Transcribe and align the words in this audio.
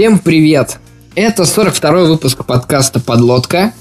Всем 0.00 0.18
привет! 0.18 0.78
Это 1.14 1.42
42-й 1.42 2.08
выпуск 2.08 2.46
подкаста 2.46 3.00
«Подлодка». 3.00 3.74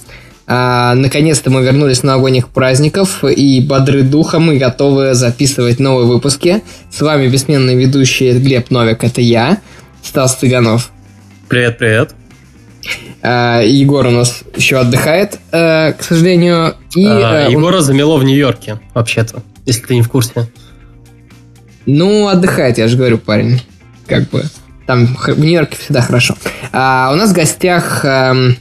А, 0.47 0.93
наконец-то 0.93 1.49
мы 1.49 1.63
вернулись 1.63 1.99
с 1.99 2.03
новогодних 2.03 2.49
праздников 2.49 3.23
и 3.23 3.61
бодры 3.61 4.01
духом 4.03 4.51
и 4.51 4.57
готовы 4.57 5.13
записывать 5.13 5.79
новые 5.79 6.07
выпуски. 6.07 6.61
С 6.91 6.99
вами 6.99 7.29
бессменный 7.29 7.75
ведущий 7.75 8.37
Глеб 8.37 8.69
Новик, 8.69 9.05
это 9.05 9.21
я, 9.21 9.59
Стас 10.03 10.35
Цыганов. 10.35 10.91
Привет, 11.47 11.77
привет. 11.77 12.13
А, 13.21 13.61
Егор 13.61 14.05
у 14.05 14.11
нас 14.11 14.43
еще 14.57 14.77
отдыхает, 14.77 15.39
а, 15.53 15.93
к 15.93 16.03
сожалению. 16.03 16.75
И, 16.95 17.05
а, 17.05 17.45
а, 17.45 17.49
Егора 17.49 17.77
он... 17.77 17.81
замело 17.81 18.17
в 18.17 18.25
Нью-Йорке, 18.25 18.81
вообще-то, 18.93 19.41
если 19.65 19.85
ты 19.85 19.95
не 19.95 20.01
в 20.01 20.09
курсе. 20.09 20.49
Ну, 21.85 22.27
отдыхает, 22.27 22.77
я 22.77 22.89
же 22.89 22.97
говорю, 22.97 23.19
парень. 23.19 23.61
Как 24.05 24.29
бы. 24.29 24.43
Там 24.89 25.05
в 25.05 25.39
Нью-Йорке 25.39 25.77
всегда 25.77 26.01
хорошо. 26.01 26.35
А, 26.71 27.11
у 27.13 27.15
нас 27.15 27.29
в 27.29 27.33
гостях 27.33 28.03
эм, 28.03 28.57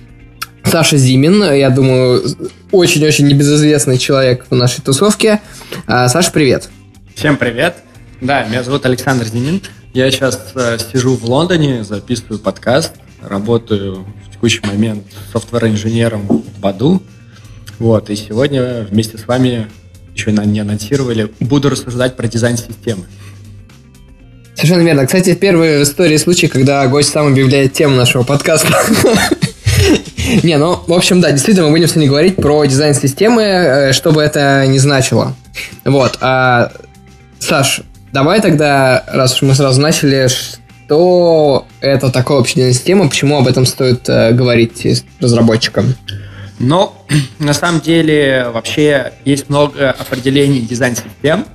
Саша 0.62 0.98
Зимин, 0.98 1.42
я 1.54 1.70
думаю, 1.70 2.22
очень-очень 2.70 3.26
небезызвестный 3.28 3.96
человек 3.96 4.44
в 4.50 4.54
нашей 4.54 4.82
тусовке. 4.82 5.40
А, 5.86 6.06
Саша, 6.08 6.30
привет. 6.30 6.68
Всем 7.14 7.38
привет. 7.38 7.76
Да, 8.20 8.44
меня 8.44 8.62
зовут 8.62 8.84
Александр 8.84 9.24
Зимин. 9.24 9.62
Я 9.94 10.10
сейчас 10.10 10.52
э, 10.54 10.76
сижу 10.92 11.16
в 11.16 11.24
Лондоне, 11.24 11.82
записываю 11.82 12.38
подкаст, 12.38 12.92
работаю 13.22 14.04
в 14.26 14.30
текущий 14.30 14.60
момент 14.66 15.04
софтвер-инженером 15.32 16.26
в 16.28 16.60
Баду. 16.60 17.02
Вот, 17.78 18.10
и 18.10 18.16
сегодня 18.16 18.82
вместе 18.82 19.16
с 19.16 19.26
вами 19.26 19.66
еще 20.14 20.30
не 20.32 20.60
анонсировали, 20.60 21.32
буду 21.40 21.70
рассуждать 21.70 22.16
про 22.18 22.28
дизайн 22.28 22.58
системы. 22.58 23.04
Совершенно 24.58 24.82
верно. 24.82 25.06
Кстати, 25.06 25.36
первый 25.36 25.78
в 25.78 25.82
истории 25.84 26.16
случай, 26.16 26.48
когда 26.48 26.84
гость 26.88 27.12
сам 27.12 27.28
объявляет 27.28 27.74
тему 27.74 27.94
нашего 27.94 28.24
подкаста. 28.24 28.76
Не, 30.42 30.58
ну, 30.58 30.80
в 30.84 30.92
общем, 30.92 31.20
да, 31.20 31.30
действительно, 31.30 31.66
мы 31.66 31.74
будем 31.74 31.86
сегодня 31.86 32.08
говорить 32.08 32.34
про 32.34 32.64
дизайн 32.64 32.92
системы, 32.92 33.42
э, 33.42 33.92
что 33.92 34.10
бы 34.10 34.20
это 34.20 34.66
ни 34.66 34.78
значило. 34.78 35.36
Вот. 35.84 36.18
А, 36.20 36.72
Саш, 37.38 37.82
давай 38.12 38.40
тогда, 38.40 39.04
раз 39.06 39.36
уж 39.36 39.42
мы 39.42 39.54
сразу 39.54 39.80
начали, 39.80 40.26
что 40.26 41.64
это 41.80 42.10
такое 42.10 42.38
общая 42.38 42.56
дизайн 42.56 42.74
система, 42.74 43.08
почему 43.08 43.38
об 43.38 43.46
этом 43.46 43.64
стоит 43.64 44.08
э, 44.08 44.32
говорить 44.32 45.04
разработчикам? 45.20 45.94
Но 46.58 47.00
на 47.38 47.54
самом 47.54 47.80
деле 47.80 48.48
вообще 48.52 49.12
есть 49.24 49.50
много 49.50 49.92
определений 49.92 50.62
дизайн-систем. 50.62 51.46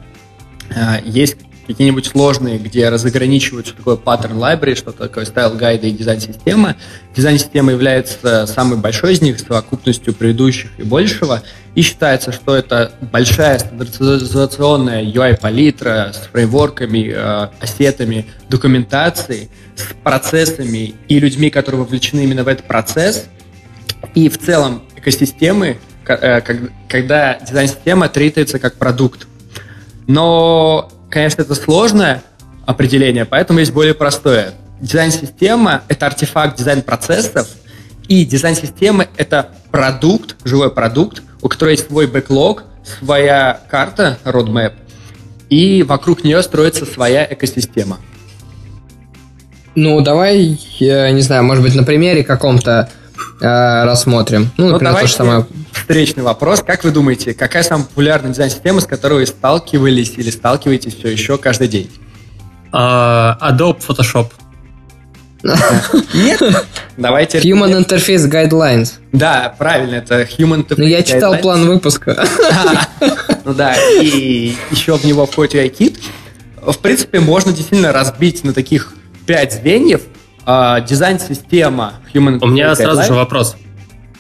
Э, 0.69 0.99
есть 1.03 1.35
какие-нибудь 1.65 2.07
сложные, 2.07 2.57
где 2.57 2.89
разограничивают, 2.89 3.67
что 3.67 3.77
такое 3.77 3.95
pattern 3.95 4.37
library, 4.37 4.75
что 4.75 4.91
такое 4.91 5.25
style 5.25 5.55
гайды 5.55 5.89
и 5.89 5.91
дизайн-система. 5.91 6.75
Дизайн-система 7.15 7.71
является 7.71 8.45
самой 8.47 8.77
большой 8.77 9.13
из 9.13 9.21
них, 9.21 9.39
совокупностью 9.39 10.13
предыдущих 10.13 10.71
и 10.77 10.83
большего, 10.83 11.43
и 11.75 11.81
считается, 11.81 12.31
что 12.31 12.55
это 12.55 12.93
большая 13.01 13.59
стандартизационная 13.59 15.03
UI-палитра 15.03 16.11
с 16.13 16.27
фреймворками, 16.31 17.11
э, 17.13 17.47
ассетами, 17.59 18.27
документацией, 18.49 19.49
с 19.75 19.93
процессами 20.03 20.93
и 21.07 21.19
людьми, 21.19 21.49
которые 21.49 21.81
вовлечены 21.81 22.21
именно 22.21 22.43
в 22.43 22.47
этот 22.47 22.67
процесс, 22.67 23.25
и 24.13 24.29
в 24.29 24.37
целом 24.37 24.83
экосистемы, 24.95 25.77
э, 26.07 26.41
когда 26.87 27.39
дизайн-система 27.39 28.09
тритается 28.09 28.59
как 28.59 28.75
продукт. 28.75 29.27
Но 30.07 30.91
Конечно, 31.13 31.43
это 31.43 31.53
сложное 31.53 32.23
определение, 32.65 33.23
поэтому 33.23 33.59
есть 33.59 33.71
более 33.71 33.93
простое. 33.93 34.55
Дизайн-система— 34.81 35.83
это 35.87 36.07
артефакт 36.07 36.57
дизайн-процессов, 36.57 37.49
и 38.07 38.25
дизайн-система— 38.25 39.05
это 39.17 39.49
продукт, 39.69 40.35
живой 40.43 40.71
продукт, 40.71 41.21
у 41.43 41.49
которого 41.49 41.69
есть 41.69 41.85
свой 41.85 42.07
бэклог, 42.07 42.63
своя 42.99 43.59
карта, 43.69 44.17
roadmap, 44.23 44.73
и 45.51 45.83
вокруг 45.83 46.23
нее 46.23 46.41
строится 46.41 46.83
своя 46.87 47.27
экосистема. 47.29 47.99
Ну, 49.75 50.01
давай, 50.01 50.59
я 50.79 51.11
не 51.11 51.21
знаю, 51.21 51.43
может 51.43 51.63
быть, 51.63 51.75
на 51.75 51.83
примере 51.83 52.23
каком-то 52.23 52.89
э, 53.43 53.83
рассмотрим. 53.85 54.49
Ну, 54.57 54.65
ну 54.65 54.71
например, 54.73 54.93
ну, 54.93 54.99
то 55.01 55.07
же 55.07 55.13
самое. 55.13 55.45
Встречный 55.71 56.23
вопрос. 56.23 56.61
Как 56.61 56.83
вы 56.83 56.91
думаете, 56.91 57.33
какая 57.33 57.63
самая 57.63 57.85
популярная 57.85 58.31
дизайн-система, 58.31 58.81
с 58.81 58.85
которой 58.85 59.19
вы 59.19 59.25
сталкивались 59.25 60.13
или 60.17 60.29
сталкиваетесь 60.29 60.95
все 60.95 61.09
еще 61.09 61.37
каждый 61.37 61.67
день? 61.67 61.91
Uh, 62.71 63.37
Adobe 63.39 63.79
Photoshop. 63.85 64.31
Нет? 66.13 66.41
Давайте... 66.97 67.39
Human 67.39 67.85
Interface 67.85 68.29
Guidelines. 68.29 68.93
Да, 69.11 69.53
правильно, 69.57 69.95
это 69.95 70.21
Human 70.21 70.65
Interface 70.65 70.75
Ну, 70.77 70.85
я 70.85 71.03
читал 71.03 71.37
план 71.37 71.65
выпуска. 71.65 72.25
Ну 73.45 73.53
да, 73.53 73.75
и 74.01 74.55
еще 74.71 74.97
в 74.97 75.03
него 75.03 75.25
входит 75.25 75.55
UI-кит. 75.55 75.99
В 76.61 76.77
принципе, 76.77 77.19
можно 77.19 77.51
действительно 77.51 77.91
разбить 77.91 78.45
на 78.45 78.53
таких 78.53 78.93
пять 79.25 79.51
звеньев, 79.51 80.03
э, 80.45 80.77
дизайн-система 80.87 81.93
Human 82.13 82.39
Interface 82.39 82.43
У 82.43 82.47
меня 82.47 82.75
сразу 82.75 83.01
Guidelines. 83.01 83.07
же 83.07 83.13
вопрос. 83.13 83.55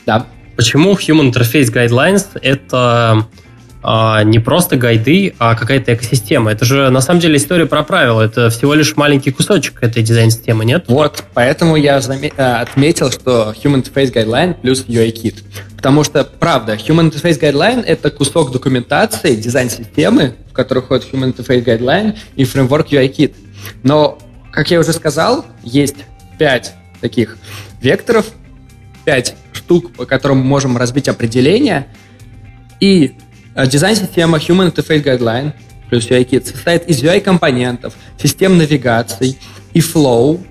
Да. 0.05 0.25
Почему 0.55 0.93
Human 0.93 1.31
Interface 1.31 1.71
Guidelines 1.73 2.27
это 2.41 3.25
а, 3.85 4.23
не 4.23 4.39
просто 4.39 4.77
гайды, 4.77 5.35
а 5.39 5.55
какая-то 5.55 5.93
экосистема. 5.93 6.51
Это 6.51 6.63
же 6.63 6.89
на 6.89 7.01
самом 7.01 7.19
деле 7.19 7.35
история 7.35 7.65
про 7.65 7.83
правила. 7.83 8.21
Это 8.21 8.49
всего 8.49 8.73
лишь 8.73 8.95
маленький 8.95 9.31
кусочек 9.31 9.83
этой 9.83 10.01
дизайн-системы, 10.01 10.63
нет? 10.63 10.85
Вот, 10.87 11.23
поэтому 11.33 11.75
я 11.75 11.99
э, 11.99 12.43
отметил, 12.61 13.11
что 13.11 13.53
Human 13.61 13.83
Interface 13.83 14.13
Guideline 14.13 14.53
плюс 14.53 14.85
UI-Kit. 14.87 15.43
Потому 15.75 16.05
что, 16.05 16.23
правда, 16.23 16.75
Human 16.75 17.11
Interface 17.11 17.39
Guideline— 17.39 17.83
это 17.85 18.09
кусок 18.09 18.53
документации 18.53 19.35
дизайн-системы, 19.35 20.35
в 20.49 20.53
которую 20.53 20.85
входит 20.85 21.07
Human 21.11 21.35
Interface 21.35 21.65
Guideline 21.65 22.17
и 22.37 22.45
фреймворк 22.45 22.87
UI-Kit. 22.87 23.35
Но, 23.83 24.17
как 24.53 24.71
я 24.71 24.79
уже 24.79 24.93
сказал, 24.93 25.45
есть 25.61 25.97
пять 26.43 26.73
таких 26.99 27.37
векторов, 27.79 28.25
пять 29.05 29.33
штук, 29.53 29.93
по 29.93 30.05
которым 30.05 30.39
мы 30.39 30.43
можем 30.43 30.75
разбить 30.75 31.07
определение. 31.07 31.87
И 32.81 33.15
э, 33.55 33.65
дизайн-система 33.65 34.39
Human 34.39 34.75
Interface 34.75 35.01
Guideline 35.01 35.53
плюс 35.89 36.05
UI-Kit 36.05 36.45
состоит 36.45 36.85
из 36.89 37.01
UI-компонентов, 37.01 37.93
систем 38.21 38.57
навигаций 38.57 39.37
и 39.71 39.79
flow. 39.79 40.45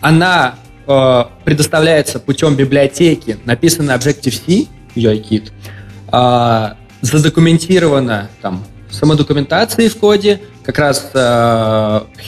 Она 0.00 0.56
э, 0.88 1.24
предоставляется 1.44 2.18
путем 2.18 2.56
библиотеки, 2.56 3.38
написанной 3.44 3.94
Objective-C, 3.94 4.66
UI-Kit, 4.96 5.52
э, 6.10 6.74
задокументирована 7.00 8.28
там 8.42 8.64
самодокументацией 8.90 9.88
в 9.88 9.98
коде, 9.98 10.40
как 10.64 10.78
раз 10.80 11.12
э, 11.14 11.18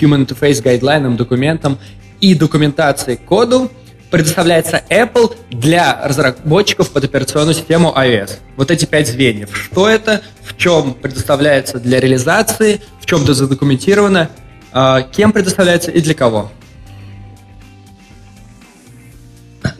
Human 0.00 0.28
Interface 0.28 0.62
Guideline 0.62 1.16
документом 1.16 1.76
и 2.20 2.34
документацией 2.34 3.16
к 3.16 3.25
коду 3.25 3.70
предоставляется 4.10 4.82
Apple 4.91 5.36
для 5.50 6.00
разработчиков 6.04 6.91
под 6.91 7.04
операционную 7.04 7.54
систему 7.54 7.94
iOS. 7.97 8.38
Вот 8.56 8.70
эти 8.70 8.84
пять 8.84 9.08
звеньев. 9.08 9.50
Что 9.56 9.88
это, 9.88 10.22
в 10.42 10.56
чем 10.56 10.94
предоставляется 10.94 11.78
для 11.78 12.00
реализации, 12.00 12.81
в 13.00 13.06
чем 13.06 13.22
это 13.22 13.34
задокументировано, 13.34 14.28
э, 14.72 14.97
кем 15.12 15.32
предоставляется 15.32 15.91
и 15.91 16.00
для 16.00 16.14
кого. 16.14 16.50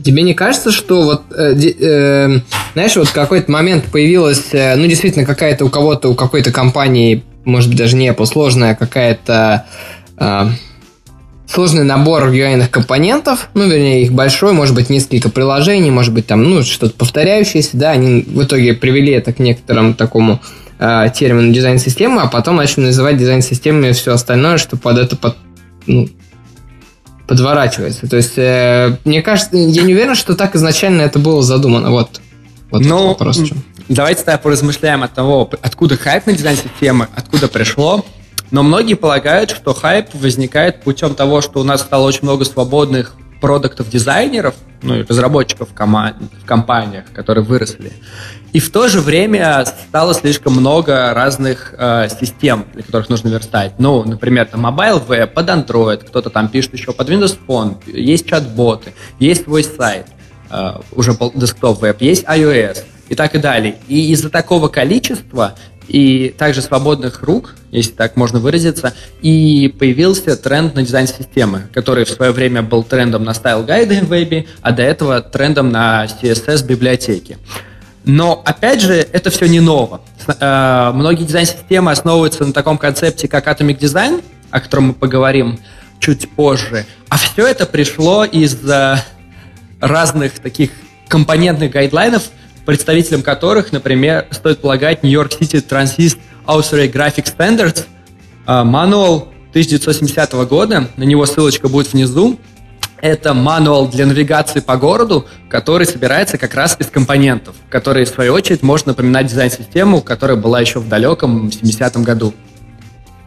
Тебе 0.03 0.23
не 0.23 0.35
кажется, 0.35 0.71
что 0.71 1.03
вот, 1.03 1.23
э, 1.37 1.55
э, 1.55 2.41
знаешь, 2.75 2.97
вот 2.97 3.11
какой-то 3.11 3.51
момент 3.51 3.87
появилась, 3.87 4.53
э, 4.53 4.77
ну, 4.77 4.87
действительно, 4.87 5.25
какая-то 5.25 5.65
у 5.65 5.71
кого-то, 5.71 6.09
у 6.09 6.15
какой-то 6.15 6.53
компании, 6.53 7.25
может 7.45 7.69
быть, 7.71 7.79
даже 7.79 7.97
не 7.97 8.09
Apple, 8.09 8.27
сложная 8.27 8.75
какая-то 8.75 9.67
э, 10.19 10.47
сложный 11.51 11.83
набор 11.83 12.29
UI 12.29 12.69
компонентов, 12.69 13.49
ну, 13.55 13.69
вернее, 13.69 14.05
их 14.05 14.13
большой, 14.13 14.53
может 14.53 14.75
быть, 14.75 14.89
несколько 14.89 15.31
приложений, 15.31 15.91
может 15.91 16.15
быть, 16.15 16.27
там, 16.27 16.45
ну, 16.45 16.63
что-то 16.63 16.95
повторяющееся, 16.95 17.77
да, 17.77 17.91
они 17.91 18.23
в 18.23 18.45
итоге 18.45 18.75
привели 18.75 19.13
это 19.13 19.33
к 19.33 19.41
некоторому 19.41 19.95
такому 19.95 20.41
э, 20.79 21.07
термину 21.13 21.53
дизайн-системы, 21.53 22.23
а 22.23 22.29
потом 22.29 22.57
начали 22.57 22.85
называть 22.85 23.17
дизайн-системами 23.17 23.93
все 23.93 24.13
остальное, 24.13 24.59
что 24.59 24.77
под 24.77 24.99
это 24.99 25.17
под, 25.17 25.37
ну, 25.87 26.09
подворачивается. 27.27 28.09
То 28.09 28.17
есть, 28.17 28.35
э, 28.37 28.97
мне 29.05 29.21
кажется, 29.21 29.57
я 29.57 29.83
не 29.83 29.95
уверен, 29.95 30.15
что 30.15 30.37
так 30.37 30.55
изначально 30.55 31.03
это 31.03 31.19
было 31.19 31.43
задумано. 31.43 31.91
Вот, 31.91 32.21
вот 32.71 32.83
ну, 32.85 33.09
вопрос. 33.09 33.41
Давайте 33.89 34.23
тогда 34.23 34.39
поразмышляем 34.39 35.03
от 35.03 35.15
того, 35.15 35.51
откуда 35.63 35.97
хайп 35.97 36.27
на 36.27 36.33
дизайн-системы, 36.33 37.09
откуда 37.17 37.49
пришло, 37.49 38.05
но 38.51 38.63
многие 38.63 38.95
полагают, 38.95 39.51
что 39.51 39.75
хайп 39.75 40.15
возникает 40.15 40.83
путем 40.83 41.15
того, 41.15 41.41
что 41.41 41.61
у 41.61 41.65
нас 41.65 41.81
стало 41.81 42.07
очень 42.07 42.23
много 42.23 42.45
свободных 42.45 43.17
продуктов-дизайнеров, 43.41 44.55
ну 44.83 44.97
и 44.97 45.03
разработчиков 45.03 45.71
в, 45.71 45.75
кома- 45.75 46.15
в 46.43 46.45
компаниях, 46.45 47.05
которые 47.13 47.45
выросли. 47.45 47.93
И 48.53 48.59
в 48.59 48.71
то 48.71 48.89
же 48.89 49.01
время 49.01 49.65
стало 49.65 50.15
слишком 50.15 50.55
много 50.55 51.15
разных 51.15 51.75
э, 51.79 52.09
систем, 52.21 52.67
для 52.75 52.83
которых 52.83 53.09
нужно 53.09 53.29
верстать. 53.29 53.75
Ну, 53.79 54.03
например, 54.05 54.47
там 54.47 54.67
mobile 54.67 55.07
web 55.07 55.27
под 55.29 55.49
Android, 55.49 56.05
кто-то 56.07 56.31
там 56.31 56.49
пишет 56.49 56.75
еще 56.75 56.93
под 56.93 57.09
Windows 57.09 57.39
Phone, 57.47 57.77
есть 57.87 58.27
чат-боты, 58.27 58.93
есть 59.19 59.45
свой 59.45 59.65
сайт, 59.65 60.07
э, 60.51 60.73
уже 60.93 61.13
desktop 61.13 61.81
веб, 61.81 62.03
есть 62.03 62.25
iOS 62.25 62.79
и 63.09 63.15
так 63.15 63.35
и 63.35 63.39
далее. 63.39 63.77
И 63.89 64.13
из-за 64.13 64.31
такого 64.31 64.69
количества 64.69 65.55
и 65.91 66.29
также 66.39 66.63
свободных 66.63 67.23
рук, 67.23 67.57
если 67.73 67.91
так 67.91 68.17
можно 68.17 68.39
выразиться, 68.39 68.95
и 69.23 69.75
появился 69.77 70.37
тренд 70.37 70.77
на 70.77 70.83
дизайн 70.83 71.09
системы, 71.09 71.65
который 71.73 72.05
в 72.05 72.11
свое 72.11 72.31
время 72.31 72.63
был 72.63 72.85
трендом 72.85 73.25
на 73.25 73.35
style 73.35 73.65
guide 73.65 73.95
ы 73.95 74.01
в 74.01 74.09
вебе, 74.09 74.47
а 74.63 74.71
до 74.71 74.83
этого 74.83 75.21
трендом 75.21 75.71
на 75.71 76.07
CSS-библиотеки. 76.07 77.39
Но, 78.05 78.41
опять 78.45 78.81
же, 78.81 78.95
это 78.95 79.31
все 79.31 79.47
не 79.47 79.59
ново. 79.59 80.01
Э, 80.39 80.93
многие 80.95 81.25
дизайн-системы 81.25 81.91
основываются 81.91 82.45
на 82.47 82.53
таком 82.53 82.79
концепте, 82.79 83.27
как 83.27 83.49
Atomic 83.49 83.81
Design, 83.81 84.23
о 84.53 84.61
котором 84.61 84.85
мы 84.85 84.95
поговорим 84.95 85.59
чуть 85.99 86.31
позже. 86.31 86.87
А 87.09 87.19
все 87.19 87.49
это 87.49 87.67
пришло 87.67 88.25
из 88.25 88.57
разных 89.81 90.39
таких 90.39 90.71
компонентных 91.09 91.73
гайдлайнов, 91.73 92.31
представителем 92.65 93.23
которых, 93.23 93.73
например, 93.73 94.27
стоит 94.31 94.61
полагать 94.61 95.03
New 95.03 95.11
York 95.11 95.33
City 95.33 95.67
Transist 95.67 96.19
Authorized 96.47 96.93
Graphic 96.93 97.35
Standards, 97.37 97.85
мануал 98.47 99.29
1970 99.51 100.33
года, 100.49 100.89
на 100.97 101.05
него 101.05 101.27
ссылочка 101.27 101.69
будет 101.69 101.93
внизу. 101.93 102.39
Это 103.03 103.33
мануал 103.33 103.89
для 103.89 104.05
навигации 104.05 104.61
по 104.61 104.77
городу, 104.77 105.27
который 105.49 105.87
собирается 105.87 106.37
как 106.37 106.55
раз 106.55 106.77
из 106.79 106.89
компонентов, 106.89 107.55
которые, 107.71 108.05
в 108.05 108.11
свою 108.11 108.35
очередь, 108.35 108.63
может 108.63 108.87
напоминать 108.87 109.27
дизайн-систему, 109.27 110.03
которая 110.03 110.37
была 110.37 110.61
еще 110.61 110.81
в 110.81 110.89
далеком 110.89 111.49
70-м 111.49 112.05
году. 112.05 112.35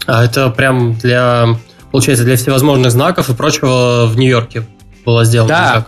А 0.05 0.23
это 0.23 0.51
прям 0.51 0.93
для, 0.93 1.57
получается, 1.91 2.23
для 2.23 2.35
всевозможных 2.35 2.91
знаков 2.91 3.29
и 3.29 3.33
прочего 3.33 4.05
в 4.05 4.15
Нью-Йорке 4.15 4.63
было 5.05 5.25
сделано? 5.25 5.49
Да, 5.49 5.87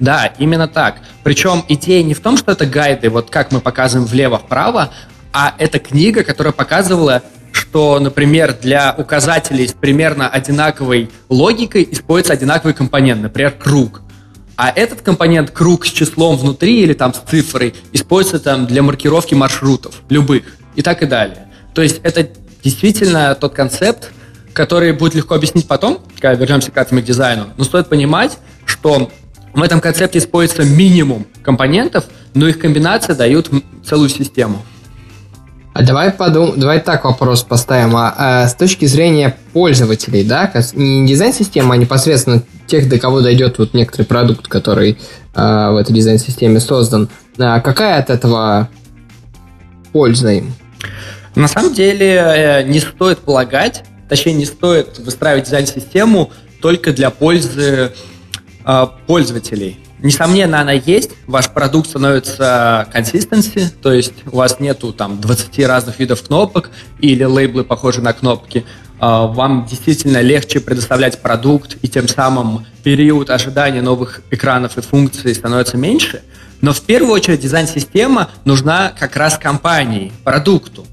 да, 0.00 0.32
именно 0.38 0.68
так. 0.68 0.96
Причем 1.24 1.64
идея 1.68 2.02
не 2.02 2.14
в 2.14 2.20
том, 2.20 2.36
что 2.36 2.52
это 2.52 2.66
гайды, 2.66 3.10
вот 3.10 3.30
как 3.30 3.52
мы 3.52 3.60
показываем 3.60 4.06
влево-вправо, 4.06 4.90
а 5.32 5.54
это 5.58 5.78
книга, 5.78 6.24
которая 6.24 6.52
показывала, 6.52 7.22
что, 7.52 7.98
например, 7.98 8.56
для 8.60 8.94
указателей 8.96 9.66
с 9.66 9.72
примерно 9.72 10.28
одинаковой 10.28 11.10
логикой 11.28 11.86
используется 11.90 12.32
одинаковый 12.32 12.74
компонент, 12.74 13.22
например, 13.22 13.52
круг. 13.52 14.02
А 14.56 14.70
этот 14.74 15.02
компонент 15.02 15.50
круг 15.50 15.86
с 15.86 15.90
числом 15.90 16.36
внутри 16.36 16.82
или 16.82 16.92
там 16.92 17.14
с 17.14 17.18
цифрой 17.18 17.74
используется 17.92 18.40
там 18.40 18.66
для 18.66 18.82
маркировки 18.82 19.34
маршрутов, 19.34 19.94
любых, 20.08 20.44
и 20.74 20.82
так 20.82 21.02
и 21.02 21.06
далее. 21.06 21.48
То 21.74 21.82
есть 21.82 22.00
это 22.02 22.28
действительно 22.62 23.34
тот 23.34 23.54
концепт, 23.54 24.10
который 24.52 24.92
будет 24.92 25.14
легко 25.14 25.34
объяснить 25.34 25.68
потом, 25.68 26.00
когда 26.18 26.34
вернемся 26.34 26.70
к 26.70 26.76
этому 26.76 27.00
дизайну. 27.00 27.46
Но 27.56 27.64
стоит 27.64 27.88
понимать, 27.88 28.38
что 28.64 29.10
в 29.60 29.64
этом 29.64 29.80
концепте 29.80 30.18
используется 30.18 30.64
минимум 30.64 31.26
компонентов, 31.42 32.04
но 32.34 32.48
их 32.48 32.58
комбинация 32.58 33.14
дают 33.14 33.50
целую 33.84 34.08
систему. 34.08 34.62
А 35.78 35.82
давай 35.82 36.10
подум, 36.10 36.58
давай 36.58 36.80
так 36.80 37.04
вопрос 37.04 37.44
поставим. 37.44 37.94
А, 37.96 38.14
а 38.16 38.48
с 38.48 38.54
точки 38.54 38.86
зрения 38.86 39.36
пользователей, 39.52 40.24
да, 40.24 40.50
не 40.74 41.06
дизайн-система, 41.06 41.74
а 41.74 41.76
непосредственно 41.76 42.42
тех, 42.66 42.88
до 42.88 42.98
кого 42.98 43.20
дойдет 43.20 43.58
вот 43.58 43.74
некоторый 43.74 44.02
продукт, 44.02 44.48
который 44.48 44.98
а, 45.34 45.70
в 45.70 45.76
этой 45.76 45.92
дизайн-системе 45.94 46.58
создан, 46.58 47.08
а 47.38 47.60
какая 47.60 48.00
от 48.00 48.10
этого 48.10 48.68
польза 49.92 50.30
им? 50.30 50.52
На 51.36 51.46
самом 51.46 51.72
деле 51.72 52.16
э, 52.16 52.62
не 52.64 52.80
стоит 52.80 53.18
полагать, 53.18 53.84
точнее 54.08 54.32
не 54.32 54.46
стоит 54.46 54.98
выстраивать 54.98 55.44
дизайн-систему 55.44 56.32
только 56.60 56.92
для 56.92 57.10
пользы 57.10 57.92
Э, 58.70 58.86
пользователей. 59.06 59.80
Несомненно, 60.00 60.60
она 60.60 60.72
есть, 60.72 61.12
ваш 61.26 61.48
продукт 61.48 61.88
становится 61.88 62.86
консистенси, 62.92 63.72
то 63.82 63.90
есть 63.90 64.12
у 64.30 64.36
вас 64.36 64.60
нету 64.60 64.92
там 64.92 65.22
20 65.22 65.64
разных 65.66 65.98
видов 65.98 66.22
кнопок 66.22 66.68
или 67.00 67.24
лейблы 67.24 67.64
похожи 67.64 68.02
на 68.02 68.12
кнопки. 68.12 68.66
Э, 69.00 69.24
вам 69.26 69.64
действительно 69.64 70.20
легче 70.20 70.60
предоставлять 70.60 71.22
продукт, 71.22 71.78
и 71.80 71.88
тем 71.88 72.08
самым 72.08 72.66
период 72.82 73.30
ожидания 73.30 73.80
новых 73.80 74.20
экранов 74.30 74.76
и 74.76 74.82
функций 74.82 75.34
становится 75.34 75.78
меньше. 75.78 76.20
Но 76.60 76.74
в 76.74 76.82
первую 76.82 77.14
очередь 77.14 77.40
дизайн-система 77.40 78.28
нужна 78.44 78.92
как 78.98 79.16
раз 79.16 79.38
компании, 79.38 80.12
продукту. 80.24 80.84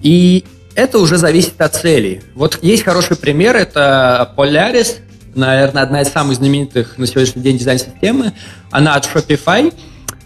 И 0.00 0.46
это 0.74 0.98
уже 1.00 1.18
зависит 1.18 1.60
от 1.60 1.74
целей. 1.74 2.22
Вот 2.34 2.60
есть 2.62 2.82
хороший 2.82 3.18
пример, 3.18 3.56
это 3.56 4.32
Polaris, 4.38 5.00
наверное, 5.34 5.82
одна 5.82 6.02
из 6.02 6.08
самых 6.08 6.36
знаменитых 6.36 6.98
на 6.98 7.06
сегодняшний 7.06 7.42
день 7.42 7.58
дизайн-системы. 7.58 8.32
Она 8.70 8.94
от 8.94 9.04
Shopify. 9.04 9.74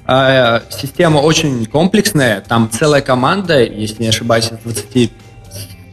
А, 0.07 0.63
система 0.71 1.19
очень 1.19 1.67
комплексная, 1.67 2.41
там 2.41 2.71
целая 2.71 3.03
команда, 3.03 3.63
если 3.63 4.03
не 4.03 4.09
ошибаюсь, 4.09 4.51
20 4.65 5.13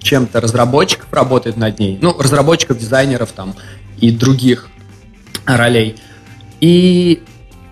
чем-то 0.01 0.39
разработчиков 0.39 1.11
работает 1.11 1.57
над 1.57 1.79
ней. 1.79 1.97
Ну, 2.01 2.15
разработчиков, 2.17 2.77
дизайнеров 2.77 3.31
там 3.31 3.55
и 3.99 4.11
других 4.11 4.69
ролей. 5.45 5.97
И 6.61 7.23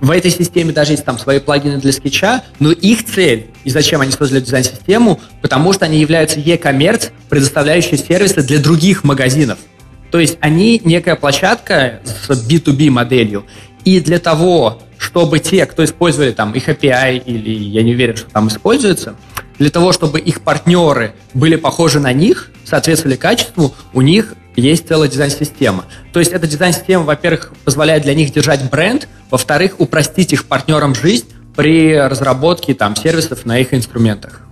в 0.02 0.12
этой 0.12 0.32
системе 0.32 0.74
даже 0.74 0.94
есть 0.94 1.06
там 1.06 1.18
свои 1.18 1.40
плагины 1.40 1.78
для 1.78 1.94
скетча, 1.94 2.44
но 2.60 2.72
их 2.72 3.06
цель 3.06 3.52
и 3.64 3.70
зачем 3.70 4.02
они 4.02 4.12
создали 4.12 4.42
дизайн-систему, 4.42 5.22
потому 5.42 5.72
что 5.72 5.86
они 5.86 6.00
являются 6.00 6.40
e-commerce, 6.40 7.12
предоставляющие 7.30 7.98
сервисы 7.98 8.42
для 8.42 8.60
других 8.60 9.04
магазинов– 9.04 9.60
то 10.14 10.20
есть 10.20 10.38
они 10.42 10.80
некая 10.86 11.16
площадка 11.16 12.00
с 12.04 12.30
B2B 12.30 12.92
моделью. 12.92 13.46
И 13.84 14.00
для 14.00 14.20
того, 14.20 14.80
чтобы 15.00 15.40
те, 15.40 15.66
кто 15.66 15.84
использовали 15.84 16.30
там 16.30 16.52
их 16.52 16.70
API 16.70 17.18
или 17.18 17.50
я 17.50 17.82
не 17.82 17.94
уверен, 17.94 18.16
что 18.16 18.30
там 18.30 18.48
используется, 18.48 19.16
для 19.58 19.72
того, 19.72 19.92
чтобы 19.92 20.20
их 20.20 20.42
партнеры 20.42 21.16
были 21.34 21.56
похожи 21.56 22.00
на 22.00 22.14
них, 22.14 22.52
соответствовали 22.64 23.16
качеству, 23.16 23.74
у 23.92 24.02
них 24.02 24.36
есть 24.56 24.88
целая 24.88 25.10
дизайн-система. 25.10 25.86
То 26.12 26.20
есть 26.20 26.32
эта 26.32 26.46
дизайн-система, 26.46 27.06
во-первых, 27.06 27.52
позволяет 27.66 28.04
для 28.04 28.14
них 28.14 28.32
держать 28.32 28.70
бренд, 28.70 29.08
во-вторых, 29.32 29.80
упростить 29.80 30.32
их 30.32 30.46
партнерам 30.46 30.94
жизнь 30.94 31.26
при 31.56 31.98
разработке 31.98 32.76
там, 32.76 32.96
сервисов 32.96 33.48
на 33.48 33.58
их 33.58 33.74
инструментах. 33.74 34.43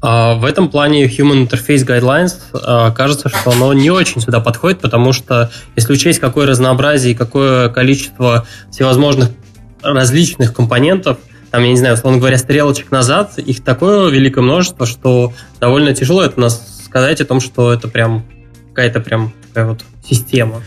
А, 0.00 0.34
в 0.34 0.44
этом 0.44 0.68
плане 0.68 1.06
Human 1.06 1.48
Interface 1.48 1.84
Guidelines 1.84 2.34
а, 2.52 2.92
кажется, 2.92 3.28
что 3.28 3.50
оно 3.50 3.72
не 3.72 3.90
очень 3.90 4.20
сюда 4.20 4.40
подходит, 4.40 4.80
потому 4.80 5.12
что 5.12 5.50
если 5.74 5.92
учесть, 5.92 6.20
какое 6.20 6.46
разнообразие 6.46 7.12
и 7.12 7.16
какое 7.16 7.68
количество 7.68 8.46
всевозможных 8.70 9.30
различных 9.82 10.54
компонентов, 10.54 11.18
там, 11.50 11.62
я 11.64 11.70
не 11.70 11.76
знаю, 11.76 11.94
условно 11.94 12.18
говоря, 12.18 12.38
стрелочек 12.38 12.90
назад, 12.90 13.38
их 13.38 13.64
такое 13.64 14.10
великое 14.10 14.42
множество, 14.42 14.86
что 14.86 15.32
довольно 15.60 15.94
тяжело 15.94 16.22
это 16.22 16.38
нас 16.38 16.84
сказать 16.84 17.20
о 17.20 17.24
том, 17.24 17.40
что 17.40 17.72
это 17.72 17.88
прям 17.88 18.24
какая-то 18.68 19.00
прям 19.00 19.32
такая 19.48 19.66
вот 19.66 19.84
система. 20.08 20.62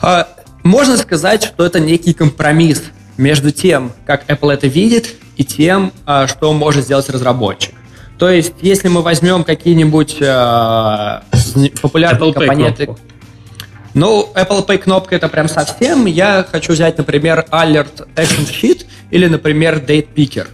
А, 0.00 0.28
можно 0.62 0.96
сказать, 0.96 1.44
что 1.44 1.66
это 1.66 1.78
некий 1.78 2.14
компромисс 2.14 2.84
между 3.18 3.50
тем, 3.50 3.92
как 4.06 4.26
Apple 4.30 4.52
это 4.52 4.66
видит, 4.66 5.10
и 5.36 5.44
тем, 5.44 5.92
что 6.26 6.52
может 6.52 6.84
сделать 6.84 7.08
разработчик. 7.08 7.74
То 8.20 8.28
есть, 8.28 8.52
если 8.60 8.88
мы 8.88 9.00
возьмем 9.00 9.44
какие-нибудь 9.44 10.18
э, 10.20 11.20
популярные 11.80 12.30
Apple 12.30 12.34
компоненты... 12.34 12.84
Pay 12.84 12.98
ну, 13.94 14.30
Apple 14.34 14.66
Pay 14.66 14.76
кнопка 14.76 15.16
это 15.16 15.28
прям 15.28 15.48
совсем. 15.48 16.04
Я 16.04 16.46
хочу 16.48 16.74
взять, 16.74 16.98
например, 16.98 17.46
Alert 17.50 18.06
Action 18.14 18.46
Sheet 18.46 18.84
или, 19.10 19.26
например, 19.26 19.78
Date 19.78 20.08
Picker. 20.14 20.48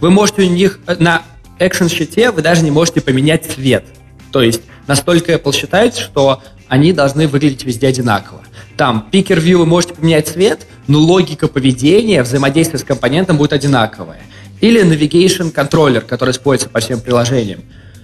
Вы 0.00 0.10
можете 0.10 0.42
у 0.42 0.48
них 0.48 0.78
э, 0.86 0.94
на 1.00 1.22
Action 1.58 1.88
Sheet 1.88 2.30
вы 2.30 2.40
даже 2.40 2.62
не 2.62 2.70
можете 2.70 3.00
поменять 3.00 3.46
цвет. 3.46 3.84
То 4.30 4.40
есть 4.40 4.62
настолько 4.86 5.32
Apple 5.32 5.52
считает, 5.52 5.96
что 5.96 6.40
они 6.68 6.92
должны 6.92 7.26
выглядеть 7.26 7.64
везде 7.64 7.88
одинаково. 7.88 8.42
Там 8.76 9.08
Picker 9.10 9.42
View 9.42 9.56
вы 9.56 9.66
можете 9.66 9.94
поменять 9.94 10.28
цвет, 10.28 10.68
но 10.86 11.00
логика 11.00 11.48
поведения, 11.48 12.22
взаимодействия 12.22 12.78
с 12.78 12.84
компонентом 12.84 13.38
будет 13.38 13.52
одинаковая. 13.52 14.20
Или 14.60 14.82
Navigation 14.82 15.52
Controller, 15.52 16.00
который 16.00 16.30
используется 16.30 16.68
по 16.68 16.80
всем 16.80 17.00
приложениям. 17.00 17.62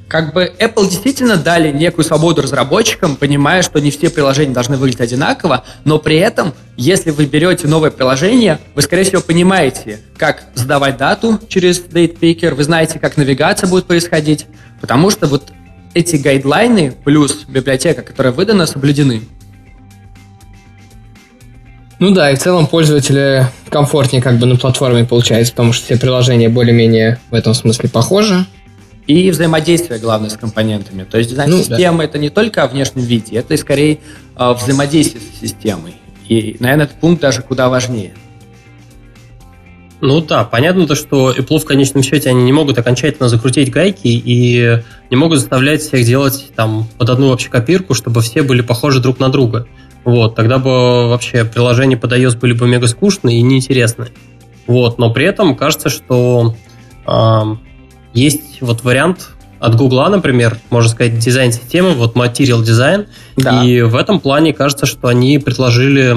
Как 0.08 0.34
бы 0.34 0.52
Apple 0.58 0.88
действительно 0.88 1.36
дали 1.36 1.72
некую 1.72 2.04
свободу 2.04 2.42
разработчикам, 2.42 3.16
понимая, 3.16 3.62
что 3.62 3.80
не 3.80 3.90
все 3.90 4.10
приложения 4.10 4.52
должны 4.52 4.76
выглядеть 4.76 5.00
одинаково, 5.00 5.64
но 5.84 5.98
при 5.98 6.16
этом, 6.16 6.54
если 6.76 7.10
вы 7.10 7.24
берете 7.24 7.66
новое 7.66 7.90
приложение, 7.90 8.58
вы, 8.74 8.82
скорее 8.82 9.04
всего, 9.04 9.22
понимаете, 9.22 10.00
как 10.16 10.44
сдавать 10.54 10.98
дату 10.98 11.40
через 11.48 11.80
Date 11.80 12.18
Picker, 12.18 12.54
вы 12.54 12.64
знаете, 12.64 12.98
как 12.98 13.16
навигация 13.16 13.68
будет 13.68 13.86
происходить, 13.86 14.46
потому 14.80 15.10
что 15.10 15.26
вот 15.26 15.50
эти 15.94 16.16
гайдлайны 16.16 16.92
плюс 17.04 17.44
библиотека, 17.48 18.02
которая 18.02 18.32
выдана, 18.32 18.66
соблюдены. 18.66 19.22
Ну 22.04 22.10
да, 22.10 22.30
и 22.30 22.36
в 22.36 22.38
целом 22.38 22.66
пользователю 22.66 23.46
комфортнее 23.70 24.20
как 24.20 24.38
бы 24.38 24.44
на 24.44 24.56
платформе 24.56 25.06
получается, 25.06 25.52
потому 25.54 25.72
что 25.72 25.86
все 25.86 25.96
приложения 25.96 26.50
более-менее 26.50 27.18
в 27.30 27.34
этом 27.34 27.54
смысле 27.54 27.88
похожи. 27.88 28.44
И 29.06 29.30
взаимодействие, 29.30 29.98
главное, 29.98 30.28
с 30.28 30.36
компонентами. 30.36 31.04
То 31.04 31.16
есть 31.16 31.30
дизайн 31.30 31.48
ну, 31.48 31.56
системы 31.56 31.98
да. 32.00 32.04
это 32.04 32.18
не 32.18 32.28
только 32.28 32.62
о 32.62 32.68
внешнем 32.68 33.04
виде, 33.04 33.36
это 33.36 33.54
и 33.54 33.56
скорее 33.56 34.00
э, 34.36 34.52
взаимодействие 34.52 35.22
с 35.22 35.40
системой. 35.40 35.94
И, 36.28 36.58
наверное, 36.60 36.84
этот 36.84 37.00
пункт 37.00 37.22
даже 37.22 37.40
куда 37.40 37.70
важнее. 37.70 38.12
Ну 40.02 40.20
да, 40.20 40.44
понятно 40.44 40.86
то, 40.86 40.94
что 40.94 41.32
Apple 41.32 41.58
в 41.58 41.64
конечном 41.64 42.02
счете 42.02 42.28
они 42.28 42.42
не 42.42 42.52
могут 42.52 42.76
окончательно 42.76 43.30
закрутить 43.30 43.70
гайки 43.70 44.08
и 44.08 44.82
не 45.08 45.16
могут 45.16 45.38
заставлять 45.38 45.80
всех 45.80 46.04
делать 46.04 46.52
там 46.54 46.86
под 46.98 47.08
одну 47.08 47.30
вообще 47.30 47.48
копирку, 47.48 47.94
чтобы 47.94 48.20
все 48.20 48.42
были 48.42 48.60
похожи 48.60 49.00
друг 49.00 49.18
на 49.20 49.30
друга. 49.30 49.66
Вот, 50.04 50.34
тогда 50.34 50.58
бы 50.58 51.08
вообще 51.08 51.44
приложения 51.44 51.96
под 51.96 52.12
iOS 52.12 52.38
были 52.38 52.52
бы 52.52 52.68
мега 52.68 52.86
скучные 52.86 53.38
и 53.38 53.42
неинтересные. 53.42 54.10
Вот, 54.66 54.98
но 54.98 55.10
при 55.10 55.24
этом 55.24 55.56
кажется, 55.56 55.88
что 55.88 56.54
э, 57.06 57.56
есть 58.12 58.60
вот 58.60 58.84
вариант 58.84 59.30
от 59.60 59.76
Гугла, 59.76 60.08
например, 60.08 60.58
можно 60.70 60.90
сказать, 60.90 61.18
дизайн-системы, 61.18 61.94
вот 61.94 62.16
Material 62.16 62.62
Design, 62.62 63.06
да. 63.36 63.64
и 63.64 63.80
в 63.80 63.96
этом 63.96 64.20
плане 64.20 64.52
кажется, 64.52 64.84
что 64.84 65.08
они 65.08 65.38
предложили, 65.38 66.16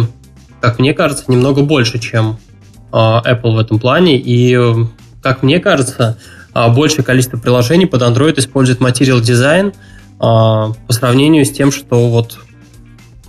как 0.60 0.80
мне 0.80 0.94
кажется, 0.94 1.26
немного 1.28 1.62
больше, 1.62 2.00
чем 2.00 2.40
э, 2.92 2.98
Apple 2.98 3.56
в 3.56 3.60
этом 3.60 3.80
плане, 3.80 4.18
и, 4.18 4.58
как 5.22 5.44
мне 5.44 5.60
кажется, 5.60 6.18
э, 6.54 6.70
большее 6.74 7.06
количество 7.06 7.38
приложений 7.38 7.86
под 7.86 8.02
Android 8.02 8.38
использует 8.38 8.80
Material 8.80 9.22
Design 9.22 9.70
э, 9.70 9.74
по 10.20 10.74
сравнению 10.90 11.46
с 11.46 11.52
тем, 11.52 11.72
что 11.72 12.10
вот 12.10 12.38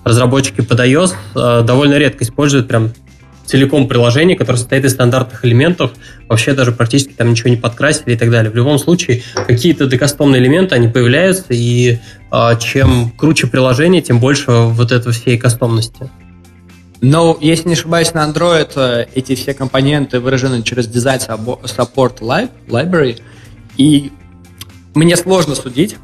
разработчики 0.09 0.61
под 0.63 0.81
iOS 0.81 1.13
э, 1.35 1.63
довольно 1.65 1.95
редко 1.95 2.25
используют 2.25 2.67
прям 2.67 2.93
целиком 3.49 3.89
приложение, 3.89 4.37
которое 4.37 4.59
состоит 4.59 4.85
из 4.85 4.93
стандартных 4.93 5.45
элементов, 5.45 5.93
вообще 6.29 6.53
даже 6.53 6.73
практически 6.73 7.13
там 7.13 7.31
ничего 7.31 7.49
не 7.49 7.57
подкрасили 7.57 8.13
и 8.13 8.17
так 8.17 8.31
далее. 8.31 8.51
В 8.51 8.55
любом 8.55 8.79
случае, 8.79 9.23
какие-то 9.47 9.87
декастомные 9.87 10.43
элементы, 10.43 10.75
они 10.75 10.89
появляются, 10.89 11.47
и 11.51 11.99
э, 12.31 12.51
чем 12.61 13.11
круче 13.11 13.47
приложение, 13.47 14.03
тем 14.03 14.21
больше 14.21 14.51
вот 14.51 14.93
этой 14.93 15.13
всей 15.13 15.39
кастомности. 15.39 16.11
Но, 17.01 17.35
ну, 17.35 17.39
если 17.41 17.69
не 17.69 17.75
ошибаюсь, 17.75 18.13
на 18.13 18.29
Android 18.29 18.71
э, 18.75 19.07
эти 19.15 19.35
все 19.35 19.55
компоненты 19.55 20.21
выражены 20.21 20.63
через 20.63 20.89
Design 20.89 21.21
Support 21.63 22.19
Library, 22.69 23.21
и 23.77 24.13
мне 24.95 25.17
сложно 25.17 25.55
судить, 25.55 25.97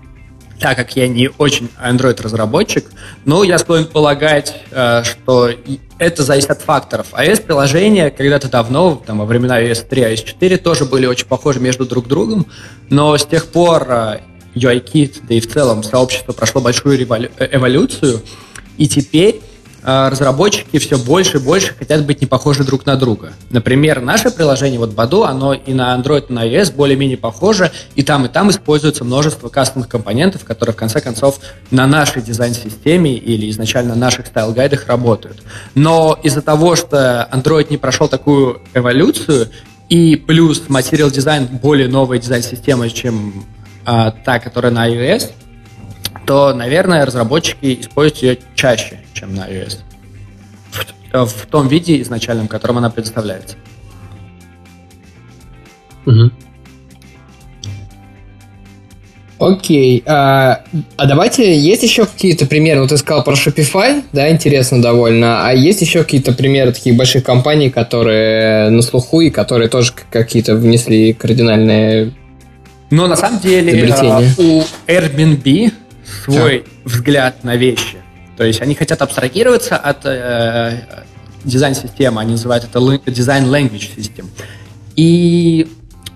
так 0.60 0.76
как 0.76 0.96
я 0.96 1.08
не 1.08 1.30
очень 1.38 1.68
Android-разработчик, 1.82 2.86
но 3.24 3.44
я 3.44 3.58
склонен 3.58 3.86
полагать, 3.86 4.54
э, 4.70 5.02
что 5.04 5.50
это 5.98 6.22
зависит 6.22 6.50
от 6.50 6.62
факторов. 6.62 7.08
iOS-приложения 7.12 8.10
когда-то 8.10 8.48
давно, 8.48 9.02
там, 9.04 9.18
во 9.18 9.24
времена 9.24 9.62
iOS 9.62 9.86
3, 9.88 10.02
iOS 10.02 10.24
4, 10.24 10.56
тоже 10.58 10.84
были 10.84 11.06
очень 11.06 11.26
похожи 11.26 11.60
между 11.60 11.86
друг 11.86 12.06
другом, 12.06 12.46
но 12.90 13.16
с 13.16 13.26
тех 13.26 13.46
пор 13.46 13.86
э, 13.88 14.20
UIKit, 14.54 15.22
да 15.28 15.34
и 15.34 15.40
в 15.40 15.52
целом 15.52 15.82
сообщество 15.82 16.32
прошло 16.32 16.60
большую 16.60 17.00
э, 17.00 17.48
эволюцию, 17.52 18.22
и 18.76 18.88
теперь 18.88 19.40
а, 19.40 19.53
разработчики 19.84 20.78
все 20.78 20.98
больше 20.98 21.36
и 21.36 21.40
больше 21.40 21.74
хотят 21.74 22.04
быть 22.06 22.20
не 22.22 22.26
похожи 22.26 22.64
друг 22.64 22.86
на 22.86 22.96
друга. 22.96 23.32
Например, 23.50 24.00
наше 24.00 24.30
приложение, 24.30 24.78
вот 24.78 24.94
Badu, 24.94 25.26
оно 25.26 25.52
и 25.52 25.74
на 25.74 25.94
Android, 25.94 26.26
и 26.28 26.32
на 26.32 26.46
iOS 26.46 26.74
более-менее 26.74 27.18
похоже, 27.18 27.70
и 27.94 28.02
там, 28.02 28.24
и 28.24 28.28
там 28.28 28.50
используется 28.50 29.04
множество 29.04 29.48
кастомных 29.48 29.88
компонентов, 29.88 30.44
которые, 30.44 30.72
в 30.72 30.76
конце 30.76 31.00
концов, 31.00 31.38
на 31.70 31.86
нашей 31.86 32.22
дизайн-системе 32.22 33.14
или 33.14 33.50
изначально 33.50 33.94
наших 33.94 34.26
стайл-гайдах 34.26 34.86
работают. 34.86 35.42
Но 35.74 36.18
из-за 36.22 36.40
того, 36.40 36.76
что 36.76 37.28
Android 37.30 37.66
не 37.70 37.76
прошел 37.76 38.08
такую 38.08 38.62
эволюцию, 38.72 39.48
и 39.90 40.16
плюс 40.16 40.62
Material 40.68 41.10
Design 41.10 41.60
более 41.60 41.88
новая 41.88 42.18
дизайн-система, 42.18 42.88
чем 42.88 43.44
а, 43.84 44.12
та, 44.12 44.38
которая 44.38 44.72
на 44.72 44.88
iOS, 44.88 45.30
то, 46.26 46.54
наверное, 46.54 47.04
разработчики 47.04 47.80
используют 47.80 48.22
ее 48.22 48.38
чаще, 48.54 49.00
чем 49.12 49.34
на 49.34 49.48
iOS. 49.48 49.78
В, 51.12 51.26
в 51.26 51.46
том 51.46 51.68
виде 51.68 52.00
изначальном, 52.02 52.46
в 52.46 52.50
котором 52.50 52.78
она 52.78 52.90
предоставляется. 52.90 53.56
Угу. 56.06 56.30
Окей, 59.38 60.02
а, 60.06 60.64
а 60.96 61.06
давайте, 61.06 61.58
есть 61.58 61.82
еще 61.82 62.06
какие-то 62.06 62.46
примеры, 62.46 62.80
вот 62.80 62.90
ты 62.90 62.96
сказал 62.96 63.24
про 63.24 63.34
Shopify, 63.34 64.02
да, 64.12 64.30
интересно 64.30 64.80
довольно, 64.80 65.46
а 65.46 65.52
есть 65.52 65.82
еще 65.82 66.04
какие-то 66.04 66.32
примеры 66.32 66.72
таких 66.72 66.96
больших 66.96 67.24
компаний, 67.24 67.68
которые 67.68 68.70
на 68.70 68.80
слуху 68.80 69.20
и 69.20 69.30
которые 69.30 69.68
тоже 69.68 69.92
какие-то 70.10 70.54
внесли 70.54 71.12
кардинальные 71.12 72.12
Но 72.90 73.06
на 73.08 73.16
самом 73.16 73.40
деле 73.40 73.92
а, 73.92 74.22
у 74.38 74.62
Airbnb 74.86 75.72
свой 76.06 76.60
да. 76.60 76.90
взгляд 76.90 77.44
на 77.44 77.56
вещи. 77.56 77.98
То 78.36 78.44
есть 78.44 78.60
они 78.60 78.74
хотят 78.74 79.00
абстрагироваться 79.02 79.76
от 79.76 80.04
э, 80.04 81.04
дизайн-системы, 81.44 82.20
они 82.20 82.32
называют 82.32 82.64
это 82.64 82.78
design 82.78 83.44
language 83.44 83.96
system. 83.96 84.26
И 84.96 85.68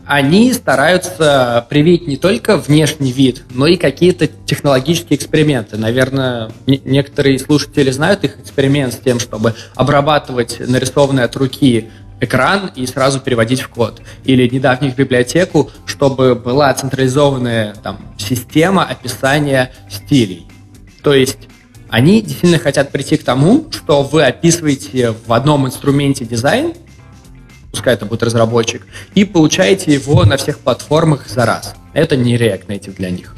они 0.08 0.54
стараются 0.54 1.66
привить 1.68 2.06
не 2.06 2.16
только 2.16 2.56
внешний 2.56 3.12
вид, 3.12 3.44
но 3.50 3.66
и 3.66 3.76
какие-то 3.76 4.26
технологические 4.26 5.18
эксперименты. 5.18 5.76
Наверное, 5.76 6.50
некоторые 6.66 7.38
слушатели 7.38 7.90
знают 7.90 8.24
их 8.24 8.40
эксперимент 8.40 8.94
с 8.94 8.96
тем, 8.96 9.20
чтобы 9.20 9.54
обрабатывать 9.74 10.60
нарисованные 10.66 11.26
от 11.26 11.36
руки 11.36 11.90
экран 12.20 12.70
и 12.74 12.86
сразу 12.86 13.20
переводить 13.20 13.60
в 13.60 13.68
код. 13.68 14.02
Или 14.24 14.48
недавних 14.48 14.96
библиотеку, 14.96 15.70
чтобы 15.86 16.34
была 16.34 16.72
централизованная 16.74 17.74
там, 17.82 17.98
система 18.18 18.84
описания 18.84 19.72
стилей. 19.90 20.46
То 21.02 21.14
есть 21.14 21.38
они 21.88 22.20
действительно 22.20 22.58
хотят 22.58 22.90
прийти 22.90 23.16
к 23.16 23.24
тому, 23.24 23.66
что 23.70 24.02
вы 24.02 24.24
описываете 24.24 25.14
в 25.26 25.32
одном 25.32 25.66
инструменте 25.66 26.24
дизайн, 26.24 26.74
пускай 27.70 27.94
это 27.94 28.06
будет 28.06 28.22
разработчик, 28.22 28.86
и 29.14 29.24
получаете 29.24 29.92
его 29.92 30.24
на 30.24 30.36
всех 30.36 30.58
платформах 30.58 31.28
за 31.28 31.46
раз. 31.46 31.74
Это 31.92 32.16
не 32.16 32.36
React 32.36 32.66
Native 32.66 32.96
для 32.96 33.10
них. 33.10 33.34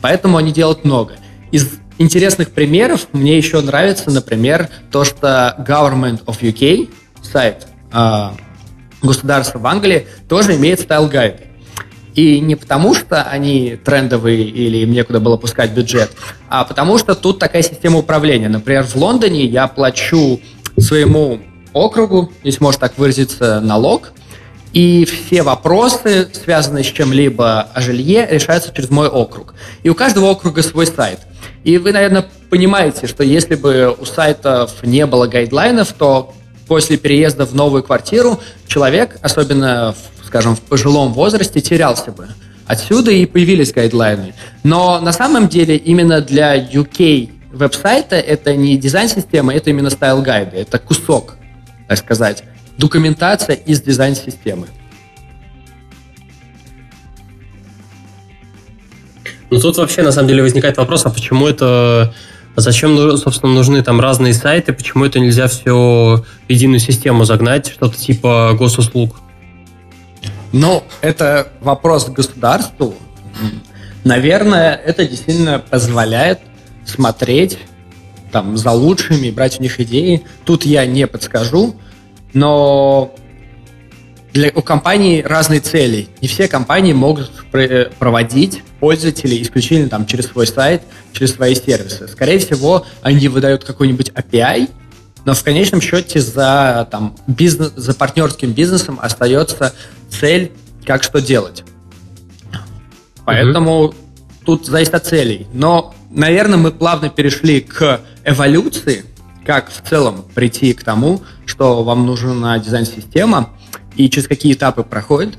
Поэтому 0.00 0.38
они 0.38 0.52
делают 0.52 0.84
много. 0.84 1.16
Из 1.52 1.68
интересных 1.98 2.50
примеров 2.52 3.08
мне 3.12 3.36
еще 3.36 3.60
нравится, 3.60 4.10
например, 4.10 4.68
то, 4.90 5.04
что 5.04 5.54
Government 5.66 6.24
of 6.24 6.40
UK, 6.40 6.88
сайт 7.30 7.66
э, 7.92 8.30
государства 9.02 9.58
в 9.58 9.66
Англии, 9.66 10.06
тоже 10.28 10.56
имеет 10.56 10.80
style 10.80 11.08
guide 11.08 11.35
ы. 11.35 11.46
И 12.14 12.40
не 12.40 12.56
потому, 12.56 12.94
что 12.94 13.22
они 13.22 13.78
трендовые 13.84 14.42
или 14.42 14.78
им 14.78 14.92
некуда 14.92 15.20
было 15.20 15.36
пускать 15.36 15.70
бюджет, 15.70 16.10
а 16.48 16.64
потому 16.64 16.98
что 16.98 17.14
тут 17.14 17.38
такая 17.38 17.62
система 17.62 17.98
управления. 17.98 18.48
Например, 18.48 18.82
в 18.82 18.96
Лондоне 18.96 19.44
я 19.44 19.68
плачу 19.68 20.40
своему 20.76 21.40
округу, 21.72 22.32
если 22.42 22.62
можно 22.62 22.80
так 22.80 22.98
выразиться, 22.98 23.60
налог, 23.60 24.12
и 24.72 25.04
все 25.04 25.42
вопросы, 25.42 26.28
связанные 26.32 26.84
с 26.84 26.88
чем-либо 26.88 27.62
о 27.62 27.80
жилье, 27.80 28.26
решаются 28.30 28.72
через 28.74 28.90
мой 28.90 29.08
округ. 29.08 29.54
И 29.82 29.88
у 29.88 29.94
каждого 29.94 30.26
округа 30.26 30.62
свой 30.62 30.86
сайт. 30.86 31.20
И 31.64 31.78
вы, 31.78 31.92
наверное, 31.92 32.26
понимаете, 32.48 33.06
что 33.06 33.24
если 33.24 33.54
бы 33.54 33.94
у 33.98 34.04
сайтов 34.04 34.82
не 34.82 35.06
было 35.06 35.26
guideline 35.26 35.76
ов, 35.76 35.92
то 35.92 36.34
после 36.70 36.98
переезда 36.98 37.46
в 37.46 37.52
новую 37.52 37.82
квартиру 37.82 38.40
человек, 38.68 39.18
особенно 39.22 39.92
в 40.22 40.24
скажем, 40.24 40.54
в 40.54 40.60
пожилом 40.60 41.12
возрасте 41.12 41.60
терялся 41.60 42.12
бы. 42.12 42.28
Отсюда 42.64 43.10
и 43.10 43.26
появились 43.26 43.72
guideline 43.72 44.23
ы. 44.23 44.34
Но 44.62 45.00
на 45.00 45.12
самом 45.12 45.48
деле 45.48 45.76
именно 45.76 46.20
для 46.20 46.54
UK 46.54 47.28
веб-сайта 47.50 48.14
это 48.14 48.54
не 48.54 48.76
дизайн-система, 48.76 49.52
это 49.52 49.70
именно 49.70 49.90
style 49.90 50.18
guide 50.18 50.47
ы. 50.47 50.58
Это 50.58 50.78
кусок, 50.78 51.34
так 51.88 51.98
сказать, 51.98 52.44
документация 52.78 53.56
из 53.56 53.82
дизайн-системы. 53.82 54.68
Ну 59.50 59.58
тут 59.58 59.76
вообще 59.76 60.02
на 60.02 60.12
самом 60.12 60.28
деле 60.28 60.42
возникает 60.42 60.76
вопрос, 60.76 61.04
а 61.04 61.10
почему 61.10 61.48
это 61.48 62.14
зачем, 62.56 63.16
собственно, 63.16 63.52
нужны 63.52 63.82
там 63.82 64.00
разные 64.00 64.34
сайты, 64.34 64.72
почему 64.72 65.04
это 65.04 65.20
нельзя 65.20 65.48
все 65.48 66.24
в 66.46 66.50
единую 66.50 66.80
систему 66.80 67.24
загнать, 67.24 67.68
что-то 67.68 67.96
типа 67.96 68.54
госуслуг? 68.58 69.20
Ну, 70.52 70.82
это 71.00 71.48
вопрос 71.60 72.06
к 72.06 72.10
государству. 72.10 72.94
Наверное, 74.04 74.74
это 74.74 75.06
действительно 75.06 75.58
позволяет 75.58 76.40
смотреть 76.84 77.58
там 78.32 78.56
за 78.56 78.72
лучшими, 78.72 79.30
брать 79.30 79.60
у 79.60 79.62
них 79.62 79.80
идеи. 79.80 80.22
Тут 80.44 80.64
я 80.64 80.86
не 80.86 81.06
подскажу, 81.06 81.76
но 82.32 83.14
для, 84.32 84.50
у 84.54 84.62
компаний 84.62 85.22
разные 85.22 85.60
цели. 85.60 86.08
Не 86.20 86.28
все 86.28 86.48
компании 86.48 86.92
могут 86.92 87.30
проводить 87.98 88.62
пользователей 88.80 89.42
исключительно 89.42 89.88
там, 89.88 90.06
через 90.06 90.26
свой 90.26 90.46
сайт, 90.46 90.82
через 91.12 91.34
свои 91.34 91.54
сервисы. 91.54 92.08
Скорее 92.08 92.38
всего, 92.38 92.86
они 93.02 93.28
выдают 93.28 93.64
какой-нибудь 93.64 94.10
API, 94.10 94.68
но 95.24 95.34
в 95.34 95.42
конечном 95.44 95.80
счете 95.80 96.20
за, 96.20 96.88
там, 96.90 97.14
бизнес, 97.26 97.72
за 97.76 97.94
партнерским 97.94 98.52
бизнесом 98.52 98.98
остается 99.00 99.74
цель, 100.08 100.52
как 100.84 101.02
что 101.02 101.20
делать. 101.20 101.62
Поэтому 103.24 103.88
mm-hmm. 103.88 104.44
тут 104.44 104.66
зависит 104.66 104.94
от 104.94 105.06
целей. 105.06 105.46
Но, 105.52 105.94
наверное, 106.10 106.58
мы 106.58 106.72
плавно 106.72 107.10
перешли 107.10 107.60
к 107.60 108.00
эволюции, 108.24 109.04
как 109.44 109.70
в 109.70 109.88
целом 109.88 110.24
прийти 110.34 110.72
к 110.72 110.82
тому, 110.82 111.22
что 111.44 111.84
вам 111.84 112.06
нужна 112.06 112.58
дизайн-система 112.58 113.50
и 113.96 114.08
через 114.08 114.26
какие 114.26 114.54
этапы 114.54 114.82
проходит. 114.82 115.36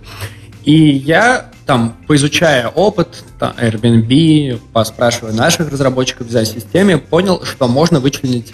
И 0.63 0.73
я 0.73 1.51
там, 1.71 1.95
поизучая 2.05 2.67
опыт 2.67 3.23
там, 3.39 3.53
Airbnb, 3.57 4.59
поспрашивая 4.73 5.31
наших 5.31 5.71
разработчиков 5.71 6.27
дизайн-системе, 6.27 6.97
понял, 6.97 7.45
что 7.45 7.69
можно 7.69 8.01
вычленить 8.01 8.51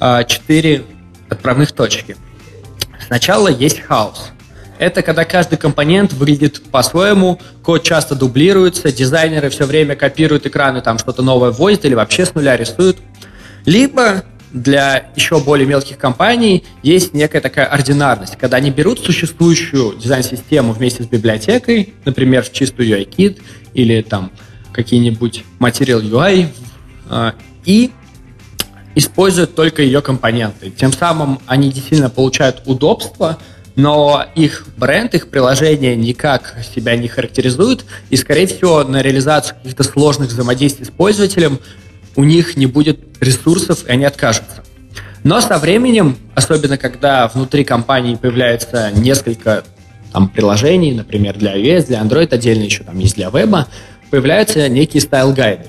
а, 0.00 0.24
четыре 0.24 0.82
отправных 1.28 1.70
точки. 1.70 2.16
Сначала 3.06 3.46
есть 3.46 3.78
хаос. 3.78 4.32
Это 4.80 5.02
когда 5.02 5.24
каждый 5.24 5.56
компонент 5.56 6.12
выглядит 6.14 6.60
по-своему, 6.64 7.40
код 7.62 7.84
часто 7.84 8.16
дублируется, 8.16 8.90
дизайнеры 8.90 9.50
все 9.50 9.64
время 9.64 9.94
копируют 9.94 10.44
экраны, 10.44 10.80
там 10.80 10.98
что-то 10.98 11.22
новое 11.22 11.52
вводят 11.52 11.84
или 11.84 11.94
вообще 11.94 12.26
с 12.26 12.34
нуля 12.34 12.56
рисуют. 12.56 12.98
Либо 13.66 14.24
для 14.52 15.10
еще 15.14 15.40
более 15.40 15.66
мелких 15.66 15.98
компаний 15.98 16.64
есть 16.82 17.14
некая 17.14 17.40
такая 17.40 17.66
ординарность, 17.66 18.36
когда 18.36 18.56
они 18.56 18.70
берут 18.70 19.00
существующую 19.00 19.96
дизайн-систему 19.98 20.72
вместе 20.72 21.02
с 21.02 21.06
библиотекой, 21.06 21.94
например, 22.04 22.42
в 22.44 22.52
чистую 22.52 22.88
UI-кит 22.88 23.38
или 23.74 24.02
там 24.02 24.30
какие-нибудь 24.72 25.44
Material 25.60 26.02
UI, 26.02 26.48
а, 27.08 27.34
и 27.64 27.90
используют 28.94 29.54
только 29.54 29.82
ее 29.82 30.02
компоненты. 30.02 30.70
Тем 30.70 30.92
самым 30.92 31.40
они 31.46 31.70
действительно 31.70 32.10
получают 32.10 32.62
удобство, 32.64 33.38
но 33.76 34.24
их 34.34 34.66
бренд, 34.76 35.14
их 35.14 35.28
приложение 35.28 35.94
никак 35.94 36.56
себя 36.74 36.96
не 36.96 37.06
характеризует, 37.06 37.84
и, 38.10 38.16
скорее 38.16 38.46
всего, 38.46 38.82
на 38.82 39.02
реализацию 39.02 39.56
каких-то 39.56 39.84
сложных 39.84 40.30
взаимодействий 40.30 40.84
с 40.84 40.90
пользователем 40.90 41.60
у 42.18 42.24
них 42.24 42.56
не 42.56 42.66
будет 42.66 42.98
ресурсов, 43.20 43.86
и 43.86 43.92
они 43.92 44.04
откажутся. 44.04 44.64
Но 45.22 45.40
со 45.40 45.56
временем, 45.58 46.16
особенно 46.34 46.76
когда 46.76 47.28
внутри 47.28 47.62
компании 47.62 48.16
появляется 48.16 48.90
несколько 48.90 49.62
там, 50.12 50.28
приложений, 50.28 50.94
например, 50.94 51.38
для 51.38 51.56
iOS, 51.56 51.86
для 51.86 52.00
Android, 52.00 52.34
отдельно 52.34 52.64
еще 52.64 52.82
там 52.82 52.98
есть 52.98 53.14
для 53.14 53.30
веба, 53.30 53.68
появляются 54.10 54.68
некие 54.68 55.00
style 55.00 55.28
guide 55.28 55.55
ы. 55.55 55.66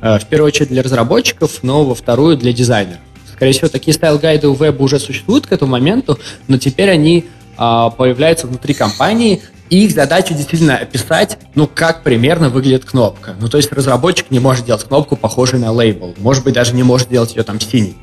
Э, 0.00 0.18
в 0.18 0.26
первую 0.26 0.48
очередь 0.48 0.70
для 0.70 0.82
разработчиков, 0.82 1.62
но 1.62 1.84
во 1.84 1.94
вторую 1.94 2.36
для 2.36 2.52
дизайнеров. 2.52 2.98
Скорее 3.32 3.52
всего, 3.52 3.68
такие 3.68 3.94
style 3.94 4.18
guide 4.18 4.43
ы 4.43 4.48
у 4.48 4.54
веба 4.54 4.82
уже 4.82 4.98
существуют 4.98 5.46
к 5.46 5.52
этому 5.52 5.70
моменту, 5.70 6.18
но 6.48 6.58
теперь 6.58 6.90
они 6.90 7.26
а, 7.56 7.90
появляются 7.90 8.48
внутри 8.48 8.74
компании, 8.74 9.42
и 9.70 9.84
их 9.84 9.92
задача 9.92 10.34
действительно 10.34 10.76
описать, 10.76 11.38
ну, 11.54 11.66
как 11.66 12.02
примерно 12.02 12.48
выглядит 12.48 12.84
кнопка. 12.84 13.34
Ну, 13.40 13.48
то 13.48 13.56
есть 13.56 13.72
разработчик 13.72 14.30
не 14.30 14.38
может 14.38 14.66
делать 14.66 14.84
кнопку, 14.84 15.16
похожую 15.16 15.60
на 15.60 15.72
лейбл. 15.72 16.14
Может 16.18 16.44
быть, 16.44 16.54
даже 16.54 16.74
не 16.74 16.82
может 16.82 17.08
делать 17.08 17.34
ее 17.34 17.42
там 17.42 17.60
синий. 17.60 17.96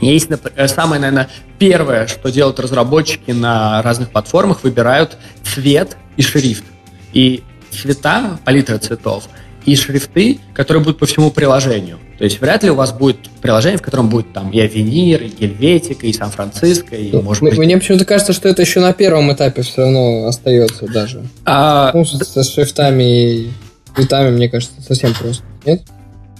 Есть 0.00 0.30
э, 0.30 0.68
самое, 0.68 1.00
наверное, 1.00 1.28
первое, 1.58 2.06
что 2.06 2.30
делают 2.30 2.58
разработчики 2.58 3.32
на 3.32 3.82
разных 3.82 4.10
платформах, 4.10 4.62
выбирают 4.62 5.18
цвет 5.42 5.96
и 6.16 6.22
шрифт. 6.22 6.64
И 7.12 7.42
цвета, 7.70 8.38
палитра 8.44 8.78
цветов– 8.78 9.24
и 9.66 9.76
шрифты, 9.76 10.38
которые 10.54 10.82
будут 10.82 10.98
по 10.98 11.06
всему 11.06 11.30
приложению. 11.30 11.98
То 12.18 12.24
есть 12.24 12.40
вряд 12.40 12.62
ли 12.62 12.70
у 12.70 12.74
вас 12.74 12.92
будет 12.92 13.30
приложение, 13.40 13.78
в 13.78 13.82
котором 13.82 14.08
будет 14.08 14.32
там 14.32 14.50
и 14.50 14.60
Авенир, 14.60 15.22
и 15.22 15.28
Гельветика, 15.28 16.06
и 16.06 16.12
Сан-Франциско, 16.12 16.96
и 16.96 17.12
ну, 17.12 17.22
может 17.22 17.42
быть... 17.42 17.56
Мне 17.56 17.78
почему-то 17.78 18.04
кажется, 18.04 18.32
что 18.32 18.48
это 18.48 18.62
еще 18.62 18.80
на 18.80 18.92
первом 18.92 19.32
этапе 19.32 19.62
все 19.62 19.82
равно 19.82 20.26
остается 20.26 20.86
даже. 20.86 21.22
А... 21.44 21.92
Ну, 21.94 22.04
со 22.04 22.44
шрифтами 22.44 23.02
и 23.04 23.50
цветами, 23.94 24.30
мне 24.30 24.48
кажется, 24.48 24.80
совсем 24.82 25.14
просто. 25.14 25.44
Нет? 25.64 25.82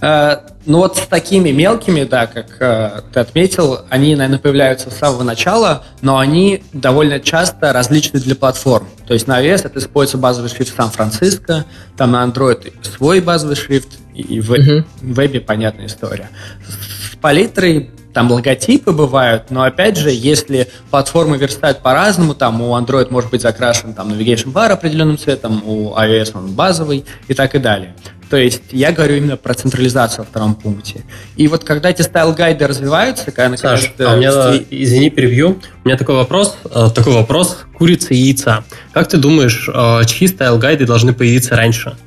Э, 0.01 0.37
ну 0.65 0.79
вот 0.79 0.97
с 0.97 1.01
такими 1.01 1.51
мелкими, 1.51 2.03
да, 2.03 2.25
как 2.25 2.57
э, 2.59 3.01
ты 3.13 3.19
отметил, 3.19 3.81
они, 3.89 4.15
наверное, 4.15 4.39
появляются 4.39 4.89
с 4.89 4.97
самого 4.97 5.23
начала, 5.23 5.83
но 6.01 6.17
они 6.17 6.63
довольно 6.73 7.19
часто 7.19 7.71
различны 7.71 8.19
для 8.19 8.35
платформ. 8.35 8.87
То 9.07 9.13
есть 9.13 9.27
на 9.27 9.41
iOS 9.41 9.67
это 9.67 9.79
используется 9.79 10.17
базовый 10.17 10.49
шрифт 10.49 10.75
Сан-Франциско, 10.75 11.65
там 11.97 12.11
на 12.11 12.23
Android 12.25 12.73
свой 12.83 13.21
базовый 13.21 13.55
шрифт, 13.55 13.89
и 14.15 14.39
в, 14.41 14.49
в 14.49 14.85
вебе 15.01 15.39
понятная 15.39 15.85
история. 15.85 16.29
С 16.67 17.15
палитрой 17.17 17.91
там 18.13 18.31
логотипы 18.31 18.91
бывают, 18.91 19.51
но 19.51 19.63
опять 19.63 19.97
же, 19.97 20.11
если 20.11 20.67
платформы 20.89 21.37
верстают 21.37 21.79
по-разному, 21.79 22.35
там 22.35 22.61
у 22.61 22.77
Android 22.77 23.07
может 23.09 23.31
быть 23.31 23.41
закрашен 23.41 23.93
там 23.93 24.09
navigation 24.09 24.51
bar 24.51 24.71
определенным 24.71 25.17
цветом, 25.17 25.63
у 25.65 25.95
iOS 25.95 26.31
он 26.35 26.53
базовый 26.53 27.05
и 27.27 27.33
так 27.33 27.55
и 27.55 27.59
далее. 27.59 27.95
То 28.31 28.37
есть 28.37 28.61
я 28.71 28.93
говорю 28.93 29.17
именно 29.17 29.35
про 29.35 29.53
централизацию 29.53 30.19
во 30.19 30.25
втором 30.25 30.55
пункте. 30.55 31.03
И 31.35 31.49
вот 31.49 31.65
когда 31.65 31.89
эти 31.89 32.01
style 32.01 32.30
guide 32.30 32.59
ы 32.59 32.65
развиваются, 32.65 33.29
когда 33.31 33.57
Саш, 33.57 33.93
а 33.99 34.13
у 34.13 34.17
меня, 34.17 34.31
извини, 34.69 35.09
перебью. 35.09 35.59
У 35.83 35.87
меня 35.87 35.97
такой 35.97 36.15
вопрос, 36.15 36.55
э, 36.63 36.87
такой 36.95 37.13
вопрос 37.13 37.65
курица 37.77 38.13
и 38.13 38.17
яйца. 38.17 38.63
Как 38.93 39.09
ты 39.09 39.17
думаешь, 39.17 39.67
э, 39.67 40.05
чьи 40.05 40.29
style 40.29 40.54
guide 40.54 40.80
ы 40.80 40.85
должны 40.85 41.13
появиться 41.13 41.57
раньше? 41.57 41.97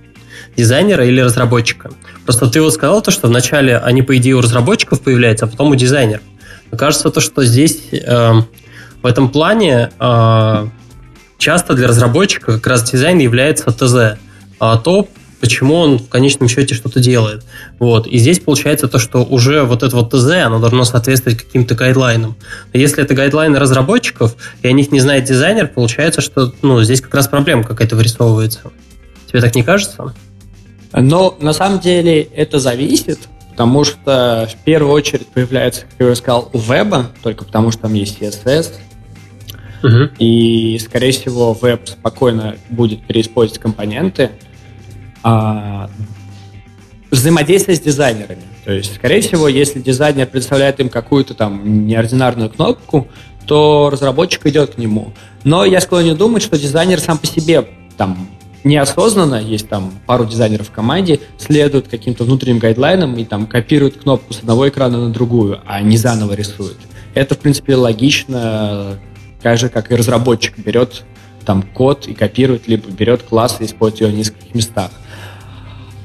Дизайнера 0.56 1.04
или 1.06 1.20
разработчика? 1.20 1.90
Просто 2.24 2.46
ты 2.48 2.60
вот 2.60 2.72
сказал 2.72 3.02
то, 3.02 3.10
что 3.10 3.28
вначале 3.28 3.76
они, 3.76 4.02
по 4.02 4.16
идее, 4.16 4.34
у 4.34 4.40
разработчиков 4.40 5.00
появляются, 5.00 5.44
а 5.44 5.48
потом 5.48 5.70
у 5.70 5.74
дизайнеров. 5.74 6.22
Мне 6.70 6.78
кажется, 6.78 7.10
то, 7.10 7.20
что 7.20 7.44
здесь 7.44 7.80
э, 7.92 8.32
в 9.02 9.06
этом 9.06 9.28
плане 9.28 9.90
э, 9.98 10.66
часто 11.38 11.74
для 11.74 11.86
разработчика 11.86 12.52
как 12.54 12.66
раз 12.66 12.90
дизайн 12.90 13.18
является 13.18 13.70
ТЗ. 13.70 14.18
А 14.58 14.78
то, 14.78 15.08
почему 15.40 15.74
он 15.74 15.98
в 15.98 16.08
конечном 16.08 16.48
счете 16.48 16.74
что-то 16.74 17.00
делает. 17.00 17.44
Вот. 17.78 18.06
И 18.06 18.16
здесь 18.16 18.40
получается 18.40 18.88
то, 18.88 18.98
что 18.98 19.22
уже 19.22 19.62
вот 19.64 19.82
это 19.82 19.94
вот 19.94 20.10
ТЗ, 20.10 20.30
оно 20.46 20.58
должно 20.58 20.84
соответствовать 20.84 21.42
каким-то 21.42 21.74
гайдлайнам. 21.74 22.34
Если 22.72 23.02
это 23.02 23.12
гайдлайны 23.12 23.58
разработчиков, 23.58 24.36
и 24.62 24.68
о 24.68 24.72
них 24.72 24.90
не 24.90 25.00
знает 25.00 25.24
дизайнер, 25.24 25.68
получается, 25.68 26.22
что 26.22 26.54
ну, 26.62 26.82
здесь 26.82 27.02
как 27.02 27.14
раз 27.14 27.28
проблема 27.28 27.62
какая-то 27.62 27.94
вырисовывается. 27.94 28.72
Тебе 29.26 29.42
так 29.42 29.54
не 29.54 29.62
кажется? 29.62 30.14
Но 30.96 31.36
на 31.40 31.52
самом 31.52 31.80
деле 31.80 32.22
это 32.22 32.58
зависит, 32.58 33.28
потому 33.50 33.84
что 33.84 34.48
в 34.50 34.64
первую 34.64 34.92
очередь 34.92 35.26
появляется, 35.26 35.82
как 35.82 35.92
я 35.98 36.06
уже 36.06 36.16
сказал, 36.16 36.50
у 36.52 36.58
веба, 36.58 37.10
только 37.22 37.44
потому 37.44 37.72
что 37.72 37.82
там 37.82 37.94
есть 37.94 38.20
CSS, 38.20 38.74
угу. 39.82 40.10
и, 40.18 40.78
скорее 40.78 41.10
всего, 41.12 41.52
веб 41.52 41.88
спокойно 41.88 42.56
будет 42.70 43.04
переиспользовать 43.04 43.60
компоненты, 43.60 44.30
а, 45.22 45.90
взаимодействие 47.10 47.76
с 47.76 47.80
дизайнерами. 47.80 48.42
То 48.64 48.72
есть, 48.72 48.94
скорее 48.94 49.20
всего, 49.20 49.48
если 49.48 49.80
дизайнер 49.80 50.26
представляет 50.26 50.80
им 50.80 50.88
какую-то 50.88 51.34
там 51.34 51.86
неординарную 51.86 52.50
кнопку, 52.50 53.08
то 53.46 53.90
разработчик 53.92 54.46
идет 54.46 54.74
к 54.74 54.78
нему. 54.78 55.12
Но 55.42 55.64
я 55.64 55.80
склонен 55.80 56.16
думать, 56.16 56.42
что 56.42 56.58
дизайнер 56.58 57.00
сам 57.00 57.18
по 57.18 57.26
себе 57.26 57.66
там 57.96 58.28
неосознанно, 58.64 59.36
есть 59.36 59.68
там 59.68 59.92
пару 60.06 60.24
дизайнеров 60.24 60.68
в 60.68 60.72
команде, 60.72 61.20
следуют 61.38 61.88
каким-то 61.88 62.24
внутренним 62.24 62.58
гайдлайнам 62.58 63.16
и 63.16 63.24
там 63.24 63.46
копируют 63.46 63.98
кнопку 63.98 64.32
с 64.32 64.40
одного 64.40 64.68
экрана 64.68 64.98
на 64.98 65.12
другую, 65.12 65.60
а 65.66 65.80
не 65.80 65.96
заново 65.96 66.32
рисуют. 66.32 66.78
Это, 67.14 67.34
в 67.34 67.38
принципе, 67.38 67.76
логично, 67.76 68.98
так 69.42 69.58
же, 69.58 69.68
как 69.68 69.92
и 69.92 69.94
разработчик 69.94 70.58
берет 70.58 71.04
там 71.44 71.62
код 71.62 72.08
и 72.08 72.14
копирует, 72.14 72.66
либо 72.66 72.90
берет 72.90 73.22
класс 73.22 73.58
и 73.60 73.66
использует 73.66 74.00
ее 74.00 74.08
в 74.08 74.18
нескольких 74.18 74.54
местах. 74.54 74.90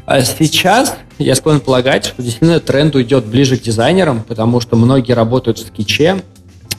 А 0.06 0.22
сейчас 0.22 0.98
я 1.18 1.36
склонен 1.36 1.62
полагать, 1.62 2.06
что 2.06 2.22
действительно 2.22 2.60
тренд 2.60 2.96
уйдет 2.96 3.26
ближе 3.26 3.58
к 3.58 3.62
дизайнерам, 3.62 4.24
потому 4.24 4.60
что 4.60 4.76
многие 4.76 5.14
работают 5.14 5.60
в 5.60 5.68
скетче, 5.68 6.24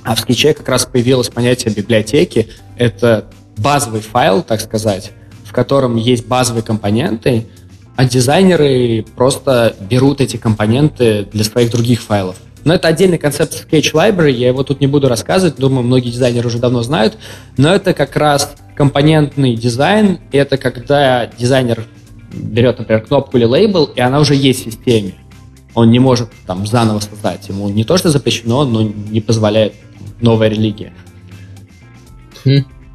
а 0.02 0.14
в 0.14 0.20
скетче 0.20 0.52
как 0.52 0.68
раз 0.68 0.84
появилось 0.84 1.28
понятие 1.28 1.72
библиотеки. 1.72 2.48
Это 2.76 3.26
базовый 3.56 4.00
файл, 4.00 4.42
так 4.42 4.60
сказать, 4.60 5.12
в 5.50 5.52
котором 5.52 5.96
есть 5.96 6.28
базовые 6.28 6.62
компоненты, 6.62 7.48
а 7.96 8.04
дизайнеры 8.04 9.04
просто 9.16 9.74
берут 9.80 10.20
эти 10.20 10.36
компоненты 10.36 11.26
для 11.32 11.42
своих 11.42 11.72
других 11.72 12.02
файлов. 12.02 12.36
Но 12.62 12.72
это 12.72 12.86
отдельный 12.86 13.18
концепт 13.18 13.66
Sketch 13.68 13.92
Library, 13.92 14.30
я 14.30 14.46
его 14.46 14.62
тут 14.62 14.80
не 14.80 14.86
буду 14.86 15.08
рассказывать, 15.08 15.56
думаю, 15.56 15.82
многие 15.82 16.10
дизайнеры 16.10 16.46
уже 16.46 16.58
давно 16.58 16.84
знают, 16.84 17.18
но 17.56 17.74
это 17.74 17.94
как 17.94 18.14
раз 18.14 18.54
компонентный 18.76 19.56
дизайн, 19.56 20.20
это 20.30 20.56
когда 20.56 21.26
дизайнер 21.26 21.84
берет, 22.32 22.78
например, 22.78 23.04
кнопку 23.04 23.36
или 23.36 23.44
лейбл, 23.44 23.86
и 23.86 24.00
она 24.00 24.20
уже 24.20 24.36
есть 24.36 24.60
в 24.60 24.64
системе. 24.66 25.14
Он 25.74 25.90
не 25.90 25.98
может 25.98 26.30
там 26.46 26.64
заново 26.64 27.00
создать. 27.00 27.48
Ему 27.48 27.68
не 27.68 27.82
то, 27.82 27.96
что 27.98 28.10
запрещено, 28.10 28.64
но 28.64 28.82
не 28.82 29.20
позволяет 29.20 29.74
новая 30.20 30.48
религия. 30.48 30.92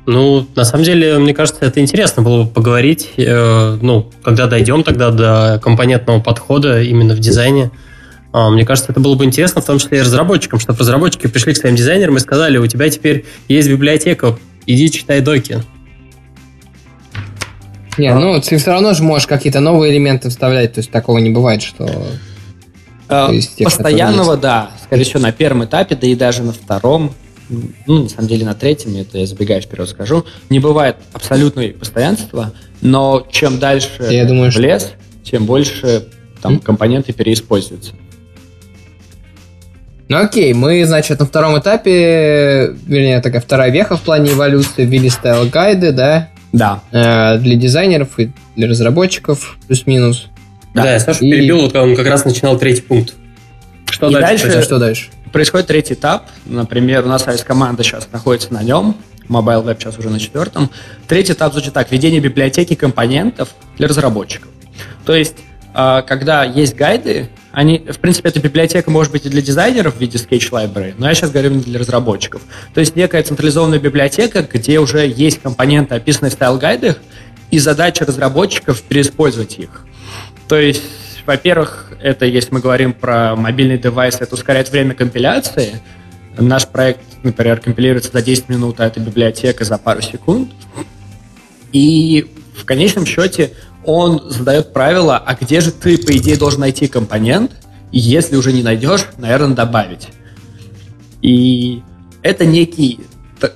Ну, 0.06 0.48
на 0.56 0.66
самом 0.66 0.84
деле, 0.84 1.18
мне 1.18 1.34
кажется, 1.34 1.66
это 1.66 1.80
интересно 1.80 2.22
было 2.22 2.44
бы 2.44 2.50
поговорить, 2.50 3.10
э, 3.18 3.78
ну, 3.82 4.12
когда 4.24 4.46
дойдем 4.46 4.84
тогда 4.84 5.10
до 5.10 5.60
компонентного 5.64 6.20
подхода 6.20 6.82
именно 6.84 7.16
в 7.16 7.20
дизайне. 7.20 7.72
А, 8.32 8.52
мне 8.52 8.66
кажется, 8.66 8.92
это 8.92 9.00
было 9.00 9.16
бы 9.16 9.26
интересно, 9.26 9.62
в 9.62 9.66
том 9.66 9.80
числе 9.80 10.00
и 10.00 10.02
разработчикам, 10.02 10.60
чтобы 10.60 10.78
разработчики 10.80 11.28
пришли 11.28 11.54
к 11.54 11.58
своим 11.58 11.76
дизайнерам 11.76 12.18
и 12.18 12.20
сказали, 12.20 12.58
у 12.58 12.68
тебя 12.68 12.90
теперь 12.90 13.26
есть 13.48 13.68
библиотека, 13.68 14.38
иди 14.68 14.92
читай 14.92 15.22
доки. 15.22 15.64
Не, 17.98 18.14
ну 18.14 18.40
ты 18.42 18.58
все 18.58 18.72
равно 18.72 18.94
же 18.94 19.04
можешь 19.04 19.26
какие-то 19.26 19.60
новые 19.60 19.94
элементы 19.94 20.30
вставлять, 20.30 20.74
то 20.74 20.80
есть 20.80 20.92
такого 20.92 21.18
не 21.18 21.30
бывает, 21.32 21.64
что... 21.64 21.90
Э, 23.08 23.30
тех, 23.58 23.66
Постоянного, 23.66 24.36
да, 24.38 24.72
скорее 24.84 25.04
всего, 25.04 25.22
на 25.22 25.32
первом 25.32 25.66
этапе, 25.66 25.96
да 25.96 26.06
и 26.06 26.14
даже 26.14 26.44
на 26.44 26.52
втором, 26.52 27.14
ну, 27.50 28.04
на 28.04 28.10
самом 28.10 28.28
деле, 28.28 28.46
на 28.46 28.54
третьем, 28.54 28.96
это 28.96 29.18
я 29.18 29.26
забегаю 29.26 29.62
вперед 29.62 29.88
скажу, 29.90 30.26
не 30.50 30.60
бывает 30.60 30.98
абсолютного 31.14 31.68
постоянства, 31.70 32.54
но 32.82 33.26
чем 33.32 33.60
дальше 33.60 34.08
я 34.10 34.26
думаю, 34.26 34.52
в 34.52 34.58
лес, 34.58 34.84
что... 34.84 35.32
тем 35.32 35.46
больше 35.46 36.08
там 36.42 36.60
компоненты 36.60 37.14
переиспользуются. 37.14 37.94
Ну 40.08 40.18
окей, 40.18 40.54
мы, 40.54 40.86
значит, 40.86 41.20
на 41.20 41.26
втором 41.26 41.58
этапе, 41.58 42.76
вернее, 42.86 43.22
такая 43.22 43.42
вторая 43.42 43.72
веха 43.72 43.98
в 43.98 44.02
плане 44.02 44.34
эволюции, 44.34 44.86
ввели 44.86 45.10
style 45.10 45.44
guide 45.44 45.78
ы, 45.78 45.92
да? 45.92 46.30
Да. 46.54 46.84
Э, 46.92 47.40
для 47.40 47.56
дизайнеров 47.56 48.20
и 48.20 48.32
для 48.56 48.68
разработчиков, 48.68 49.58
плюс-минус. 49.68 50.28
Да, 50.76 50.84
да 50.84 50.94
я 50.94 51.00
Сашу 51.00 51.26
и... 51.26 51.32
перебил, 51.32 51.62
вот 51.62 51.76
он 51.76 51.96
как 51.96 52.06
раз 52.06 52.24
начинал 52.24 52.58
третий 52.60 52.84
пункт. 52.84 53.16
Что 53.90 54.10
и 54.10 54.14
дальше? 54.14 54.48
дальше? 54.48 54.62
Что 54.62 54.78
дальше? 54.78 55.10
Происходит 55.36 55.68
третий 55.68 55.96
этап. 55.96 56.30
Например, 56.46 57.04
у 57.04 57.10
нас 57.10 57.26
команда 57.46 57.84
сейчас 57.84 58.08
находится 58.14 58.54
на 58.54 58.64
нем. 58.64 58.96
Mobile 59.28 59.66
Web 59.66 59.82
сейчас 59.82 60.00
уже 60.00 60.10
на 60.10 60.18
четвертом. 60.18 60.72
Третий 61.10 61.34
этап 61.34 61.52
звучит 61.52 61.74
так. 61.74 61.92
Введение 61.92 62.22
библиотеки 62.22 62.74
компонентов 62.74 63.50
для 63.78 63.90
разработчиков. 63.90 64.48
То 65.06 65.14
есть 65.14 65.36
а, 65.74 66.04
когда 66.04 66.46
есть 66.46 66.78
гайды, 66.78 67.28
они, 67.52 67.80
в 67.80 68.00
принципе, 68.00 68.30
эта 68.30 68.40
библиотека 68.40 68.90
может 68.90 69.12
быть 69.12 69.26
и 69.26 69.30
для 69.30 69.42
дизайнеров 69.42 69.98
в 69.98 70.00
виде 70.00 70.18
Sketch 70.18 70.52
Library, 70.52 70.94
но 70.98 71.10
я 71.10 71.14
сейчас 71.14 71.32
говорю 71.32 71.60
для 71.60 71.80
разработчиков. 71.80 72.42
То 72.74 72.80
есть 72.80 72.96
некая 72.96 73.22
централизованная 73.22 73.80
библиотека, 73.80 74.42
где 74.42 74.80
уже 74.80 75.06
есть 75.06 75.42
компоненты, 75.42 75.96
описанные 75.96 76.32
в 76.32 76.36
стайл-гайдах, 76.36 76.96
и 77.52 77.60
задача 77.60 78.06
разработчиков 78.06 78.82
переиспользовать 78.84 79.60
их. 79.60 79.84
То 80.48 80.58
есть, 80.58 80.84
во-первых, 81.26 81.92
это, 82.02 82.26
если 82.26 82.54
мы 82.54 82.60
говорим 82.60 82.94
про 82.94 83.36
мобильный 83.36 83.78
девайс, 83.78 84.16
это 84.20 84.36
ускоряет 84.36 84.70
время 84.70 84.94
компиляции. 84.94 85.82
Наш 86.38 86.68
проект, 86.68 87.02
например, 87.24 87.60
компилируется 87.60 88.12
за 88.12 88.22
10 88.22 88.50
минут, 88.50 88.80
а 88.80 88.88
эта 88.88 89.00
библиотека 89.00 89.64
за 89.64 89.78
пару 89.78 90.02
секунд. 90.02 90.52
И 91.72 92.32
в 92.56 92.66
конечном 92.66 93.06
счете 93.06 93.52
он 93.84 94.30
задает 94.30 94.74
правила, 94.74 95.18
а 95.18 95.36
где 95.36 95.62
же 95.62 95.72
ты, 95.72 95.98
по 95.98 96.16
идее, 96.16 96.38
должен 96.38 96.62
найти 96.62 96.88
компонент, 96.88 97.52
и 97.92 98.00
если 98.00 98.36
уже 98.36 98.52
не 98.52 98.64
найдешь, 98.64 99.06
наверное, 99.18 99.56
добавить. 99.56 100.10
И 101.22 101.82
это 102.22 102.46
некий 102.46 103.00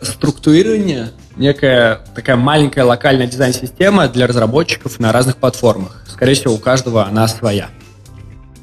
структурирование, 0.01 1.11
некая 1.35 2.01
такая 2.15 2.35
маленькая 2.35 2.83
локальная 2.83 3.27
дизайн-система 3.27 4.07
для 4.07 4.27
разработчиков 4.27 4.99
на 4.99 5.11
разных 5.11 5.37
платформах. 5.37 6.03
Скорее 6.07 6.33
всего, 6.33 6.53
у 6.53 6.57
каждого 6.57 7.05
она 7.05 7.27
своя. 7.27 7.69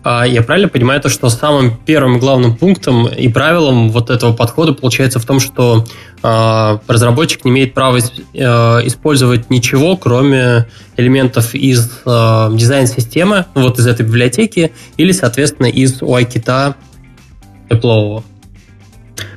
А 0.09 0.25
я 0.25 0.43
правильно 0.43 0.69
понимаю 0.69 1.01
то, 1.01 1.09
что 1.09 1.29
самым 1.31 1.77
первым 1.85 2.21
главным 2.21 2.57
пунктом 2.57 3.09
и 3.09 3.27
правилом 3.27 3.91
вот 3.91 4.09
этого 4.09 4.33
подхода 4.35 4.73
получается 4.73 5.19
в 5.19 5.25
том, 5.25 5.41
что 5.41 5.85
э, 6.23 6.79
разработчик 6.87 7.45
не 7.45 7.51
имеет 7.51 7.75
права 7.75 7.99
э, 7.99 8.41
использовать 8.87 9.51
ничего, 9.51 9.97
кроме 9.97 10.67
элементов 10.97 11.57
из 11.57 11.91
э, 12.05 12.49
дизайн-системы, 12.53 13.47
вот 13.55 13.81
из 13.81 13.89
этой 13.89 14.07
библиотеки, 14.07 14.71
или, 14.97 15.11
соответственно, 15.11 15.67
из 15.67 16.01
UI-кита 16.01 16.77
Apple. 17.69 18.23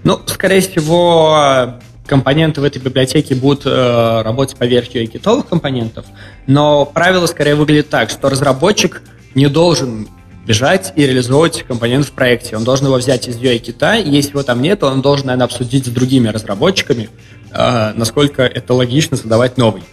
Ну, 0.03 0.19
скорее 0.25 0.61
всего, 0.61 1.79
компоненты 2.05 2.61
в 2.61 2.63
этой 2.63 2.81
библиотеке 2.81 3.35
будут 3.35 3.65
э, 3.65 4.21
работать 4.23 4.57
поверх 4.57 4.89
UI-китовых 4.89 5.47
компонентов, 5.47 6.05
но 6.47 6.85
правило 6.85 7.27
скорее 7.27 7.55
выглядит 7.55 7.89
так, 7.89 8.09
что 8.09 8.29
разработчик 8.29 9.01
не 9.35 9.47
должен 9.47 10.07
бежать 10.45 10.93
и 10.95 11.05
реализовывать 11.05 11.63
компонент 11.63 12.07
в 12.07 12.11
проекте. 12.11 12.57
Он 12.57 12.63
должен 12.63 12.87
его 12.87 12.95
взять 12.95 13.27
из 13.27 13.37
UI-кита, 13.37 13.97
и 13.97 14.09
если 14.09 14.31
его 14.31 14.41
там 14.41 14.61
нет, 14.61 14.83
он 14.83 15.01
должен, 15.01 15.27
наверное, 15.27 15.45
обсудить 15.45 15.85
с 15.85 15.89
другими 15.89 16.27
разработчиками, 16.29 17.09
э, 17.51 17.93
насколько 17.95 18.41
это 18.41 18.73
логично 18.73 19.15
создавать 19.15 19.57
новый. 19.57 19.83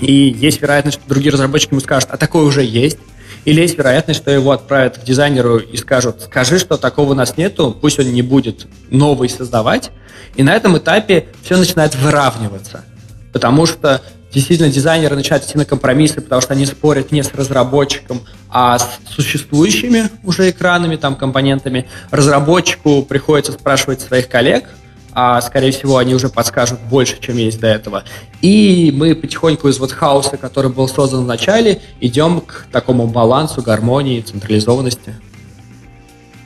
И 0.00 0.12
есть 0.12 0.60
вероятность, 0.60 0.98
что 0.98 1.08
другие 1.08 1.32
разработчики 1.32 1.72
ему 1.72 1.80
скажут, 1.80 2.10
а 2.10 2.16
такой 2.16 2.44
уже 2.44 2.64
есть. 2.64 2.98
Или 3.44 3.60
есть 3.60 3.76
вероятность, 3.76 4.20
что 4.20 4.30
его 4.30 4.52
отправят 4.52 4.98
к 4.98 5.04
дизайнеру 5.04 5.58
и 5.58 5.76
скажут, 5.76 6.22
скажи, 6.22 6.58
что 6.58 6.76
такого 6.76 7.10
у 7.10 7.14
нас 7.14 7.36
нету, 7.36 7.76
пусть 7.78 7.98
он 7.98 8.12
не 8.12 8.22
будет 8.22 8.66
новый 8.90 9.28
создавать. 9.28 9.90
И 10.36 10.42
на 10.42 10.54
этом 10.54 10.78
этапе 10.78 11.26
все 11.42 11.56
начинает 11.56 11.94
выравниваться. 11.96 12.84
Потому 13.32 13.66
что 13.66 14.00
действительно 14.32 14.70
дизайнеры 14.70 15.16
начинают 15.16 15.44
идти 15.44 15.58
на 15.58 15.64
компромиссы, 15.64 16.20
потому 16.20 16.40
что 16.40 16.54
они 16.54 16.66
спорят 16.66 17.12
не 17.12 17.22
с 17.22 17.34
разработчиком, 17.34 18.22
а 18.48 18.78
с 18.78 18.88
существующими 19.08 20.08
уже 20.22 20.50
экранами, 20.50 20.96
там, 20.96 21.16
компонентами. 21.16 21.88
Разработчику 22.10 23.02
приходится 23.02 23.52
спрашивать 23.52 24.00
своих 24.00 24.28
коллег, 24.28 24.68
а 25.14 25.40
скорее 25.40 25.72
всего 25.72 25.98
они 25.98 26.14
уже 26.14 26.28
подскажут 26.28 26.80
больше, 26.80 27.20
чем 27.20 27.36
есть 27.36 27.60
до 27.60 27.68
этого. 27.68 28.04
И 28.40 28.92
мы 28.94 29.14
потихоньку 29.14 29.68
из 29.68 29.78
вот 29.78 29.92
хаоса, 29.92 30.36
который 30.36 30.70
был 30.70 30.88
создан 30.88 31.24
в 31.24 31.26
начале, 31.26 31.80
идем 32.00 32.40
к 32.40 32.66
такому 32.72 33.06
балансу, 33.06 33.62
гармонии, 33.62 34.20
централизованности. 34.20 35.14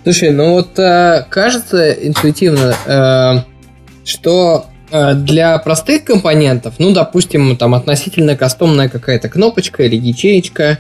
Слушай, 0.05 0.31
ну 0.31 0.53
вот 0.53 0.79
э, 0.79 1.27
кажется 1.29 1.93
интуитивно, 1.93 2.75
э, 2.87 3.43
что 4.05 4.67
Э, 4.91 5.15
для 5.15 5.59
простых 5.59 6.05
компонентов, 6.05 6.75
ну, 6.79 6.93
допустим, 6.93 7.57
там 7.57 7.75
относительно 7.75 8.37
кастомная 8.37 8.89
какая-то 8.89 9.29
кнопочка 9.29 9.83
или 9.83 9.97
ячеечка, 9.97 10.79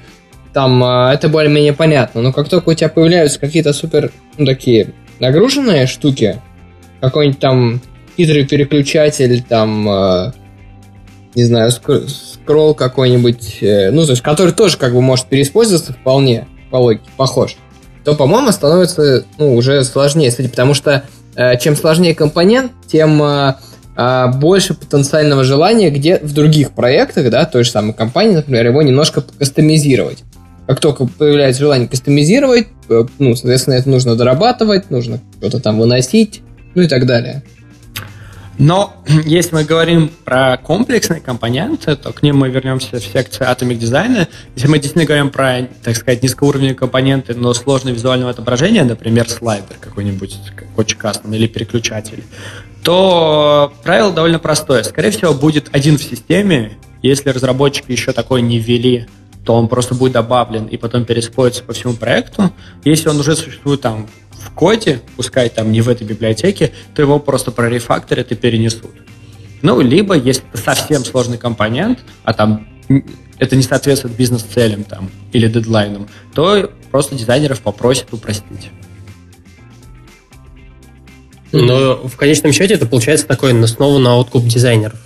там 0.52 0.82
э, 0.82 1.12
это 1.12 1.28
более-менее 1.28 1.72
понятно. 1.72 2.22
Но 2.22 2.32
как 2.32 2.48
только 2.48 2.70
у 2.70 2.74
тебя 2.74 2.88
появляются 2.88 3.40
какие-то 3.40 3.72
супер, 3.72 4.12
ну, 4.38 4.46
такие 4.46 4.92
нагруженные 5.18 5.86
штуки, 5.86 6.40
какой-нибудь 7.00 7.38
там 7.38 7.80
хитрый 8.16 8.46
переключатель, 8.46 9.42
там, 9.42 9.88
э, 9.88 10.32
не 11.34 11.44
знаю, 11.44 11.70
скролл 11.70 12.74
какой-нибудь, 12.74 13.58
ну, 13.60 14.04
то 14.04 14.10
есть, 14.12 14.22
который 14.22 14.52
тоже 14.52 14.78
как 14.78 14.94
бы 14.94 15.02
может 15.02 15.26
переиспользоваться 15.26 15.92
вполне, 15.92 16.46
по 16.70 16.76
логике, 16.76 17.04
похож, 17.16 17.56
то, 18.04 18.14
по-моему, 18.14 18.52
становится, 18.52 19.24
ну, 19.36 19.54
уже 19.54 19.84
сложнее, 19.84 20.30
кстати, 20.30 20.48
потому 20.48 20.72
что 20.72 21.02
чем 21.60 21.76
сложнее 21.76 22.14
компонент, 22.14 22.72
тем 22.86 23.20
а, 23.96 24.28
больше 24.28 24.74
потенциального 24.74 25.42
желания 25.42 25.90
где 25.90 26.18
в 26.18 26.34
других 26.34 26.72
проектах, 26.72 27.30
да, 27.30 27.46
той 27.46 27.64
же 27.64 27.70
самой 27.70 27.94
компании, 27.94 28.36
например, 28.36 28.66
его 28.66 28.82
немножко 28.82 29.22
кастомизировать. 29.22 30.22
Как 30.66 30.80
только 30.80 31.06
появляется 31.06 31.62
желание 31.62 31.88
кастомизировать, 31.88 32.66
э, 32.90 33.04
ну, 33.18 33.34
соответственно, 33.34 33.74
это 33.74 33.88
нужно 33.88 34.14
дорабатывать, 34.14 34.90
нужно 34.90 35.20
что-то 35.38 35.60
там 35.60 35.78
выносить, 35.78 36.42
ну 36.76 36.82
и 36.82 36.86
так 36.86 37.06
далее. 37.06 37.42
Но 38.58 39.02
если 39.24 39.54
мы 39.54 39.64
говорим 39.64 40.10
про 40.24 40.56
комплексные 40.58 41.20
компоненты, 41.20 41.96
то 41.96 42.12
к 42.12 42.22
ним 42.22 42.36
мы 42.36 42.48
вернемся 42.48 43.00
в 43.00 43.02
секцию 43.04 43.48
Atomic 43.48 43.78
Design. 43.78 44.28
Если 44.54 44.68
мы 44.68 44.74
действительно 44.78 45.04
говорим 45.04 45.30
про, 45.30 45.68
так 45.82 45.96
сказать, 45.96 46.22
низкоуровневые 46.22 46.74
компоненты, 46.74 47.34
но 47.34 47.52
сложное 47.54 47.92
визуальное 47.92 48.30
отображение, 48.30 48.84
например, 48.84 49.28
слайдер 49.28 49.76
какой-нибудь, 49.80 50.36
очень 50.76 50.98
кастом 50.98 51.32
или 51.34 51.46
переключатель, 51.46 52.22
то 52.82 53.72
правило 53.82 54.12
довольно 54.12 54.38
простое. 54.38 54.84
Скорее 54.84 55.10
всего, 55.10 55.34
будет 55.34 55.70
один 55.72 55.98
в 55.98 56.02
системе. 56.02 56.72
Если 57.02 57.30
разработчики 57.30 57.90
еще 57.90 58.12
такой 58.12 58.42
не 58.42 58.58
ввели, 58.58 59.06
то 59.44 59.54
он 59.54 59.68
просто 59.68 59.94
будет 59.94 60.12
добавлен 60.12 60.66
и 60.66 60.76
потом 60.76 61.04
переспоится 61.04 61.62
по 61.62 61.72
всему 61.72 61.94
проекту. 61.94 62.50
Если 62.84 63.08
он 63.08 63.18
уже 63.18 63.36
существует 63.36 63.80
там 63.80 64.08
в 64.46 64.50
коде, 64.50 65.00
пускай 65.16 65.48
там 65.48 65.72
не 65.72 65.80
в 65.80 65.88
этой 65.88 66.06
библиотеке, 66.06 66.72
то 66.94 67.02
его 67.02 67.18
просто 67.18 67.50
прорефакторят 67.50 68.32
и 68.32 68.34
перенесут. 68.34 68.92
Ну, 69.62 69.80
либо, 69.80 70.14
если 70.14 70.44
это 70.52 70.62
совсем 70.62 71.04
сложный 71.04 71.38
компонент, 71.38 71.98
а 72.24 72.32
там 72.32 72.68
это 73.38 73.56
не 73.56 73.62
соответствует 73.62 74.16
бизнес-целям 74.16 74.84
там, 74.84 75.10
или 75.32 75.48
дедлайнам, 75.48 76.08
то 76.34 76.70
просто 76.90 77.14
дизайнеров 77.14 77.60
попросят 77.60 78.12
упростить. 78.12 78.70
Но 81.52 82.06
в 82.06 82.16
конечном 82.16 82.52
счете 82.52 82.74
это 82.74 82.86
получается 82.86 83.26
такой 83.26 83.66
снова 83.66 83.98
на 83.98 84.16
откуп 84.16 84.44
дизайнеров. 84.44 84.98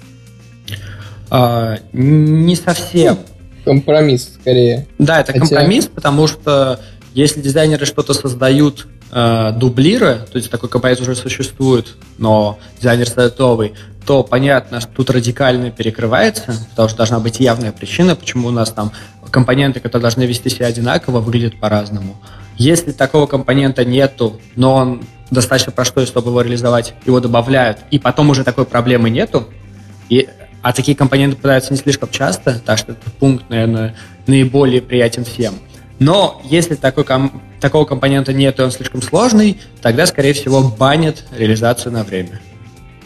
А, 1.30 1.78
не 1.92 2.56
совсем. 2.56 3.18
Компромисс, 3.64 4.34
скорее. 4.40 4.86
Да, 4.98 5.20
это 5.20 5.32
Хотя... 5.32 5.46
компромисс, 5.46 5.86
потому 5.86 6.26
что 6.26 6.80
если 7.14 7.40
дизайнеры 7.40 7.86
что-то 7.86 8.14
создают 8.14 8.86
э, 9.10 9.52
дублируя, 9.56 10.18
то 10.18 10.36
есть 10.36 10.50
такой 10.50 10.68
компонент 10.68 11.00
уже 11.00 11.14
существует, 11.14 11.96
но 12.18 12.58
дизайнер 12.78 13.06
создает 13.06 13.38
новый, 13.38 13.74
то 14.06 14.22
понятно, 14.22 14.80
что 14.80 14.90
тут 14.90 15.10
радикально 15.10 15.70
перекрывается, 15.70 16.54
потому 16.70 16.88
что 16.88 16.98
должна 16.98 17.20
быть 17.20 17.40
явная 17.40 17.72
причина, 17.72 18.16
почему 18.16 18.48
у 18.48 18.50
нас 18.50 18.70
там 18.70 18.92
компоненты, 19.30 19.80
которые 19.80 20.02
должны 20.02 20.24
вести 20.24 20.48
себя 20.48 20.66
одинаково, 20.66 21.20
выглядят 21.20 21.60
по-разному. 21.60 22.16
Если 22.56 22.92
такого 22.92 23.26
компонента 23.26 23.84
нету, 23.84 24.40
но 24.56 24.74
он 24.74 25.02
достаточно 25.30 25.72
простой, 25.72 26.06
чтобы 26.06 26.30
его 26.30 26.42
реализовать, 26.42 26.94
его 27.06 27.20
добавляют, 27.20 27.78
и 27.90 27.98
потом 27.98 28.30
уже 28.30 28.44
такой 28.44 28.64
проблемы 28.64 29.10
нету, 29.10 29.48
и, 30.08 30.28
а 30.62 30.72
такие 30.72 30.96
компоненты 30.96 31.36
попадаются 31.36 31.72
не 31.72 31.78
слишком 31.78 32.10
часто, 32.10 32.58
так 32.58 32.78
что 32.78 32.92
этот 32.92 33.12
пункт, 33.14 33.48
наверное, 33.48 33.94
наиболее 34.26 34.82
приятен 34.82 35.24
всем. 35.24 35.54
Но 36.00 36.42
если 36.44 36.74
такой 36.74 37.04
ком- 37.04 37.42
такого 37.60 37.84
компонента 37.84 38.32
нет, 38.32 38.58
и 38.58 38.62
он 38.62 38.72
слишком 38.72 39.02
сложный, 39.02 39.60
тогда, 39.82 40.06
скорее 40.06 40.32
всего, 40.32 40.62
банят 40.62 41.24
реализацию 41.36 41.92
на 41.92 42.02
время. 42.02 42.40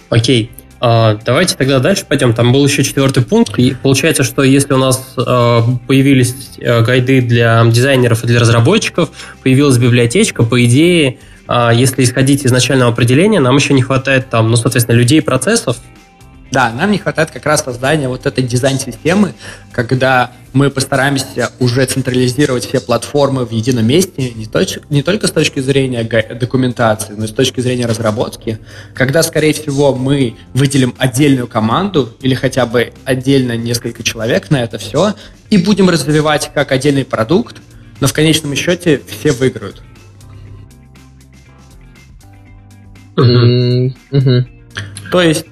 Окей. 0.08 0.50
А, 0.80 1.18
давайте 1.24 1.56
тогда 1.56 1.80
дальше 1.80 2.04
пойдем. 2.06 2.34
Там 2.34 2.52
был 2.52 2.64
еще 2.64 2.84
четвертый 2.84 3.24
пункт. 3.24 3.58
И 3.58 3.74
получается, 3.74 4.22
что 4.22 4.42
если 4.42 4.74
у 4.74 4.78
нас 4.78 5.14
а, 5.16 5.62
появились 5.88 6.34
а, 6.60 6.82
гайды 6.82 7.20
для 7.20 7.64
дизайнеров 7.64 8.22
и 8.22 8.26
для 8.28 8.38
разработчиков, 8.38 9.10
появилась 9.42 9.76
библиотечка, 9.76 10.44
по 10.44 10.64
идее, 10.64 11.18
если 11.74 12.04
исходить 12.04 12.46
из 12.46 12.52
начального 12.52 12.90
определения, 12.90 13.38
нам 13.38 13.56
еще 13.56 13.74
не 13.74 13.82
хватает 13.82 14.30
там, 14.30 14.50
ну, 14.50 14.56
соответственно, 14.56 14.96
людей 14.96 15.20
процессов, 15.20 15.76
да, 16.54 16.70
нам 16.70 16.92
не 16.92 16.98
хватает 16.98 17.32
как 17.32 17.44
раз 17.46 17.64
создания 17.64 18.08
вот 18.08 18.26
этой 18.26 18.44
дизайн-системы, 18.44 19.34
когда 19.72 20.30
мы 20.52 20.70
постараемся 20.70 21.50
уже 21.58 21.84
централизировать 21.84 22.64
все 22.64 22.80
платформы 22.80 23.44
в 23.44 23.50
едином 23.50 23.86
месте, 23.88 24.30
не, 24.30 24.46
точ, 24.46 24.78
не 24.88 25.02
только 25.02 25.26
с 25.26 25.32
точки 25.32 25.58
зрения 25.58 26.04
документации, 26.04 27.14
но 27.14 27.24
и 27.24 27.26
с 27.26 27.32
точки 27.32 27.60
зрения 27.60 27.86
разработки, 27.86 28.60
когда, 28.94 29.24
скорее 29.24 29.52
всего, 29.52 29.96
мы 29.96 30.36
выделим 30.54 30.94
отдельную 30.96 31.48
команду 31.48 32.16
или 32.20 32.34
хотя 32.34 32.66
бы 32.66 32.92
отдельно 33.04 33.56
несколько 33.56 34.04
человек 34.04 34.50
на 34.50 34.62
это 34.62 34.78
все 34.78 35.14
и 35.50 35.58
будем 35.58 35.90
развивать 35.90 36.52
как 36.54 36.70
отдельный 36.70 37.04
продукт, 37.04 37.56
но 37.98 38.06
в 38.06 38.12
конечном 38.12 38.54
счете 38.54 39.00
все 39.08 39.32
выиграют. 39.32 39.82
Mm-hmm. 43.16 44.44
То 45.10 45.20
есть 45.20 45.46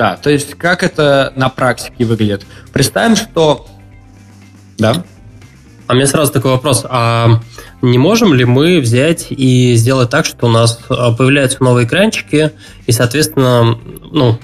да, 0.00 0.16
то 0.16 0.30
есть 0.30 0.54
как 0.54 0.82
это 0.82 1.30
на 1.36 1.50
практике 1.50 2.06
выглядит? 2.06 2.46
Представим, 2.72 3.16
что... 3.16 3.66
Да? 4.78 5.04
А 5.86 5.92
у 5.92 5.94
меня 5.94 6.06
сразу 6.06 6.32
такой 6.32 6.52
вопрос. 6.52 6.86
А 6.88 7.42
не 7.82 7.98
можем 7.98 8.32
ли 8.32 8.46
мы 8.46 8.80
взять 8.80 9.26
и 9.28 9.74
сделать 9.74 10.08
так, 10.08 10.24
что 10.24 10.46
у 10.46 10.48
нас 10.48 10.80
а, 10.88 11.12
появляются 11.12 11.62
новые 11.62 11.86
экранчики, 11.86 12.52
и, 12.86 12.92
соответственно, 12.92 13.78
ну, 14.10 14.38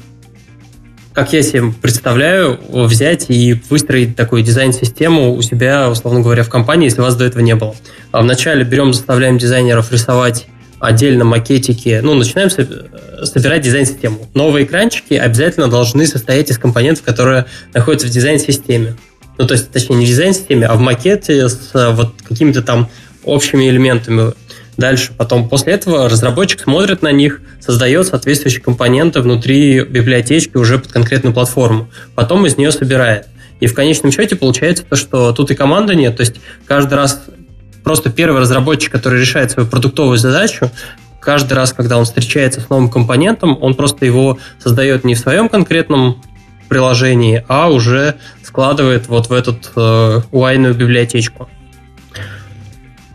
как 1.15 1.33
я 1.33 1.41
себе 1.41 1.73
представляю, 1.81 2.61
взять 2.69 3.31
и 3.31 3.59
выстроить 3.71 4.15
такую 4.15 4.43
дизайн-систему 4.43 5.35
у 5.35 5.41
себя, 5.41 5.89
условно 5.89 6.21
говоря, 6.21 6.43
в 6.43 6.51
компании, 6.51 6.85
если 6.85 7.01
у 7.01 7.05
вас 7.05 7.17
до 7.17 7.25
этого 7.25 7.41
не 7.41 7.55
было. 7.55 7.75
А 8.13 8.21
вначале 8.21 8.63
берем, 8.63 8.93
заставляем 8.93 9.39
дизайнеров 9.39 9.91
рисовать 9.91 10.49
отдельно 10.79 11.25
макетики, 11.25 12.01
ну, 12.03 12.15
начинаем 12.15 12.51
собирать 12.51 13.63
дизайн-систему. 13.63 14.29
Новые 14.35 14.65
экранчики 14.65 15.15
обязательно 15.15 15.69
должны 15.69 16.07
состоять 16.07 16.51
из 16.51 16.59
компонентов, 16.59 17.05
которые 17.05 17.47
находятся 17.73 18.07
в 18.07 18.11
дизайн-системе. 18.11 18.97
Ну, 19.39 19.47
то 19.47 19.55
есть, 19.55 19.71
точнее, 19.71 19.97
не 19.97 20.07
в 20.07 20.09
дизайн-системе, 20.09 20.67
а 20.67 20.75
в 20.75 20.81
макете 20.81 21.49
с 21.49 21.71
вот 21.93 22.15
какими-то 22.27 22.63
там 22.63 22.89
общими 23.25 23.69
элементами. 23.69 24.33
Дальше, 24.77 25.13
потом, 25.17 25.49
после 25.49 25.73
этого 25.73 26.09
разработчик 26.09 26.61
смотрит 26.61 27.01
на 27.01 27.11
них, 27.11 27.41
создает 27.61 28.07
соответствующие 28.07 28.61
компоненты 28.61 29.21
внутри 29.21 29.81
библиотечки 29.81 30.57
уже 30.57 30.79
под 30.79 30.93
конкретную 30.93 31.33
платформу. 31.33 31.89
Потом 32.15 32.45
из 32.47 32.59
нее 32.59 32.73
собирает. 32.73 33.27
И 33.59 33.67
в 33.69 33.75
конечном 33.75 34.13
счете 34.13 34.37
получается 34.37 34.85
то, 34.89 34.97
что 34.97 35.33
тут 35.33 35.51
и 35.51 35.55
команды 35.55 35.95
нет. 35.95 36.17
То 36.17 36.21
есть 36.21 36.37
каждый 36.67 36.95
раз 36.95 37.23
просто 37.87 38.11
первый 38.11 38.41
разработчик, 38.41 38.91
который 38.91 39.21
решает 39.21 39.53
свою 39.53 39.69
продуктовую 39.69 40.19
задачу, 40.19 40.73
каждый 41.21 41.53
раз, 41.55 41.73
когда 41.73 41.99
он 41.99 42.05
встречается 42.05 42.61
с 42.61 42.69
новым 42.69 42.91
компонентом, 42.91 43.57
он 43.61 43.77
просто 43.77 44.05
его 44.05 44.41
создает 44.59 45.05
не 45.05 45.15
в 45.15 45.21
своем 45.21 45.49
конкретном 45.49 46.21
приложении, 46.69 47.45
а 47.47 47.71
уже 47.71 48.17
складывает 48.43 49.07
вот 49.07 49.29
в 49.29 49.33
эту 49.33 49.57
э, 49.77 50.21
библиотечку. 50.73 51.49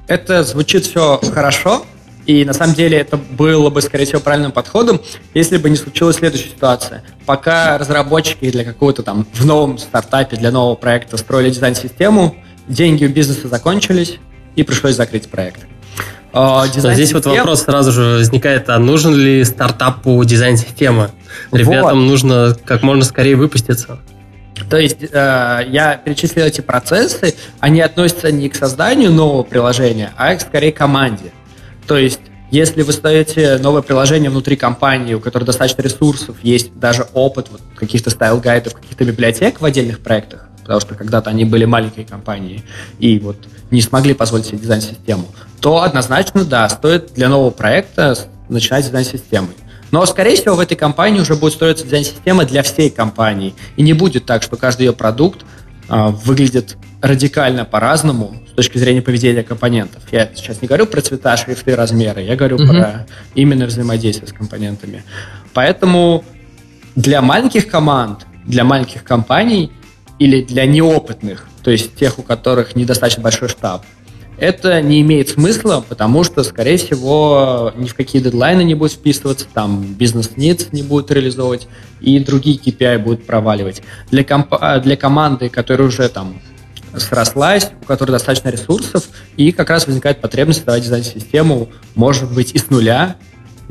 Это 0.07 0.41
звучит 0.45 0.85
все 0.85 1.19
хорошо, 1.33 1.85
и 2.25 2.45
на 2.45 2.53
самом 2.53 2.73
деле 2.73 2.97
это 2.97 3.17
было 3.17 3.69
бы, 3.69 3.81
скорее 3.81 4.05
всего, 4.05 4.21
правильным 4.21 4.53
подходом, 4.53 5.01
если 5.33 5.57
бы 5.57 5.69
не 5.69 5.75
случилась 5.75 6.15
следующая 6.15 6.51
ситуация. 6.51 7.03
Пока 7.25 7.77
разработчики 7.77 8.49
для 8.49 8.63
какого-то 8.63 9.03
там 9.03 9.27
в 9.33 9.45
новом 9.45 9.77
стартапе, 9.77 10.37
для 10.37 10.49
нового 10.49 10.75
проекта 10.75 11.17
строили 11.17 11.49
дизайн-систему, 11.49 12.37
деньги 12.69 13.03
у 13.03 13.09
бизнеса 13.09 13.49
закончились, 13.49 14.17
и 14.55 14.63
пришлось 14.63 14.95
закрыть 14.95 15.29
проект. 15.29 15.61
А, 16.33 16.67
дизайн 16.67 16.95
Здесь 16.95 17.13
вот 17.13 17.25
вопрос 17.25 17.63
сразу 17.63 17.91
же 17.91 18.17
возникает, 18.19 18.69
а 18.69 18.79
нужен 18.79 19.15
ли 19.15 19.43
стартапу 19.43 20.23
дизайн-система? 20.23 21.11
Ребятам 21.51 21.99
вот. 21.99 22.09
нужно 22.09 22.55
как 22.65 22.83
можно 22.83 23.03
скорее 23.03 23.35
выпуститься. 23.35 23.99
То 24.69 24.77
есть 24.77 25.03
э, 25.11 25.59
я 25.67 25.97
перечислил 25.97 26.45
эти 26.45 26.61
процессы, 26.61 27.35
они 27.59 27.81
относятся 27.81 28.31
не 28.31 28.47
к 28.47 28.55
созданию 28.55 29.11
нового 29.11 29.43
приложения, 29.43 30.13
а 30.17 30.37
скорее 30.39 30.71
к 30.71 30.77
команде. 30.77 31.31
То 31.87 31.97
есть 31.97 32.21
если 32.51 32.81
вы 32.81 32.91
создаете 32.91 33.57
новое 33.57 33.81
приложение 33.81 34.29
внутри 34.29 34.57
компании, 34.57 35.13
у 35.13 35.21
которой 35.21 35.45
достаточно 35.45 35.81
ресурсов, 35.81 36.35
есть 36.43 36.77
даже 36.77 37.07
опыт 37.13 37.47
вот, 37.49 37.61
каких-то 37.75 38.09
стайл-гайдов, 38.09 38.73
каких-то 38.73 39.05
библиотек 39.05 39.61
в 39.61 39.65
отдельных 39.65 40.01
проектах, 40.01 40.49
потому 40.61 40.81
что 40.81 40.95
когда-то 40.95 41.29
они 41.29 41.45
были 41.45 41.63
маленькой 41.63 42.03
компанией, 42.03 42.63
и 42.99 43.19
вот 43.19 43.37
не 43.71 43.81
смогли 43.81 44.13
позволить 44.13 44.45
себе 44.45 44.59
дизайн-систему, 44.59 45.25
то 45.59 45.81
однозначно, 45.81 46.45
да, 46.45 46.67
стоит 46.69 47.13
для 47.13 47.29
нового 47.29 47.49
проекта 47.49 48.17
начинать 48.49 48.85
дизайн-системой. 48.85 49.55
Но, 49.91 50.05
скорее 50.05 50.35
всего, 50.35 50.55
в 50.55 50.59
этой 50.59 50.75
компании 50.75 51.19
уже 51.19 51.35
будет 51.35 51.53
строиться 51.53 51.83
дизайн-система 51.83 52.45
для 52.45 52.63
всей 52.63 52.89
компании. 52.89 53.53
И 53.75 53.81
не 53.81 53.93
будет 53.93 54.25
так, 54.25 54.41
что 54.41 54.55
каждый 54.55 54.85
ее 54.85 54.93
продукт 54.93 55.41
а, 55.89 56.09
выглядит 56.09 56.77
радикально 57.01 57.65
по-разному 57.65 58.41
с 58.49 58.53
точки 58.53 58.77
зрения 58.77 59.01
поведения 59.01 59.43
компонентов. 59.43 60.01
Я 60.11 60.29
сейчас 60.33 60.61
не 60.61 60.67
говорю 60.67 60.85
про 60.85 61.01
цвета, 61.01 61.35
шрифты, 61.35 61.75
размеры, 61.75 62.21
я 62.21 62.35
говорю 62.35 62.55
угу. 62.55 62.67
про 62.67 63.07
именно 63.35 63.65
взаимодействие 63.65 64.29
с 64.29 64.31
компонентами. 64.31 65.03
Поэтому 65.53 66.23
для 66.95 67.21
маленьких 67.21 67.67
команд, 67.67 68.25
для 68.45 68.63
маленьких 68.63 69.03
компаний 69.03 69.71
или 70.21 70.43
для 70.43 70.67
неопытных, 70.67 71.47
то 71.63 71.71
есть 71.71 71.95
тех, 71.95 72.19
у 72.19 72.21
которых 72.21 72.75
недостаточно 72.75 73.23
большой 73.23 73.49
штаб, 73.49 73.83
это 74.37 74.79
не 74.79 75.01
имеет 75.01 75.29
смысла, 75.29 75.83
потому 75.89 76.23
что, 76.23 76.43
скорее 76.43 76.77
всего, 76.77 77.73
ни 77.75 77.87
в 77.87 77.95
какие 77.95 78.21
дедлайны 78.21 78.63
не 78.63 78.75
будет 78.75 78.91
вписываться, 78.91 79.47
там 79.51 79.81
business 79.81 80.34
needs 80.34 80.67
не 80.73 80.83
будет 80.83 81.09
реализовывать, 81.09 81.67
и 82.01 82.19
другие 82.19 82.59
KPI 82.59 82.99
будут 82.99 83.25
проваливать. 83.25 83.81
Для, 84.11 84.23
комп- 84.23 84.83
для 84.83 84.95
команды, 84.95 85.49
которая 85.49 85.87
уже 85.87 86.07
там 86.07 86.39
срослась, 86.95 87.71
у 87.81 87.85
которой 87.85 88.11
достаточно 88.11 88.49
ресурсов, 88.49 89.05
и 89.37 89.51
как 89.51 89.71
раз 89.71 89.87
возникает 89.87 90.21
потребность 90.21 90.59
создавать 90.59 90.83
дизайн-систему, 90.83 91.69
может 91.95 92.31
быть, 92.31 92.51
и 92.53 92.59
с 92.59 92.69
нуля, 92.69 93.15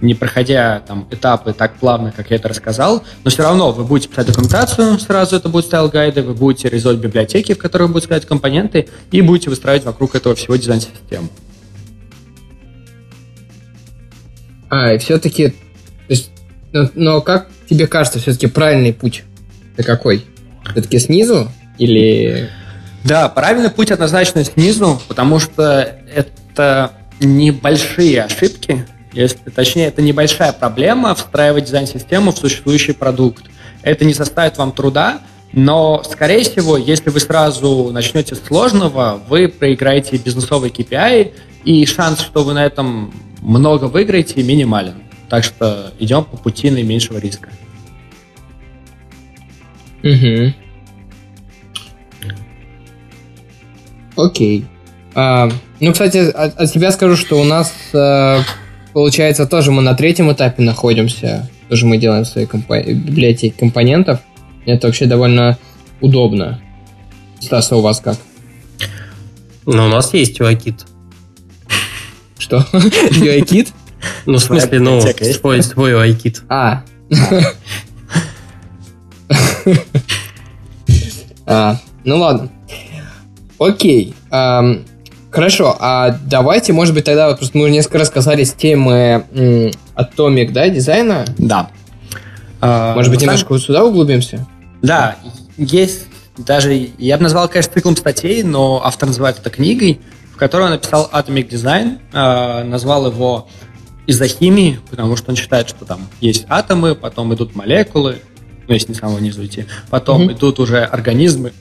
не 0.01 0.15
проходя 0.15 0.81
там 0.87 1.07
этапы 1.11 1.53
так 1.53 1.75
плавно, 1.77 2.13
как 2.13 2.31
я 2.31 2.37
это 2.37 2.49
рассказал, 2.49 3.05
но 3.25 3.31
все 3.31 3.43
равно 3.43 3.73
вы 3.73 3.85
будете 3.85 4.09
писать 4.09 4.27
документацию, 4.27 4.99
сразу 4.99 5.37
это 5.37 5.49
будет 5.49 5.67
стайл-гайды, 5.67 6.23
вы 6.23 6.35
будете 6.35 6.69
реализовать 6.69 6.99
библиотеки, 6.99 7.55
в 7.55 7.59
которых 7.59 7.89
будут 7.89 8.05
сказать 8.05 8.27
компоненты, 8.27 8.89
и 9.11 9.21
будете 9.21 9.51
выстраивать 9.51 9.85
вокруг 9.85 10.15
этого 10.15 10.35
всего 10.35 10.57
дизайн-систему. 10.57 11.29
А, 14.71 14.95
и 14.95 14.99
все-таки, 14.99 15.55
но, 16.73 16.89
но 16.95 17.21
как 17.21 17.49
тебе 17.69 17.87
кажется, 17.87 18.21
все-таки 18.21 18.47
правильный 18.47 18.93
путь? 18.93 19.25
Это 19.77 19.85
какой? 19.85 20.25
Все-таки 20.71 20.99
снизу 20.99 21.51
или... 21.79 22.49
Да, 23.05 23.29
правильный 23.29 23.71
путь 23.71 23.91
однозначно 23.91 24.45
снизу, 24.45 25.01
потому 25.09 25.39
что 25.39 25.97
это 26.15 26.93
небольшие 27.21 28.23
ошибки, 28.23 28.87
если, 29.13 29.51
точнее, 29.51 29.87
это 29.87 30.03
небольшая 30.03 30.53
проблема 30.53 31.15
встраивать 31.15 31.65
дизайн-систему 31.65 32.33
в 32.33 32.39
существующий 32.39 32.93
продукт. 32.93 33.45
Это 33.83 34.05
не 34.05 34.15
составит 34.15 34.59
вам 34.59 34.73
труда, 34.73 35.21
но, 35.53 36.03
скорее 36.05 36.43
всего, 36.43 36.77
если 36.77 37.11
вы 37.11 37.19
сразу 37.19 37.91
начнете 37.93 38.35
с 38.35 38.43
сложного, 38.43 39.21
вы 39.29 39.49
проиграете 39.49 40.17
бизнесовый 40.17 40.71
KPI, 40.71 41.33
и 41.65 41.85
шанс, 41.87 42.21
что 42.21 42.45
вы 42.45 42.55
на 42.55 42.65
этом 42.65 43.13
много 43.41 43.87
выиграете, 43.87 44.43
минимален. 44.43 45.03
Так 45.29 45.45
что 45.45 45.93
идем 45.99 46.25
по 46.25 46.37
пути 46.37 46.71
наименьшего 46.71 47.19
риска. 47.19 47.51
Угу. 50.03 50.55
Окей. 54.17 54.67
А, 55.15 55.51
ну, 55.81 55.93
кстати, 55.93 56.19
от, 56.19 56.59
от 56.59 56.71
себя 56.71 56.91
скажу, 56.93 57.17
что 57.17 57.41
у 57.41 57.45
нас 57.45 57.73
а, 57.93 58.41
Получается, 58.93 59.47
тоже 59.47 59.71
мы 59.71 59.83
на 59.83 59.95
третьем 59.95 60.33
этапе 60.33 60.63
находимся. 60.63 61.49
Тоже 61.69 61.87
мы 61.87 61.97
делаем 61.99 62.25
свои 62.25 62.47
компо- 62.47 62.85
библиотеки 62.93 63.55
компонентов. 63.59 64.21
Это 64.67 64.89
вообще 64.89 65.07
довольно 65.07 65.59
удобно. 66.01 66.61
Стас, 67.41 67.71
а 67.73 67.77
у 67.77 67.81
вас 67.81 68.01
как? 68.01 68.17
Ну, 69.67 69.85
у 69.85 69.89
нас 69.89 70.13
есть 70.13 70.41
UIKit. 70.41 70.87
Что? 72.39 72.67
UI-кит? 72.73 73.69
Ну, 74.27 74.39
в 74.39 74.41
смысле, 74.41 74.81
ну, 74.81 75.01
свой, 75.01 75.63
свой 75.63 75.93
UI-кит. 75.93 76.43
А. 76.49 76.83
а. 81.47 81.79
Ну 82.05 82.17
ладно. 82.17 82.51
Окей. 83.59 84.15
Хорошо, 85.31 85.77
а 85.79 86.19
давайте, 86.27 86.73
может 86.73 86.95
быть, 86.95 87.05
тогда 87.05 87.29
вот 87.29 87.39
просто 87.39 87.57
мы 87.57 87.65
уже 87.65 87.73
несколько 87.73 87.99
раз 87.99 88.11
касались 88.11 88.53
темы 88.53 89.25
Atomic, 89.95 90.51
да, 90.51 90.69
дизайна? 90.69 91.25
Да. 91.39 91.71
А, 92.61 92.95
может 92.95 93.13
быть, 93.13 93.21
немножко 93.21 93.53
вот 93.53 93.63
сюда 93.63 93.85
углубимся? 93.85 94.47
Да, 94.83 95.17
есть 95.57 96.07
даже, 96.37 96.91
я 96.99 97.17
бы 97.17 97.23
назвал, 97.23 97.49
конечно, 97.49 97.73
циклом 97.73 97.97
статей, 97.97 98.43
но 98.43 98.83
автор 98.85 99.09
называет 99.09 99.39
это 99.39 99.51
книгой, 99.51 100.01
в 100.33 100.37
которой 100.37 100.65
он 100.65 100.71
написал 100.71 101.09
Atomic 101.13 101.49
Design, 101.49 101.99
э, 102.13 102.65
назвал 102.65 103.07
его 103.07 103.49
из-за 104.07 104.27
химии, 104.27 104.81
потому 104.91 105.17
что 105.17 105.31
он 105.31 105.37
считает, 105.37 105.69
что 105.69 105.85
там 105.85 106.09
есть 106.21 106.47
атомы, 106.49 106.95
потом 106.95 107.33
идут 107.35 107.55
молекулы, 107.55 108.19
ну, 108.67 108.75
если 108.75 108.89
не 108.89 108.95
с 108.95 108.99
самого 108.99 109.19
низу 109.19 109.45
идти, 109.45 109.67
потом 109.91 110.23
mm-hmm. 110.23 110.33
идут 110.33 110.59
уже 110.59 110.83
организмы, 110.83 111.53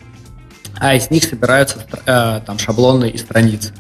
а 0.77 0.95
из 0.95 1.09
них 1.11 1.23
собираются 1.23 1.79
э, 2.05 2.41
там 2.45 2.59
шаблоны 2.59 3.09
и 3.09 3.17
страницы. 3.17 3.73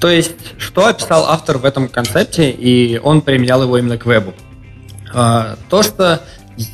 То 0.00 0.08
есть, 0.08 0.34
что 0.58 0.86
описал 0.86 1.26
автор 1.26 1.58
в 1.58 1.64
этом 1.64 1.88
концепте, 1.88 2.50
и 2.50 2.98
он 2.98 3.20
применял 3.20 3.62
его 3.62 3.78
именно 3.78 3.98
к 3.98 4.06
вебу. 4.06 4.34
Э, 5.14 5.56
то, 5.68 5.82
что 5.82 6.22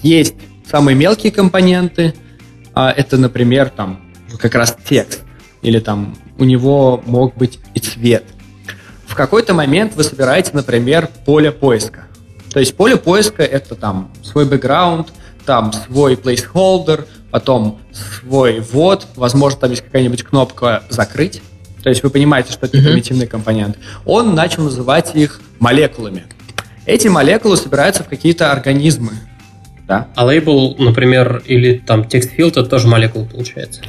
есть 0.02 0.34
самые 0.70 0.94
мелкие 0.94 1.32
компоненты, 1.32 2.14
э, 2.74 2.80
это, 2.96 3.18
например, 3.18 3.70
там 3.70 4.00
как 4.38 4.54
раз 4.54 4.76
текст, 4.88 5.22
или 5.62 5.78
там 5.78 6.16
у 6.38 6.44
него 6.44 7.02
мог 7.04 7.36
быть 7.36 7.58
и 7.74 7.80
цвет. 7.80 8.24
В 9.06 9.14
какой-то 9.14 9.54
момент 9.54 9.94
вы 9.96 10.04
собираете, 10.04 10.50
например, 10.52 11.08
поле 11.24 11.50
поиска. 11.50 12.04
То 12.52 12.60
есть 12.60 12.76
поле 12.76 12.96
поиска 12.96 13.42
это 13.42 13.74
там 13.74 14.10
свой 14.22 14.44
бэкграунд, 14.46 15.08
там 15.44 15.72
свой 15.72 16.14
placeholder, 16.14 17.06
потом 17.30 17.78
свой 17.92 18.60
ввод, 18.60 19.06
возможно, 19.16 19.60
там 19.60 19.70
есть 19.70 19.82
какая-нибудь 19.82 20.22
кнопка 20.22 20.82
«закрыть», 20.88 21.42
то 21.82 21.90
есть 21.90 22.02
вы 22.02 22.10
понимаете, 22.10 22.52
что 22.52 22.66
это 22.66 22.76
mm-hmm. 22.76 22.82
примитивный 22.82 23.26
компонент, 23.26 23.78
он 24.04 24.34
начал 24.34 24.64
называть 24.64 25.14
их 25.14 25.40
молекулами. 25.58 26.24
Эти 26.86 27.08
молекулы 27.08 27.56
собираются 27.56 28.02
в 28.02 28.08
какие-то 28.08 28.50
организмы. 28.50 29.12
Да? 29.86 30.08
А 30.14 30.24
лейбл, 30.24 30.76
например, 30.78 31.42
или 31.46 31.78
там 31.78 32.06
текст 32.06 32.30
field, 32.36 32.50
это 32.50 32.64
тоже 32.64 32.88
молекула 32.88 33.24
получается? 33.24 33.80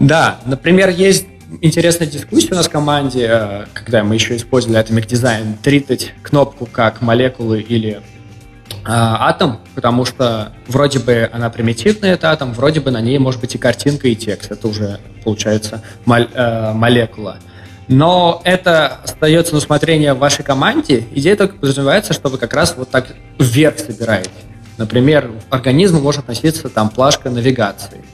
Да, 0.00 0.40
например, 0.44 0.88
есть 0.88 1.26
интересная 1.60 2.08
дискуссия 2.08 2.52
у 2.52 2.56
нас 2.56 2.66
в 2.66 2.70
команде, 2.70 3.28
э, 3.30 3.64
когда 3.72 4.02
мы 4.02 4.14
еще 4.14 4.36
использовали 4.36 4.82
Atomic 4.82 5.06
Design, 5.06 5.54
тритать 5.62 6.12
кнопку 6.22 6.66
как 6.66 7.00
молекулы 7.00 7.60
или 7.60 8.00
атом, 8.86 9.60
потому 9.74 10.04
что 10.04 10.52
вроде 10.68 10.98
бы 10.98 11.28
она 11.32 11.48
примитивная, 11.48 12.14
это 12.14 12.30
атом, 12.30 12.52
вроде 12.52 12.80
бы 12.80 12.90
на 12.90 13.00
ней 13.00 13.18
может 13.18 13.40
быть 13.40 13.54
и 13.54 13.58
картинка, 13.58 14.08
и 14.08 14.14
текст. 14.14 14.50
Это 14.50 14.68
уже 14.68 15.00
получается 15.24 15.82
э, 16.06 16.72
молекула. 16.74 17.38
Но 17.88 18.40
это 18.44 18.98
остается 19.02 19.52
на 19.52 19.58
усмотрение 19.58 20.14
вашей 20.14 20.44
команде. 20.44 21.04
Идея 21.12 21.36
только 21.36 21.56
подразумевается, 21.56 22.12
что 22.12 22.28
вы 22.28 22.38
как 22.38 22.52
раз 22.54 22.74
вот 22.76 22.90
так 22.90 23.08
вверх 23.38 23.78
собираете. 23.78 24.30
Например, 24.76 25.30
организму 25.50 26.00
может 26.00 26.20
относиться 26.20 26.68
там 26.68 26.90
плашка 26.90 27.30
навигации. 27.30 28.04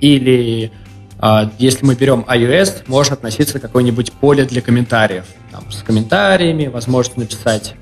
Или 0.00 0.70
э, 1.18 1.48
если 1.58 1.84
мы 1.86 1.94
берем 1.94 2.26
iOS, 2.28 2.82
может 2.88 3.14
относиться 3.14 3.58
какое-нибудь 3.58 4.12
поле 4.12 4.44
для 4.44 4.60
комментариев. 4.60 5.24
Там, 5.50 5.70
с 5.70 5.82
комментариями, 5.82 6.66
возможность 6.66 7.16
написать 7.16 7.74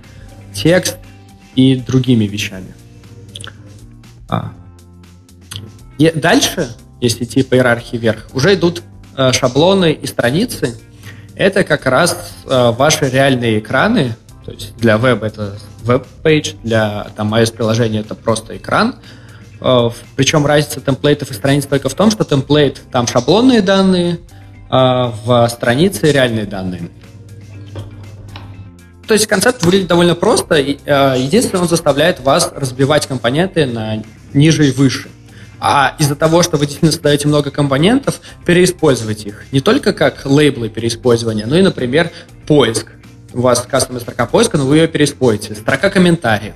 текст– 0.55 0.99
и 1.55 1.77
другими 1.77 2.25
вещами. 2.25 2.75
А. 4.29 4.53
И 5.99 6.11
дальше, 6.11 6.75
если 7.01 7.25
идти 7.25 7.43
по 7.43 7.55
иерархии 7.55 7.97
вверх, 7.97 8.29
уже 8.33 8.55
идут 8.55 8.83
э, 9.17 9.33
шаблоны 9.33 9.93
и 9.93 10.07
страницы. 10.07 10.79
Это 11.35 11.65
как 11.65 11.87
раз 11.87 12.33
э, 12.47 12.71
ваши 12.73 13.09
реальные 13.09 13.59
экраны. 13.59 14.17
То 14.45 14.53
есть 14.53 14.77
для 14.77 14.97
веба 14.97 15.27
это 15.27 15.59
веб-пейдж, 15.85 16.55
для 16.63 17.09
там, 17.17 17.35
iOS-приложения 17.35 18.01
это 18.01 18.15
просто 18.15 18.57
экран. 18.57 18.97
Э, 19.61 19.91
причем 20.17 20.47
разница 20.47 20.81
темплейтов 20.81 21.31
и 21.31 21.35
страниц 21.35 21.67
только 21.67 21.89
в 21.89 21.95
том, 21.95 22.11
что 22.11 22.25
template 22.25 22.81
там 22.91 23.07
шаблонные 23.07 23.61
данные, 23.61 24.19
а 24.71 25.13
в 25.25 25.49
странице 25.49 26.11
реальные 26.11 26.47
данные. 26.47 26.89
То 29.13 29.17
есть 29.17 29.27
концепт 29.27 29.63
выглядит 29.63 29.89
довольно 29.89 30.15
просто. 30.15 30.55
Э, 30.55 31.17
единственное, 31.19 31.61
он 31.61 31.69
заставляет 31.69 32.21
вас 32.21 32.51
разбивать 32.57 33.07
компоненты 33.07 33.67
на 33.67 34.03
ниже 34.33 34.69
и 34.69 34.71
выше. 34.71 35.11
А 35.61 35.95
из-за 35.99 36.17
того, 36.17 36.43
что 36.43 36.57
вы 36.57 36.65
действительно 36.65 36.93
создаете 36.93 37.29
много 37.29 37.51
компонентов, 37.51 38.23
переиспользовать 38.47 39.27
их. 39.27 39.45
Не 39.53 39.61
только 39.61 39.93
как 39.93 40.25
лейблы 40.25 40.71
переиспользования, 40.71 41.45
но 41.45 41.59
и, 41.59 41.61
например, 41.61 42.11
поиск. 42.47 42.87
У 43.35 43.43
вас 43.43 43.67
кастомная 43.71 44.01
строка 44.01 44.25
поиска, 44.25 44.57
но 44.57 44.65
вы 44.65 44.79
ее 44.79 44.89
переиспользуете. 44.89 45.61
Строка 45.61 45.91
комментариев. 45.91 46.55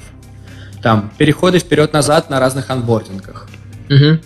Там, 0.83 1.13
переходы 1.19 1.59
вперед-назад 1.59 2.31
на 2.31 2.41
разных 2.41 2.71
анбордингах. 2.71 3.51
Угу. 3.91 4.19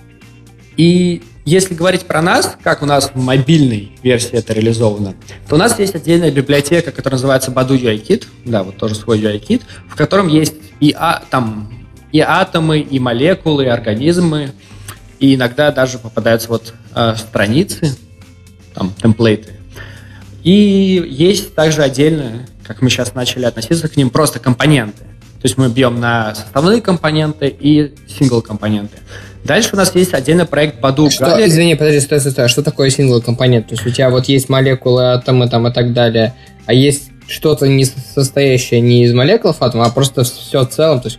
И 0.77 1.25
если 1.51 1.75
говорить 1.75 2.03
про 2.03 2.23
нас, 2.23 2.57
как 2.63 2.81
у 2.81 2.87
нас 2.87 3.11
в 3.13 3.17
мобильной 3.17 3.91
версии 4.05 4.33
это 4.33 4.53
реализовано, 4.53 5.15
то 5.49 5.57
у 5.57 5.59
нас 5.59 5.79
есть 5.81 5.97
отдельная 5.97 6.31
библиотека, 6.31 6.93
которая 6.93 7.17
называется 7.17 7.51
Badu 7.51 7.77
UI-Kit, 7.77 8.25
да, 8.45 8.63
вот 8.63 8.77
тоже 8.77 8.95
свой 8.95 9.21
UI-Kit, 9.21 9.63
в 9.89 9.97
котором 9.97 10.29
есть 10.29 10.55
и, 10.79 10.95
а, 10.97 11.23
там, 11.29 11.69
и 12.13 12.21
атомы, 12.21 12.79
и 12.79 13.01
молекулы, 13.01 13.65
и 13.65 13.69
организмы, 13.69 14.53
и 15.19 15.35
иногда 15.35 15.73
даже 15.73 15.99
попадаются 15.99 16.49
вот 16.49 16.73
э, 16.95 17.15
страницы, 17.17 17.97
там, 18.73 18.95
темплейты. 19.03 19.55
И 20.45 21.05
есть 21.11 21.57
также 21.57 21.83
отдельно, 21.83 22.47
как 22.65 22.81
мы 22.81 22.91
сейчас 22.91 23.15
начали 23.15 23.45
относиться 23.45 23.89
к 23.89 23.97
ним, 23.97 24.11
просто 24.11 24.39
компоненты. 24.39 25.03
То 25.03 25.47
есть 25.47 25.59
мы 25.59 25.69
бьем 25.69 25.99
на 25.99 26.33
составные 26.35 26.81
компоненты 26.81 27.49
и 27.49 27.95
сингл-компоненты. 28.07 28.99
Дальше 29.45 29.71
у 29.73 29.77
нас 29.77 29.95
есть 29.95 30.15
отдельный 30.15 30.45
проект 30.45 30.81
Badu 30.81 31.11
что, 31.11 31.25
Gallery. 31.25 31.47
Извини, 31.47 31.75
подожди, 31.75 32.01
стой, 32.01 32.21
стой, 32.21 32.33
стой. 32.33 32.45
А 32.45 32.49
что 32.49 32.63
такое 32.63 32.91
сингл 32.91 33.21
компонент? 33.23 33.69
То 33.69 33.75
есть 33.75 33.87
у 33.87 33.91
тебя 33.91 34.11
вот 34.11 34.27
есть 34.27 34.49
молекулы, 34.49 35.13
атомы 35.13 35.49
там 35.49 35.67
и 35.67 35.73
так 35.73 35.93
далее, 35.93 36.35
а 36.67 36.73
есть 36.73 37.11
что-то 37.27 37.67
не 37.69 37.85
состоящее 37.85 38.81
не 38.81 39.05
из 39.05 39.15
молекул 39.15 39.55
атома, 39.59 39.87
а 39.87 39.91
просто 39.91 40.25
все 40.25 40.65
целом, 40.65 41.01
то 41.01 41.09
есть 41.09 41.19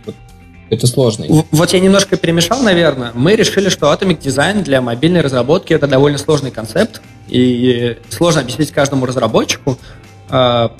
это 0.70 0.86
сложно. 0.86 1.26
Вот 1.50 1.72
я 1.72 1.80
немножко 1.80 2.16
перемешал, 2.16 2.62
наверное. 2.62 3.10
Мы 3.14 3.34
решили, 3.34 3.68
что 3.68 3.92
Atomic 3.92 4.20
Design 4.20 4.62
для 4.62 4.80
мобильной 4.80 5.20
разработки 5.20 5.72
это 5.72 5.86
довольно 5.86 6.18
сложный 6.18 6.50
концепт, 6.50 7.02
и 7.28 7.98
сложно 8.08 8.42
объяснить 8.42 8.72
каждому 8.72 9.06
разработчику, 9.06 9.78
а, 10.28 10.72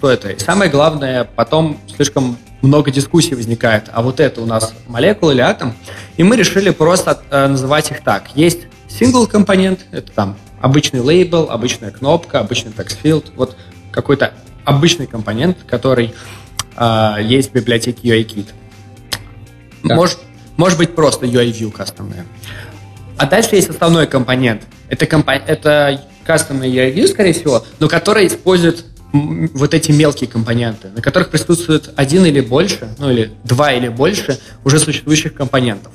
что 0.00 0.10
это. 0.10 0.30
И 0.30 0.38
самое 0.38 0.70
главное, 0.70 1.24
потом 1.24 1.78
слишком 1.94 2.38
много 2.62 2.90
дискуссий 2.90 3.34
возникает, 3.34 3.90
а 3.92 4.00
вот 4.00 4.18
это 4.18 4.40
у 4.40 4.46
нас 4.46 4.72
молекула 4.88 5.32
или 5.32 5.42
атом, 5.42 5.74
и 6.16 6.22
мы 6.22 6.36
решили 6.36 6.70
просто 6.70 7.20
э, 7.30 7.46
называть 7.48 7.90
их 7.90 8.02
так. 8.02 8.34
Есть 8.34 8.60
single 8.88 9.26
компонент, 9.26 9.80
это 9.92 10.10
там 10.10 10.36
обычный 10.62 11.00
лейбл, 11.00 11.50
обычная 11.50 11.90
кнопка, 11.90 12.40
обычный 12.40 12.72
текстфилд, 12.72 13.32
вот 13.36 13.56
какой-то 13.92 14.32
обычный 14.64 15.06
компонент, 15.06 15.58
который 15.66 16.14
э, 16.76 17.16
есть 17.22 17.50
в 17.50 17.52
библиотеке 17.52 18.08
UIKit. 18.08 18.46
Может, 19.82 20.18
может 20.56 20.78
быть 20.78 20.94
просто 20.94 21.26
UI-view 21.26 21.70
кастомная. 21.70 22.24
А 23.18 23.26
дальше 23.26 23.54
есть 23.54 23.68
основной 23.68 24.06
компонент. 24.06 24.62
Это, 24.88 25.04
компо- 25.04 25.42
это 25.46 26.00
кастомный 26.24 26.70
UI-view, 26.70 27.06
скорее 27.06 27.34
всего, 27.34 27.66
но 27.80 27.88
который 27.88 28.26
использует 28.26 28.86
вот 29.12 29.74
эти 29.74 29.92
мелкие 29.92 30.28
компоненты, 30.28 30.88
на 30.88 31.02
которых 31.02 31.30
присутствует 31.30 31.90
один 31.96 32.24
или 32.24 32.40
больше, 32.40 32.94
ну 32.98 33.10
или 33.10 33.32
два 33.44 33.72
или 33.72 33.88
больше 33.88 34.38
уже 34.64 34.78
существующих 34.78 35.34
компонентов. 35.34 35.92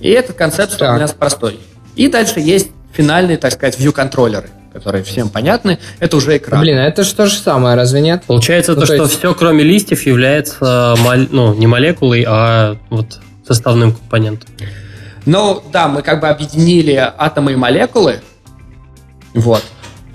И 0.00 0.10
этот 0.10 0.36
концепт 0.36 0.78
так. 0.78 0.96
у 0.96 1.00
нас 1.00 1.12
простой. 1.12 1.58
И 1.96 2.08
дальше 2.08 2.40
есть 2.40 2.70
финальные, 2.92 3.36
так 3.36 3.52
сказать, 3.52 3.78
view-контроллеры, 3.78 4.48
которые 4.72 5.04
всем 5.04 5.28
понятны. 5.28 5.78
Это 5.98 6.16
уже 6.16 6.36
экран. 6.36 6.60
Блин, 6.60 6.78
а 6.78 6.84
это 6.84 7.02
же 7.02 7.14
то 7.14 7.26
же 7.26 7.36
самое, 7.36 7.76
разве 7.76 8.00
нет? 8.00 8.24
Получается 8.26 8.74
ну, 8.74 8.80
то, 8.80 8.86
то 8.86 8.94
есть... 8.94 9.06
что 9.12 9.18
все, 9.18 9.34
кроме 9.34 9.64
листьев, 9.64 10.06
является 10.06 10.96
ну, 11.30 11.54
не 11.54 11.66
молекулой, 11.66 12.24
а 12.26 12.76
вот 12.88 13.20
составным 13.46 13.92
компонентом. 13.92 14.48
Ну, 15.26 15.62
да, 15.72 15.88
мы 15.88 16.02
как 16.02 16.20
бы 16.20 16.28
объединили 16.28 16.94
атомы 16.94 17.52
и 17.52 17.56
молекулы, 17.56 18.20
вот, 19.34 19.62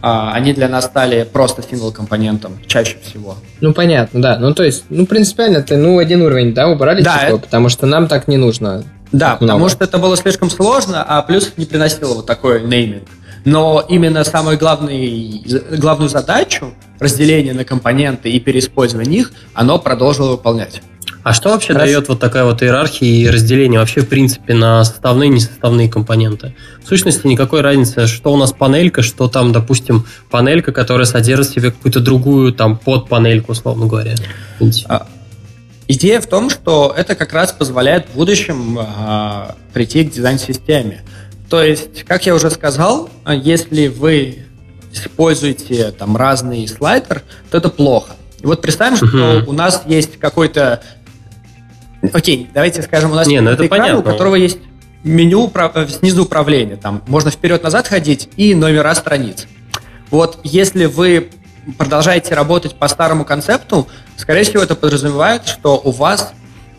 они 0.05 0.53
для 0.53 0.67
нас 0.67 0.85
стали 0.85 1.23
просто 1.23 1.63
сингл-компонентом 1.63 2.59
чаще 2.67 2.97
всего. 3.03 3.37
Ну, 3.59 3.73
понятно, 3.73 4.21
да. 4.21 4.37
Ну, 4.37 4.53
то 4.53 4.63
есть, 4.63 4.83
ну, 4.89 5.05
принципиально, 5.05 5.63
ты, 5.63 5.77
ну, 5.77 5.97
один 5.97 6.21
уровень, 6.21 6.53
да, 6.53 6.67
убрали 6.67 7.01
да, 7.01 7.15
число, 7.15 7.37
это... 7.37 7.39
потому 7.39 7.69
что 7.69 7.87
нам 7.87 8.07
так 8.07 8.27
не 8.27 8.37
нужно. 8.37 8.83
Да, 9.11 9.35
потому 9.37 9.69
что 9.69 9.83
это 9.83 9.97
было 9.97 10.15
слишком 10.15 10.49
сложно, 10.49 11.03
а 11.03 11.21
плюс 11.21 11.53
не 11.57 11.65
приносило 11.65 12.13
вот 12.13 12.25
такой 12.25 12.63
нейминг. 12.63 13.07
Но 13.45 13.83
именно 13.87 14.23
самую 14.23 14.57
главный, 14.57 15.43
главную 15.77 16.09
задачу 16.09 16.73
разделения 16.99 17.53
на 17.53 17.63
компоненты 17.63 18.29
и 18.29 18.39
переиспользования 18.39 19.19
их 19.19 19.31
оно 19.53 19.77
продолжило 19.77 20.31
выполнять. 20.31 20.81
А 21.25 21.33
что 21.33 21.49
вообще 21.49 21.73
Хорошо. 21.73 21.85
дает 21.87 22.07
вот 22.07 22.19
такая 22.19 22.43
вот 22.43 22.61
иерархия 22.61 23.09
и 23.09 23.27
разделение 23.27 23.79
вообще 23.79 24.01
в 24.01 24.07
принципе 24.07 24.53
на 24.53 24.85
составные 24.85 25.31
и 25.31 25.33
несоставные 25.33 25.89
компоненты? 25.89 26.53
В 26.83 26.87
сущности 26.87 27.25
никакой 27.25 27.61
разницы, 27.61 28.05
что 28.05 28.31
у 28.31 28.37
нас 28.37 28.53
панелька, 28.53 29.01
что 29.01 29.27
там, 29.27 29.51
допустим, 29.51 30.05
панелька, 30.29 30.71
которая 30.71 31.07
содержит 31.07 31.47
в 31.47 31.53
себе 31.55 31.71
какую-то 31.71 31.99
другую 31.99 32.53
там 32.53 32.77
подпанельку, 32.77 33.53
условно 33.53 33.87
говоря. 33.87 34.13
А, 34.87 35.07
идея 35.87 36.21
в 36.21 36.27
том, 36.27 36.51
что 36.51 36.93
это 36.95 37.15
как 37.15 37.33
раз 37.33 37.51
позволяет 37.51 38.05
в 38.05 38.13
будущем 38.13 38.77
а, 38.79 39.55
прийти 39.73 40.03
к 40.03 40.11
дизайн-системе. 40.11 41.01
То 41.49 41.63
есть, 41.63 42.03
как 42.03 42.27
я 42.27 42.35
уже 42.35 42.51
сказал, 42.51 43.09
если 43.27 43.87
вы 43.87 44.45
используете 44.93 45.89
там 45.89 46.17
разный 46.17 46.67
слайдер, 46.67 47.23
то 47.49 47.57
это 47.57 47.69
плохо. 47.69 48.13
И 48.45 48.45
вот 48.45 48.61
представим, 48.61 48.95
что 48.95 49.07
uh-huh. 49.07 49.45
у 49.45 49.53
нас 49.53 49.81
есть 49.87 50.19
какой-то 50.19 50.83
Окей, 52.13 52.49
давайте 52.53 52.81
скажем, 52.81 53.11
у 53.11 53.15
нас 53.15 53.27
Не, 53.27 53.41
ну 53.41 53.51
это 53.51 53.65
экран, 53.65 53.81
понятно. 53.81 53.99
у 53.99 54.03
которого 54.03 54.35
есть 54.35 54.59
меню 55.03 55.51
э, 55.53 55.87
снизу 55.87 56.23
управления. 56.23 56.75
Там 56.75 57.03
можно 57.07 57.31
вперед-назад 57.31 57.87
ходить 57.87 58.29
и 58.35 58.55
номера 58.55 58.93
страниц. 58.95 59.47
Вот 60.09 60.39
если 60.43 60.85
вы 60.85 61.29
продолжаете 61.77 62.35
работать 62.35 62.75
по 62.75 62.87
старому 62.87 63.25
концепту, 63.25 63.87
скорее 64.17 64.43
всего, 64.43 64.63
это 64.63 64.75
подразумевает, 64.75 65.47
что 65.47 65.79
у 65.83 65.91
вас 65.91 66.33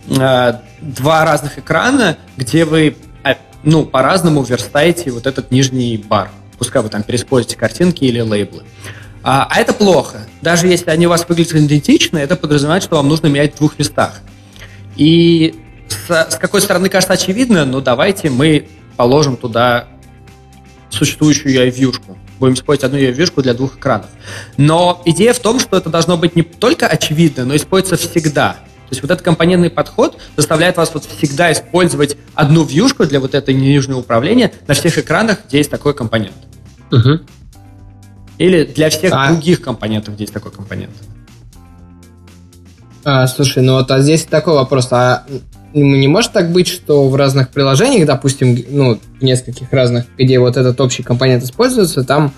э, 0.09 0.53
два 0.81 1.25
разных 1.25 1.59
экрана, 1.59 2.19
где 2.37 2.65
вы 2.65 2.97
э, 3.25 3.35
ну, 3.63 3.85
по-разному 3.85 4.43
верстаете 4.43 5.11
вот 5.11 5.27
этот 5.27 5.51
нижний 5.51 5.97
бар. 5.97 6.31
Пускай 6.59 6.83
вы 6.83 6.89
там 6.89 7.03
переиспользуете 7.03 7.57
картинки 7.57 8.05
или 8.05 8.21
лейблы. 8.21 8.65
А, 9.23 9.47
а 9.51 9.61
это 9.61 9.73
плохо. 9.73 10.27
Даже 10.41 10.69
если 10.69 10.91
они 10.91 11.07
у 11.07 11.11
вас 11.11 11.27
выглядят 11.29 11.55
идентично, 11.55 12.19
это 12.19 12.37
подразумевает, 12.37 12.83
что 12.83 12.97
вам 12.97 13.09
нужно 13.09 13.27
менять 13.27 13.55
в 13.55 13.59
двух 13.59 13.79
местах. 13.79 14.21
И 14.97 15.55
с, 15.89 16.11
с 16.11 16.37
какой 16.37 16.61
стороны 16.61 16.89
кажется 16.89 17.13
очевидно, 17.15 17.65
но 17.65 17.81
давайте 17.81 18.31
мы 18.31 18.69
положим 18.97 19.37
туда 19.37 19.89
существующую 20.91 21.55
UI-вьюшку. 21.55 22.17
Будем 22.39 22.55
использовать 22.55 22.85
одну 22.85 22.99
UI-вьюшку 22.99 23.43
для 23.43 23.55
двух 23.55 23.77
экранов. 23.77 24.11
Но 24.57 25.03
идея 25.05 25.33
в 25.33 25.39
том, 25.39 25.61
что 25.61 25.77
это 25.77 25.91
должно 25.91 26.17
быть 26.17 26.37
не 26.37 26.43
только 26.43 26.87
очевидно, 26.87 27.45
но 27.45 27.57
использоваться 27.57 28.09
всегда. 28.09 28.57
То 28.89 28.93
есть 28.93 29.03
вот 29.03 29.11
этот 29.11 29.25
компонентный 29.25 29.71
подход 29.71 30.21
заставляет 30.37 30.77
вас 30.77 30.93
вот 30.95 31.05
всегда 31.05 31.51
использовать 31.53 32.17
одну 32.35 32.63
вьюшку 32.63 33.05
для 33.05 33.19
вот 33.19 33.35
этой 33.35 33.53
нижнего 33.53 33.99
управления 33.99 34.53
на 34.69 34.75
всех 34.75 34.97
экранах, 34.99 35.39
где 35.49 35.59
есть 35.59 35.71
такой 35.71 35.93
компонент. 35.93 36.37
Угу. 36.93 37.21
Или 38.39 38.65
для 38.65 38.91
всех 38.91 39.13
а... 39.13 39.29
других 39.29 39.61
компонентов, 39.61 40.15
где 40.15 40.25
есть 40.25 40.35
такой 40.35 40.53
компонент. 40.53 40.93
А, 43.09 43.29
слушай, 43.29 43.63
ну 43.63 43.75
вот 43.75 43.89
а 43.93 44.01
здесь 44.01 44.25
такой 44.25 44.55
вопрос. 44.55 44.89
А 44.91 45.23
не 45.73 46.09
может 46.09 46.33
так 46.33 46.51
быть, 46.51 46.67
что 46.67 47.09
в 47.09 47.15
разных 47.15 47.51
приложениях, 47.51 48.05
допустим, 48.05 48.59
ну, 48.69 48.99
в 49.21 49.23
нескольких 49.23 49.73
разных, 49.73 50.07
где 50.19 50.41
вот 50.41 50.57
этот 50.57 50.81
общий 50.81 51.05
компонент 51.05 51.45
используется, 51.45 52.03
там 52.03 52.33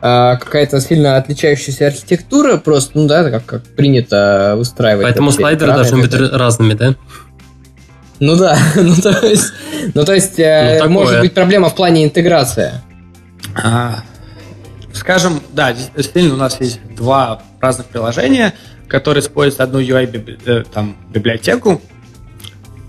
а, 0.00 0.34
какая-то 0.34 0.80
сильно 0.80 1.18
отличающаяся 1.18 1.86
архитектура, 1.86 2.56
просто, 2.56 2.98
ну 2.98 3.06
да, 3.06 3.30
как, 3.30 3.46
как 3.46 3.62
принято 3.62 4.54
выстраивать. 4.56 5.04
Поэтому 5.04 5.30
слайдеры 5.30 5.72
должны 5.72 5.98
быть 5.98 6.12
разными, 6.12 6.72
да? 6.72 6.96
Ну 8.18 8.34
да, 8.34 8.58
ну 8.74 8.96
то 8.96 9.24
есть, 9.24 9.52
ну, 9.94 10.04
то 10.04 10.14
есть 10.14 10.40
э, 10.40 10.80
ну, 10.82 10.90
может 10.90 11.20
быть 11.20 11.32
проблема 11.32 11.68
в 11.68 11.76
плане 11.76 12.04
интеграции. 12.04 12.72
А, 13.54 14.00
скажем, 14.92 15.40
да, 15.52 15.72
действительно 15.72 16.34
у 16.34 16.38
нас 16.38 16.60
есть 16.60 16.80
два 16.96 17.40
разных 17.60 17.86
приложения, 17.86 18.52
который 18.88 19.20
использует 19.20 19.60
одну 19.60 19.80
UI 19.80 20.38
э, 20.46 20.64
там, 20.72 20.96
библиотеку, 21.12 21.80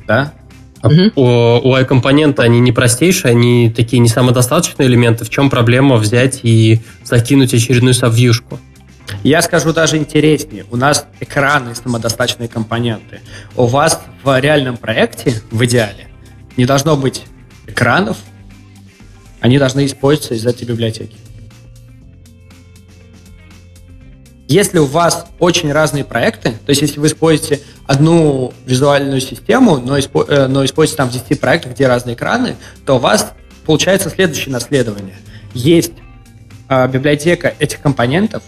да, 0.07 0.33
Uh-huh. 0.81 1.13
UI-компоненты, 1.61 2.41
они 2.41 2.61
не 2.61 2.71
простейшие, 2.71 3.31
они 3.31 3.69
такие 3.69 3.99
не 3.99 4.07
самодостаточные 4.07 4.87
элементы. 4.87 5.25
В 5.25 5.29
чем 5.29 5.49
проблема 5.49 5.97
взять 5.97 6.39
и 6.43 6.79
закинуть 7.03 7.53
очередную 7.53 7.93
сабвьюшку? 7.93 8.59
Я 9.23 9.41
скажу 9.41 9.73
даже 9.73 9.97
интереснее. 9.97 10.65
У 10.71 10.77
нас 10.77 11.05
экраны 11.19 11.75
самодостаточные 11.75 12.47
компоненты. 12.47 13.19
У 13.57 13.65
вас 13.65 14.01
в 14.23 14.39
реальном 14.39 14.77
проекте, 14.77 15.41
в 15.51 15.65
идеале, 15.65 16.07
не 16.55 16.65
должно 16.65 16.95
быть 16.95 17.23
экранов, 17.67 18.15
они 19.41 19.57
должны 19.57 19.85
использоваться 19.85 20.33
из 20.33 20.45
этой 20.45 20.65
библиотеки. 20.65 21.17
Если 24.49 24.79
у 24.79 24.85
вас 24.85 25.27
очень 25.37 25.71
разные 25.71 26.03
проекты, 26.03 26.53
то 26.65 26.71
есть 26.71 26.81
если 26.81 26.99
вы 26.99 27.05
используете 27.05 27.61
одну 27.85 28.51
визуальную 28.65 29.21
систему, 29.21 29.77
но, 29.77 29.99
испо, 29.99 30.25
э, 30.27 30.47
но 30.47 30.65
используете 30.65 30.97
там 30.97 31.09
в 31.09 31.11
10 31.11 31.39
проектах, 31.39 31.73
где 31.73 31.85
разные 31.85 32.15
экраны, 32.15 32.55
то 32.83 32.95
у 32.95 32.99
вас 32.99 33.33
получается 33.67 34.09
следующее 34.09 34.51
наследование. 34.51 35.13
Есть 35.53 35.91
э, 36.67 36.87
библиотека 36.87 37.53
этих 37.59 37.79
компонентов, 37.79 38.41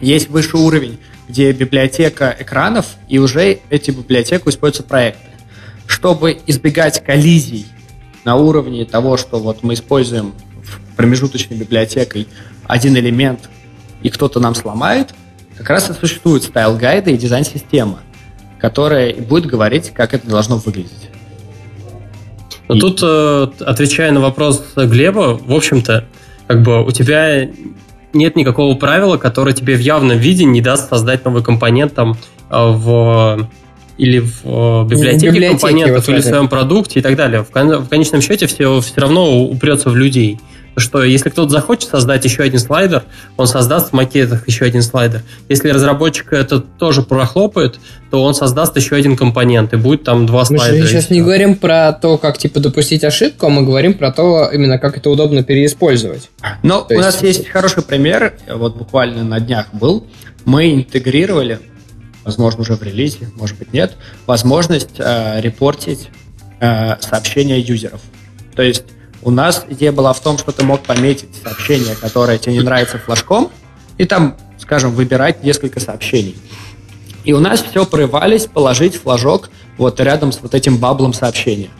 есть 0.00 0.30
высший 0.30 0.60
уровень, 0.60 0.98
где 1.28 1.52
библиотека 1.52 2.34
экранов, 2.38 2.86
и 3.06 3.18
уже 3.18 3.58
эти 3.68 3.90
библиотеку 3.90 4.48
используются 4.48 4.88
проекты. 4.88 5.28
Чтобы 5.86 6.38
избегать 6.46 7.04
коллизий 7.04 7.66
на 8.24 8.36
уровне 8.36 8.86
того, 8.86 9.18
что 9.18 9.38
вот 9.40 9.62
мы 9.62 9.74
используем 9.74 10.32
промежуточной 10.96 11.58
библиотекой 11.58 12.28
один 12.64 12.96
элемент 12.96 13.50
и 14.02 14.10
кто-то 14.10 14.40
нам 14.40 14.54
сломает, 14.54 15.14
как 15.56 15.70
раз 15.70 15.90
и 15.90 15.92
существуют 15.92 16.44
стайл-гайды 16.44 17.12
и 17.12 17.16
дизайн-система, 17.16 18.00
которая 18.58 19.14
будет 19.14 19.46
говорить, 19.46 19.90
как 19.90 20.14
это 20.14 20.28
должно 20.28 20.56
выглядеть. 20.56 21.10
Но 22.68 22.76
и... 22.76 22.80
тут, 22.80 23.00
э, 23.02 23.48
отвечая 23.60 24.12
на 24.12 24.20
вопрос 24.20 24.62
Глеба, 24.76 25.38
в 25.44 25.54
общем-то, 25.54 26.04
как 26.46 26.62
бы 26.62 26.84
у 26.84 26.90
тебя 26.90 27.48
нет 28.12 28.36
никакого 28.36 28.74
правила, 28.76 29.16
которое 29.16 29.54
тебе 29.54 29.76
в 29.76 29.80
явном 29.80 30.18
виде 30.18 30.44
не 30.44 30.60
даст 30.60 30.88
создать 30.88 31.24
новый 31.24 31.42
компонент 31.42 31.94
там 31.94 32.16
э, 32.50 32.56
в 32.56 33.48
или 33.98 34.20
в 34.20 34.40
э, 34.44 34.84
библиотеке, 34.88 35.26
библиотеке 35.28 35.60
компонентов, 35.60 36.06
вот 36.06 36.14
или 36.14 36.20
в 36.20 36.24
своем 36.24 36.48
продукте 36.48 37.00
и 37.00 37.02
так 37.02 37.16
далее. 37.16 37.44
В, 37.44 37.50
кон- 37.50 37.78
в 37.78 37.88
конечном 37.88 38.20
счете 38.20 38.46
все, 38.46 38.80
все 38.80 39.00
равно 39.00 39.42
упрется 39.44 39.90
в 39.90 39.96
людей 39.96 40.40
что 40.76 41.02
если 41.02 41.28
кто-то 41.28 41.50
захочет 41.50 41.90
создать 41.90 42.24
еще 42.24 42.42
один 42.42 42.58
слайдер, 42.58 43.04
он 43.36 43.46
создаст 43.46 43.90
в 43.90 43.92
макетах 43.92 44.48
еще 44.48 44.64
один 44.64 44.82
слайдер. 44.82 45.22
Если 45.48 45.68
разработчик 45.68 46.32
это 46.32 46.60
тоже 46.60 47.02
прохлопает, 47.02 47.78
то 48.10 48.22
он 48.22 48.34
создаст 48.34 48.76
еще 48.76 48.96
один 48.96 49.16
компонент, 49.16 49.72
и 49.72 49.76
будет 49.76 50.04
там 50.04 50.26
два 50.26 50.40
мы 50.48 50.58
слайдера. 50.58 50.80
Мы 50.82 50.86
сейчас 50.86 51.10
не 51.10 51.20
говорим 51.20 51.56
про 51.56 51.92
то, 51.92 52.18
как 52.18 52.38
типа 52.38 52.60
допустить 52.60 53.04
ошибку, 53.04 53.46
а 53.46 53.48
мы 53.50 53.64
говорим 53.64 53.94
про 53.94 54.12
то, 54.12 54.50
именно 54.52 54.78
как 54.78 54.96
это 54.96 55.10
удобно 55.10 55.42
переиспользовать. 55.42 56.30
Но 56.62 56.80
то 56.80 56.94
у 56.94 56.98
есть... 56.98 57.04
нас 57.04 57.22
есть 57.22 57.48
хороший 57.48 57.82
пример, 57.82 58.34
вот 58.48 58.76
буквально 58.76 59.24
на 59.24 59.40
днях 59.40 59.66
был. 59.72 60.06
Мы 60.44 60.74
интегрировали, 60.74 61.60
возможно, 62.24 62.62
уже 62.62 62.76
в 62.76 62.82
релизе, 62.82 63.28
может 63.36 63.58
быть, 63.58 63.72
нет, 63.72 63.92
возможность 64.26 64.98
э, 64.98 65.40
репортить 65.40 66.08
э, 66.60 66.96
сообщения 67.00 67.60
юзеров. 67.60 68.00
То 68.56 68.62
есть 68.62 68.84
у 69.22 69.30
нас 69.30 69.64
идея 69.68 69.92
была 69.92 70.12
в 70.12 70.20
том, 70.20 70.38
что 70.38 70.52
ты 70.52 70.64
мог 70.64 70.82
пометить 70.82 71.28
сообщение, 71.42 71.94
которое 71.94 72.38
тебе 72.38 72.54
не 72.54 72.60
нравится 72.60 72.98
флажком, 72.98 73.50
и 73.98 74.04
там, 74.04 74.36
скажем, 74.58 74.92
выбирать 74.92 75.42
несколько 75.44 75.80
сообщений. 75.80 76.36
И 77.24 77.32
у 77.32 77.38
нас 77.38 77.62
все 77.62 77.86
порывались 77.86 78.46
положить 78.46 78.96
флажок 78.96 79.50
вот 79.78 80.00
рядом 80.00 80.32
с 80.32 80.40
вот 80.40 80.54
этим 80.54 80.78
баблом 80.78 81.12
сообщения. 81.12 81.70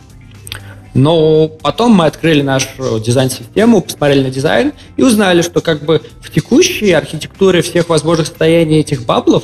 Но 0.93 1.47
потом 1.47 1.91
мы 1.93 2.05
открыли 2.05 2.43
нашу 2.43 2.99
дизайн-систему, 2.99 3.81
посмотрели 3.81 4.25
на 4.25 4.29
дизайн 4.29 4.73
и 4.95 5.03
узнали, 5.03 5.41
что 5.41 5.59
как 5.59 5.83
бы 5.83 6.01
в 6.21 6.31
текущей 6.31 6.91
архитектуре 6.91 7.61
всех 7.61 7.89
возможных 7.89 8.27
состояний 8.27 8.79
этих 8.79 9.03
баблов 9.03 9.43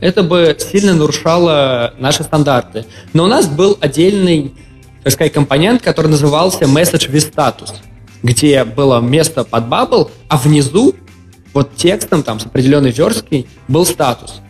это 0.00 0.22
бы 0.22 0.56
сильно 0.58 0.94
нарушало 0.94 1.94
наши 1.98 2.22
стандарты. 2.22 2.84
Но 3.12 3.24
у 3.24 3.26
нас 3.26 3.46
был 3.46 3.78
отдельный 3.80 4.54
сказать, 5.12 5.32
компонент, 5.32 5.82
который 5.82 6.08
назывался 6.08 6.64
Message 6.64 7.10
with 7.10 7.32
Status, 7.32 7.74
где 8.22 8.64
было 8.64 9.00
место 9.00 9.44
под 9.44 9.64
bubble, 9.64 10.10
а 10.28 10.36
внизу 10.36 10.94
вот 11.52 11.74
текстом 11.76 12.22
там 12.22 12.40
с 12.40 12.46
определенной 12.46 12.90
версткой 12.90 13.46
был 13.68 13.86
статус. 13.86 14.40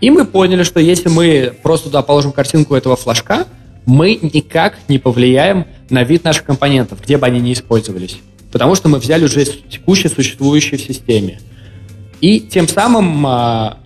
И 0.00 0.10
мы 0.10 0.24
поняли, 0.24 0.64
что 0.64 0.80
если 0.80 1.08
мы 1.08 1.54
просто 1.62 1.86
туда 1.86 2.02
положим 2.02 2.32
картинку 2.32 2.74
этого 2.74 2.96
флажка, 2.96 3.46
мы 3.86 4.18
никак 4.20 4.78
не 4.88 4.98
повлияем 4.98 5.66
на 5.90 6.04
вид 6.04 6.24
наших 6.24 6.44
компонентов, 6.44 7.00
где 7.02 7.18
бы 7.18 7.26
они 7.26 7.40
ни 7.40 7.52
использовались. 7.52 8.18
Потому 8.50 8.74
что 8.74 8.88
мы 8.88 8.98
взяли 8.98 9.24
уже 9.24 9.44
текущие 9.44 10.10
существующие 10.10 10.78
в 10.78 10.82
системе. 10.82 11.40
И 12.20 12.40
тем 12.40 12.68
самым 12.68 13.26
а, 13.26 13.78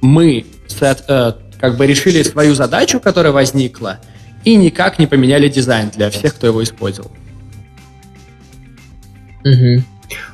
мы 0.00 0.46
а, 0.80 1.36
как 1.58 1.76
бы 1.76 1.86
решили 1.86 2.22
свою 2.22 2.54
задачу, 2.54 2.98
которая 2.98 3.32
возникла, 3.32 4.00
и 4.46 4.54
никак 4.54 5.00
не 5.00 5.08
поменяли 5.08 5.48
дизайн 5.48 5.90
для 5.94 6.08
всех, 6.08 6.36
кто 6.36 6.46
его 6.46 6.62
использовал. 6.62 7.10
Угу. 9.44 9.82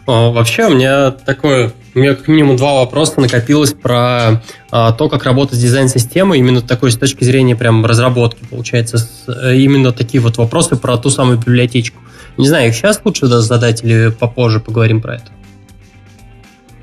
Вообще, 0.06 0.66
у 0.66 0.74
меня 0.74 1.10
такое, 1.12 1.72
у 1.94 1.98
меня 1.98 2.14
как 2.14 2.28
минимум 2.28 2.58
два 2.58 2.74
вопроса 2.74 3.22
накопилось 3.22 3.72
про 3.72 4.42
а, 4.70 4.92
то, 4.92 5.08
как 5.08 5.24
работает 5.24 5.62
дизайн-система, 5.62 6.36
именно 6.36 6.60
такой 6.60 6.92
с 6.92 6.96
точки 6.96 7.24
зрения 7.24 7.56
прям 7.56 7.86
разработки, 7.86 8.44
получается, 8.44 8.98
с, 8.98 9.24
э, 9.28 9.56
именно 9.56 9.92
такие 9.92 10.20
вот 10.20 10.36
вопросы 10.36 10.76
про 10.76 10.98
ту 10.98 11.08
самую 11.08 11.38
библиотечку. 11.38 11.98
Не 12.36 12.48
знаю, 12.48 12.68
их 12.68 12.74
сейчас 12.74 13.00
лучше 13.04 13.26
задать 13.26 13.82
или 13.82 14.10
попозже 14.10 14.60
поговорим 14.60 15.00
про 15.00 15.16
это? 15.16 15.30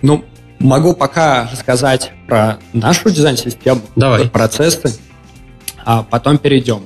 Ну, 0.02 0.26
могу 0.58 0.96
пока 0.96 1.48
рассказать 1.52 2.12
про 2.28 2.58
нашу 2.74 3.12
дизайн-систему, 3.12 3.82
Давай. 3.96 4.22
про 4.22 4.30
процессы, 4.30 4.98
а 5.86 6.02
потом 6.02 6.40
перейдем. 6.40 6.82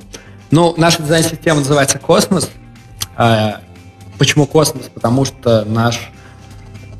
Ну, 0.54 0.72
наша 0.76 1.02
дизайн-система 1.02 1.58
называется 1.58 1.98
«Космос». 1.98 2.48
А, 3.16 3.60
почему 4.20 4.46
«Космос»? 4.46 4.84
Потому 4.94 5.24
что 5.24 5.64
наш 5.64 6.12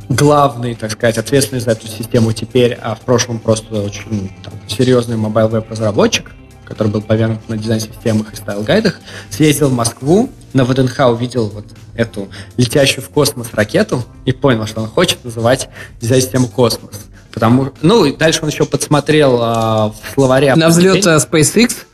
главный, 0.09 0.75
так 0.75 0.91
сказать, 0.91 1.19
ответственный 1.19 1.61
за 1.61 1.71
эту 1.71 1.87
систему 1.87 2.33
теперь, 2.33 2.73
а 2.73 2.97
в 2.97 3.03
прошлом 3.03 3.39
просто 3.39 3.81
очень 3.81 4.33
там, 4.43 4.55
серьезный 4.67 5.17
mobile 5.17 5.47
веб-разработчик, 5.47 6.33
который 6.65 6.89
был 6.89 7.01
повернут 7.01 7.49
на 7.49 7.57
дизайн-системах 7.57 8.33
и 8.33 8.37
стайл-гайдах, 8.37 8.95
съездил 9.31 9.69
в 9.69 9.73
Москву, 9.73 10.31
на 10.53 10.65
ВДНХ 10.65 11.11
увидел 11.11 11.47
вот 11.47 11.67
эту 11.95 12.31
летящую 12.57 13.05
в 13.05 13.09
космос 13.11 13.51
ракету 13.53 14.03
и 14.25 14.33
понял, 14.33 14.67
что 14.67 14.81
он 14.81 14.89
хочет 14.89 15.25
называть 15.25 15.69
дизайн-систему 16.01 16.49
«Космос». 16.49 17.03
Потому, 17.33 17.71
ну, 17.83 18.05
и 18.05 18.17
дальше 18.17 18.41
он 18.43 18.49
еще 18.49 18.65
подсмотрел 18.65 19.39
а, 19.41 19.89
в 19.91 20.15
словаре... 20.15 20.57
На 20.57 20.71
взлет 20.71 21.05
SpaceX? 21.07 21.85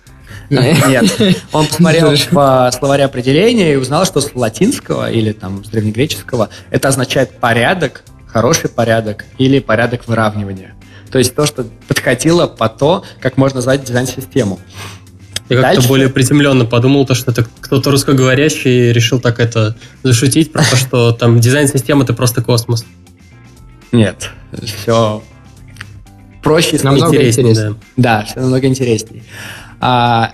Нет. 0.50 1.36
Он 1.52 1.66
посмотрел 1.66 2.10
в 2.10 2.72
словаре 2.72 3.04
определения 3.04 3.74
и 3.74 3.76
узнал, 3.76 4.04
что 4.04 4.20
с 4.20 4.34
латинского 4.34 5.10
или 5.10 5.32
там 5.32 5.64
с 5.64 5.68
древнегреческого 5.68 6.50
это 6.70 6.88
означает 6.88 7.38
порядок, 7.38 8.02
хороший 8.26 8.68
порядок 8.68 9.24
или 9.38 9.60
порядок 9.60 10.06
выравнивания. 10.08 10.74
То 11.10 11.18
есть 11.18 11.34
то, 11.34 11.46
что 11.46 11.66
подходило 11.88 12.46
по 12.46 12.68
то, 12.68 13.04
как 13.20 13.36
можно 13.36 13.56
назвать 13.56 13.84
дизайн-систему. 13.84 14.60
Я 15.48 15.60
как-то 15.60 15.88
более 15.88 16.08
приземленно 16.08 16.64
подумал, 16.64 17.04
то, 17.04 17.14
что 17.14 17.32
это 17.32 17.44
кто-то 17.60 17.90
русскоговорящий 17.90 18.92
решил 18.92 19.18
так 19.18 19.40
это 19.40 19.76
зашутить, 20.04 20.52
про 20.52 20.62
то, 20.62 20.76
что 20.76 21.12
там 21.12 21.40
дизайн-система 21.40 22.04
это 22.04 22.12
просто 22.12 22.40
космос. 22.40 22.84
Нет, 23.90 24.30
все 24.62 25.22
проще 26.42 26.76
и 26.76 26.82
намного 26.82 27.16
интереснее. 27.16 27.54
Да. 27.54 27.74
да, 27.96 28.24
все 28.24 28.40
намного 28.40 28.66
интереснее. 28.66 29.24
А, 29.80 30.32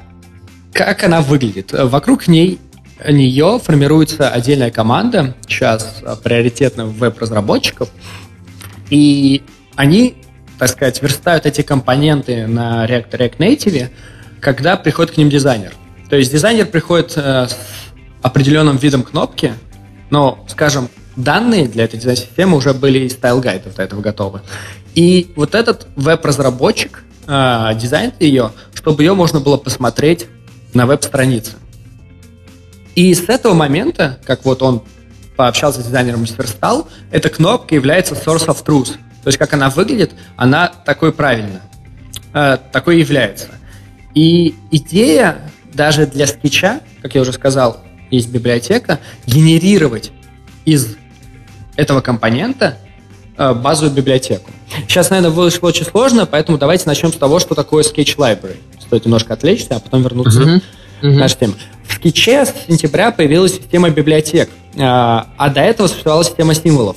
как 0.76 1.04
она 1.04 1.22
выглядит? 1.22 1.72
Вокруг 1.72 2.28
ней 2.28 2.58
нее 3.06 3.60
формируется 3.62 4.30
отдельная 4.30 4.70
команда, 4.70 5.34
сейчас 5.48 6.02
приоритетно 6.22 6.86
веб-разработчиков, 6.86 7.88
и 8.90 9.42
они 9.74 10.16
так 10.58 10.68
сказать, 10.70 11.02
верстают 11.02 11.46
эти 11.46 11.62
компоненты 11.62 12.46
на 12.46 12.86
React 12.86 13.10
React 13.10 13.36
Native, 13.38 13.88
когда 14.40 14.76
приходит 14.76 15.14
к 15.14 15.16
ним 15.16 15.28
дизайнер. 15.28 15.74
То 16.08 16.16
есть 16.16 16.32
дизайнер 16.32 16.66
приходит 16.66 17.12
э, 17.16 17.46
с 17.48 17.58
определенным 18.22 18.76
видом 18.76 19.02
кнопки, 19.02 19.52
но, 20.10 20.44
скажем, 20.48 20.88
данные 21.16 21.68
для 21.68 21.84
этой 21.84 21.98
дизайн-системы 21.98 22.56
уже 22.56 22.72
были 22.72 23.00
из 23.00 23.12
стайл-гайдов 23.14 23.74
до 23.74 23.82
этого 23.82 24.00
готовы. 24.00 24.40
И 24.94 25.32
вот 25.36 25.54
этот 25.54 25.88
веб-разработчик 25.96 27.04
э, 27.26 27.70
дизайнит 27.74 28.14
ее, 28.20 28.52
чтобы 28.72 29.02
ее 29.02 29.14
можно 29.14 29.40
было 29.40 29.56
посмотреть 29.56 30.26
на 30.76 30.86
веб-странице. 30.86 31.52
И 32.94 33.12
с 33.12 33.28
этого 33.28 33.54
момента, 33.54 34.18
как 34.24 34.44
вот 34.44 34.62
он 34.62 34.82
пообщался 35.36 35.82
с 35.82 35.86
дизайнером 35.86 36.24
и 36.24 36.26
сверстал, 36.26 36.88
эта 37.10 37.28
кнопка 37.28 37.74
является 37.74 38.14
source 38.14 38.46
of 38.46 38.64
truth. 38.64 38.92
То 39.22 39.28
есть 39.28 39.38
как 39.38 39.52
она 39.52 39.70
выглядит, 39.70 40.12
она 40.36 40.68
такой 40.68 41.12
правильно, 41.12 41.60
э, 42.32 42.58
такой 42.72 43.00
является. 43.00 43.48
И 44.14 44.54
идея 44.70 45.50
даже 45.74 46.06
для 46.06 46.26
скетча, 46.26 46.80
как 47.02 47.14
я 47.14 47.20
уже 47.20 47.32
сказал, 47.32 47.82
есть 48.10 48.30
библиотека, 48.30 49.00
генерировать 49.26 50.12
из 50.64 50.96
этого 51.76 52.00
компонента 52.00 52.78
базовую 53.36 53.94
библиотеку. 53.94 54.50
Сейчас, 54.88 55.10
наверное, 55.10 55.30
вышло 55.30 55.68
очень 55.68 55.84
сложно, 55.84 56.26
поэтому 56.26 56.58
давайте 56.58 56.84
начнем 56.86 57.12
с 57.12 57.16
того, 57.16 57.38
что 57.38 57.54
такое 57.54 57.84
Sketch 57.84 58.16
Library. 58.16 58.56
Стоит 58.80 59.04
немножко 59.04 59.34
отвлечься, 59.34 59.76
а 59.76 59.80
потом 59.80 60.02
вернуться 60.02 60.40
uh-huh. 60.40 60.60
к 61.00 61.04
нашей 61.18 61.38
теме. 61.38 61.54
В 61.86 61.94
скетче 61.94 62.44
с 62.44 62.54
сентября 62.66 63.10
появилась 63.10 63.54
система 63.54 63.90
библиотек, 63.90 64.48
э, 64.74 64.80
а 64.80 65.48
до 65.52 65.60
этого 65.60 65.86
существовала 65.86 66.24
система 66.24 66.54
символов. 66.54 66.96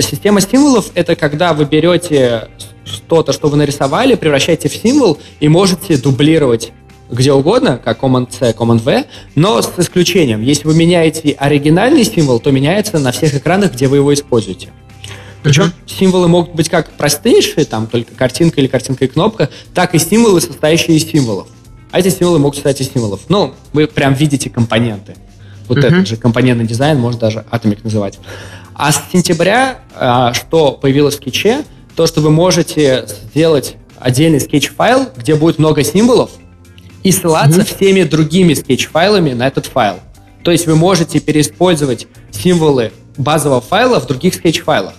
Система 0.00 0.40
стимулов– 0.40 0.90
это 0.94 1.16
когда 1.16 1.54
вы 1.54 1.64
берете 1.64 2.48
что-то, 2.84 3.32
что 3.32 3.48
вы 3.48 3.56
нарисовали, 3.56 4.14
превращаете 4.14 4.68
в 4.68 4.74
символ 4.74 5.18
и 5.40 5.48
можете 5.48 5.96
дублировать 5.96 6.72
где 7.10 7.32
угодно, 7.32 7.80
как 7.82 8.02
Command-C, 8.02 8.52
Command-V, 8.52 9.06
но 9.34 9.62
с 9.62 9.72
исключением. 9.78 10.42
Если 10.42 10.66
вы 10.66 10.74
меняете 10.74 11.32
оригинальный 11.38 12.04
символ, 12.04 12.38
то 12.38 12.50
меняется 12.50 12.98
на 12.98 13.12
всех 13.12 13.34
экранах, 13.34 13.72
где 13.72 13.88
вы 13.88 13.96
его 13.96 14.12
используете. 14.12 14.68
Причем 15.48 15.72
символы 15.86 16.28
могут 16.28 16.54
быть 16.54 16.68
как 16.68 16.90
простейшие, 16.92 17.64
там 17.64 17.86
только 17.86 18.14
картинка 18.14 18.60
или 18.60 18.66
картинка 18.66 19.06
и 19.06 19.08
кнопка, 19.08 19.48
так 19.74 19.94
и 19.94 19.98
символы, 19.98 20.40
состоящие 20.40 20.96
из 20.96 21.10
символов. 21.10 21.48
А 21.90 22.00
эти 22.00 22.10
символы 22.10 22.38
могут 22.38 22.56
состоять 22.56 22.80
из 22.80 22.92
символов. 22.92 23.20
Ну, 23.28 23.54
вы 23.72 23.86
прям 23.86 24.14
видите 24.14 24.50
компоненты. 24.50 25.16
Вот 25.66 25.78
mm-hmm. 25.78 25.86
этот 25.86 26.06
же 26.06 26.16
компонентный 26.16 26.66
дизайн 26.66 26.98
можно 26.98 27.20
даже 27.20 27.44
atomic 27.50 27.84
называть. 27.84 28.18
А 28.74 28.92
с 28.92 29.00
сентября, 29.12 29.80
а, 29.94 30.34
что 30.34 30.72
появилось 30.72 31.14
в 31.14 31.16
скетче, 31.16 31.64
то, 31.96 32.06
что 32.06 32.20
вы 32.20 32.30
можете 32.30 33.06
сделать 33.06 33.76
отдельный 33.98 34.40
Sketch-файл, 34.40 35.08
где 35.16 35.34
будет 35.34 35.58
много 35.58 35.82
символов, 35.82 36.30
и 37.02 37.10
ссылаться 37.10 37.60
mm-hmm. 37.60 37.76
всеми 37.76 38.02
другими 38.02 38.54
скетч-файлами 38.54 39.32
на 39.32 39.46
этот 39.46 39.66
файл. 39.66 39.96
То 40.44 40.50
есть 40.50 40.66
вы 40.66 40.76
можете 40.76 41.20
переиспользовать 41.20 42.06
символы 42.30 42.92
базового 43.16 43.60
файла 43.60 44.00
в 44.00 44.06
других 44.06 44.34
скетч-файлах. 44.34 44.94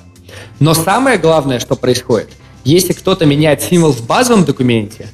Но 0.59 0.73
самое 0.73 1.17
главное, 1.17 1.59
что 1.59 1.75
происходит, 1.75 2.29
если 2.63 2.93
кто-то 2.93 3.25
меняет 3.25 3.61
символ 3.61 3.91
в 3.91 4.05
базовом 4.05 4.45
документе, 4.45 5.07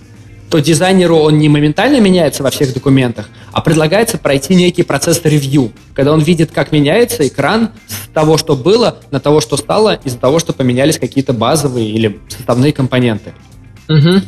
то 0.49 0.59
дизайнеру 0.59 1.17
он 1.17 1.37
не 1.37 1.49
моментально 1.49 1.99
меняется 1.99 2.43
во 2.43 2.51
всех 2.51 2.73
документах, 2.73 3.29
а 3.51 3.61
предлагается 3.61 4.17
пройти 4.17 4.55
некий 4.55 4.83
процесс 4.83 5.19
ревью, 5.23 5.71
когда 5.93 6.13
он 6.13 6.21
видит, 6.21 6.51
как 6.51 6.71
меняется 6.71 7.27
экран 7.27 7.71
с 7.87 8.13
того, 8.13 8.37
что 8.37 8.55
было, 8.55 8.99
на 9.11 9.19
того, 9.19 9.41
что 9.41 9.57
стало, 9.57 9.99
из-за 10.03 10.17
того, 10.17 10.39
что 10.39 10.53
поменялись 10.53 10.99
какие-то 10.99 11.33
базовые 11.33 11.89
или 11.89 12.19
составные 12.29 12.73
компоненты. 12.73 13.33
Угу. 13.89 14.21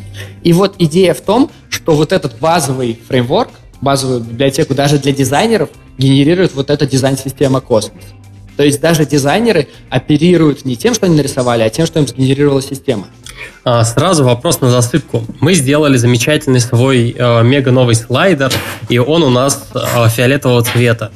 И 0.43 0.53
вот 0.53 0.75
идея 0.79 1.13
в 1.13 1.21
том, 1.21 1.49
что 1.69 1.95
вот 1.95 2.11
этот 2.11 2.39
базовый 2.39 2.99
фреймворк, 3.07 3.51
базовую 3.81 4.21
библиотеку 4.21 4.73
даже 4.73 4.97
для 4.97 5.13
дизайнеров 5.13 5.69
генерирует 5.97 6.53
вот 6.55 6.69
эта 6.69 6.85
дизайн-система 6.85 7.61
Космос. 7.61 8.03
То 8.57 8.63
есть 8.63 8.81
даже 8.81 9.05
дизайнеры 9.05 9.67
оперируют 9.89 10.65
не 10.65 10.75
тем, 10.75 10.93
что 10.93 11.05
они 11.05 11.15
нарисовали, 11.15 11.61
а 11.61 11.69
тем, 11.69 11.85
что 11.85 11.99
им 11.99 12.07
сгенерировала 12.07 12.61
система. 12.61 13.07
А, 13.63 13.83
сразу 13.85 14.23
вопрос 14.23 14.61
на 14.61 14.69
засыпку. 14.69 15.23
Мы 15.39 15.53
сделали 15.53 15.95
замечательный 15.97 16.59
свой 16.59 17.15
э, 17.17 17.43
мега 17.43 17.71
новый 17.71 17.95
слайдер, 17.95 18.51
и 18.89 18.97
он 18.97 19.23
у 19.23 19.29
нас 19.29 19.69
э, 19.73 20.09
фиолетового 20.09 20.63
цвета. 20.63 21.11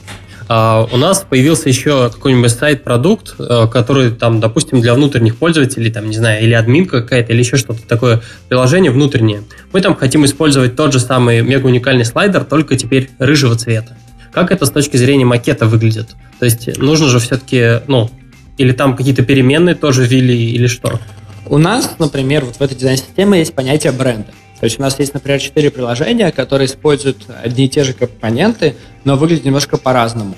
Uh, 0.49 0.89
у 0.91 0.97
нас 0.97 1.25
появился 1.29 1.69
еще 1.69 2.09
какой-нибудь 2.09 2.51
сайт-продукт, 2.51 3.35
uh, 3.39 3.69
который 3.69 4.11
там, 4.11 4.41
допустим, 4.41 4.81
для 4.81 4.93
внутренних 4.93 5.37
пользователей, 5.37 5.89
там, 5.89 6.09
не 6.09 6.17
знаю, 6.17 6.43
или 6.43 6.53
админка 6.53 7.01
какая-то, 7.01 7.31
или 7.31 7.39
еще 7.39 7.55
что-то 7.55 7.87
такое, 7.87 8.21
приложение 8.49 8.91
внутреннее. 8.91 9.43
Мы 9.71 9.79
там 9.79 9.95
хотим 9.95 10.25
использовать 10.25 10.75
тот 10.75 10.91
же 10.91 10.99
самый 10.99 11.41
мега 11.41 11.67
уникальный 11.67 12.03
слайдер, 12.03 12.43
только 12.43 12.75
теперь 12.75 13.11
рыжего 13.17 13.55
цвета. 13.55 13.95
Как 14.31 14.51
это 14.51 14.65
с 14.65 14.71
точки 14.71 14.97
зрения 14.97 15.25
макета 15.25 15.65
выглядит? 15.65 16.09
То 16.39 16.45
есть 16.45 16.77
нужно 16.77 17.07
же 17.07 17.19
все-таки, 17.19 17.81
ну, 17.87 18.09
или 18.57 18.71
там 18.71 18.95
какие-то 18.95 19.23
переменные 19.23 19.75
тоже 19.75 20.05
ввели, 20.05 20.51
или 20.51 20.67
что? 20.67 20.99
У 21.47 21.57
нас, 21.57 21.95
например, 21.99 22.45
вот 22.45 22.55
в 22.57 22.61
этой 22.61 22.75
дизайн-системе 22.75 23.39
есть 23.39 23.53
понятие 23.53 23.91
бренда. 23.91 24.31
То 24.59 24.65
есть 24.65 24.79
у 24.79 24.81
нас 24.83 24.99
есть, 24.99 25.13
например, 25.13 25.39
четыре 25.39 25.71
приложения, 25.71 26.31
которые 26.31 26.67
используют 26.67 27.25
одни 27.43 27.65
и 27.65 27.69
те 27.69 27.83
же 27.83 27.93
компоненты, 27.93 28.75
но 29.03 29.17
выглядят 29.17 29.43
немножко 29.43 29.77
по-разному. 29.77 30.35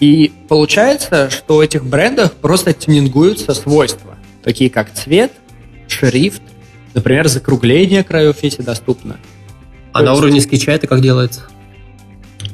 И 0.00 0.32
получается, 0.48 1.30
что 1.30 1.56
у 1.56 1.62
этих 1.62 1.84
брендов 1.84 2.32
просто 2.32 2.72
тюнингуются 2.72 3.54
свойства, 3.54 4.16
такие 4.42 4.70
как 4.70 4.92
цвет, 4.94 5.32
шрифт, 5.86 6.42
например, 6.94 7.28
закругление 7.28 8.02
краев, 8.02 8.36
если 8.42 8.62
доступно. 8.62 9.18
А 9.92 9.98
То 9.98 10.04
на 10.06 10.10
есть... 10.10 10.22
уровне 10.22 10.40
скетча 10.40 10.72
это 10.72 10.86
как 10.86 11.02
делается? 11.02 11.42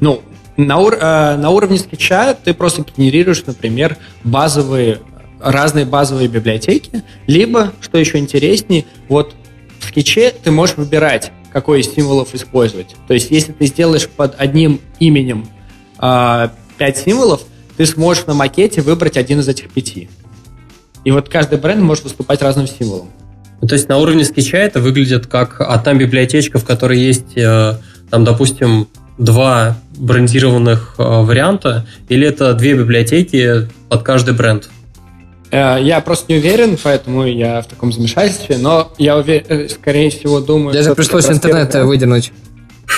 Ну, 0.01 0.23
на, 0.59 0.79
ур... 0.79 0.95
э, 0.95 1.37
на 1.37 1.51
уровне 1.51 1.79
скетча 1.79 2.35
ты 2.35 2.53
просто 2.53 2.85
генерируешь, 2.97 3.45
например, 3.47 3.97
базовые 4.25 5.01
разные 5.41 5.85
базовые 5.85 6.29
библиотеки, 6.29 7.05
либо, 7.29 7.73
что 7.81 7.97
еще 7.97 8.19
интереснее, 8.19 8.85
вот 9.09 9.35
в 9.79 9.87
скетче 9.87 10.33
ты 10.43 10.51
можешь 10.51 10.77
выбирать, 10.77 11.31
какой 11.53 11.81
из 11.81 11.95
символов 11.95 12.35
использовать. 12.35 12.97
То 13.07 13.15
есть, 13.15 13.31
если 13.31 13.53
ты 13.53 13.67
сделаешь 13.67 14.09
под 14.09 14.35
одним 14.39 14.81
именем 14.99 15.49
э, 16.01 16.49
5 16.77 16.97
символов, 16.97 17.43
ты 17.77 17.87
сможешь 17.87 18.27
на 18.27 18.35
макете 18.35 18.81
выбрать 18.81 19.17
один 19.17 19.39
из 19.39 19.47
этих 19.49 19.71
пяти. 19.71 20.09
И 21.05 21.13
вот 21.13 21.29
каждый 21.29 21.59
бренд 21.59 21.81
может 21.81 22.03
выступать 22.03 22.43
разным 22.43 22.67
символом. 22.67 23.09
Ну, 23.61 23.69
то 23.69 23.75
есть 23.75 23.89
на 23.89 23.99
уровне 23.99 24.25
скетча 24.25 24.59
это 24.59 24.81
выглядит 24.81 25.29
как 25.29 25.61
одна 25.61 25.95
библиотечка, 25.95 26.59
в 26.59 26.65
которой 26.65 26.99
есть, 26.99 27.37
э, 27.37 27.75
там, 28.11 28.25
допустим, 28.25 28.89
два 29.19 29.77
брендированных 29.97 30.95
э, 30.99 31.03
варианта, 31.03 31.87
или 32.09 32.27
это 32.27 32.55
две 32.55 32.75
библиотеки 32.75 33.69
под 33.89 34.03
каждый 34.03 34.35
бренд? 34.35 34.71
Э, 35.51 35.79
я 35.81 36.01
просто 36.01 36.33
не 36.33 36.39
уверен, 36.39 36.79
поэтому 36.83 37.27
я 37.27 37.61
в 37.63 37.67
таком 37.67 37.93
замешательстве, 37.93 38.59
но 38.59 38.93
я 38.99 39.17
уверен, 39.17 39.69
скорее 39.69 40.11
всего, 40.11 40.41
думаю... 40.41 40.73
Даже 40.73 40.95
пришлось 40.95 41.29
интернет 41.29 41.75
выдернуть. 41.75 42.33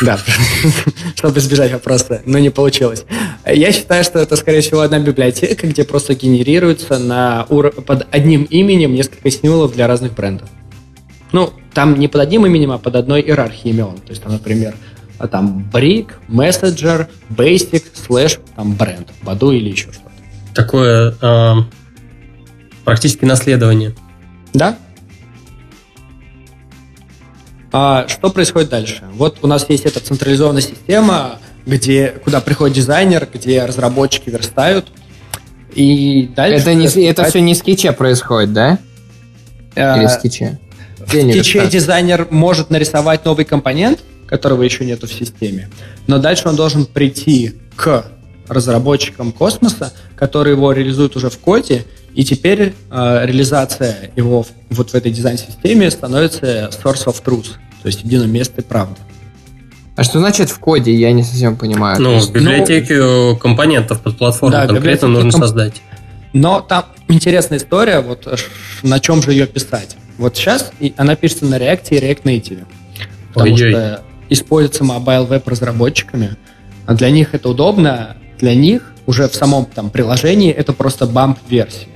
Да, 0.03 0.19
чтобы 1.17 1.41
избежать 1.41 1.73
вопроса, 1.73 2.23
но 2.25 2.39
не 2.39 2.51
получилось. 2.51 3.05
Я 3.45 3.73
считаю, 3.73 4.05
что 4.05 4.19
это, 4.19 4.37
скорее 4.37 4.61
всего, 4.61 4.81
одна 4.81 4.99
библиотека, 4.99 5.67
где 5.67 5.85
просто 5.85 6.15
генерируется 6.15 6.99
на 6.99 7.45
ур... 7.49 7.71
под 7.71 8.07
одним 8.11 8.45
именем 8.45 8.95
несколько 8.95 9.31
символов 9.31 9.75
для 9.75 9.87
разных 9.89 10.15
брендов. 10.15 10.49
Ну, 11.33 11.53
там 11.75 11.99
не 11.99 12.09
под 12.09 12.23
одним 12.23 12.47
именем, 12.47 12.73
а 12.73 12.79
под 12.79 12.97
одной 12.97 13.21
иерархией 13.21 13.75
имен. 13.75 13.99
То 13.99 14.11
есть, 14.11 14.23
там, 14.23 14.33
например, 14.33 14.75
там 15.29 15.69
Brick, 15.73 16.13
Messenger, 16.29 17.09
Basic, 17.31 17.85
Slash, 17.95 18.41
там 18.57 18.75
бренд, 18.75 19.09
Баду 19.23 19.53
или 19.53 19.71
еще 19.71 19.93
что-то. 19.93 20.11
Такое 20.55 21.15
э, 21.21 21.55
практически 22.85 23.25
наследование. 23.25 23.95
Да, 24.53 24.77
а 27.73 28.07
что 28.09 28.31
происходит 28.31 28.69
дальше? 28.69 29.05
Вот 29.13 29.39
у 29.43 29.47
нас 29.47 29.69
есть 29.69 29.85
эта 29.85 30.01
централизованная 30.01 30.63
система, 30.63 31.39
где, 31.67 32.09
куда 32.25 32.41
приходит 32.41 32.77
дизайнер, 32.77 33.29
где 33.33 33.65
разработчики 33.65 34.29
верстают. 34.29 34.89
И 35.75 36.31
дальше... 36.35 36.63
Это, 36.63 36.75
не, 36.75 36.87
это 37.07 37.25
все 37.25 37.41
не 37.41 37.55
в 37.55 37.57
скетче 37.57 37.93
происходит, 37.93 38.53
да? 38.53 38.79
Или 39.77 40.07
в 40.07 40.11
скетче? 40.11 40.59
В 40.99 41.09
скетче 41.09 41.69
дизайнер 41.69 42.27
может 42.31 42.71
нарисовать 42.71 43.25
новый 43.25 43.45
компонент, 43.45 44.01
которого 44.31 44.63
еще 44.63 44.87
нету 44.87 45.07
в 45.07 45.13
системе, 45.13 45.69
но 46.07 46.19
дальше 46.19 46.49
он 46.49 46.57
должен 46.57 46.87
прийти 46.87 47.57
к 47.77 48.07
разработчикам 48.49 49.33
космоса, 49.33 49.93
которые 50.17 50.55
его 50.55 50.73
реализуют 50.73 51.17
уже 51.17 51.29
в 51.29 51.39
коде, 51.39 51.85
и 52.15 52.25
теперь 52.25 52.75
э, 52.91 53.21
реализация 53.27 54.11
его 54.17 54.43
в, 54.43 54.49
вот 54.71 54.91
в 54.91 54.95
этой 54.95 55.13
дизайн-системе 55.13 55.91
становится 55.91 56.71
source 56.73 57.07
of 57.07 57.23
truth, 57.25 57.49
то 57.83 57.87
есть 57.87 58.03
единым 58.03 58.33
местом 58.33 58.65
правды. 58.65 58.97
А 59.97 60.05
что 60.05 60.19
значит 60.19 60.51
в 60.51 60.59
коде? 60.59 60.95
Я 60.95 61.13
не 61.13 61.23
совсем 61.23 61.57
понимаю. 61.57 62.01
Ну, 62.01 62.19
в 62.19 62.33
библиотеке 62.33 62.99
ну, 62.99 63.37
компонентов 63.37 64.01
под 64.01 64.17
платформу 64.17 64.53
да, 64.57 64.67
конкретно 64.67 65.09
нужно 65.09 65.31
комп... 65.31 65.45
создать. 65.45 65.83
Но 66.33 66.61
там 66.61 66.87
интересная 67.09 67.59
история, 67.59 68.01
вот 68.01 68.27
на 68.83 69.01
чем 69.01 69.23
же 69.23 69.33
ее 69.33 69.47
писать. 69.47 69.97
Вот 70.17 70.37
сейчас 70.37 70.73
она 70.97 71.17
пишется 71.17 71.45
на 71.45 71.57
React 71.57 71.89
и 71.91 71.97
React 71.97 72.23
Native. 72.23 72.65
Потому 73.33 73.55
Ой-ой. 73.55 73.71
что 73.73 74.03
используется 74.31 74.85
mobile 74.85 75.27
веб 75.27 75.47
разработчиками, 75.47 76.37
а 76.87 76.95
для 76.95 77.11
них 77.11 77.35
это 77.35 77.49
удобно, 77.51 78.17
для 78.39 78.55
них 78.55 78.93
уже 79.07 79.29
в 79.29 79.35
самом 79.35 79.67
там 79.67 79.91
приложении 79.91 80.51
это 80.51 80.73
просто 80.73 81.07
бамп 81.07 81.39
версии. 81.49 81.89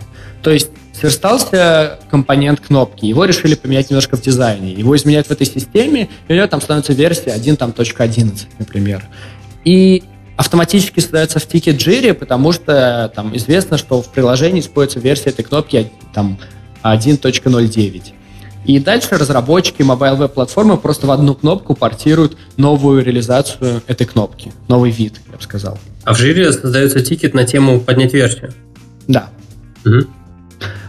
То 0.43 0.51
есть 0.51 0.71
сверстался 0.93 1.99
компонент 2.11 2.61
кнопки, 2.61 3.07
его 3.07 3.25
решили 3.25 3.55
поменять 3.55 3.91
немножко 3.91 4.17
в 4.17 4.21
дизайне, 4.21 4.73
его 4.73 4.95
изменяют 4.97 5.29
в 5.29 5.31
этой 5.31 5.47
системе, 5.47 6.09
и 6.29 6.33
у 6.33 6.37
него 6.37 6.47
там 6.47 6.61
становится 6.61 6.93
версия 6.93 7.33
1, 7.33 7.57
там, 7.57 7.71
.11, 7.71 8.47
например. 8.59 9.03
И 9.65 10.03
автоматически 10.37 11.01
создается 11.01 11.39
в 11.39 11.47
тике 11.47 11.73
Jira, 11.73 12.13
потому 12.15 12.53
что 12.53 13.11
там 13.15 13.35
известно, 13.37 13.79
что 13.79 14.03
в 14.03 14.11
приложении 14.11 14.61
используется 14.61 15.01
версия 15.01 15.31
этой 15.31 15.45
кнопки 15.45 15.91
там 16.13 16.39
1.09. 16.83 18.13
И 18.65 18.79
дальше 18.79 19.17
разработчики 19.17 19.83
mobile 19.83 20.17
веб 20.17 20.33
платформы 20.33 20.77
просто 20.79 21.07
в 21.07 21.11
одну 21.11 21.35
кнопку 21.35 21.75
портируют 21.75 22.37
новую 22.57 23.05
реализацию 23.05 23.83
этой 23.87 24.07
кнопки, 24.07 24.53
новый 24.69 24.91
вид, 24.91 25.21
я 25.31 25.37
бы 25.37 25.43
сказал. 25.43 25.79
А 26.05 26.15
в 26.15 26.21
Jira 26.21 26.51
создается 26.53 27.01
тикет 27.01 27.35
на 27.35 27.45
тему 27.45 27.81
поднять 27.81 28.15
версию? 28.15 28.53
Да. 29.07 29.29
Угу. 29.85 30.07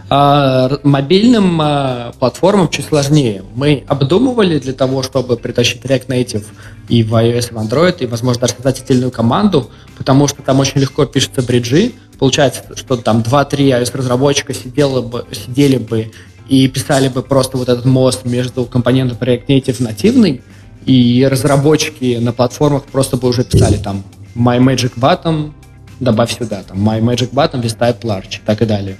А, 0.08 0.78
мобильным 0.84 1.60
а, 1.60 2.12
платформам 2.18 2.68
чуть 2.68 2.86
сложнее. 2.86 3.42
Мы 3.56 3.84
обдумывали 3.88 4.58
для 4.58 4.72
того, 4.72 5.02
чтобы 5.02 5.36
притащить 5.36 5.82
React 5.82 6.06
Native 6.06 6.44
и 6.88 7.02
в 7.02 7.12
iOS, 7.12 7.50
и 7.50 7.54
в 7.54 7.58
Android, 7.58 7.98
и, 7.98 8.06
возможно, 8.06 8.42
даже 8.42 8.54
создать 8.54 8.80
отдельную 8.80 9.10
команду, 9.10 9.68
потому 9.98 10.28
что 10.28 10.42
там 10.42 10.60
очень 10.60 10.80
легко 10.80 11.06
пишутся 11.06 11.42
бриджи. 11.42 11.92
Получается, 12.20 12.62
что 12.76 12.96
там 12.96 13.20
2-3 13.20 13.82
iOS-разработчика 13.82 14.54
сидели 14.54 15.00
бы, 15.00 15.24
сидели 15.32 15.76
бы 15.76 16.12
и 16.48 16.68
писали 16.68 17.08
бы 17.08 17.22
просто 17.22 17.56
вот 17.56 17.68
этот 17.68 17.84
мост 17.84 18.24
между 18.24 18.64
компонентом 18.64 19.18
React 19.20 19.46
Native 19.46 19.82
нативный, 19.82 20.42
и 20.84 21.26
разработчики 21.28 22.16
на 22.20 22.32
платформах 22.32 22.84
просто 22.84 23.16
бы 23.16 23.28
уже 23.28 23.44
писали 23.44 23.76
там 23.76 24.04
My 24.36 24.58
Magic 24.58 24.92
Button, 24.96 25.52
добавь 25.98 26.36
сюда, 26.36 26.62
там 26.62 26.78
My 26.88 27.00
Magic 27.00 27.30
Button, 27.32 27.60
Vista 27.60 27.98
Large, 28.00 28.36
и 28.36 28.46
так 28.46 28.62
и 28.62 28.66
далее. 28.66 28.96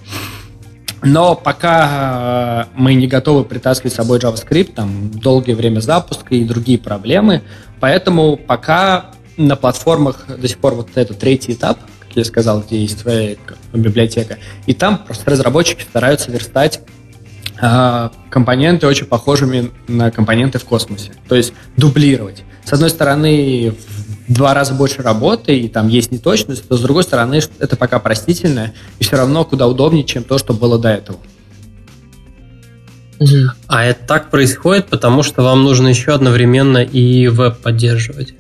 Но 1.03 1.37
пока 1.37 2.67
э, 2.67 2.71
мы 2.75 2.95
не 2.95 3.07
готовы 3.07 3.45
притаскивать 3.45 3.93
с 3.93 3.97
собой 3.97 4.19
JavaScript, 4.19 4.73
там 4.73 5.11
долгое 5.13 5.55
время 5.55 5.81
запуска 5.81 6.35
и 6.35 6.45
другие 6.45 6.79
проблемы, 6.79 7.43
поэтому 7.79 8.37
пока 8.37 9.13
на 9.37 9.55
платформах 9.55 10.25
до 10.27 10.49
сих 10.49 10.59
пор 10.59 10.75
вот 10.75 10.89
это 10.95 11.15
третий 11.15 11.53
этап, 11.53 11.79
как 12.01 12.17
я 12.17 12.25
сказал, 12.25 12.63
где 12.63 12.81
есть 12.81 12.99
своя 12.99 13.37
библиотека, 13.73 14.39
и 14.65 14.73
там 14.73 14.99
просто 14.99 15.31
разработчики 15.31 15.83
стараются 15.83 16.33
верстать 16.33 16.81
компоненты 17.59 18.87
очень 18.87 19.07
похожими 19.07 19.71
на 19.89 20.11
компоненты 20.11 20.59
в 20.59 20.65
космосе, 20.65 21.13
то 21.29 21.35
есть 21.35 21.53
дублировать. 21.77 22.45
С 22.65 22.73
одной 22.73 22.91
стороны, 22.91 23.75
два 24.29 24.55
раза 24.55 24.75
больше 24.75 25.03
работы, 25.03 25.59
и 25.59 25.69
там 25.69 25.89
есть 25.89 26.11
неточность, 26.13 26.69
то 26.69 26.77
с 26.77 26.81
другой 26.81 27.05
стороны, 27.05 27.41
это 27.59 27.77
пока 27.77 27.99
простительно, 27.99 28.73
и 28.99 29.05
все 29.05 29.17
равно 29.17 29.45
куда 29.45 29.67
удобнее, 29.67 30.05
чем 30.05 30.25
то, 30.25 30.39
что 30.39 30.53
было 30.53 30.79
до 30.79 30.89
этого. 30.89 31.19
А 33.67 33.85
это 33.85 34.07
так 34.07 34.31
происходит, 34.31 34.87
потому 34.89 35.23
что 35.23 35.43
вам 35.43 35.65
нужно 35.65 35.89
еще 35.89 36.13
одновременно 36.13 36.79
и 36.79 37.29
веб 37.29 37.59
поддерживать. 37.59 38.35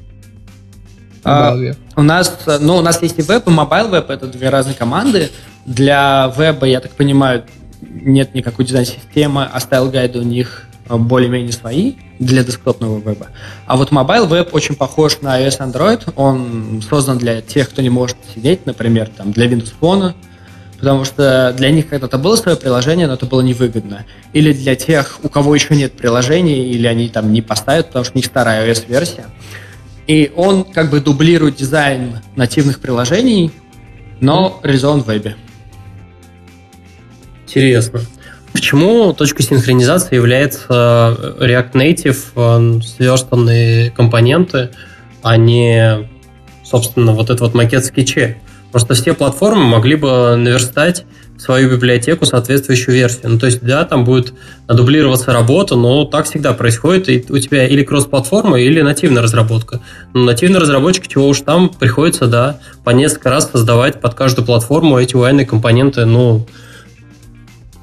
А, 1.24 1.56
у 1.96 2.02
нас, 2.02 2.38
ну, 2.60 2.76
у 2.76 2.82
нас 2.82 3.02
есть 3.02 3.18
и 3.18 3.22
веб, 3.22 3.48
и 3.48 3.50
mobile 3.50 3.88
web, 3.88 4.10
это 4.10 4.26
две 4.26 4.48
разные 4.50 4.74
команды. 4.74 5.30
Для 5.64 6.32
веба, 6.36 6.66
я 6.66 6.80
так 6.80 6.92
понимаю, 6.92 7.44
нет 7.88 8.34
никакой 8.34 8.64
дизайн-системы, 8.64 9.44
а 9.44 9.58
стайл-гайды 9.60 10.18
у 10.18 10.22
них 10.22 10.66
более-менее 10.88 11.52
свои 11.52 11.94
для 12.18 12.44
десктопного 12.44 12.98
веба. 12.98 13.28
А 13.66 13.76
вот 13.76 13.90
mobile 13.90 14.26
web 14.26 14.54
очень 14.54 14.76
похож 14.76 15.20
на 15.20 15.40
iOS 15.40 15.58
Android. 15.58 16.12
Он 16.14 16.80
создан 16.88 17.18
для 17.18 17.40
тех, 17.42 17.68
кто 17.70 17.82
не 17.82 17.90
может 17.90 18.16
сидеть, 18.34 18.66
например, 18.66 19.10
там, 19.16 19.32
для 19.32 19.46
Windows 19.46 19.72
Phone, 19.80 20.14
потому 20.78 21.04
что 21.04 21.52
для 21.56 21.70
них 21.70 21.88
когда-то 21.88 22.18
было 22.18 22.36
свое 22.36 22.56
приложение, 22.56 23.08
но 23.08 23.14
это 23.14 23.26
было 23.26 23.40
невыгодно. 23.40 24.06
Или 24.32 24.52
для 24.52 24.76
тех, 24.76 25.18
у 25.22 25.28
кого 25.28 25.54
еще 25.54 25.74
нет 25.74 25.94
приложения, 25.94 26.68
или 26.68 26.86
они 26.86 27.08
там 27.08 27.32
не 27.32 27.42
поставят, 27.42 27.88
потому 27.88 28.04
что 28.04 28.14
у 28.14 28.18
них 28.18 28.26
старая 28.26 28.70
iOS-версия. 28.70 29.26
И 30.06 30.32
он 30.36 30.62
как 30.62 30.90
бы 30.90 31.00
дублирует 31.00 31.56
дизайн 31.56 32.20
нативных 32.36 32.78
приложений, 32.78 33.50
но 34.20 34.60
реализован 34.62 35.02
в 35.02 35.08
вебе. 35.08 35.34
Интересно. 37.56 38.00
Почему 38.52 39.14
точкой 39.14 39.42
синхронизации 39.44 40.14
является 40.14 40.66
э, 40.68 41.44
React 41.46 41.72
Native 41.72 42.18
э, 42.36 42.80
сверстанные 42.82 43.90
компоненты, 43.90 44.70
а 45.22 45.38
не, 45.38 46.06
собственно, 46.62 47.12
вот 47.12 47.30
этот 47.30 47.40
вот 47.40 47.54
макет 47.54 47.86
скетче? 47.86 48.36
Просто 48.72 48.92
все 48.92 49.14
платформы 49.14 49.64
могли 49.64 49.96
бы 49.96 50.36
наверстать 50.36 51.06
свою 51.38 51.70
библиотеку 51.70 52.26
соответствующую 52.26 52.94
версию. 52.94 53.30
Ну, 53.30 53.38
то 53.38 53.46
есть, 53.46 53.62
да, 53.62 53.84
там 53.84 54.04
будет 54.04 54.34
дублироваться 54.68 55.32
работа, 55.32 55.76
но 55.76 56.04
так 56.04 56.26
всегда 56.26 56.52
происходит, 56.52 57.08
и 57.08 57.24
у 57.30 57.38
тебя 57.38 57.66
или 57.66 57.84
кросс-платформа, 57.84 58.60
или 58.60 58.82
нативная 58.82 59.22
разработка. 59.22 59.80
Но 60.12 60.24
нативный 60.24 60.60
разработчик, 60.60 61.08
чего 61.08 61.26
уж 61.26 61.40
там, 61.40 61.70
приходится, 61.70 62.26
да, 62.26 62.58
по 62.84 62.90
несколько 62.90 63.30
раз 63.30 63.50
создавать 63.50 64.00
под 64.00 64.12
каждую 64.12 64.44
платформу 64.44 64.98
эти 64.98 65.14
UI 65.14 65.44
компоненты, 65.46 66.04
ну, 66.04 66.46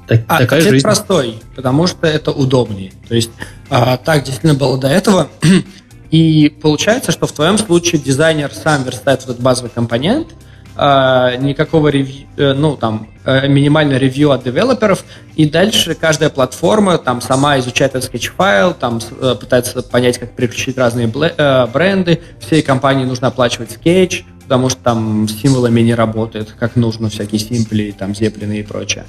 так, 0.06 0.20
а, 0.28 0.38
такая 0.38 0.60
ответ 0.60 0.72
жизнь. 0.72 0.84
простой, 0.84 1.40
потому 1.54 1.86
что 1.86 2.06
это 2.06 2.30
удобнее. 2.30 2.92
То 3.08 3.14
есть 3.14 3.30
а, 3.70 3.96
так 3.96 4.24
действительно 4.24 4.54
было 4.54 4.78
до 4.78 4.88
этого. 4.88 5.28
И 6.10 6.48
получается, 6.62 7.10
что 7.10 7.26
в 7.26 7.32
твоем 7.32 7.58
случае 7.58 8.00
дизайнер 8.00 8.52
сам 8.52 8.84
верстает 8.84 9.24
этот 9.24 9.40
базовый 9.40 9.70
компонент, 9.74 10.28
а, 10.76 11.36
никакого 11.36 11.86
ревью, 11.88 12.26
э, 12.36 12.52
ну 12.52 12.76
там 12.76 13.08
э, 13.24 13.46
минимальное 13.46 13.96
ревью 13.96 14.32
от 14.32 14.42
девелоперов, 14.42 15.04
и 15.36 15.48
дальше 15.48 15.94
каждая 15.94 16.30
платформа 16.30 16.98
там 16.98 17.20
сама 17.20 17.60
изучает 17.60 17.94
этот 17.94 18.10
Sketch-файл, 18.10 18.74
там 18.74 19.00
э, 19.20 19.36
пытается 19.38 19.82
понять, 19.82 20.18
как 20.18 20.32
переключить 20.32 20.76
разные 20.76 21.06
бренды, 21.06 22.20
всей 22.40 22.62
компании 22.62 23.04
нужно 23.04 23.28
оплачивать 23.28 23.70
скетч, 23.70 24.24
потому 24.42 24.68
что 24.68 24.80
там 24.82 25.28
с 25.28 25.40
символами 25.40 25.80
не 25.80 25.94
работает, 25.94 26.52
как 26.58 26.74
нужно, 26.74 27.08
всякие 27.08 27.38
симпли, 27.38 27.94
там, 27.96 28.12
зеплины 28.12 28.58
и 28.58 28.62
прочее. 28.64 29.04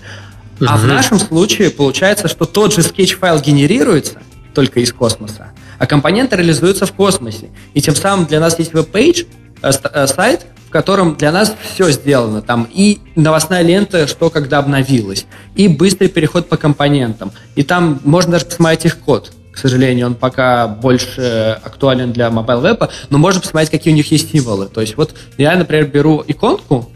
А 0.59 0.77
в 0.77 0.85
нашем 0.85 1.19
случае 1.19 1.69
получается, 1.69 2.27
что 2.27 2.45
тот 2.45 2.73
же 2.73 2.81
Sketch-файл 2.81 3.41
генерируется 3.41 4.19
только 4.53 4.79
из 4.79 4.93
космоса, 4.93 5.51
а 5.77 5.85
компоненты 5.85 6.37
реализуются 6.37 6.85
в 6.85 6.93
космосе. 6.93 7.49
И 7.73 7.81
тем 7.81 7.95
самым 7.95 8.25
для 8.25 8.39
нас 8.39 8.57
есть 8.57 8.73
веб-пейдж, 8.73 9.23
э, 9.61 9.71
э, 9.71 10.07
сайт, 10.07 10.45
в 10.67 10.69
котором 10.71 11.15
для 11.15 11.31
нас 11.31 11.53
все 11.73 11.91
сделано. 11.91 12.41
Там 12.41 12.67
и 12.71 12.99
новостная 13.15 13.61
лента, 13.61 14.07
что 14.07 14.29
когда 14.29 14.59
обновилось, 14.59 15.25
и 15.55 15.67
быстрый 15.67 16.07
переход 16.07 16.47
по 16.47 16.57
компонентам. 16.57 17.31
И 17.55 17.63
там 17.63 17.99
можно 18.03 18.33
даже 18.33 18.45
посмотреть 18.45 18.85
их 18.85 18.99
код. 18.99 19.31
К 19.51 19.57
сожалению, 19.57 20.07
он 20.07 20.15
пока 20.15 20.67
больше 20.67 21.59
актуален 21.63 22.11
для 22.11 22.27
mobile 22.27 22.61
веба, 22.61 22.89
но 23.09 23.17
можно 23.17 23.39
посмотреть, 23.39 23.71
какие 23.71 23.93
у 23.93 23.95
них 23.95 24.11
есть 24.11 24.31
символы. 24.31 24.67
То 24.67 24.81
есть 24.81 24.97
вот 24.97 25.15
я, 25.37 25.55
например, 25.55 25.85
беру 25.85 26.23
иконку 26.27 26.91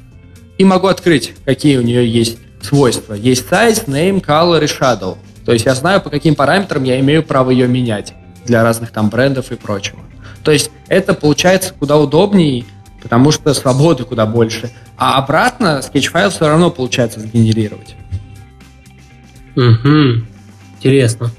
и 0.58 0.66
могу 0.66 0.88
открыть, 0.88 1.34
какие 1.46 1.78
у 1.78 1.82
нее 1.82 2.10
есть 2.10 2.38
свойства. 2.62 3.14
Есть 3.14 3.48
size, 3.50 3.86
name, 3.86 4.24
color 4.24 4.64
и 4.64 4.68
shadow. 4.68 5.18
То 5.46 5.54
есть 5.54 5.66
я 5.66 5.76
знаю, 5.76 6.02
по 6.02 6.10
каким 6.10 6.36
параметрам 6.36 6.84
я 6.84 7.00
имею 7.00 7.24
право 7.24 7.50
ее 7.50 7.68
менять 7.68 8.14
для 8.46 8.64
разных 8.64 8.92
там 8.92 9.10
брендов 9.10 9.52
и 9.52 9.56
прочего. 9.56 10.00
То 10.44 10.52
есть 10.52 10.72
это 10.88 11.14
получается 11.14 11.74
куда 11.78 11.98
удобнее, 11.98 12.66
потому 13.02 13.32
что 13.32 13.54
свободы 13.54 14.04
куда 14.04 14.26
больше. 14.26 14.72
А 14.98 15.18
обратно 15.18 15.82
Sketch-файл 15.82 16.30
все 16.30 16.48
равно 16.48 16.70
получается 16.72 17.20
сгенерировать. 17.20 17.96
Угу. 19.56 20.26
Интересно. 20.78 21.32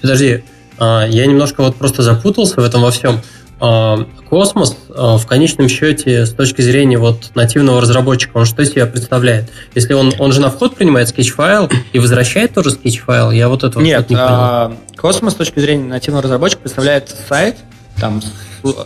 Подожди, 0.00 0.42
а, 0.78 1.06
я 1.06 1.26
немножко 1.26 1.62
вот 1.62 1.76
просто 1.76 2.02
запутался 2.02 2.60
в 2.60 2.64
этом 2.64 2.82
во 2.82 2.90
всем. 2.90 3.20
А, 3.60 4.06
космос 4.28 4.76
а, 4.88 5.18
в 5.18 5.26
конечном 5.26 5.68
счете 5.68 6.24
с 6.24 6.32
точки 6.32 6.62
зрения 6.62 6.98
вот 6.98 7.30
нативного 7.34 7.80
разработчика, 7.80 8.38
он 8.38 8.46
что 8.46 8.62
из 8.62 8.70
себя 8.70 8.86
представляет? 8.86 9.50
Если 9.74 9.92
он, 9.92 10.12
он 10.18 10.32
же 10.32 10.40
на 10.40 10.50
вход 10.50 10.76
принимает 10.76 11.08
Sketch-файл 11.08 11.70
и 11.92 11.98
возвращает 11.98 12.54
тоже 12.54 12.70
Sketch-файл, 12.70 13.30
я 13.30 13.48
вот 13.48 13.64
этого 13.64 13.82
Нет, 13.82 14.08
не 14.08 14.16
понял. 14.16 14.76
Космос 14.96 15.34
с 15.34 15.36
точки 15.36 15.60
зрения 15.60 15.84
нативного 15.84 16.22
разработчика 16.22 16.62
представляет 16.62 17.14
сайт 17.28 17.56
там 18.00 18.22
с 18.22 18.32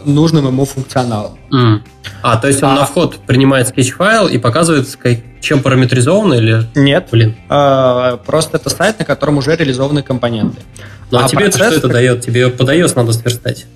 нужным 0.04 0.46
ему 0.46 0.64
функционалом. 0.64 1.38
Mm. 1.52 1.80
А, 2.22 2.36
то 2.36 2.48
есть 2.48 2.62
он 2.62 2.70
а, 2.70 2.74
на 2.74 2.84
вход 2.84 3.16
принимает 3.26 3.68
Sketch-файл 3.68 4.28
и 4.28 4.38
показывает, 4.38 4.88
чем 5.40 5.62
параметризовано 5.62 6.34
или... 6.34 6.66
Нет, 6.74 7.08
блин. 7.10 7.36
А, 7.48 8.16
просто 8.18 8.56
это 8.56 8.70
сайт, 8.70 8.98
на 8.98 9.04
котором 9.04 9.38
уже 9.38 9.54
реализованы 9.56 10.02
компоненты. 10.02 10.58
Ну 11.10 11.18
а, 11.18 11.24
а 11.24 11.28
тебе 11.28 11.46
это 11.46 11.58
что 11.58 11.74
это 11.74 11.88
дает? 11.88 12.22
Тебе 12.22 12.48
под 12.48 12.68
iOS 12.68 12.92
надо 12.96 13.12
сверстать. 13.12 13.66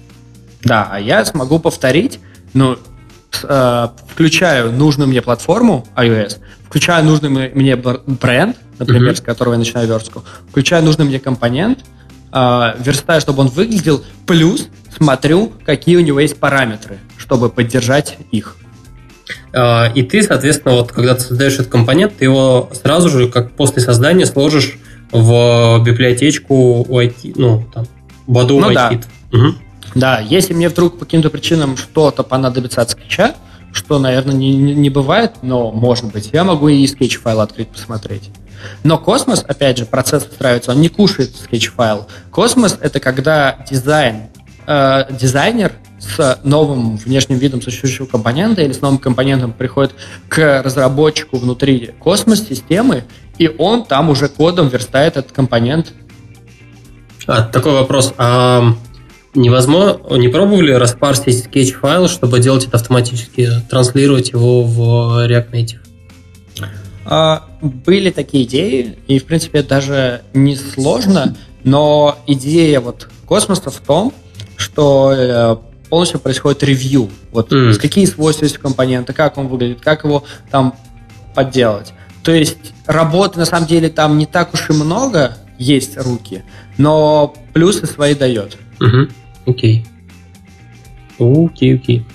Да, 0.63 0.89
а 0.91 0.99
я 0.99 1.25
смогу 1.25 1.59
повторить, 1.59 2.19
ну, 2.55 2.79
э, 3.43 3.89
включаю 4.09 4.73
нужную 4.73 5.09
мне 5.09 5.23
платформу 5.23 5.87
iOS, 5.97 6.39
включаю 6.67 7.05
нужный 7.05 7.29
мне 7.29 7.77
бренд, 7.77 8.57
например, 8.79 9.13
mm-hmm. 9.13 9.17
с 9.17 9.21
которого 9.21 9.55
я 9.55 9.59
начинаю 9.59 9.87
верстку, 9.87 10.25
включаю 10.51 10.85
нужный 10.85 11.05
мне 11.05 11.21
компонент, 11.21 11.81
э, 12.33 12.75
верстаю, 12.79 13.21
чтобы 13.21 13.43
он 13.43 13.49
выглядел, 13.49 14.05
плюс 14.27 14.69
смотрю, 14.97 15.53
какие 15.65 15.97
у 15.97 16.01
него 16.01 16.21
есть 16.21 16.39
параметры, 16.39 16.99
чтобы 17.17 17.51
поддержать 17.51 18.19
их. 18.33 18.57
А, 19.53 19.91
и 19.95 20.03
ты, 20.03 20.23
соответственно, 20.23 20.75
вот 20.75 20.93
когда 20.93 21.15
ты 21.15 21.21
создаешь 21.21 21.55
этот 21.55 21.69
компонент, 21.69 22.17
ты 22.17 22.25
его 22.25 22.71
сразу 22.73 23.09
же, 23.09 23.29
как 23.29 23.53
после 23.53 23.83
создания, 23.83 24.27
сложишь 24.27 24.79
в 25.11 25.83
библиотечку 25.85 26.87
UI 26.89 27.04
Kit, 27.04 27.35
ну, 27.37 27.67
там, 27.73 27.87
Badoo 28.27 28.61
ну, 28.61 28.73
Да. 28.73 28.93
Угу. 29.33 29.55
Да, 29.95 30.21
если 30.21 30.55
мне 30.55 30.69
вдруг 30.69 30.99
по 30.99 31.05
каким-то 31.05 31.31
причинам 31.31 31.77
что-то 31.77 32.23
понадобится 32.23 32.83
от 32.83 32.91
скетча, 32.91 33.35
что, 33.73 33.99
наверное, 33.99 34.35
не, 34.35 34.55
не 34.55 34.91
бывает, 34.91 35.37
но 35.43 35.71
может 35.71 36.07
быть, 36.07 36.31
я 36.33 36.45
могу 36.45 36.69
и 36.69 36.87
скетч-файл 36.87 37.41
открыть, 37.41 37.69
посмотреть. 37.69 38.31
Но 38.83 38.99
космос, 38.99 39.45
опять 39.47 39.79
же, 39.79 39.87
процесс 39.87 40.27
устраивается, 40.27 40.73
он 40.73 40.81
не 40.81 40.89
кушает 40.89 41.35
Sketch 41.37 41.73
-файл. 41.73 42.09
Cosmos— 42.31 42.77
это 42.81 43.01
когда 43.01 43.65
дизайн, 43.71 44.29
э, 44.67 45.05
дизайнер 45.11 45.73
с 45.99 46.41
новым 46.45 46.97
внешним 46.97 47.39
видом 47.39 47.61
существующего 47.61 48.07
компонента 48.07 48.63
или 48.63 48.73
с 48.73 48.81
новым 48.81 48.99
компонентом 48.99 49.53
приходит 49.53 49.95
к 50.29 50.63
разработчику 50.63 51.39
внутри 51.39 51.93
космос-системы, 51.99 53.05
и 53.37 53.49
он 53.49 53.85
там 53.85 54.11
уже 54.11 54.29
кодом 54.29 54.69
верстает 54.69 55.17
этот 55.17 55.33
компонент. 55.33 55.93
А, 57.27 57.43
такой 57.43 57.73
вопрос. 57.73 58.15
А 58.17 58.75
невозможно, 59.35 60.17
не 60.17 60.29
пробовали 60.29 60.73
распарсить 60.73 61.45
скетч-файл, 61.45 62.09
чтобы 62.09 62.41
делать 62.41 62.67
это 62.67 62.77
автоматически, 62.77 63.49
транслировать 63.69 64.31
его 64.31 64.63
в 64.63 65.27
React 65.27 65.51
Native? 65.53 65.79
А, 67.05 67.45
были 67.63 68.11
такие 68.11 68.45
идеи, 68.45 68.99
и, 69.07 69.19
в 69.19 69.25
принципе, 69.25 69.63
даже 69.63 70.23
не 70.35 70.57
сложно, 70.57 71.37
но 71.65 72.19
идея 72.27 72.81
вот 72.81 73.09
космоса 73.27 73.71
в 73.71 73.79
том, 73.79 74.13
что 74.57 75.13
э, 75.17 75.57
полностью 75.89 76.21
происходит 76.21 76.63
ревью. 76.63 77.09
Вот 77.33 77.53
mm. 77.53 77.75
какие 77.75 78.05
свойства 78.05 78.45
есть 78.45 78.59
у 78.59 78.61
компонента, 78.61 79.13
как 79.13 79.39
он 79.39 79.49
выглядит, 79.49 79.81
как 79.81 80.05
его 80.05 80.25
там 80.51 80.75
подделать. 81.35 81.93
То 82.23 82.33
есть 82.33 82.59
работы 82.87 83.39
на 83.39 83.47
самом 83.47 83.67
деле 83.67 83.89
там 83.89 84.19
не 84.19 84.27
так 84.27 84.53
уж 84.53 84.69
и 84.69 84.73
много 84.73 85.39
есть 85.59 85.97
руки, 85.97 86.45
но 86.77 87.35
плюсы 87.53 87.87
свои 87.87 88.15
дает. 88.15 88.57
Окей. 89.47 89.85
Окей, 91.19 91.75
окей. 91.75 92.07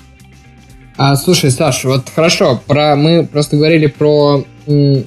А 0.97 1.16
слушай, 1.16 1.49
Саш, 1.49 1.84
вот 1.86 2.09
хорошо, 2.14 2.61
про 2.68 2.95
мы 2.95 3.26
просто 3.26 3.57
говорили 3.57 3.88
про 3.88 4.45
м, 4.68 5.03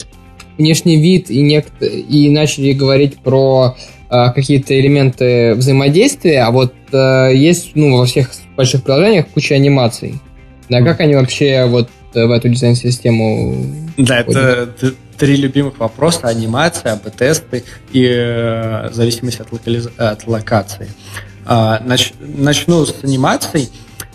внешний 0.59 1.01
вид 1.01 1.31
и, 1.31 1.43
нек- 1.49 1.81
и 1.81 2.29
начали 2.29 2.73
говорить 2.73 3.19
про 3.19 3.77
э, 4.11 4.33
какие-то 4.35 4.79
элементы 4.79 5.55
взаимодействия, 5.55 6.43
а 6.43 6.51
вот 6.51 6.75
э, 6.93 7.31
есть 7.35 7.71
ну, 7.75 7.97
во 7.99 8.07
всех 8.07 8.31
больших 8.57 8.83
приложениях 8.83 9.29
куча 9.29 9.55
анимаций. 9.55 10.21
Да, 10.69 10.83
как 10.83 11.01
они 11.01 11.15
вообще 11.15 11.67
вот 11.67 11.89
в 12.13 12.31
эту 12.31 12.49
дизайн-систему 12.49 13.65
Да, 13.97 14.21
это 14.21 14.71
три 15.17 15.37
любимых 15.37 15.79
вопроса. 15.79 16.27
Анимация, 16.29 16.95
АБ-тесты 16.95 17.63
и 17.93 18.07
э, 18.11 18.89
зависимость 18.93 19.41
от, 19.41 19.53
локализ... 19.53 19.89
от 19.97 20.27
локации. 20.27 20.89
А, 21.47 21.81
нач... 21.85 22.13
Начну 22.21 22.85
с 22.85 22.95
анимацией. 23.03 23.71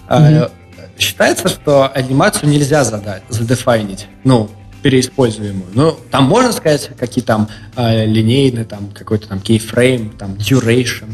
Mm-hmm. 0.08 0.52
Считается, 1.00 1.48
что 1.48 1.90
анимацию 1.94 2.50
нельзя 2.50 2.84
задать, 2.84 3.24
задефайнить. 3.30 4.08
Ну, 4.24 4.50
переиспользуемую. 4.82 5.68
Ну, 5.74 5.98
там 6.10 6.26
можно 6.26 6.52
сказать, 6.52 6.92
какие 6.98 7.24
там 7.24 7.48
э, 7.76 8.06
линейные, 8.06 8.66
там 8.66 8.90
какой-то 8.94 9.28
там 9.28 9.40
keyframe, 9.40 10.16
там 10.18 10.34
duration. 10.34 11.14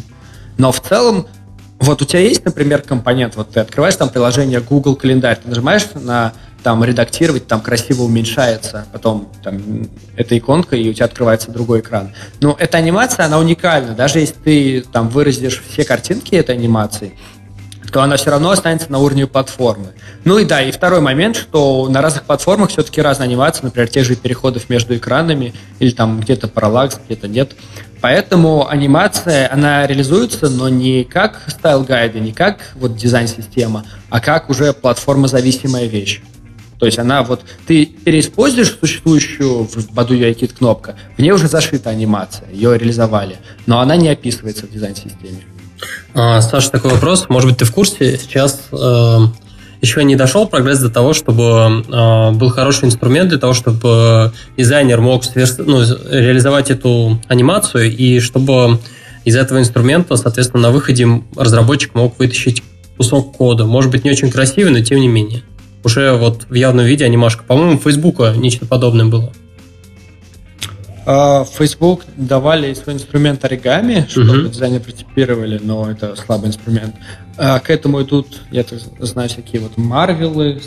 Но 0.58 0.72
в 0.72 0.82
целом, 0.82 1.28
вот 1.80 2.02
у 2.02 2.06
тебя 2.06 2.22
есть, 2.22 2.44
например, 2.46 2.82
компонент, 2.82 3.36
вот 3.36 3.52
ты 3.52 3.60
открываешь 3.60 3.96
там 3.96 4.10
приложение 4.10 4.62
Google 4.62 4.96
календарь, 4.96 5.38
ты 5.42 5.50
нажимаешь 5.50 5.86
на 5.94 6.34
там 6.68 6.84
редактировать, 6.84 7.48
там 7.48 7.62
красиво 7.62 8.04
уменьшается, 8.04 8.88
потом 8.92 9.30
там 9.42 9.88
эта 10.18 10.38
иконка, 10.38 10.76
и 10.76 10.90
у 10.90 10.94
тебя 10.94 11.06
открывается 11.06 11.50
другой 11.50 11.80
экран. 11.80 12.12
Но 12.42 12.58
эта 12.60 12.78
анимация, 12.78 13.26
она 13.26 13.40
уникальна. 13.40 13.94
Даже 13.94 14.20
если 14.20 14.34
ты 14.34 14.82
там 14.82 15.08
выразишь 15.08 15.64
все 15.70 15.86
картинки 15.86 16.36
этой 16.36 16.56
анимации, 16.56 17.14
то 17.90 18.02
она 18.02 18.18
все 18.18 18.32
равно 18.32 18.50
останется 18.50 18.92
на 18.92 19.00
уровне 19.00 19.28
платформы. 19.28 19.94
Ну 20.26 20.40
и 20.40 20.44
да, 20.44 20.62
и 20.62 20.74
второй 20.74 21.00
момент, 21.00 21.38
что 21.38 21.88
на 21.88 22.02
разных 22.02 22.24
платформах 22.24 22.70
все-таки 22.70 23.02
разная 23.02 23.28
анимация, 23.28 23.64
например, 23.64 23.88
тех 23.88 24.04
же 24.04 24.18
переходов 24.18 24.70
между 24.70 24.94
экранами, 24.98 25.54
или 25.80 25.92
там 25.92 26.20
где-то 26.20 26.50
параллакс, 26.50 27.00
где-то 27.06 27.30
нет. 27.30 27.54
Поэтому 28.02 28.68
анимация, 28.68 29.50
она 29.50 29.88
реализуется, 29.88 30.50
но 30.50 30.68
не 30.68 31.06
как 31.06 31.44
style 31.48 31.78
guide 31.78 32.08
ы, 32.08 32.20
не 32.20 32.34
как 32.34 32.58
вот 32.76 32.98
дизайн-система, 32.98 33.86
а 34.10 34.20
как 34.20 34.50
уже 34.50 34.74
платформа-зависимая 34.74 35.86
вещь. 35.86 36.22
То 36.80 36.86
есть 36.86 37.00
она 37.00 37.24
вот, 37.24 37.42
ты 37.66 37.86
переиспользуешь 37.86 38.78
существующую 38.80 39.64
в 39.64 39.76
Badoo 39.94 40.10
UIKit 40.10 40.56
кнопка, 40.58 40.96
в 41.18 41.22
ней 41.22 41.32
уже 41.32 41.48
зашита 41.48 41.90
анимация, 41.90 42.48
ее 42.52 42.78
реализовали, 42.78 43.38
но 43.66 43.80
она 43.80 43.96
не 43.96 44.10
описывается 44.10 44.68
в 44.68 44.72
дизайн-системе. 44.72 45.44
А, 46.14 46.42
Саша, 46.42 46.72
такой 46.72 46.92
вопрос. 46.92 47.28
Может 47.30 47.50
быть, 47.50 47.60
ты 47.60 47.66
в 47.66 47.72
курсе, 47.72 48.18
сейчас 48.18 48.62
э, 48.72 49.20
еще 49.82 50.04
не 50.04 50.16
дошел 50.16 50.48
прогресс 50.48 50.80
до 50.80 50.90
того, 50.90 51.14
чтобы 51.14 51.84
э, 51.88 52.32
был 52.32 52.50
хороший 52.50 52.86
инструмент 52.86 53.30
для 53.30 53.38
того, 53.38 53.54
чтобы 53.54 54.32
дизайнер 54.58 55.02
мог 55.02 55.24
сверст... 55.24 55.60
ну, 55.60 55.82
реализовать 56.10 56.72
эту 56.72 57.22
анимацию, 57.28 57.96
и 57.96 58.20
чтобы 58.20 58.80
из 59.26 59.36
этого 59.36 59.60
инструмента, 59.60 60.16
соответственно, 60.16 60.64
на 60.64 60.72
выходе 60.72 61.08
разработчик 61.36 61.94
мог 61.96 62.18
вытащить 62.18 62.64
кусок 62.98 63.36
кода. 63.36 63.66
Может 63.66 63.92
быть, 63.92 64.04
не 64.04 64.12
очень 64.12 64.32
красивый, 64.32 64.72
но 64.72 64.80
тем 64.82 65.00
не 65.00 65.08
менее. 65.08 65.44
Уже 65.84 66.14
вот 66.14 66.46
в 66.50 66.54
явном 66.54 66.86
виде 66.86 67.06
анимашка. 67.06 67.44
По-моему, 67.44 67.78
Фейсбука 67.80 68.34
нечто 68.36 68.66
подобное 68.66 69.06
было. 69.06 69.32
А, 71.06 71.46
Facebook 71.46 72.04
давали 72.18 72.74
свой 72.74 72.96
инструмент 72.96 73.46
оригами, 73.46 74.06
чтобы 74.10 74.32
uh-huh. 74.32 74.50
дизайнеры 74.50 74.84
протипировали, 74.84 75.58
но 75.64 75.90
это 75.90 76.18
слабый 76.18 76.50
инструмент. 76.50 76.96
А 77.38 77.60
к 77.60 77.70
этому 77.70 78.02
идут, 78.02 78.42
я 78.52 78.64
так 78.64 78.80
знаю, 79.00 79.30
всякие 79.30 79.62
вот 79.62 79.78
Марвелы, 79.78 80.62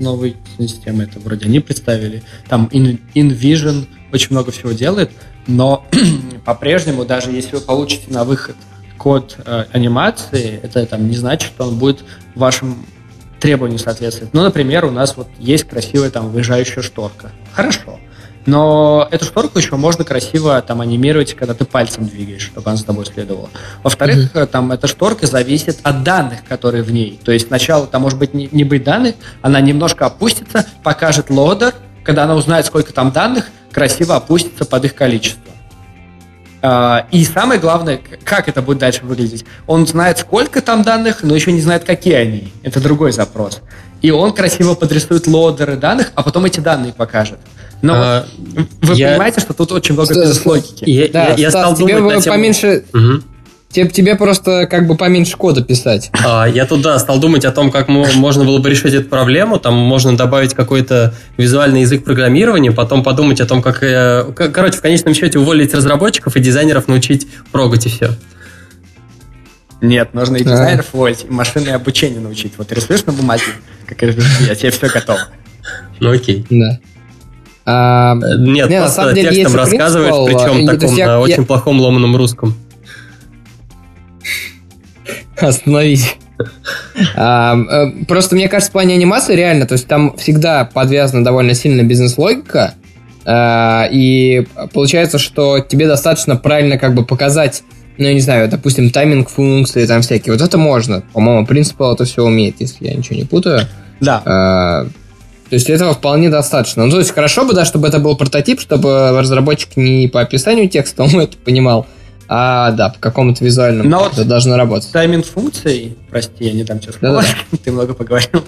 новой 0.00 0.36
системы, 0.58 1.04
это 1.04 1.20
вроде 1.20 1.46
они 1.46 1.60
представили. 1.60 2.24
Там 2.48 2.68
InVision 2.72 3.86
очень 4.12 4.28
много 4.30 4.50
всего 4.50 4.72
делает, 4.72 5.12
но 5.46 5.86
по-прежнему, 6.44 7.04
даже 7.04 7.30
если 7.30 7.54
вы 7.54 7.60
получите 7.60 8.10
на 8.10 8.24
выход 8.24 8.56
код 8.98 9.36
э, 9.44 9.66
анимации, 9.72 10.58
это 10.62 10.86
там 10.86 11.08
не 11.08 11.16
значит, 11.16 11.50
что 11.50 11.68
он 11.68 11.78
будет 11.78 12.04
вашим 12.34 12.84
требованиям 13.44 13.78
соответствовать. 13.78 14.32
Ну, 14.32 14.42
например, 14.42 14.86
у 14.86 14.90
нас 14.90 15.18
вот 15.18 15.28
есть 15.38 15.64
красивая 15.64 16.08
там 16.08 16.30
выезжающая 16.30 16.82
шторка. 16.82 17.30
Хорошо. 17.52 17.98
Но 18.46 19.06
эту 19.10 19.26
шторку 19.26 19.58
еще 19.58 19.76
можно 19.76 20.02
красиво 20.02 20.62
там 20.62 20.80
анимировать, 20.80 21.34
когда 21.34 21.52
ты 21.52 21.66
пальцем 21.66 22.06
двигаешь, 22.06 22.40
чтобы 22.40 22.70
она 22.70 22.78
за 22.78 22.86
тобой 22.86 23.04
следовала. 23.04 23.50
Во-вторых, 23.82 24.34
mm-hmm. 24.34 24.46
там 24.46 24.72
эта 24.72 24.86
шторка 24.86 25.26
зависит 25.26 25.78
от 25.82 26.02
данных, 26.02 26.38
которые 26.48 26.82
в 26.82 26.90
ней. 26.90 27.20
То 27.22 27.32
есть 27.32 27.48
сначала 27.48 27.86
там 27.86 28.00
может 28.00 28.18
быть 28.18 28.32
не, 28.32 28.48
не 28.50 28.64
быть 28.64 28.82
данных, 28.82 29.14
она 29.42 29.60
немножко 29.60 30.06
опустится, 30.06 30.66
покажет 30.82 31.28
лодер, 31.28 31.74
когда 32.02 32.24
она 32.24 32.36
узнает, 32.36 32.64
сколько 32.64 32.94
там 32.94 33.12
данных, 33.12 33.50
красиво 33.72 34.16
опустится 34.16 34.64
под 34.64 34.86
их 34.86 34.94
количество. 34.94 35.53
А, 36.66 37.06
и 37.10 37.26
самое 37.26 37.60
главное, 37.60 38.00
как 38.24 38.48
это 38.48 38.62
будет 38.62 38.78
дальше 38.78 39.00
выглядеть. 39.02 39.44
Он 39.66 39.86
знает, 39.86 40.16
сколько 40.16 40.62
там 40.62 40.82
данных, 40.82 41.22
но 41.22 41.34
еще 41.34 41.52
не 41.52 41.60
знает, 41.60 41.84
какие 41.84 42.14
они. 42.14 42.52
Это 42.62 42.80
другой 42.80 43.12
запрос. 43.12 43.60
И 44.00 44.10
он 44.10 44.32
красиво 44.32 44.74
подрисует 44.74 45.26
лодеры 45.26 45.76
данных, 45.76 46.12
а 46.14 46.22
потом 46.22 46.46
эти 46.46 46.60
данные 46.60 46.94
покажет. 46.94 47.38
Но 47.82 47.92
а, 47.94 48.26
вы 48.80 48.94
я... 48.94 49.10
понимаете, 49.10 49.40
что 49.40 49.52
тут 49.52 49.72
очень 49.72 49.94
много 49.94 50.14
бизнес-логики. 50.14 50.88
Я, 50.88 51.08
да, 51.08 51.26
я, 51.28 51.34
я 51.34 51.50
Стас, 51.50 51.62
стал 51.62 51.76
тебе 51.76 51.98
думать 51.98 52.24
поменьше... 52.24 52.84
Угу. 52.94 53.33
Тебе, 53.74 53.90
тебе 53.90 54.14
просто 54.14 54.68
как 54.68 54.86
бы 54.86 54.96
поменьше 54.96 55.36
кода 55.36 55.60
писать. 55.60 56.12
А, 56.24 56.46
я 56.46 56.64
тут, 56.64 56.82
да, 56.82 56.96
стал 57.00 57.18
думать 57.18 57.44
о 57.44 57.50
том, 57.50 57.72
как 57.72 57.88
можно 57.88 58.44
было 58.44 58.58
бы 58.58 58.70
решить 58.70 58.94
эту 58.94 59.08
проблему. 59.08 59.58
Там 59.58 59.74
можно 59.74 60.16
добавить 60.16 60.54
какой-то 60.54 61.12
визуальный 61.36 61.80
язык 61.80 62.04
программирования, 62.04 62.70
потом 62.70 63.02
подумать 63.02 63.40
о 63.40 63.46
том, 63.46 63.62
как, 63.62 63.82
э, 63.82 64.26
короче, 64.32 64.78
в 64.78 64.80
конечном 64.80 65.12
счете 65.12 65.40
уволить 65.40 65.74
разработчиков 65.74 66.36
и 66.36 66.40
дизайнеров 66.40 66.86
научить 66.86 67.26
прогать 67.50 67.86
и 67.86 67.88
все. 67.88 68.10
Нет, 69.80 70.14
нужно 70.14 70.36
и 70.36 70.44
дизайнеров 70.44 70.86
а. 70.92 70.96
уволить, 70.96 71.24
и 71.28 71.32
машинное 71.32 71.74
обучение 71.74 72.20
научить. 72.20 72.52
Вот 72.56 72.70
рисуешь 72.70 73.04
на 73.06 73.12
бумаге, 73.12 73.42
как 73.86 74.00
RPG, 74.04 74.46
я 74.46 74.54
тебе 74.54 74.70
все 74.70 74.88
готов. 74.88 75.18
Ну 75.98 76.12
окей. 76.12 76.46
Да. 76.48 76.78
А, 77.66 78.14
Нет, 78.14 78.70
не, 78.70 78.78
просто 78.78 78.80
на 78.80 78.88
самом 78.88 79.14
деле, 79.16 79.30
текстом 79.30 79.56
рассказываешь, 79.56 80.14
принципал, 80.26 80.54
причем 80.54 80.66
таком 80.68 80.94
я, 80.94 81.06
на 81.06 81.10
я... 81.12 81.20
очень 81.20 81.44
плохом 81.44 81.80
ломаном 81.80 82.14
русском. 82.14 82.54
Остановись. 85.48 86.16
а, 87.16 87.56
э, 87.56 88.04
просто 88.06 88.34
мне 88.34 88.48
кажется, 88.48 88.70
в 88.70 88.72
плане 88.72 88.94
анимации 88.94 89.36
реально, 89.36 89.66
то 89.66 89.72
есть 89.74 89.86
там 89.86 90.16
всегда 90.16 90.64
подвязана 90.64 91.24
довольно 91.24 91.54
сильно 91.54 91.82
бизнес-логика, 91.82 92.74
а, 93.24 93.88
и 93.90 94.46
получается, 94.72 95.18
что 95.18 95.60
тебе 95.60 95.86
достаточно 95.86 96.36
правильно 96.36 96.78
как 96.78 96.94
бы 96.94 97.04
показать, 97.04 97.62
ну, 97.96 98.06
я 98.06 98.14
не 98.14 98.20
знаю, 98.20 98.48
допустим, 98.48 98.90
тайминг 98.90 99.28
функции, 99.28 99.86
там 99.86 100.02
всякие. 100.02 100.32
Вот 100.32 100.42
это 100.42 100.58
можно. 100.58 101.02
По-моему, 101.12 101.46
принципал 101.46 101.94
это 101.94 102.04
все 102.04 102.24
умеет, 102.24 102.56
если 102.58 102.86
я 102.86 102.94
ничего 102.94 103.16
не 103.16 103.24
путаю. 103.24 103.62
Да. 104.00 104.22
А, 104.24 104.84
то 105.48 105.54
есть 105.54 105.70
этого 105.70 105.94
вполне 105.94 106.30
достаточно. 106.30 106.84
Ну, 106.84 106.90
то 106.90 106.98
есть 106.98 107.12
хорошо 107.12 107.44
бы, 107.44 107.54
да, 107.54 107.64
чтобы 107.64 107.88
это 107.88 107.98
был 107.98 108.16
прототип, 108.16 108.60
чтобы 108.60 109.10
разработчик 109.20 109.76
не 109.76 110.08
по 110.08 110.20
описанию 110.20 110.68
текста 110.68 111.04
он 111.04 111.20
это 111.20 111.36
понимал, 111.36 111.86
а, 112.28 112.70
да, 112.72 112.90
по 112.90 112.98
какому-то 112.98 113.44
визуальному 113.44 113.88
Но 113.88 114.06
это 114.06 114.16
вот 114.16 114.28
должно 114.28 114.56
работать. 114.56 114.90
Тайминг 114.92 115.26
функций, 115.26 115.96
прости, 116.10 116.44
я 116.44 116.52
не 116.52 116.64
дам 116.64 116.78
тебе 116.78 116.92
слово, 116.92 117.22
да, 117.22 117.58
ты 117.62 117.72
много 117.72 117.94
поговорил. 117.94 118.44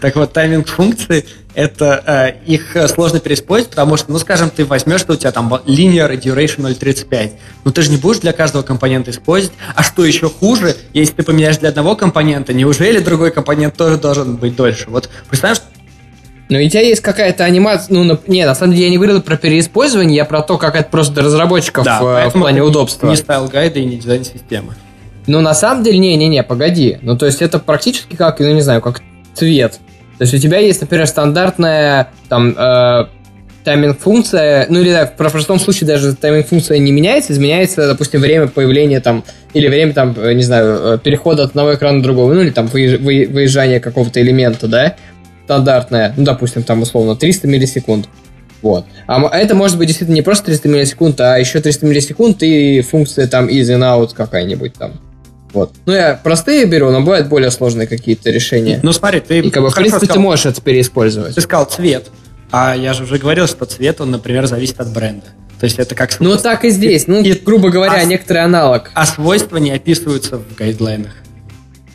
так 0.00 0.16
вот, 0.16 0.32
тайминг 0.32 0.66
функций, 0.66 1.26
это 1.54 2.02
э, 2.06 2.50
их 2.50 2.76
сложно 2.88 3.20
переиспользовать, 3.20 3.70
потому 3.70 3.96
что, 3.96 4.12
ну, 4.12 4.18
скажем, 4.18 4.50
ты 4.50 4.64
возьмешь, 4.64 5.00
что 5.00 5.14
у 5.14 5.16
тебя 5.16 5.32
там 5.32 5.52
linear 5.52 6.10
duration 6.20 6.60
0.35, 6.60 7.32
ну, 7.64 7.72
ты 7.72 7.82
же 7.82 7.90
не 7.90 7.96
будешь 7.96 8.20
для 8.20 8.32
каждого 8.32 8.62
компонента 8.62 9.10
использовать. 9.10 9.56
А 9.74 9.82
что 9.82 10.04
еще 10.04 10.30
хуже, 10.30 10.76
если 10.92 11.14
ты 11.14 11.22
поменяешь 11.22 11.58
для 11.58 11.70
одного 11.70 11.96
компонента, 11.96 12.52
неужели 12.52 13.00
другой 13.00 13.30
компонент 13.30 13.76
тоже 13.76 13.98
должен 13.98 14.36
быть 14.36 14.56
дольше? 14.56 14.86
Вот 14.88 15.10
представь, 15.28 15.60
но 16.48 16.58
у 16.58 16.68
тебя 16.68 16.80
есть 16.80 17.02
какая-то 17.02 17.44
анимация, 17.44 17.94
ну, 17.94 18.04
на, 18.04 18.18
не, 18.26 18.44
на 18.46 18.54
самом 18.54 18.72
деле 18.72 18.86
я 18.86 18.90
не 18.90 18.96
говорил 18.96 19.20
про 19.20 19.36
переиспользование, 19.36 20.16
я 20.16 20.24
про 20.24 20.42
то, 20.42 20.56
как 20.56 20.76
это 20.76 20.88
просто 20.88 21.14
для 21.14 21.24
разработчиков 21.24 21.84
да, 21.84 22.24
э, 22.24 22.30
в 22.30 22.32
плане 22.32 22.62
удобства. 22.62 23.08
Не 23.08 23.16
стайл 23.16 23.48
гайда 23.48 23.80
и 23.80 23.84
не 23.84 23.96
дизайн 23.96 24.24
системы. 24.24 24.74
Ну, 25.26 25.42
на 25.42 25.54
самом 25.54 25.84
деле, 25.84 25.98
не-не-не, 25.98 26.42
погоди. 26.42 26.98
Ну, 27.02 27.16
то 27.18 27.26
есть 27.26 27.42
это 27.42 27.58
практически 27.58 28.16
как, 28.16 28.40
ну, 28.40 28.50
не 28.52 28.62
знаю, 28.62 28.80
как 28.80 29.02
цвет. 29.34 29.78
То 30.16 30.22
есть 30.22 30.34
у 30.34 30.38
тебя 30.38 30.58
есть, 30.58 30.80
например, 30.80 31.06
стандартная 31.06 32.08
там 32.30 32.54
э, 32.56 33.06
тайминг-функция, 33.64 34.66
ну 34.70 34.80
или 34.80 34.90
да, 34.90 35.06
в 35.06 35.16
простом 35.16 35.58
случае 35.60 35.86
даже 35.86 36.16
тайминг-функция 36.16 36.78
не 36.78 36.90
меняется, 36.90 37.34
изменяется, 37.34 37.86
допустим, 37.86 38.20
время 38.20 38.48
появления 38.48 39.00
там, 39.00 39.22
или 39.52 39.68
время 39.68 39.92
там, 39.92 40.14
э, 40.18 40.32
не 40.32 40.42
знаю, 40.42 40.94
э, 40.94 40.98
перехода 40.98 41.44
от 41.44 41.50
одного 41.50 41.74
экрана 41.74 42.00
к 42.00 42.02
другому, 42.02 42.32
ну 42.32 42.40
или 42.40 42.50
там 42.50 42.66
выезжания 42.68 43.80
какого-то 43.80 44.20
элемента, 44.22 44.66
да, 44.66 44.96
стандартная, 45.48 46.12
ну, 46.14 46.24
допустим, 46.24 46.62
там 46.62 46.82
условно 46.82 47.16
300 47.16 47.48
миллисекунд. 47.48 48.06
Вот. 48.60 48.84
А 49.06 49.34
это 49.34 49.54
может 49.54 49.78
быть 49.78 49.86
действительно 49.86 50.16
не 50.16 50.22
просто 50.22 50.44
300 50.46 50.68
миллисекунд, 50.68 51.18
а 51.22 51.38
еще 51.38 51.60
300 51.60 51.86
миллисекунд 51.86 52.42
и 52.42 52.82
функция 52.82 53.26
там 53.26 53.48
in 53.48 53.62
and 53.62 53.80
out 53.80 54.10
какая-нибудь 54.14 54.74
там. 54.74 55.00
Вот. 55.54 55.72
Ну, 55.86 55.94
я 55.94 56.20
простые 56.22 56.66
беру, 56.66 56.90
но 56.90 57.00
бывают 57.00 57.28
более 57.28 57.50
сложные 57.50 57.86
какие-то 57.86 58.28
решения. 58.28 58.80
Ну, 58.82 58.92
смотри, 58.92 59.20
ты... 59.20 59.38
И, 59.38 59.50
как 59.50 59.62
бы, 59.62 59.70
в 59.70 59.74
принципе, 59.74 60.04
сказал, 60.04 60.14
ты 60.16 60.20
можешь 60.20 60.44
это 60.44 60.60
переиспользовать. 60.60 61.34
Ты 61.34 61.40
сказал 61.40 61.64
цвет. 61.64 62.08
А 62.50 62.76
я 62.76 62.92
же 62.92 63.04
уже 63.04 63.16
говорил, 63.16 63.46
что 63.46 63.64
цвет, 63.64 64.02
он, 64.02 64.10
например, 64.10 64.46
зависит 64.46 64.78
от 64.78 64.92
бренда. 64.92 65.28
То 65.58 65.64
есть 65.64 65.78
это 65.78 65.94
как... 65.94 66.20
Ну, 66.20 66.36
так 66.36 66.66
и 66.66 66.70
здесь. 66.70 67.06
Ну, 67.06 67.22
и, 67.22 67.32
грубо 67.32 67.70
говоря, 67.70 67.94
а, 67.94 68.04
некоторый 68.04 68.44
аналог. 68.44 68.90
А 68.92 69.06
свойства 69.06 69.56
не 69.56 69.70
описываются 69.70 70.36
в 70.36 70.54
гайдлайнах. 70.54 71.12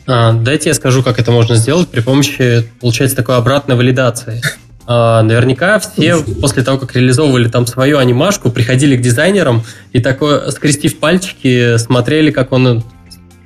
А, 0.06 0.32
дайте 0.32 0.68
я 0.68 0.74
скажу, 0.74 1.02
как 1.02 1.18
это 1.18 1.30
можно 1.30 1.56
сделать 1.56 1.88
при 1.88 2.00
помощи, 2.00 2.64
получается, 2.80 3.16
такой 3.16 3.36
обратной 3.36 3.76
валидации. 3.76 4.42
А, 4.86 5.22
наверняка 5.22 5.78
все 5.78 6.18
после 6.40 6.62
того, 6.62 6.78
как 6.78 6.94
реализовывали 6.94 7.48
там 7.48 7.66
свою 7.66 7.98
анимашку, 7.98 8.50
приходили 8.50 8.96
к 8.96 9.00
дизайнерам 9.00 9.64
и 9.92 10.00
такое, 10.00 10.50
скрестив 10.50 10.98
пальчики, 10.98 11.78
смотрели, 11.78 12.30
как 12.30 12.52
он 12.52 12.84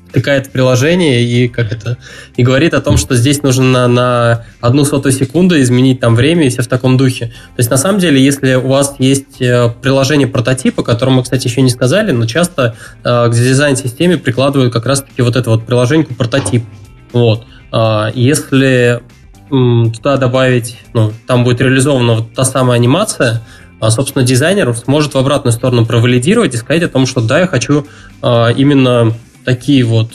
втыкает 0.09 0.47
в 0.47 0.51
приложение 0.51 1.23
и 1.23 1.49
как 1.49 1.73
это 1.73 1.99
и 2.37 2.43
говорит 2.43 2.75
о 2.75 2.81
том, 2.81 2.97
что 2.97 3.15
здесь 3.15 3.43
нужно 3.43 3.65
на, 3.65 3.89
на 3.89 4.45
одну 4.61 4.85
сотую 4.85 5.13
секунду 5.13 5.61
изменить 5.61 6.01
там 6.01 6.15
время 6.15 6.47
и 6.47 6.49
все 6.49 6.63
в 6.63 6.67
таком 6.67 6.97
духе. 6.97 7.27
То 7.27 7.59
есть 7.59 7.71
на 7.71 7.77
самом 7.77 8.01
деле, 8.01 8.23
если 8.23 8.55
у 8.55 8.69
вас 8.69 8.95
есть 8.99 9.41
э, 9.41 9.71
приложение 9.83 10.27
прототипа, 10.27 10.83
о 10.83 10.85
котором 10.85 11.15
мы, 11.15 11.23
кстати, 11.23 11.47
еще 11.47 11.63
не 11.63 11.71
сказали, 11.71 12.13
но 12.13 12.27
часто 12.27 12.75
э, 13.05 13.29
к 13.29 13.33
дизайн-системе 13.33 14.19
прикладывают 14.19 14.73
как 14.73 14.87
раз-таки 14.87 15.23
вот 15.23 15.37
это 15.37 15.51
вот 15.51 15.65
приложение 15.65 16.07
прототип. 16.07 16.65
Вот. 17.13 17.45
Э, 17.73 18.11
если 18.15 19.03
м, 19.51 19.93
туда 19.93 20.17
добавить, 20.17 20.79
ну, 20.95 21.13
там 21.27 21.45
будет 21.45 21.61
реализована 21.61 22.15
вот 22.15 22.35
та 22.35 22.45
самая 22.45 22.77
анимация, 22.77 23.43
а, 23.81 23.91
собственно, 23.91 24.25
дизайнер 24.25 24.75
сможет 24.75 25.15
в 25.15 25.19
обратную 25.19 25.53
сторону 25.53 25.87
провалидировать 25.87 26.55
и 26.55 26.57
сказать 26.57 26.83
о 26.83 26.89
том, 26.89 27.07
что 27.07 27.21
да, 27.21 27.41
я 27.41 27.47
хочу 27.47 27.87
э, 28.23 28.53
именно 28.57 29.13
такие 29.49 29.83
вот 29.83 30.11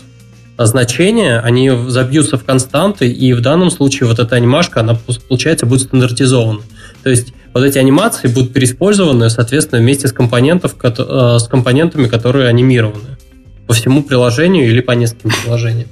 значения, 0.59 1.39
они 1.39 1.71
забьются 1.87 2.37
в 2.37 2.43
константы, 2.43 3.11
и 3.11 3.33
в 3.33 3.41
данном 3.41 3.71
случае 3.71 4.07
вот 4.07 4.19
эта 4.19 4.35
анимашка, 4.35 4.81
она, 4.81 4.95
получается, 5.27 5.65
будет 5.65 5.81
стандартизована. 5.81 6.61
То 7.01 7.09
есть 7.09 7.33
вот 7.51 7.63
эти 7.63 7.79
анимации 7.79 8.27
будут 8.27 8.53
переиспользованы, 8.53 9.31
соответственно, 9.31 9.81
вместе 9.81 10.07
с, 10.07 10.13
компонентов, 10.13 10.75
э, 10.83 11.37
с 11.39 11.47
компонентами, 11.47 12.07
которые 12.07 12.47
анимированы 12.47 13.17
по 13.65 13.73
всему 13.73 14.03
приложению 14.03 14.69
или 14.69 14.81
по 14.81 14.91
нескольким 14.91 15.31
приложениям. 15.41 15.87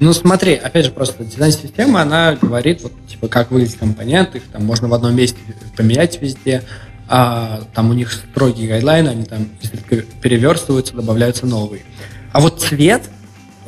Ну, 0.00 0.12
смотри, 0.12 0.54
опять 0.54 0.86
же, 0.86 0.90
просто 0.90 1.24
дизайн-система, 1.24 2.02
она 2.02 2.36
говорит, 2.42 2.82
вот, 2.82 2.92
типа, 3.06 3.28
как 3.28 3.52
выглядят 3.52 3.76
компоненты, 3.76 4.38
их 4.38 4.44
там 4.52 4.64
можно 4.64 4.88
в 4.88 4.94
одном 4.94 5.14
месте 5.14 5.38
поменять 5.76 6.20
везде, 6.20 6.64
а 7.08 7.60
там 7.72 7.90
у 7.90 7.92
них 7.92 8.10
строгие 8.10 8.68
гайдлайны, 8.68 9.10
они 9.10 9.24
там 9.24 9.46
переверстываются, 10.20 10.96
добавляются 10.96 11.46
новые. 11.46 11.82
А 12.34 12.40
вот 12.40 12.60
цвет 12.60 13.02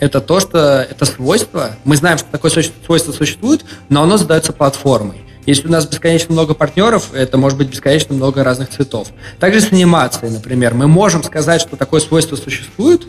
это 0.00 0.20
то, 0.20 0.40
что 0.40 0.58
это 0.90 1.04
свойство. 1.04 1.76
Мы 1.84 1.94
знаем, 1.94 2.18
что 2.18 2.26
такое 2.32 2.50
свойство 2.50 3.12
существует, 3.12 3.64
но 3.88 4.02
оно 4.02 4.16
задается 4.16 4.52
платформой. 4.52 5.18
Если 5.46 5.68
у 5.68 5.70
нас 5.70 5.86
бесконечно 5.86 6.32
много 6.32 6.52
партнеров, 6.52 7.14
это 7.14 7.38
может 7.38 7.56
быть 7.56 7.68
бесконечно 7.68 8.12
много 8.16 8.42
разных 8.42 8.70
цветов. 8.70 9.12
Также 9.38 9.60
с 9.60 9.72
анимацией, 9.72 10.32
например, 10.32 10.74
мы 10.74 10.88
можем 10.88 11.22
сказать, 11.22 11.60
что 11.60 11.76
такое 11.76 12.00
свойство 12.00 12.34
существует, 12.34 13.06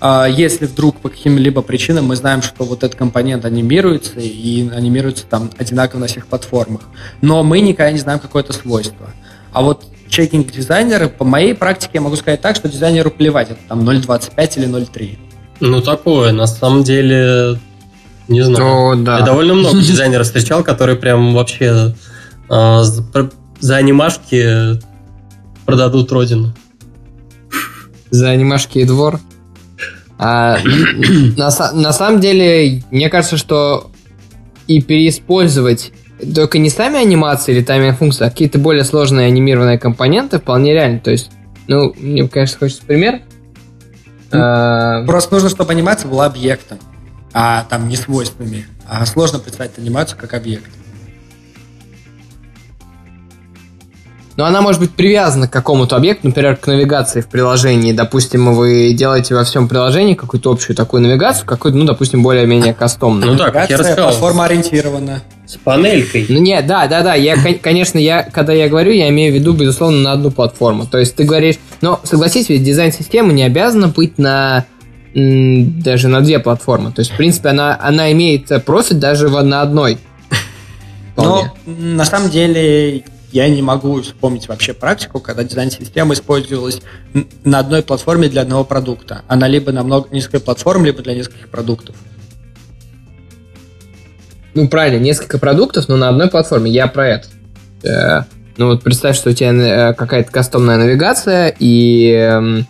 а 0.00 0.26
если 0.28 0.66
вдруг 0.66 1.00
по 1.00 1.08
каким-либо 1.08 1.60
причинам 1.60 2.04
мы 2.06 2.14
знаем, 2.14 2.40
что 2.40 2.62
вот 2.64 2.84
этот 2.84 2.96
компонент 2.96 3.44
анимируется 3.44 4.20
и 4.20 4.70
анимируется 4.70 5.26
там 5.26 5.50
одинаково 5.58 5.98
на 5.98 6.06
всех 6.06 6.28
платформах. 6.28 6.82
Но 7.22 7.42
мы 7.42 7.58
никогда 7.58 7.90
не 7.90 7.98
знаем 7.98 8.20
какое-то 8.20 8.52
свойство. 8.52 9.10
А 9.52 9.62
вот 9.62 9.84
чекинг 10.14 10.52
дизайнеры, 10.52 11.08
по 11.08 11.24
моей 11.24 11.54
практике 11.54 11.90
я 11.94 12.00
могу 12.00 12.14
сказать 12.16 12.40
так, 12.40 12.54
что 12.54 12.68
дизайнеру 12.68 13.10
плевать, 13.10 13.50
это 13.50 13.60
там 13.68 13.80
0.25 13.80 14.58
или 14.58 14.68
0.3. 14.68 15.18
Ну, 15.60 15.80
такое, 15.80 16.32
на 16.32 16.46
самом 16.46 16.84
деле, 16.84 17.58
Не 18.28 18.42
знаю. 18.42 18.92
О, 18.92 18.94
да. 18.96 19.18
Я 19.18 19.24
довольно 19.24 19.54
много 19.54 19.78
дизайнеров 19.82 20.26
встречал, 20.26 20.62
которые 20.62 20.96
прям 20.96 21.34
вообще 21.34 21.94
э, 22.48 22.82
э, 22.82 22.82
за- 23.60 23.76
анимашки 23.76 24.80
продадут 25.66 26.12
родину. 26.12 26.54
За 28.10 28.30
анимашки 28.30 28.78
и 28.78 28.84
двор. 28.84 29.18
А, 30.18 30.58
на, 31.36 31.50
на 31.72 31.92
самом 31.92 32.20
деле, 32.20 32.84
мне 32.92 33.10
кажется, 33.10 33.36
что 33.36 33.90
и 34.68 34.80
переиспользовать 34.80 35.92
только 36.34 36.58
не 36.58 36.70
сами 36.70 36.98
анимации 36.98 37.52
или 37.52 37.62
тайминг 37.62 37.98
функции, 37.98 38.24
а 38.24 38.30
какие-то 38.30 38.58
более 38.58 38.84
сложные 38.84 39.26
анимированные 39.26 39.78
компоненты 39.78 40.38
вполне 40.38 40.72
реально. 40.72 41.00
То 41.00 41.10
есть, 41.10 41.30
ну, 41.66 41.92
мне, 41.96 42.28
конечно, 42.28 42.58
хочется 42.58 42.82
пример. 42.86 43.20
А, 44.30 45.04
Просто 45.04 45.34
нужно, 45.34 45.48
чтобы 45.48 45.72
анимация 45.72 46.10
была 46.10 46.26
объектом, 46.26 46.78
а 47.32 47.64
там 47.68 47.88
не 47.88 47.96
свойствами. 47.96 48.66
А 48.88 49.04
сложно 49.06 49.38
представить 49.38 49.78
анимацию 49.78 50.18
как 50.18 50.34
объект. 50.34 50.70
Но 54.36 54.44
она 54.44 54.62
может 54.62 54.80
быть 54.80 54.90
привязана 54.90 55.46
к 55.46 55.52
какому-то 55.52 55.94
объекту, 55.94 56.26
например, 56.26 56.56
к 56.56 56.66
навигации 56.66 57.20
в 57.20 57.28
приложении. 57.28 57.92
Допустим, 57.92 58.52
вы 58.52 58.92
делаете 58.92 59.34
во 59.34 59.44
всем 59.44 59.68
приложении 59.68 60.14
какую-то 60.14 60.50
общую 60.50 60.74
такую 60.74 61.02
навигацию, 61.02 61.46
какую-то, 61.46 61.78
ну, 61.78 61.84
допустим, 61.84 62.22
более-менее 62.22 62.74
кастомную. 62.78 63.32
Ну 63.32 63.38
да, 63.38 63.46
как 63.46 63.70
я 63.70 63.76
Навигация 63.76 63.78
рассказал, 63.78 64.10
платформа 64.10 64.44
ориентирована. 64.46 65.22
С 65.54 65.56
панелькой. 65.56 66.26
Ну 66.28 66.38
нет, 66.40 66.66
да, 66.66 66.86
да, 66.86 67.02
да. 67.02 67.14
Я, 67.14 67.36
кон- 67.42 67.58
конечно, 67.58 67.98
я, 67.98 68.22
когда 68.22 68.52
я 68.52 68.68
говорю, 68.68 68.92
я 68.92 69.08
имею 69.08 69.32
в 69.32 69.34
виду, 69.34 69.52
безусловно, 69.52 69.98
на 70.00 70.12
одну 70.12 70.30
платформу. 70.30 70.86
То 70.86 70.98
есть 70.98 71.14
ты 71.16 71.24
говоришь, 71.24 71.56
но 71.80 72.00
согласись, 72.04 72.48
ведь 72.48 72.62
дизайн-система 72.62 73.32
не 73.32 73.42
обязана 73.42 73.88
быть 73.88 74.18
на 74.18 74.66
даже 75.14 76.08
на 76.08 76.20
две 76.20 76.40
платформы. 76.40 76.90
То 76.90 77.00
есть, 77.00 77.12
в 77.12 77.16
принципе, 77.16 77.50
она, 77.50 77.78
она 77.80 78.10
имеет 78.12 78.48
профит 78.64 78.98
даже 78.98 79.28
в- 79.28 79.42
на 79.42 79.62
одной. 79.62 79.98
Вполне. 81.12 81.52
Но 81.66 81.72
на 81.96 82.04
самом 82.04 82.30
деле 82.30 83.04
я 83.30 83.48
не 83.48 83.62
могу 83.62 84.02
вспомнить 84.02 84.48
вообще 84.48 84.74
практику, 84.74 85.20
когда 85.20 85.44
дизайн-система 85.44 86.14
использовалась 86.14 86.80
на 87.44 87.60
одной 87.60 87.82
платформе 87.82 88.28
для 88.28 88.42
одного 88.42 88.64
продукта. 88.64 89.22
Она 89.28 89.46
либо 89.48 89.70
на 89.72 89.82
много, 89.84 90.08
несколько 90.10 90.40
платформ, 90.40 90.84
либо 90.84 91.02
для 91.02 91.14
нескольких 91.14 91.48
продуктов. 91.48 91.94
Ну, 94.54 94.68
правильно, 94.68 95.02
несколько 95.02 95.38
продуктов, 95.38 95.88
но 95.88 95.96
на 95.96 96.08
одной 96.08 96.28
платформе. 96.28 96.70
Я 96.70 96.86
про 96.86 97.08
это. 97.08 97.28
Э, 97.82 98.22
ну, 98.56 98.68
вот 98.68 98.82
представь, 98.82 99.16
что 99.16 99.30
у 99.30 99.32
тебя 99.32 99.52
э, 99.52 99.94
какая-то 99.94 100.30
кастомная 100.30 100.78
навигация 100.78 101.54
и... 101.58 102.10
эм, 102.10 102.66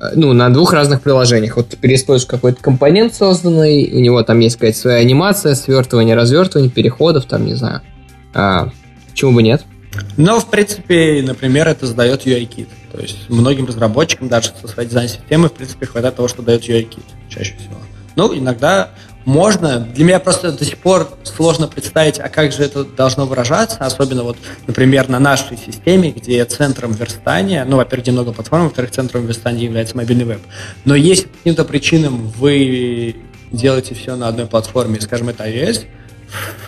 э, 0.00 0.10
ну, 0.14 0.34
на 0.34 0.50
двух 0.50 0.74
разных 0.74 1.00
приложениях. 1.00 1.56
Вот 1.56 1.70
ты 1.70 1.76
переиспользуешь 1.76 2.28
какой-то 2.28 2.62
компонент 2.62 3.14
созданный, 3.14 3.90
у 3.92 4.00
него 4.00 4.22
там 4.22 4.40
есть 4.40 4.56
какая-то 4.56 4.78
своя 4.78 4.98
анимация, 4.98 5.54
свертывание, 5.54 6.14
развертывание, 6.14 6.70
переходов, 6.70 7.24
там, 7.24 7.46
не 7.46 7.54
знаю. 7.54 7.80
А, 8.34 8.70
почему 9.10 9.32
бы 9.32 9.42
нет? 9.42 9.62
Но, 10.16 10.40
в 10.40 10.50
принципе, 10.50 11.22
например, 11.22 11.68
это 11.68 11.86
задает 11.86 12.26
UI-кит. 12.26 12.68
То 12.92 13.00
есть 13.00 13.28
многим 13.28 13.66
разработчикам 13.66 14.28
даже 14.28 14.50
со 14.60 14.68
своей 14.68 14.88
дизайн-системы, 14.88 15.48
в 15.48 15.52
принципе, 15.52 15.86
хватает 15.86 16.16
того, 16.16 16.28
что 16.28 16.42
дает 16.42 16.62
UI-кит 16.62 17.04
чаще 17.28 17.54
всего. 17.58 17.76
Ну, 18.16 18.36
иногда 18.36 18.90
можно. 19.24 19.80
Для 19.80 20.04
меня 20.04 20.20
просто 20.20 20.52
до 20.52 20.64
сих 20.64 20.78
пор 20.78 21.08
сложно 21.24 21.68
представить, 21.68 22.18
а 22.18 22.28
как 22.28 22.52
же 22.52 22.62
это 22.62 22.84
должно 22.84 23.26
выражаться, 23.26 23.78
особенно 23.80 24.22
вот, 24.22 24.36
например, 24.66 25.08
на 25.08 25.18
нашей 25.18 25.56
системе, 25.56 26.10
где 26.10 26.44
центром 26.44 26.92
верстания, 26.92 27.64
ну, 27.64 27.76
во-первых, 27.76 28.04
где 28.04 28.12
много 28.12 28.32
платформ, 28.32 28.64
во-вторых, 28.64 28.90
центром 28.90 29.26
верстания 29.26 29.64
является 29.64 29.96
мобильный 29.96 30.24
веб. 30.24 30.40
Но 30.84 30.94
если 30.94 31.26
по 31.26 31.38
каким-то 31.38 31.64
причинам 31.64 32.28
вы 32.38 33.16
делаете 33.50 33.94
все 33.94 34.16
на 34.16 34.28
одной 34.28 34.46
платформе, 34.46 35.00
скажем, 35.00 35.28
это 35.28 35.48
iOS, 35.48 35.84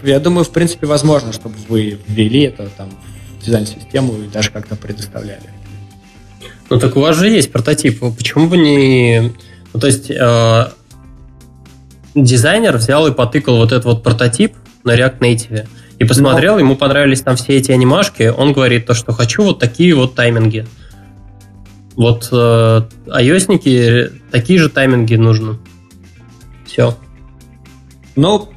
я 0.02 0.20
думаю, 0.20 0.44
в 0.44 0.50
принципе, 0.50 0.86
возможно, 0.86 1.32
чтобы 1.32 1.54
вы 1.68 1.98
ввели 2.06 2.42
это 2.42 2.68
там 2.76 2.90
в 3.40 3.44
дизайн-систему 3.44 4.14
и 4.20 4.28
даже 4.28 4.50
как-то 4.50 4.76
предоставляли. 4.76 5.50
Ну 6.70 6.78
так 6.78 6.96
у 6.96 7.00
вас 7.00 7.16
же 7.16 7.28
есть 7.28 7.52
прототип. 7.52 8.00
Почему 8.16 8.48
бы 8.48 8.56
не... 8.56 9.32
Ну, 9.72 9.80
то 9.80 9.86
есть 9.86 10.10
э, 10.10 10.66
дизайнер 12.14 12.76
взял 12.76 13.06
и 13.06 13.12
потыкал 13.12 13.56
вот 13.56 13.72
этот 13.72 13.84
вот 13.84 14.02
прототип 14.02 14.54
на 14.84 14.96
React 14.96 15.18
Native 15.18 15.68
и 15.98 16.04
посмотрел, 16.04 16.58
ему 16.58 16.76
понравились 16.76 17.22
там 17.22 17.36
все 17.36 17.56
эти 17.56 17.70
анимашки, 17.70 18.32
он 18.36 18.52
говорит 18.52 18.86
то, 18.86 18.94
что 18.94 19.12
хочу 19.12 19.42
вот 19.44 19.58
такие 19.58 19.94
вот 19.94 20.14
тайминги. 20.14 20.66
Вот 21.96 22.28
э, 22.32 22.82
ios 23.06 24.12
такие 24.30 24.58
же 24.58 24.68
тайминги 24.68 25.14
нужны. 25.14 25.58
Все. 26.66 26.96
Ну, 28.16 28.48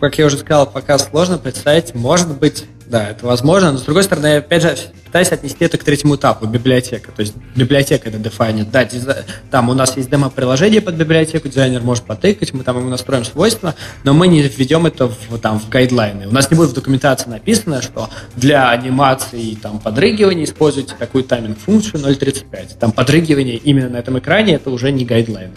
как 0.00 0.18
я 0.18 0.26
уже 0.26 0.36
сказал, 0.36 0.66
пока 0.66 0.98
сложно 0.98 1.38
представить, 1.38 1.94
может 1.94 2.28
быть, 2.38 2.66
да, 2.86 3.10
это 3.10 3.26
возможно, 3.26 3.72
но 3.72 3.78
с 3.78 3.82
другой 3.82 4.02
стороны, 4.02 4.26
я 4.26 4.36
опять 4.38 4.62
же 4.62 4.76
пытаюсь 5.06 5.32
отнести 5.32 5.64
это 5.64 5.78
к 5.78 5.84
третьему 5.84 6.16
этапу, 6.16 6.46
библиотека. 6.46 7.12
То 7.12 7.20
есть 7.20 7.34
библиотека 7.56 8.08
это 8.08 8.18
дефайнит. 8.18 8.70
Да, 8.70 8.84
дизай- 8.84 9.24
там 9.50 9.70
у 9.70 9.74
нас 9.74 9.96
есть 9.96 10.10
демо-приложение 10.10 10.80
под 10.80 10.94
библиотеку, 10.96 11.48
дизайнер 11.48 11.80
может 11.82 12.04
потыкать, 12.04 12.52
мы 12.52 12.62
там 12.62 12.78
ему 12.78 12.88
настроим 12.90 13.24
свойства, 13.24 13.74
но 14.02 14.12
мы 14.12 14.28
не 14.28 14.42
введем 14.42 14.86
это 14.86 15.06
в, 15.06 15.38
там, 15.38 15.60
в 15.60 15.68
гайдлайны. 15.68 16.26
У 16.28 16.32
нас 16.32 16.50
не 16.50 16.56
будет 16.56 16.70
в 16.70 16.74
документации 16.74 17.30
написано, 17.30 17.80
что 17.80 18.10
для 18.36 18.70
анимации 18.70 19.54
там, 19.54 19.78
подрыгивания 19.78 20.44
используйте 20.44 20.94
такую 20.98 21.24
тайминг-функцию 21.24 22.00
0.35. 22.02 22.78
Там 22.78 22.92
подрыгивание 22.92 23.56
именно 23.56 23.88
на 23.88 23.96
этом 23.96 24.18
экране 24.18 24.54
это 24.56 24.70
уже 24.70 24.92
не 24.92 25.04
гайдлайны. 25.04 25.54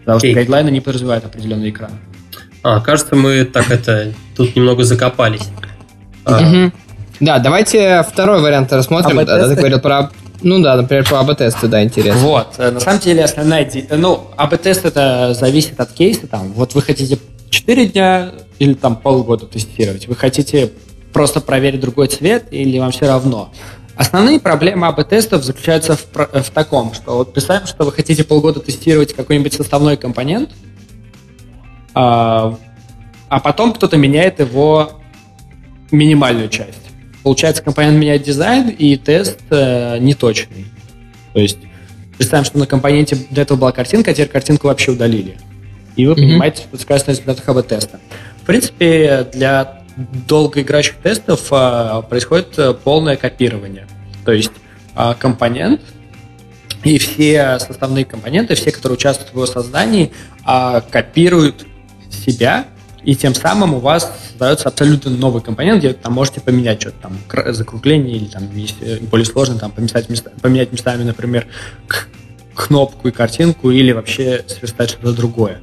Потому 0.00 0.18
что 0.18 0.26
Окей. 0.26 0.34
гайдлайны 0.34 0.70
не 0.70 0.80
подразумевают 0.80 1.24
определенный 1.24 1.70
экран. 1.70 1.92
А, 2.64 2.80
кажется, 2.80 3.16
мы 3.16 3.44
так 3.44 3.70
это 3.70 4.12
тут 4.36 4.54
немного 4.56 4.84
закопались. 4.84 5.48
А. 6.24 6.70
Да, 7.20 7.38
давайте 7.38 8.04
второй 8.10 8.40
вариант 8.40 8.72
рассмотрим. 8.72 9.24
Да, 9.24 9.48
ты 9.48 9.54
говорил 9.54 9.80
про... 9.80 10.10
Ну 10.42 10.60
да, 10.60 10.74
например, 10.74 11.06
про 11.06 11.20
АБ-тесты, 11.20 11.68
да, 11.68 11.84
интересно. 11.84 12.20
Вот, 12.20 12.58
на 12.58 12.80
самом 12.80 12.98
деле 12.98 13.22
основная... 13.22 13.70
Ну, 13.90 14.24
АБ-тест 14.36 14.84
это 14.84 15.34
зависит 15.34 15.78
от 15.78 15.92
кейса. 15.92 16.26
Там, 16.26 16.52
вот 16.52 16.74
вы 16.74 16.82
хотите 16.82 17.18
4 17.50 17.86
дня 17.86 18.32
или 18.58 18.74
там 18.74 18.96
полгода 18.96 19.46
тестировать. 19.46 20.08
Вы 20.08 20.16
хотите 20.16 20.72
просто 21.12 21.40
проверить 21.40 21.80
другой 21.80 22.08
цвет 22.08 22.46
или 22.50 22.78
вам 22.78 22.90
все 22.90 23.06
равно? 23.06 23.52
Основные 23.94 24.40
проблемы 24.40 24.86
АБ-тестов 24.88 25.44
заключаются 25.44 25.96
в, 25.96 26.06
в 26.14 26.50
таком, 26.50 26.94
что 26.94 27.18
вот 27.18 27.34
представим, 27.34 27.66
что 27.66 27.84
вы 27.84 27.92
хотите 27.92 28.24
полгода 28.24 28.58
тестировать 28.58 29.14
какой-нибудь 29.14 29.52
составной 29.52 29.96
компонент, 29.96 30.50
а, 31.94 32.56
а 33.28 33.40
потом 33.40 33.72
кто-то 33.74 33.96
меняет 33.98 34.40
его 34.40 35.01
минимальную 35.92 36.48
часть. 36.48 36.80
Получается, 37.22 37.62
компонент 37.62 37.98
меняет 37.98 38.22
дизайн, 38.22 38.68
и 38.68 38.96
тест 38.96 39.38
э, 39.50 39.98
неточный. 39.98 40.66
То 41.34 41.40
есть 41.40 41.58
представим, 42.16 42.44
что 42.44 42.58
на 42.58 42.66
компоненте 42.66 43.16
до 43.30 43.42
этого 43.42 43.58
была 43.58 43.72
картинка, 43.72 44.10
а 44.10 44.14
теперь 44.14 44.28
картинку 44.28 44.66
вообще 44.66 44.92
удалили. 44.92 45.38
И 45.96 46.06
вы 46.06 46.12
Мгм. 46.12 46.22
понимаете, 46.22 46.62
на 46.72 47.10
результатах 47.10 47.48
АБ-теста. 47.48 48.00
В 48.42 48.46
принципе, 48.46 49.26
для 49.32 49.82
долгоиграющих 49.96 50.96
тестов 50.96 51.48
а, 51.50 52.02
происходит 52.02 52.58
э, 52.58 52.72
полное 52.72 53.16
копирование. 53.16 53.86
То 54.24 54.32
есть 54.32 54.52
а, 54.94 55.14
компонент 55.14 55.80
и 56.82 56.98
все 56.98 57.58
составные 57.58 58.04
компоненты, 58.04 58.54
все, 58.54 58.72
которые 58.72 58.96
участвуют 58.96 59.30
в 59.32 59.34
его 59.34 59.46
создании, 59.46 60.12
а, 60.44 60.80
копируют 60.80 61.66
себя, 62.10 62.66
и 63.04 63.16
тем 63.16 63.34
самым 63.34 63.74
у 63.74 63.78
вас 63.80 64.10
создается 64.28 64.68
абсолютно 64.68 65.10
новый 65.10 65.42
компонент, 65.42 65.80
где 65.80 65.92
там 65.92 66.12
можете 66.12 66.40
поменять 66.40 66.80
что-то 66.80 66.96
там, 67.02 67.18
кр- 67.26 67.52
закругление 67.52 68.16
или 68.16 68.26
там 68.26 68.44
э, 68.80 68.98
более 69.00 69.26
сложно 69.26 69.58
там 69.58 69.72
поменять, 69.72 70.08
места, 70.08 70.30
поменять 70.40 70.72
местами, 70.72 71.02
например, 71.02 71.46
кнопку 72.54 73.08
и 73.08 73.10
картинку 73.10 73.70
или 73.70 73.92
вообще 73.92 74.44
сверстать 74.46 74.90
что-то 74.90 75.12
другое. 75.12 75.60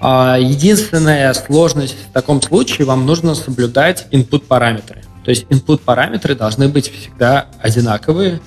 А, 0.00 0.38
Единственная 0.38 1.32
сложность 1.34 1.96
в 2.10 2.12
таком 2.12 2.42
случае, 2.42 2.86
вам 2.86 3.06
нужно 3.06 3.34
соблюдать 3.34 4.06
input 4.10 4.40
параметры. 4.40 5.02
То 5.24 5.30
есть 5.30 5.44
input 5.44 5.78
параметры 5.78 6.34
должны 6.34 6.68
быть 6.68 6.90
всегда 6.90 7.46
одинаковые, 7.60 8.40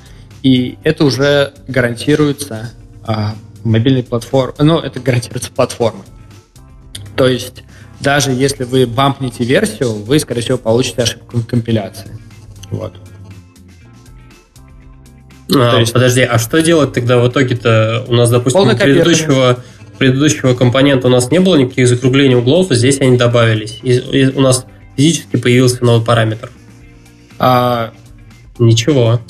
и 0.44 0.78
это 0.84 1.06
уже 1.06 1.54
гарантируется 1.68 2.72
а, 3.04 3.36
мобильной 3.64 4.04
платформой, 4.04 4.56
ну, 4.60 4.80
это 4.80 5.00
гарантируется 5.00 5.52
платформой. 5.52 6.04
То 7.16 7.28
есть 7.28 7.64
даже 8.00 8.32
если 8.32 8.64
вы 8.64 8.86
бампнете 8.88 9.44
версию, 9.44 9.94
вы, 9.94 10.20
скорее 10.20 10.42
всего, 10.42 10.58
получите 10.58 11.02
ошибку 11.02 11.42
компиляции. 11.42 12.18
Вот. 12.72 12.94
А, 15.56 15.72
То 15.72 15.80
есть- 15.80 15.94
Подожди, 15.94 16.22
а 16.22 16.38
что 16.38 16.62
делать 16.62 16.94
тогда 16.94 17.18
в 17.18 17.28
итоге-то? 17.28 18.06
У 18.08 18.14
нас, 18.14 18.30
допустим, 18.30 18.60
Полное 18.60 18.76
предыдущего, 18.76 19.64
предыдущего 19.98 20.54
компонента 20.54 21.08
у 21.08 21.10
нас 21.10 21.32
не 21.32 21.40
было 21.40 21.56
никаких 21.56 21.88
закруглений 21.88 22.36
углов, 22.36 22.72
а 22.72 22.76
здесь 22.76 23.02
они 23.02 23.18
добавились. 23.18 23.80
И, 23.82 23.94
и 23.94 24.28
у 24.28 24.42
нас 24.42 24.66
физически 24.96 25.38
появился 25.38 25.84
новый 25.84 26.06
параметр. 26.06 26.52
А, 27.40 27.92
Ничего. 28.60 29.22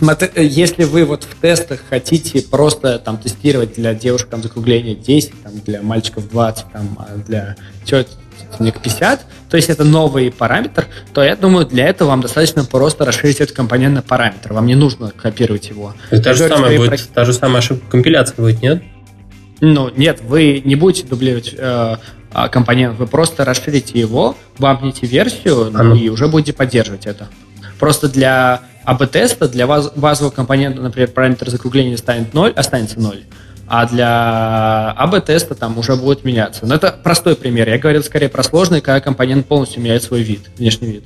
Смотри, 0.00 0.30
если 0.46 0.84
вы 0.84 1.04
вот 1.04 1.24
в 1.24 1.34
тестах 1.38 1.80
хотите 1.90 2.40
просто 2.40 2.98
там 2.98 3.18
тестировать 3.18 3.74
для 3.74 3.92
девушек 3.92 4.30
там 4.30 4.42
закругление 4.42 4.94
10, 4.94 5.42
там, 5.42 5.52
для 5.66 5.82
мальчиков 5.82 6.26
20, 6.30 6.72
там, 6.72 6.98
а 6.98 7.18
для 7.18 7.56
тетенек 7.84 8.80
50, 8.80 9.20
то 9.50 9.56
есть 9.58 9.68
это 9.68 9.84
новый 9.84 10.32
параметр, 10.32 10.86
то 11.12 11.22
я 11.22 11.36
думаю, 11.36 11.66
для 11.66 11.86
этого 11.86 12.08
вам 12.08 12.22
достаточно 12.22 12.64
просто 12.64 13.04
расширить 13.04 13.42
этот 13.42 13.54
компонент 13.54 13.94
на 13.94 14.00
параметр. 14.00 14.54
Вам 14.54 14.64
не 14.64 14.74
нужно 14.74 15.10
копировать 15.14 15.68
его. 15.68 15.94
та 16.08 16.32
же, 16.32 16.48
самая 16.48 16.78
будет, 16.78 16.88
про... 16.88 16.98
та 17.14 17.24
же 17.26 17.34
самая 17.34 17.58
ошибка 17.58 17.90
компиляции 17.90 18.36
будет, 18.38 18.62
нет? 18.62 18.82
Ну, 19.60 19.90
нет, 19.94 20.22
вы 20.22 20.62
не 20.64 20.76
будете 20.76 21.06
дублировать 21.06 21.54
э, 21.54 21.96
а, 22.32 22.48
компонент, 22.48 22.98
вы 22.98 23.06
просто 23.06 23.44
расширите 23.44 24.00
его, 24.00 24.34
бампните 24.58 25.06
версию, 25.06 25.70
а 25.74 25.82
ну. 25.82 25.94
и 25.94 26.08
уже 26.08 26.26
будете 26.26 26.54
поддерживать 26.54 27.04
это. 27.04 27.28
Просто 27.80 28.08
для 28.08 28.60
АБ-теста, 28.84 29.48
для 29.48 29.66
базового 29.66 30.30
компонента, 30.30 30.80
например, 30.80 31.10
параметр 31.10 31.50
закругления 31.50 31.96
станет 31.96 32.34
0, 32.34 32.52
останется 32.54 33.00
0, 33.00 33.24
а 33.66 33.86
для 33.88 34.90
АБ-теста 34.98 35.54
там 35.54 35.78
уже 35.78 35.96
будет 35.96 36.24
меняться. 36.24 36.66
Но 36.66 36.74
это 36.74 36.94
простой 37.02 37.36
пример. 37.36 37.68
Я 37.68 37.78
говорил 37.78 38.04
скорее 38.04 38.28
про 38.28 38.42
сложный, 38.42 38.80
когда 38.80 39.00
компонент 39.00 39.46
полностью 39.46 39.82
меняет 39.82 40.02
свой 40.02 40.22
вид, 40.22 40.50
внешний 40.58 40.92
вид. 40.92 41.04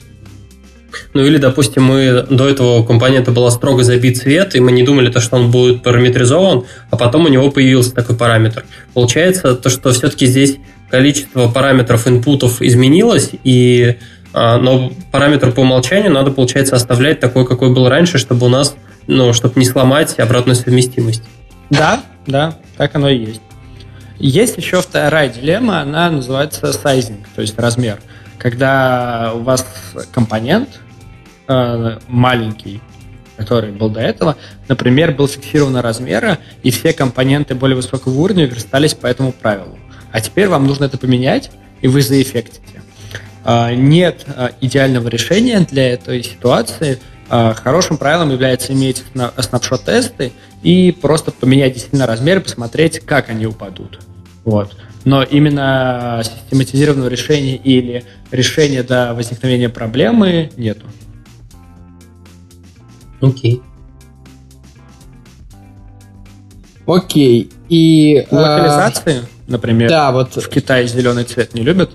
Ну 1.13 1.25
или, 1.25 1.39
допустим, 1.39 1.85
мы 1.85 2.27
до 2.29 2.49
этого 2.49 2.79
у 2.79 2.85
компонента 2.85 3.31
была 3.31 3.51
строго 3.51 3.83
забит 3.85 4.19
цвет, 4.19 4.55
и 4.55 4.61
мы 4.61 4.73
не 4.73 4.83
думали, 4.83 5.11
то, 5.11 5.21
что 5.21 5.37
он 5.37 5.51
будет 5.51 5.83
параметризован, 5.83 6.65
а 6.91 6.97
потом 6.97 7.27
у 7.27 7.29
него 7.29 7.51
появился 7.51 7.95
такой 7.95 8.17
параметр. 8.17 8.65
Получается 8.95 9.55
то, 9.55 9.71
что 9.71 9.93
все-таки 9.93 10.27
здесь 10.27 10.57
количество 10.91 11.49
параметров 11.49 12.07
инпутов 12.09 12.63
изменилось, 12.63 13.31
и, 13.45 13.97
но 14.35 14.93
параметр 15.13 15.53
по 15.53 15.61
умолчанию 15.61 16.11
надо, 16.11 16.33
получается, 16.33 16.75
оставлять 16.75 17.21
такой, 17.21 17.47
какой 17.47 17.73
был 17.73 17.89
раньше, 17.89 18.19
чтобы 18.19 18.47
у 18.47 18.49
нас, 18.49 18.75
ну, 19.07 19.33
чтобы 19.33 19.61
не 19.61 19.65
сломать 19.65 20.19
обратную 20.19 20.57
совместимость. 20.57 21.23
Да, 21.71 22.03
да, 22.27 22.59
так 22.77 22.95
оно 22.97 23.09
и 23.09 23.19
есть. 23.19 23.41
Есть 24.19 24.57
еще 24.57 24.81
вторая 24.81 25.29
дилемма, 25.29 25.81
она 25.81 26.11
называется 26.11 26.73
сайзинг, 26.73 27.27
то 27.35 27.43
есть 27.43 27.59
размер. 27.59 28.01
Когда 28.39 29.33
у 29.35 29.41
вас 29.41 29.67
компонент 30.13 30.69
э, 31.49 31.99
маленький, 32.09 32.81
который 33.37 33.73
был 33.73 33.89
до 33.89 34.01
этого, 34.01 34.37
например, 34.69 35.13
был 35.13 35.27
фиксирован 35.27 35.77
размера, 35.77 36.39
и 36.63 36.71
все 36.71 36.93
компоненты 36.93 37.55
более 37.55 37.77
высокого 37.77 38.13
уровня 38.15 38.47
верстались 38.47 38.95
по 38.95 39.07
этому 39.07 39.33
правилу. 39.33 39.79
А 40.13 40.21
теперь 40.21 40.49
вам 40.49 40.67
нужно 40.67 40.85
это 40.85 40.99
поменять, 40.99 41.51
и 41.81 41.89
вы 41.89 42.03
заэффектите. 42.03 42.84
Э, 43.45 43.75
нет 43.75 44.25
э, 44.27 44.51
идеального 44.61 45.09
решения 45.09 45.61
для 45.61 45.93
этой 45.93 46.23
ситуации. 46.23 46.99
Э, 47.31 47.53
хорошим 47.55 47.99
правилом 47.99 48.31
является 48.31 48.73
иметь 48.73 49.05
снапшот-тесты 49.39 50.33
и 50.63 50.93
просто 50.93 51.31
поменять 51.31 51.75
действительно 51.75 52.07
размер 52.07 52.39
и 52.39 52.41
посмотреть, 52.41 53.01
как 53.01 53.29
они 53.29 53.47
упадут. 53.47 54.01
Вот. 54.45 54.75
Но 55.05 55.23
именно 55.23 56.23
систематизированного 56.25 57.09
решения 57.09 57.57
или 57.57 58.05
решения 58.31 58.83
до 58.83 59.13
возникновения 59.13 59.69
проблемы 59.69 60.51
нету. 60.57 60.87
Окей. 63.21 63.63
Окей. 66.87 67.51
И... 67.69 68.27
Локализации, 68.31 69.19
а... 69.19 69.25
например, 69.47 69.91
да, 69.91 70.13
вот... 70.13 70.37
в 70.37 70.49
Китае 70.49 70.87
зеленый 70.87 71.25
цвет 71.25 71.55
не 71.55 71.63
любят. 71.63 71.91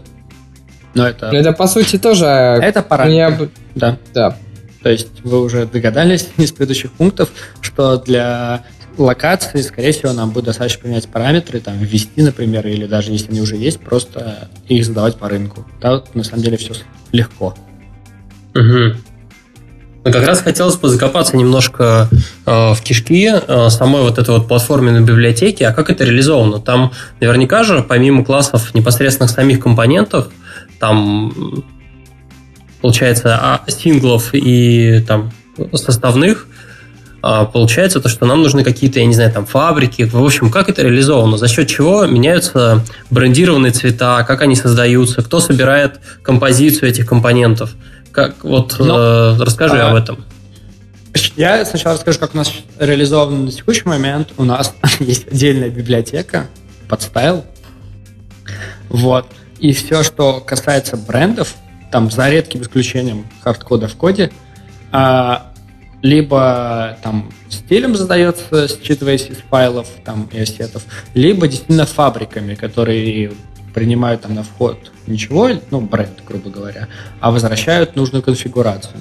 Но 0.93 1.07
это... 1.07 1.27
Это, 1.27 1.51
по 1.53 1.67
сути, 1.67 1.97
тоже... 1.97 2.25
Это 2.25 2.81
параметр. 2.81 3.43
Меня... 3.43 3.49
Да. 3.75 3.97
Да. 4.13 4.37
То 4.81 4.89
есть 4.89 5.23
вы 5.23 5.41
уже 5.41 5.65
догадались 5.65 6.29
из 6.37 6.51
предыдущих 6.51 6.91
пунктов, 6.91 7.29
что 7.61 7.97
для 7.97 8.63
локации, 8.97 9.61
скорее 9.61 9.91
всего, 9.91 10.13
нам 10.13 10.31
будет 10.31 10.45
достаточно 10.45 10.83
поменять 10.83 11.07
параметры, 11.07 11.59
там, 11.59 11.77
ввести, 11.77 12.21
например, 12.21 12.67
или 12.67 12.85
даже 12.85 13.11
если 13.11 13.29
они 13.29 13.41
уже 13.41 13.55
есть, 13.55 13.79
просто 13.79 14.49
их 14.67 14.85
задавать 14.85 15.15
по 15.15 15.29
рынку. 15.29 15.65
Да, 15.81 15.91
вот, 15.91 16.15
на 16.15 16.23
самом 16.23 16.43
деле 16.43 16.57
все 16.57 16.73
легко. 17.11 17.55
Угу. 18.55 18.95
Ну, 20.05 20.13
как 20.13 20.25
раз 20.25 20.41
хотелось 20.41 20.77
бы 20.77 20.87
закопаться 20.87 21.35
немножко 21.35 22.09
э, 22.45 22.73
в 22.73 22.81
кишки 22.81 23.29
э, 23.29 23.69
самой 23.69 24.01
вот 24.01 24.17
этой 24.17 24.31
вот 24.31 24.47
платформенной 24.47 25.01
библиотеки, 25.01 25.63
а 25.63 25.73
как 25.73 25.89
это 25.89 26.05
реализовано? 26.05 26.59
Там 26.59 26.93
наверняка 27.19 27.63
же, 27.63 27.83
помимо 27.87 28.23
классов 28.23 28.73
непосредственных 28.73 29.29
самих 29.29 29.59
компонентов, 29.59 30.29
там 30.79 31.63
получается 32.81 33.37
а, 33.41 33.61
синглов 33.69 34.29
и 34.33 35.03
там 35.07 35.31
составных, 35.73 36.47
а, 37.21 37.45
получается 37.45 37.99
то, 37.99 38.07
что 38.07 38.25
нам 38.25 38.41
нужны 38.41 38.63
какие-то, 38.63 38.99
я 38.99 39.05
не 39.05 39.13
знаю, 39.13 39.31
там 39.31 39.45
фабрики. 39.45 40.03
В 40.03 40.23
общем, 40.23 40.49
как 40.49 40.69
это 40.69 40.81
реализовано? 40.83 41.37
За 41.37 41.47
счет 41.47 41.67
чего 41.67 42.05
меняются 42.05 42.83
брендированные 43.09 43.71
цвета, 43.71 44.23
как 44.23 44.41
они 44.41 44.55
создаются, 44.55 45.21
кто 45.21 45.39
собирает 45.39 45.99
композицию 46.21 46.89
этих 46.89 47.05
компонентов? 47.05 47.71
Как 48.11 48.43
вот 48.43 48.77
Но, 48.79 48.97
э, 48.97 49.37
расскажи 49.39 49.79
а, 49.81 49.91
об 49.91 49.95
этом. 49.95 50.23
Я 51.35 51.63
сначала 51.65 51.95
расскажу, 51.95 52.19
как 52.19 52.33
у 52.33 52.37
нас 52.37 52.51
реализовано 52.79 53.45
на 53.45 53.51
текущий 53.51 53.83
момент. 53.85 54.29
У 54.37 54.43
нас 54.45 54.73
есть 54.99 55.27
отдельная 55.27 55.69
библиотека 55.69 56.47
под 56.87 57.01
style. 57.01 57.45
Вот. 58.89 59.27
И 59.59 59.73
все, 59.73 60.03
что 60.03 60.41
касается 60.45 60.97
брендов, 60.97 61.55
там 61.91 62.09
за 62.11 62.29
редким 62.29 62.61
исключением 62.61 63.25
хардкода 63.41 63.87
в 63.87 63.95
коде, 63.95 64.31
а, 64.91 65.51
либо 66.01 66.97
там 67.03 67.31
стилем 67.49 67.95
задается, 67.95 68.67
считываясь 68.67 69.27
из 69.27 69.37
файлов 69.49 69.87
там, 70.05 70.29
и 70.31 70.39
ассетов, 70.39 70.83
либо 71.13 71.47
действительно 71.47 71.85
фабриками, 71.85 72.55
которые 72.55 73.31
принимают 73.73 74.21
там 74.21 74.33
на 74.35 74.43
вход 74.43 74.91
ничего, 75.07 75.49
ну, 75.71 75.81
бренд, 75.81 76.23
грубо 76.27 76.49
говоря, 76.49 76.87
а 77.19 77.31
возвращают 77.31 77.95
нужную 77.95 78.23
конфигурацию. 78.23 78.95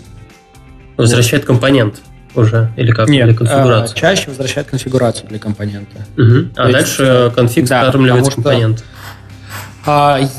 Возвращает 0.97 1.45
компонент 1.45 2.01
уже, 2.35 2.73
или 2.77 2.91
как? 2.91 3.09
Нет, 3.09 3.29
или 3.29 3.35
конфигурацию? 3.35 3.95
А, 3.95 3.99
чаще 3.99 4.29
возвращает 4.29 4.69
конфигурацию 4.69 5.29
для 5.29 5.39
компонента. 5.39 6.05
Угу. 6.17 6.51
А 6.57 6.67
То 6.67 6.73
дальше 6.73 7.03
есть, 7.03 7.35
конфиг 7.35 7.69
да, 7.69 7.89
скармливается 7.89 8.33
компонент. 8.33 8.81
А, 8.81 8.98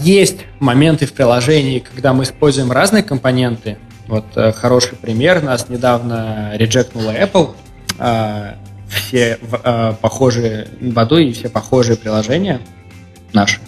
есть 0.02 0.40
моменты 0.60 1.06
в 1.06 1.14
приложении, 1.14 1.80
когда 1.80 2.14
мы 2.14 2.24
используем 2.24 2.72
разные 2.72 3.04
компоненты, 3.04 3.78
вот 4.10 4.26
э, 4.36 4.52
хороший 4.52 4.96
пример. 4.98 5.44
Нас 5.44 5.70
недавно 5.70 6.52
реджектнула 6.56 7.12
Apple. 7.12 7.54
Э, 8.00 8.54
все 8.90 9.38
э, 9.40 9.94
похожие 10.02 10.68
в 10.82 10.98
аду 10.98 11.18
и 11.18 11.32
все 11.32 11.48
похожие 11.48 11.96
приложения 11.96 12.60
наши. 13.34 13.60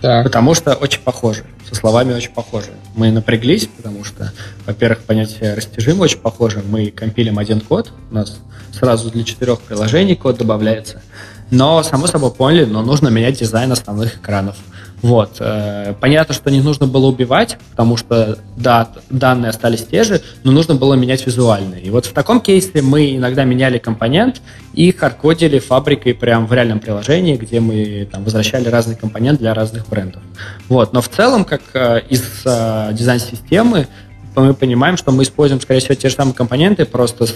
Так. 0.00 0.24
Потому 0.24 0.54
что 0.54 0.74
очень 0.74 1.00
похожи. 1.00 1.44
Со 1.68 1.76
словами 1.76 2.12
очень 2.12 2.32
похожи. 2.32 2.70
Мы 2.96 3.12
напряглись, 3.12 3.66
потому 3.66 4.02
что, 4.02 4.32
во-первых, 4.66 5.00
понятие 5.04 5.54
растяжимо 5.54 6.02
очень 6.02 6.18
похоже. 6.18 6.62
Мы 6.68 6.90
компилим 6.90 7.38
один 7.38 7.60
код, 7.60 7.92
у 8.10 8.14
нас 8.14 8.40
сразу 8.72 9.10
для 9.10 9.22
четырех 9.22 9.60
приложений 9.60 10.16
код 10.16 10.38
добавляется. 10.38 11.02
Но, 11.50 11.82
само 11.84 12.08
собой, 12.08 12.32
поняли, 12.32 12.64
но 12.64 12.82
нужно 12.82 13.08
менять 13.08 13.38
дизайн 13.38 13.70
основных 13.70 14.16
экранов. 14.16 14.56
Вот. 15.02 15.36
Э, 15.38 15.94
понятно, 16.00 16.34
что 16.34 16.50
не 16.50 16.60
нужно 16.60 16.86
было 16.86 17.06
убивать, 17.06 17.56
потому 17.70 17.96
что 17.96 18.38
да, 18.56 18.88
данные 19.10 19.50
остались 19.50 19.84
те 19.84 20.02
же, 20.02 20.20
но 20.42 20.52
нужно 20.52 20.74
было 20.74 20.94
менять 20.94 21.24
визуальные. 21.26 21.82
И 21.82 21.90
вот 21.90 22.06
в 22.06 22.12
таком 22.12 22.40
кейсе 22.40 22.82
мы 22.82 23.16
иногда 23.16 23.44
меняли 23.44 23.78
компонент 23.78 24.40
и 24.72 24.90
хардкодили 24.92 25.58
фабрикой 25.60 26.14
прямо 26.14 26.46
в 26.46 26.52
реальном 26.52 26.80
приложении, 26.80 27.36
где 27.36 27.60
мы 27.60 28.08
там, 28.10 28.24
возвращали 28.24 28.68
разный 28.68 28.96
компонент 28.96 29.38
для 29.38 29.54
разных 29.54 29.88
брендов. 29.88 30.22
Вот. 30.68 30.92
Но 30.92 31.00
в 31.00 31.08
целом, 31.08 31.44
как 31.44 31.62
э, 31.74 32.00
из 32.08 32.22
э, 32.44 32.90
дизайн-системы, 32.92 33.86
мы 34.34 34.54
понимаем, 34.54 34.96
что 34.96 35.10
мы 35.10 35.22
используем, 35.22 35.60
скорее 35.60 35.80
всего, 35.80 35.94
те 35.94 36.08
же 36.08 36.14
самые 36.14 36.34
компоненты, 36.34 36.84
просто 36.84 37.26
с, 37.26 37.34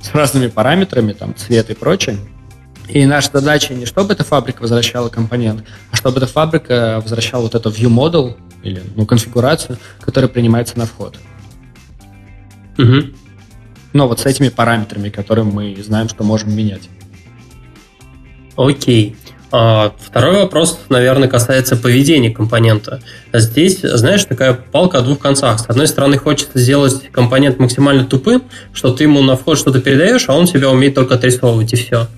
с 0.00 0.14
разными 0.14 0.48
параметрами, 0.48 1.12
там, 1.12 1.34
цвет 1.34 1.70
и 1.70 1.74
прочее. 1.74 2.16
И 2.88 3.06
наша 3.06 3.30
задача 3.32 3.74
не 3.74 3.86
чтобы 3.86 4.12
эта 4.12 4.24
фабрика 4.24 4.62
возвращала 4.62 5.08
компонент, 5.08 5.64
а 5.90 5.96
чтобы 5.96 6.18
эта 6.18 6.26
фабрика 6.26 7.00
возвращала 7.02 7.42
вот 7.42 7.54
эту 7.54 7.70
view 7.70 7.88
model 7.88 8.36
или 8.62 8.82
ну, 8.96 9.06
конфигурацию, 9.06 9.78
которая 10.00 10.28
принимается 10.28 10.78
на 10.78 10.86
вход. 10.86 11.18
Угу. 12.78 13.14
Но 13.92 14.08
вот 14.08 14.20
с 14.20 14.26
этими 14.26 14.48
параметрами, 14.48 15.08
которые 15.08 15.44
мы 15.44 15.76
знаем, 15.82 16.08
что 16.08 16.24
можем 16.24 16.54
менять. 16.54 16.88
Окей. 18.56 19.16
А, 19.56 19.94
второй 20.00 20.42
вопрос, 20.42 20.80
наверное, 20.88 21.28
касается 21.28 21.76
поведения 21.76 22.30
компонента. 22.30 23.00
Здесь, 23.32 23.80
знаешь, 23.82 24.24
такая 24.24 24.52
палка 24.54 24.98
о 24.98 25.02
двух 25.02 25.20
концах. 25.20 25.60
С 25.60 25.66
одной 25.68 25.86
стороны, 25.86 26.18
хочется 26.18 26.58
сделать 26.58 27.10
компонент 27.12 27.60
максимально 27.60 28.04
тупым, 28.04 28.42
что 28.72 28.92
ты 28.92 29.04
ему 29.04 29.22
на 29.22 29.36
вход 29.36 29.56
что-то 29.56 29.80
передаешь, 29.80 30.28
а 30.28 30.34
он 30.34 30.48
себя 30.48 30.70
умеет 30.70 30.96
только 30.96 31.14
отрисовывать, 31.14 31.72
и 31.72 31.76
все. 31.76 32.08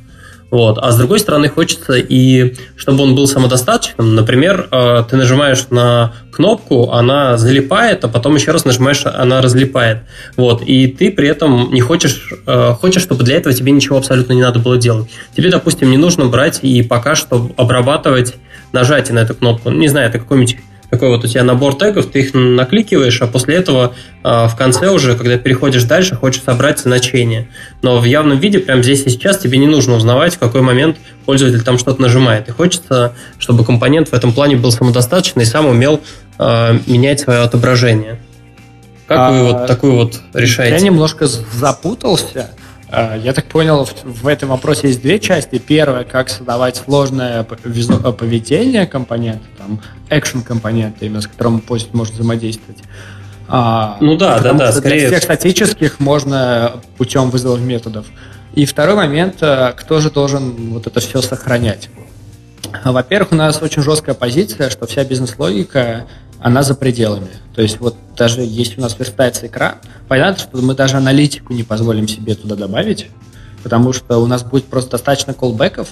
Вот. 0.51 0.79
А 0.79 0.93
с 0.93 0.97
другой 0.97 1.19
стороны, 1.19 1.49
хочется 1.49 1.95
и 1.95 2.55
чтобы 2.77 3.03
он 3.03 3.15
был 3.15 3.27
самодостаточным. 3.27 4.15
Например, 4.15 4.69
э, 4.71 5.05
ты 5.09 5.17
нажимаешь 5.17 5.67
на 5.71 6.15
кнопку, 6.31 6.93
она 6.93 7.37
залипает, 7.37 8.05
а 8.05 8.09
потом 8.09 8.37
еще 8.37 8.53
раз 8.53 8.65
нажимаешь, 8.65 9.05
она 9.07 9.43
разлипает. 9.43 9.99
Вот. 10.37 10.63
И 10.63 10.87
ты 10.87 11.11
при 11.11 11.29
этом 11.29 11.73
не 11.73 11.81
хочешь, 11.81 12.33
э, 12.47 12.75
хочешь, 12.81 13.03
чтобы 13.03 13.25
для 13.25 13.37
этого 13.37 13.55
тебе 13.55 13.73
ничего 13.73 13.97
абсолютно 13.99 14.35
не 14.35 14.43
надо 14.43 14.59
было 14.59 14.77
делать. 14.77 15.09
Тебе, 15.37 15.51
допустим, 15.51 15.91
не 15.91 15.97
нужно 15.97 16.27
брать 16.27 16.61
и 16.63 16.83
пока 16.83 17.17
что 17.17 17.51
обрабатывать 17.57 18.35
нажатие 18.73 19.15
на 19.15 19.21
эту 19.21 19.35
кнопку. 19.35 19.71
Не 19.71 19.89
знаю, 19.89 20.09
это 20.09 20.19
какой-нибудь 20.19 20.59
такой 20.91 21.09
вот 21.09 21.25
у 21.25 21.29
тебя 21.29 21.43
набор 21.45 21.77
тегов, 21.77 22.07
ты 22.07 22.21
их 22.21 22.35
накликиваешь, 22.35 23.21
а 23.21 23.27
после 23.27 23.57
этого 23.57 23.95
э, 24.23 24.47
в 24.49 24.57
конце 24.57 24.91
уже, 24.91 25.17
когда 25.17 25.37
переходишь 25.39 25.85
дальше, 25.85 26.15
хочешь 26.15 26.43
собрать 26.43 26.79
значение. 26.79 27.49
Но 27.83 27.99
в 27.99 28.05
явном 28.05 28.39
виде, 28.39 28.59
прямо 28.59 28.83
здесь 28.83 29.03
и 29.05 29.11
сейчас, 29.11 29.39
тебе 29.39 29.59
не 29.59 29.67
нужно 29.67 29.95
узнавать, 29.95 30.35
в 30.35 30.39
какой 30.39 30.61
момент 30.61 30.97
пользователь 31.25 31.63
там 31.63 31.79
что-то 31.79 32.01
нажимает. 32.01 32.49
И 32.49 32.53
хочется, 32.53 33.15
чтобы 33.39 33.65
компонент 33.65 34.09
в 34.09 34.15
этом 34.15 34.33
плане 34.33 34.57
был 34.57 34.73
самодостаточный 34.73 35.43
и 35.43 35.47
сам 35.47 35.67
умел 35.67 36.01
э, 36.39 36.79
менять 36.87 37.21
свое 37.21 37.41
отображение. 37.41 38.21
Как 39.07 39.19
а, 39.19 39.31
вы 39.31 39.53
вот 39.53 39.67
такую 39.67 39.95
вот 39.95 40.21
решаете? 40.35 40.77
Я 40.77 40.83
немножко 40.83 41.27
запутался. 41.27 42.51
Э, 42.91 43.19
я 43.23 43.33
так 43.33 43.47
понял, 43.47 43.89
в 44.05 44.27
этом 44.27 44.51
вопросе 44.51 44.89
есть 44.89 45.03
две 45.03 45.19
части. 45.19 45.59
Первая, 45.59 46.05
как 46.05 46.29
создавать 46.29 46.77
сложное 46.77 47.43
поведение 47.45 48.87
компонента, 48.87 49.45
там, 49.59 49.81
action 50.09 50.43
компонента, 50.43 51.05
именно 51.05 51.21
с 51.21 51.27
которым 51.27 51.61
пользователь 51.61 51.97
может 51.97 52.15
взаимодействовать. 52.15 52.79
А, 53.49 53.97
ну 54.01 54.17
да, 54.17 54.41
да, 54.41 54.53
да, 54.53 54.73
скорее. 54.73 55.09
Для 55.09 55.09
всех 55.09 55.23
статических 55.23 56.01
можно 56.01 56.81
путем 56.97 57.31
вызовов 57.31 57.61
методов. 57.61 58.07
И 58.55 58.65
второй 58.65 58.97
момент, 58.97 59.37
э, 59.41 59.73
кто 59.77 60.01
же 60.01 60.11
должен 60.11 60.73
вот 60.73 60.87
это 60.87 61.01
все 61.01 61.21
сохранять? 61.23 61.91
Во-первых, 62.85 63.33
у 63.33 63.37
нас 63.37 63.63
очень 63.63 63.83
жесткая 63.83 64.15
позиция, 64.15 64.71
что 64.71 64.87
вся 64.87 65.05
бизнес-логика 65.05 66.07
она 66.41 66.63
за 66.63 66.75
пределами. 66.75 67.29
То 67.55 67.63
есть 67.63 67.81
вот 67.81 67.97
даже 68.17 68.43
если 68.43 68.79
у 68.79 68.83
нас 68.83 68.99
верстается 68.99 69.47
экран, 69.47 69.77
понятно, 70.09 70.43
что 70.43 70.59
мы 70.59 70.75
даже 70.75 70.97
аналитику 70.97 71.53
не 71.53 71.63
позволим 71.63 72.09
себе 72.09 72.35
туда 72.35 72.57
добавить, 72.57 73.09
потому 73.63 73.93
что 73.93 74.19
у 74.19 74.27
нас 74.27 74.43
будет 74.43 74.67
просто 74.67 74.93
достаточно 74.93 75.35
колбеков, 75.35 75.89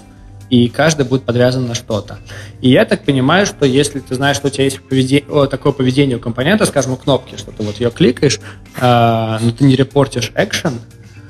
и 0.51 0.69
каждый 0.69 1.07
будет 1.07 1.25
подвязан 1.25 1.67
на 1.67 1.75
что-то. 1.75 2.19
И 2.61 2.71
я 2.71 2.85
так 2.85 3.05
понимаю, 3.05 3.47
что 3.47 3.65
если 3.65 4.01
ты 4.01 4.15
знаешь, 4.15 4.37
что 4.37 4.49
у 4.49 4.51
тебя 4.51 4.65
есть 4.65 4.81
поведение, 4.81 5.25
о, 5.31 5.47
такое 5.47 5.73
поведение 5.73 6.19
у 6.19 6.21
компонента, 6.21 6.67
скажем, 6.67 6.93
у 6.93 6.97
кнопки, 6.97 7.37
что 7.37 7.51
ты 7.51 7.63
вот 7.63 7.81
ее 7.81 7.91
кликаешь, 7.91 8.41
э, 8.77 9.39
но 9.41 9.51
ты 9.51 9.65
не 9.65 9.75
репортишь 9.75 10.33
экшен, 10.35 10.75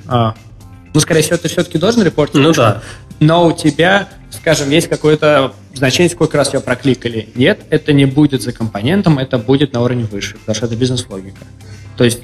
э, 0.09 0.33
ну, 0.93 1.01
скорее 1.01 1.23
всего, 1.23 1.37
ты 1.37 1.49
все-таки 1.49 1.79
должен 1.79 2.03
репортить. 2.03 2.41
Ну 2.41 2.53
да. 2.53 2.83
Но 3.21 3.47
у 3.47 3.53
тебя 3.53 4.09
скажем, 4.35 4.71
есть 4.71 4.89
какое-то 4.89 5.55
значение, 5.75 6.11
сколько 6.11 6.37
раз 6.37 6.55
ее 6.55 6.61
прокликали. 6.61 7.29
Нет, 7.35 7.61
это 7.71 7.93
не 7.93 8.05
будет 8.05 8.43
за 8.43 8.53
компонентом, 8.53 9.19
это 9.19 9.39
будет 9.39 9.73
на 9.73 9.83
уровне 9.83 10.05
выше, 10.05 10.37
потому 10.39 10.55
что 10.55 10.67
это 10.67 10.77
бизнес-логика. 10.77 11.45
То 11.97 12.05
есть 12.05 12.21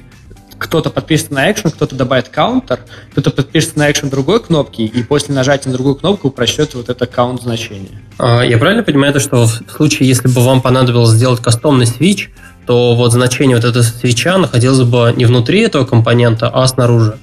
кто-то 0.61 0.91
подпишется 0.91 1.33
на 1.33 1.51
экшен, 1.51 1.71
кто-то 1.71 1.97
добавит 1.97 2.29
каунтер, 2.29 2.81
кто-то 3.13 3.31
подпишется 3.31 3.79
на 3.79 3.91
экшен 3.91 4.11
другой 4.11 4.43
кнопки, 4.43 4.83
и 4.83 5.03
после 5.03 5.35
нажатия 5.35 5.71
на 5.71 5.75
другую 5.75 5.95
кнопку 5.95 6.31
прочтет 6.31 6.75
вот 6.75 6.91
это 6.91 7.07
каунт 7.07 7.43
значение. 7.43 8.03
А, 8.19 8.43
я 8.43 8.59
правильно 8.59 8.83
понимаю, 8.83 9.15
то, 9.15 9.21
что 9.21 9.47
в 9.47 9.63
случае, 9.75 10.09
если 10.09 10.29
бы 10.29 10.43
вам 10.43 10.61
понадобилось 10.61 11.11
сделать 11.11 11.41
кастомный 11.41 11.87
свич, 11.87 12.31
то 12.67 12.95
вот 12.95 13.13
значение 13.13 13.57
вот 13.57 13.65
этого 13.65 13.83
свеча 13.83 14.37
находилось 14.37 14.83
бы 14.83 15.15
не 15.17 15.25
внутри 15.25 15.63
этого 15.63 15.87
компонента, 15.87 16.51
а 16.51 16.67
снаружи? 16.67 17.17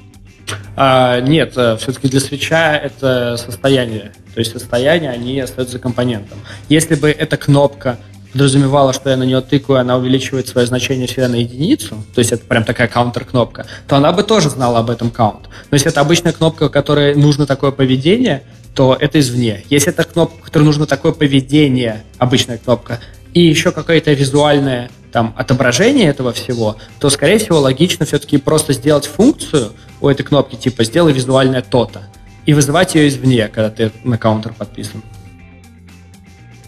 А, 0.76 1.20
нет, 1.22 1.54
э, 1.56 1.78
все-таки 1.78 2.08
для 2.08 2.20
свеча 2.20 2.76
это 2.78 3.38
состояние. 3.38 4.12
То 4.34 4.40
есть 4.40 4.52
состояние, 4.52 5.12
они 5.12 5.40
остаются 5.40 5.80
компонентом. 5.80 6.38
Если 6.70 6.96
бы 6.96 7.10
эта 7.10 7.38
кнопка 7.38 7.98
подразумевала, 8.32 8.94
что 8.94 9.10
я 9.10 9.18
на 9.18 9.24
нее 9.24 9.42
тыкаю, 9.42 9.80
она 9.80 9.98
увеличивает 9.98 10.48
свое 10.48 10.68
значение 10.68 11.08
всегда 11.08 11.28
на 11.28 11.36
единицу, 11.36 11.96
то 12.14 12.20
есть 12.20 12.32
это 12.32 12.46
прям 12.46 12.64
такая 12.64 12.88
каунтер-кнопка, 12.88 13.66
то 13.88 13.96
она 13.96 14.12
бы 14.12 14.22
тоже 14.22 14.50
знала 14.50 14.80
об 14.80 14.92
этом 14.92 15.10
каунт. 15.10 15.50
Но 15.72 15.76
если 15.76 15.90
это 15.90 16.02
обычная 16.02 16.34
кнопка, 16.34 16.70
которой 16.70 17.16
нужно 17.16 17.48
такое 17.48 17.72
поведение, 17.72 18.44
то 18.76 18.96
это 19.00 19.20
извне. 19.20 19.64
Если 19.72 19.92
это 19.92 20.04
кнопка, 20.04 20.46
которой 20.46 20.64
нужно 20.64 20.86
такое 20.86 21.14
поведение, 21.14 22.04
обычная 22.20 22.60
кнопка, 22.60 23.00
и 23.34 23.42
еще 23.42 23.72
какое-то 23.72 24.14
визуальное 24.14 24.92
там, 25.12 25.34
отображение 25.38 26.08
этого 26.10 26.34
всего, 26.34 26.78
то, 27.00 27.10
скорее 27.10 27.40
всего, 27.40 27.60
логично 27.60 28.06
все-таки 28.06 28.38
просто 28.38 28.74
сделать 28.74 29.06
функцию 29.06 29.74
у 30.02 30.10
этой 30.10 30.24
кнопки, 30.24 30.56
типа 30.56 30.84
«сделай 30.84 31.14
визуальное 31.14 31.62
то-то», 31.62 32.04
и 32.46 32.54
вызывать 32.54 32.96
ее 32.96 33.10
извне, 33.10 33.48
когда 33.48 33.70
ты 33.70 33.92
на 34.04 34.18
каунтер 34.18 34.54
подписан. 34.54 35.04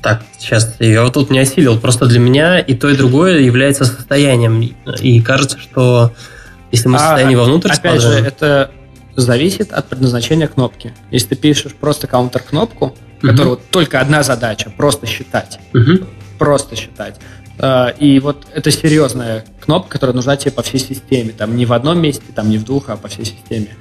Так, 0.02 0.24
сейчас 0.38 0.76
я 0.80 1.03
вот 1.03 1.14
тут 1.14 1.30
не 1.30 1.40
осилил. 1.40 1.80
Просто 1.80 2.06
для 2.06 2.20
меня 2.20 2.60
и 2.60 2.74
то, 2.74 2.90
и 2.90 2.95
другое 2.95 3.40
является 3.40 3.86
состоянием. 3.86 4.61
И 5.02 5.22
кажется, 5.22 5.60
что 5.60 6.14
если 6.72 6.88
мы 6.88 6.98
а, 6.98 6.99
состояние 6.99 7.38
вовнутрь 7.38 7.72
Опять 7.72 8.02
же, 8.02 8.10
это 8.10 8.72
зависит 9.16 9.74
от 9.74 9.88
предназначения 9.88 10.48
кнопки. 10.48 10.94
Если 11.11 11.30
ты 11.30 11.36
пишешь 11.36 11.74
просто 11.74 12.07
каунтер-кнопку, 12.07 12.86
угу. 12.86 12.95
которая 13.22 13.49
вот 13.49 13.70
только 13.70 13.99
одна 13.99 14.24
задача, 14.24 14.72
просто 14.76 15.06
считать. 15.06 15.60
Угу. 15.74 16.06
Просто 16.38 16.76
считать. 16.76 17.16
А, 17.60 17.90
и 17.90 18.19
вот 18.19 18.48
это 18.53 18.72
серьезная 18.72 19.45
кнопка, 19.60 19.90
которая 19.90 20.15
нужна 20.15 20.38
тебе 20.38 20.52
по 20.52 20.64
всей 20.64 20.80
системе. 20.80 21.31
Там 21.38 21.56
не 21.56 21.65
в 21.65 21.73
одном 21.73 21.99
месте, 21.99 22.23
там 22.34 22.49
не 22.49 22.57
в 22.57 22.64
двух, 22.64 22.90
а 22.90 22.98
по 22.98 23.10
всей 23.10 23.26
системе. 23.26 23.76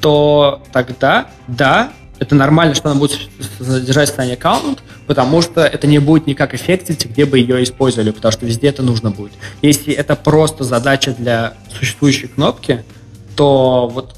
То 0.00 0.62
тогда, 0.72 1.28
да, 1.46 1.92
это 2.18 2.34
нормально, 2.34 2.74
что 2.74 2.90
она 2.90 2.98
будет 2.98 3.18
содержать 3.58 4.08
состояние 4.08 4.36
аккаунт, 4.36 4.82
потому 5.06 5.42
что 5.42 5.60
это 5.60 5.86
не 5.86 5.98
будет 5.98 6.26
никак 6.26 6.54
эффектить, 6.54 7.06
где 7.06 7.26
бы 7.26 7.38
ее 7.38 7.62
использовали, 7.62 8.10
потому 8.10 8.32
что 8.32 8.46
везде 8.46 8.68
это 8.68 8.82
нужно 8.82 9.10
будет. 9.10 9.32
Если 9.62 9.92
это 9.92 10.16
просто 10.16 10.64
задача 10.64 11.14
для 11.16 11.54
существующей 11.72 12.28
кнопки, 12.28 12.84
то 13.36 13.88
вот 13.92 14.16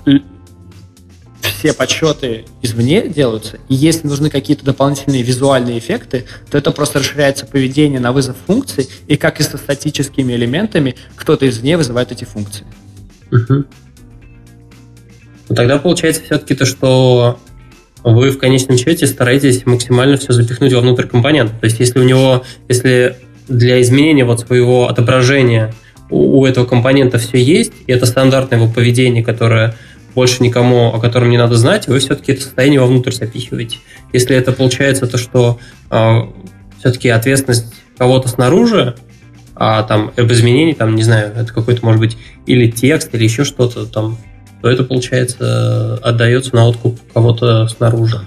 все 1.41 1.73
подсчеты 1.73 2.45
извне 2.62 3.09
делаются, 3.09 3.59
и 3.69 3.75
если 3.75 4.07
нужны 4.07 4.31
какие-то 4.31 4.65
дополнительные 4.65 5.23
визуальные 5.23 5.79
эффекты, 5.79 6.27
то 6.51 6.59
это 6.59 6.71
просто 6.71 6.99
расширяется 6.99 7.47
поведение 7.47 8.01
на 8.01 8.12
вызов 8.12 8.37
функций, 8.47 8.89
и 9.07 9.17
как 9.17 9.41
и 9.41 9.43
со 9.43 9.57
статическими 9.57 10.33
элементами, 10.33 10.97
кто-то 11.17 11.49
извне 11.49 11.77
вызывает 11.77 12.12
эти 12.12 12.25
функции. 12.25 12.67
Угу. 13.33 13.65
Тогда 15.55 15.79
получается 15.79 16.23
все-таки 16.23 16.55
то, 16.55 16.65
что 16.65 17.39
вы 18.05 18.31
в 18.31 18.39
конечном 18.39 18.79
счете 18.79 19.07
стараетесь 19.07 19.67
максимально 19.67 20.17
все 20.17 20.33
запихнуть 20.33 20.73
вовнутрь 20.73 21.07
компонента. 21.07 21.55
То 21.61 21.67
есть 21.67 21.81
если 21.81 21.99
у 21.99 22.05
него, 22.05 22.45
если 22.69 23.17
для 23.49 23.81
изменения 23.83 24.25
вот 24.25 24.41
своего 24.41 24.89
отображения 24.89 25.75
у, 26.09 26.41
у 26.41 26.47
этого 26.47 26.65
компонента 26.65 27.19
все 27.19 27.43
есть, 27.43 27.73
и 27.87 27.93
это 27.93 28.07
стандартное 28.07 28.59
его 28.59 28.71
поведение, 28.71 29.25
которое 29.25 29.75
больше 30.15 30.43
никому, 30.43 30.89
о 30.89 31.01
котором 31.01 31.31
не 31.31 31.39
надо 31.39 31.57
знать, 31.57 31.87
вы 31.87 31.99
все-таки 31.99 32.32
это 32.32 32.43
состояние 32.43 32.81
вовнутрь 32.81 33.12
запихиваете. 33.12 33.78
Если 34.12 34.37
это 34.37 34.53
получается 34.53 35.07
то, 35.07 35.19
что 35.19 35.59
э, 35.91 36.20
все-таки 36.78 37.09
ответственность 37.09 37.73
кого-то 37.97 38.28
снаружи, 38.28 38.97
а 39.55 39.82
там 39.82 40.12
об 40.16 40.32
изменении, 40.32 40.73
там, 40.73 40.95
не 40.95 41.03
знаю, 41.03 41.32
это 41.37 41.53
какой-то, 41.53 41.85
может 41.85 42.01
быть, 42.01 42.16
или 42.47 42.70
текст, 42.70 43.15
или 43.15 43.24
еще 43.24 43.45
что-то 43.45 43.87
там, 43.87 44.16
то 44.62 44.70
это, 44.70 44.85
получается, 44.85 45.97
отдается 46.03 46.55
на 46.55 46.66
откуп 46.66 46.99
кого-то 47.12 47.69
снаружи. 47.69 48.20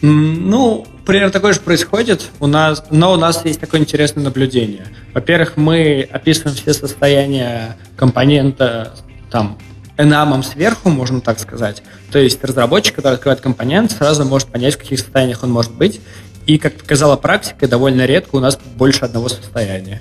Ну, 0.00 0.86
примерно 1.04 1.32
такое 1.32 1.52
же 1.52 1.60
происходит. 1.60 2.30
У 2.40 2.46
нас, 2.46 2.84
но 2.90 3.12
у 3.12 3.16
нас 3.16 3.44
есть 3.44 3.60
такое 3.60 3.80
интересное 3.80 4.24
наблюдение. 4.24 4.86
Во-первых, 5.12 5.56
мы 5.56 6.08
описываем 6.10 6.56
все 6.56 6.72
состояния 6.72 7.76
компонента 7.96 8.94
там 9.30 9.58
энамом 9.98 10.42
сверху, 10.42 10.88
можно 10.88 11.20
так 11.20 11.38
сказать. 11.38 11.82
То 12.10 12.18
есть 12.18 12.42
разработчик, 12.42 12.94
который 12.94 13.14
открывает 13.14 13.40
компонент, 13.40 13.90
сразу 13.90 14.24
может 14.24 14.48
понять, 14.48 14.76
в 14.76 14.78
каких 14.78 14.98
состояниях 15.00 15.42
он 15.42 15.50
может 15.50 15.74
быть. 15.74 16.00
И, 16.46 16.56
как 16.56 16.74
показала 16.74 17.16
практика, 17.16 17.68
довольно 17.68 18.06
редко 18.06 18.36
у 18.36 18.40
нас 18.40 18.58
больше 18.76 19.04
одного 19.04 19.28
состояния. 19.28 20.00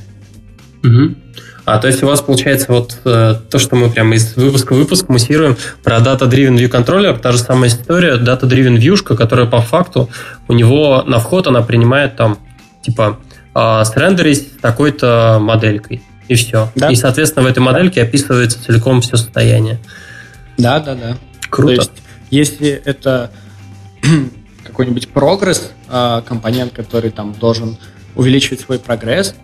Угу. 0.83 1.15
А 1.65 1.79
то 1.79 1.87
есть 1.87 2.01
у 2.01 2.07
вас 2.07 2.21
получается 2.21 2.71
вот 2.71 2.97
э, 3.03 3.35
то, 3.49 3.59
что 3.59 3.75
мы 3.75 3.89
прямо 3.89 4.15
из 4.15 4.37
выпуска 4.37 4.71
в 4.71 4.77
выпуск 4.77 5.09
муссируем 5.09 5.57
про 5.83 5.97
Data-Driven 5.97 6.55
View 6.55 6.71
Controller, 6.71 7.19
та 7.19 7.33
же 7.33 7.39
самая 7.39 7.69
история, 7.69 8.15
Data-Driven 8.15 8.77
View, 8.77 8.95
которая 9.15 9.47
по 9.47 9.59
факту 9.59 10.09
у 10.47 10.53
него 10.53 11.03
на 11.05 11.19
вход 11.19 11.47
она 11.47 11.61
принимает 11.63 12.15
там 12.15 12.37
типа 12.83 13.19
э, 13.53 13.83
срендерить 13.83 14.61
такой-то 14.61 15.39
моделькой 15.41 16.01
и 16.27 16.35
все. 16.35 16.71
Да? 16.75 16.89
И, 16.89 16.95
соответственно, 16.95 17.45
в 17.45 17.49
этой 17.49 17.59
модельке 17.59 18.01
описывается 18.01 18.63
целиком 18.63 19.01
все 19.01 19.17
состояние. 19.17 19.79
Да, 20.57 20.79
да, 20.79 20.95
да. 20.95 21.17
Круто. 21.49 21.75
То 21.75 21.81
есть, 21.81 21.91
если 22.29 22.69
это 22.69 23.31
какой-нибудь 24.63 25.09
прогресс, 25.09 25.71
э, 25.89 26.21
компонент, 26.25 26.73
который 26.73 27.11
там 27.11 27.33
должен 27.33 27.77
увеличивать 28.15 28.61
свой 28.61 28.79
прогресс, 28.79 29.35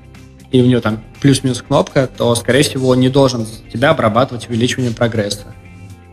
и 0.52 0.62
у 0.62 0.66
него 0.66 0.82
там 0.82 1.04
плюс-минус 1.20 1.64
кнопка, 1.64 2.08
то, 2.08 2.34
скорее 2.36 2.64
всего, 2.64 2.90
он 2.90 3.00
не 3.00 3.10
должен 3.10 3.48
тебя 3.72 3.90
обрабатывать 3.90 4.48
увеличивание 4.50 4.92
прогресса. 4.92 5.46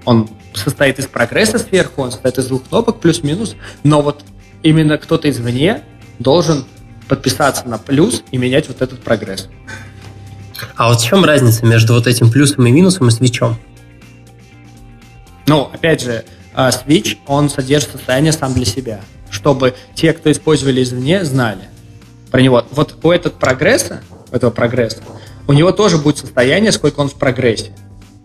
Он 0.05 0.31
состоит 0.55 0.99
из 0.99 1.07
прогресса 1.07 1.59
сверху, 1.59 2.03
он 2.03 2.11
состоит 2.11 2.39
из 2.39 2.47
двух 2.47 2.65
кнопок 2.65 3.01
плюс-минус, 3.01 3.55
но 3.83 4.01
вот 4.01 4.25
именно 4.63 4.97
кто-то 4.97 5.29
извне 5.29 5.83
должен 6.19 6.65
подписаться 7.07 7.69
на 7.69 7.77
плюс 7.77 8.23
и 8.31 8.39
менять 8.39 8.69
вот 8.69 8.81
этот 8.81 9.01
прогресс. 9.01 9.49
А 10.77 10.89
вот 10.89 11.01
в 11.01 11.05
чем 11.05 11.24
разница 11.24 11.65
между 11.66 11.95
вот 11.95 12.07
этим 12.07 12.31
плюсом 12.31 12.66
и 12.66 12.70
минусом 12.70 13.09
и 13.09 13.11
свечом? 13.11 13.57
Ну, 15.47 15.70
опять 15.73 16.03
же, 16.03 16.24
а, 16.55 16.70
Switch, 16.70 17.19
он 17.27 17.49
содержит 17.51 17.93
состояние 17.93 18.32
сам 18.32 18.55
для 18.55 18.65
себя, 18.65 19.01
чтобы 19.31 19.74
те, 19.95 20.12
кто 20.12 20.31
использовали 20.31 20.82
извне, 20.82 21.24
знали 21.24 21.62
про 22.31 22.41
него. 22.41 22.65
Вот 22.70 22.97
у 23.03 23.11
этого 23.11 23.32
прогресса, 23.32 24.03
у 24.31 24.37
этого 24.37 24.51
прогресса, 24.51 25.03
у 25.47 25.53
него 25.53 25.73
тоже 25.73 25.99
будет 25.99 26.19
состояние, 26.19 26.73
сколько 26.73 27.01
он 27.01 27.09
в 27.09 27.15
прогрессе. 27.15 27.73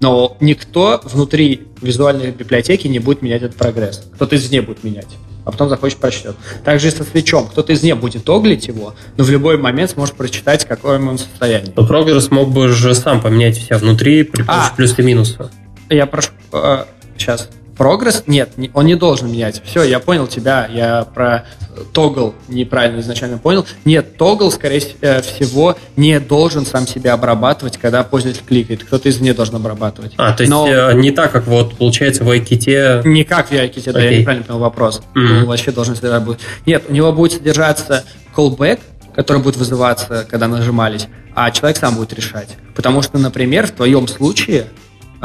Но 0.02 0.38
никто 0.40 1.02
внутри 1.03 1.68
визуальной 1.82 2.32
библиотеки 2.32 2.88
не 2.88 2.99
будет 2.99 3.22
менять 3.22 3.44
этот 3.44 3.57
прогресс. 3.57 4.03
Кто-то 4.16 4.36
извне 4.36 4.62
будет 4.62 4.84
менять, 4.84 5.07
а 5.46 5.52
потом 5.52 5.70
захочет 5.70 6.00
прочтет. 6.00 6.36
Также 6.64 6.88
и 6.88 6.92
со 6.92 7.04
свечом. 7.04 7.48
Кто-то 7.48 7.74
извне 7.74 7.96
будет 7.96 8.28
оглить 8.28 8.68
его, 8.68 8.96
но 9.16 9.24
в 9.24 9.30
любой 9.30 9.58
момент 9.58 9.92
сможет 9.92 10.16
прочитать, 10.16 10.66
какое 10.66 11.00
он 11.00 11.18
состояние. 11.18 11.72
Но 11.76 11.86
прогресс 11.86 12.32
мог 12.32 12.50
бы 12.50 12.70
же 12.70 12.94
сам 12.96 13.22
поменять 13.22 13.58
все 13.58 13.78
внутри 13.78 14.24
при 14.24 14.44
помощи 14.44 14.70
а, 14.72 14.76
плюс 14.76 14.98
и 14.98 15.02
минуса. 15.04 15.52
Я 15.90 16.08
прошу... 16.08 16.32
Э, 16.52 16.86
сейчас. 17.18 17.50
Прогресс? 17.78 18.24
Нет, 18.28 18.52
он 18.74 18.86
не 18.86 18.96
должен 18.96 19.32
менять. 19.32 19.62
Все, 19.66 19.84
я 19.84 20.00
понял 20.00 20.28
тебя, 20.28 20.68
я 20.72 21.04
про 21.04 21.46
тогл 21.94 22.34
неправильно 22.48 23.02
изначально 23.02 23.38
понял. 23.38 23.66
Нет, 23.84 24.18
тогл, 24.18 24.52
скорее 24.52 24.82
э, 25.02 25.22
всего, 25.22 25.78
не 25.96 26.20
должен 26.20 26.66
сам 26.66 26.88
себя 26.88 27.14
обрабатывать, 27.14 27.78
когда 27.78 28.04
пользователь 28.04 28.44
кликает. 28.46 28.84
Кто-то 28.84 29.10
извне 29.10 29.34
должен 29.34 29.56
обрабатывать. 29.56 30.14
А, 30.18 30.34
то 30.34 30.42
есть 30.42 30.52
Но... 30.52 30.68
Э, 30.68 30.94
не 30.94 31.12
так, 31.12 31.32
как 31.32 31.48
вот 31.48 31.76
получается 31.76 32.24
в 32.24 32.32
iKit? 32.32 33.06
Не 33.06 33.24
как 33.24 33.50
в 33.50 33.52
iKit, 33.52 33.92
да, 33.92 34.02
я 34.02 34.20
неправильно 34.20 34.46
понял 34.46 34.60
вопрос. 34.60 35.02
Mm-hmm. 35.14 35.40
Он 35.40 35.46
вообще 35.46 35.72
должен 35.72 35.96
содержать 35.96 36.24
будет. 36.24 36.40
Нет, 36.66 36.84
у 36.88 36.94
него 36.94 37.12
будет 37.12 37.34
содержаться 37.34 38.04
callback, 38.36 38.80
который 39.14 39.42
будет 39.42 39.58
вызываться, 39.58 40.26
когда 40.30 40.48
нажимались, 40.48 41.08
а 41.34 41.52
человек 41.52 41.78
сам 41.78 41.96
будет 41.96 42.14
решать. 42.14 42.50
Потому 42.76 43.02
что, 43.02 43.18
например, 43.18 43.68
в 43.68 43.72
твоем 43.72 44.08
случае, 44.08 44.68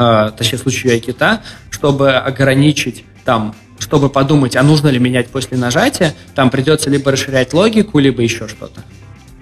э, 0.01 0.31
точнее, 0.37 0.57
в 0.57 0.61
случае 0.61 0.99
iKit, 0.99 1.39
чтобы 1.69 2.11
ограничить 2.11 3.05
там 3.25 3.55
чтобы 3.81 4.09
подумать, 4.09 4.55
а 4.55 4.63
нужно 4.63 4.89
ли 4.89 4.99
менять 4.99 5.27
после 5.27 5.57
нажатия, 5.57 6.13
там 6.35 6.51
придется 6.51 6.89
либо 6.91 7.11
расширять 7.11 7.51
логику, 7.51 7.97
либо 7.97 8.21
еще 8.21 8.47
что-то. 8.47 8.81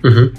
Угу. 0.01 0.31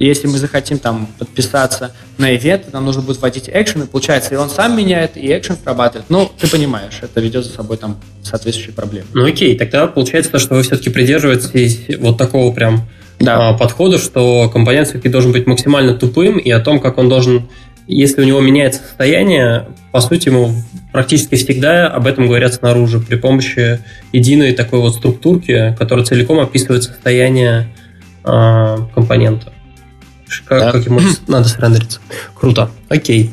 Если 0.00 0.26
мы 0.26 0.38
захотим 0.38 0.78
там 0.78 1.06
подписаться 1.18 1.92
на 2.16 2.34
ивент, 2.34 2.72
нам 2.72 2.86
нужно 2.86 3.02
будет 3.02 3.20
вводить 3.20 3.50
экшен, 3.52 3.82
и 3.82 3.86
получается, 3.86 4.34
и 4.34 4.36
он 4.36 4.48
сам 4.48 4.76
меняет, 4.76 5.16
и 5.16 5.26
экшен 5.26 5.56
срабатывает. 5.62 6.08
Ну, 6.08 6.30
ты 6.40 6.48
понимаешь, 6.48 6.98
это 7.02 7.20
ведет 7.20 7.44
за 7.44 7.52
собой 7.52 7.76
там 7.76 8.00
соответствующие 8.22 8.74
проблемы. 8.74 9.06
Ну 9.12 9.26
окей, 9.26 9.56
тогда 9.56 9.86
получается, 9.86 10.38
что 10.38 10.54
вы 10.54 10.62
все-таки 10.62 10.90
придерживаетесь 10.90 11.98
вот 11.98 12.16
такого 12.16 12.52
прям 12.52 12.88
да. 13.18 13.52
подхода, 13.52 13.98
что 13.98 14.48
компонент 14.48 14.88
все-таки 14.88 15.10
должен 15.10 15.32
быть 15.32 15.46
максимально 15.46 15.94
тупым, 15.94 16.38
и 16.38 16.50
о 16.50 16.60
том, 16.60 16.80
как 16.80 16.96
он 16.96 17.08
должен 17.08 17.48
если 17.86 18.22
у 18.22 18.24
него 18.24 18.40
меняется 18.40 18.82
состояние, 18.82 19.66
по 19.92 20.00
сути, 20.00 20.28
ему 20.28 20.52
практически 20.92 21.34
всегда 21.34 21.88
об 21.88 22.06
этом 22.06 22.26
говорят 22.26 22.54
снаружи 22.54 23.00
при 23.00 23.16
помощи 23.16 23.80
единой 24.12 24.52
такой 24.52 24.80
вот 24.80 24.94
структурки, 24.94 25.74
которая 25.78 26.04
целиком 26.04 26.38
описывает 26.40 26.84
состояние 26.84 27.68
э, 28.24 28.76
компонента. 28.94 29.52
Как, 30.46 30.60
да. 30.60 30.72
как 30.72 30.86
ему 30.86 31.00
надо 31.26 31.48
срендериться. 31.48 32.00
Круто. 32.34 32.70
Окей. 32.88 33.32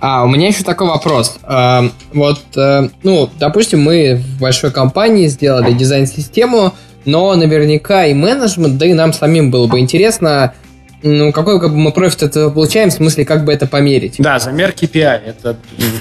А, 0.00 0.24
у 0.24 0.28
меня 0.28 0.48
еще 0.48 0.64
такой 0.64 0.88
вопрос. 0.88 1.38
А, 1.44 1.84
вот, 2.12 2.40
а, 2.56 2.88
ну, 3.02 3.30
допустим, 3.38 3.82
мы 3.82 4.16
в 4.16 4.40
большой 4.40 4.72
компании 4.72 5.28
сделали 5.28 5.72
дизайн-систему, 5.72 6.74
но 7.04 7.34
наверняка 7.36 8.06
и 8.06 8.14
менеджмент, 8.14 8.78
да 8.78 8.86
и 8.86 8.94
нам 8.94 9.12
самим 9.12 9.50
было 9.50 9.66
бы 9.68 9.78
интересно, 9.78 10.54
ну, 11.02 11.32
какой 11.32 11.60
как 11.60 11.70
бы, 11.70 11.76
мы 11.76 11.92
профит 11.92 12.22
этого 12.22 12.50
получаем, 12.50 12.90
в 12.90 12.92
смысле, 12.92 13.24
как 13.24 13.44
бы 13.44 13.52
это 13.52 13.66
померить? 13.66 14.16
Да, 14.18 14.38
замер 14.38 14.70
KPI. 14.70 15.22
Это 15.26 15.56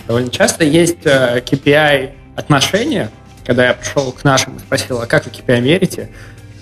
довольно 0.07 0.29
часто 0.29 0.63
есть 0.63 1.05
э, 1.05 1.41
KPI 1.45 2.11
отношения. 2.35 3.09
Когда 3.45 3.67
я 3.67 3.73
пришел 3.73 4.11
к 4.11 4.23
нашим 4.23 4.57
и 4.57 4.59
спросил, 4.59 5.01
а 5.01 5.07
как 5.07 5.25
вы 5.25 5.31
KPI 5.31 5.61
мерите? 5.61 6.09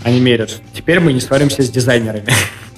Они 0.04 0.20
мерят. 0.20 0.52
Теперь 0.74 1.00
мы 1.00 1.12
не 1.12 1.20
сваримся 1.20 1.62
с 1.62 1.70
дизайнерами. 1.70 2.32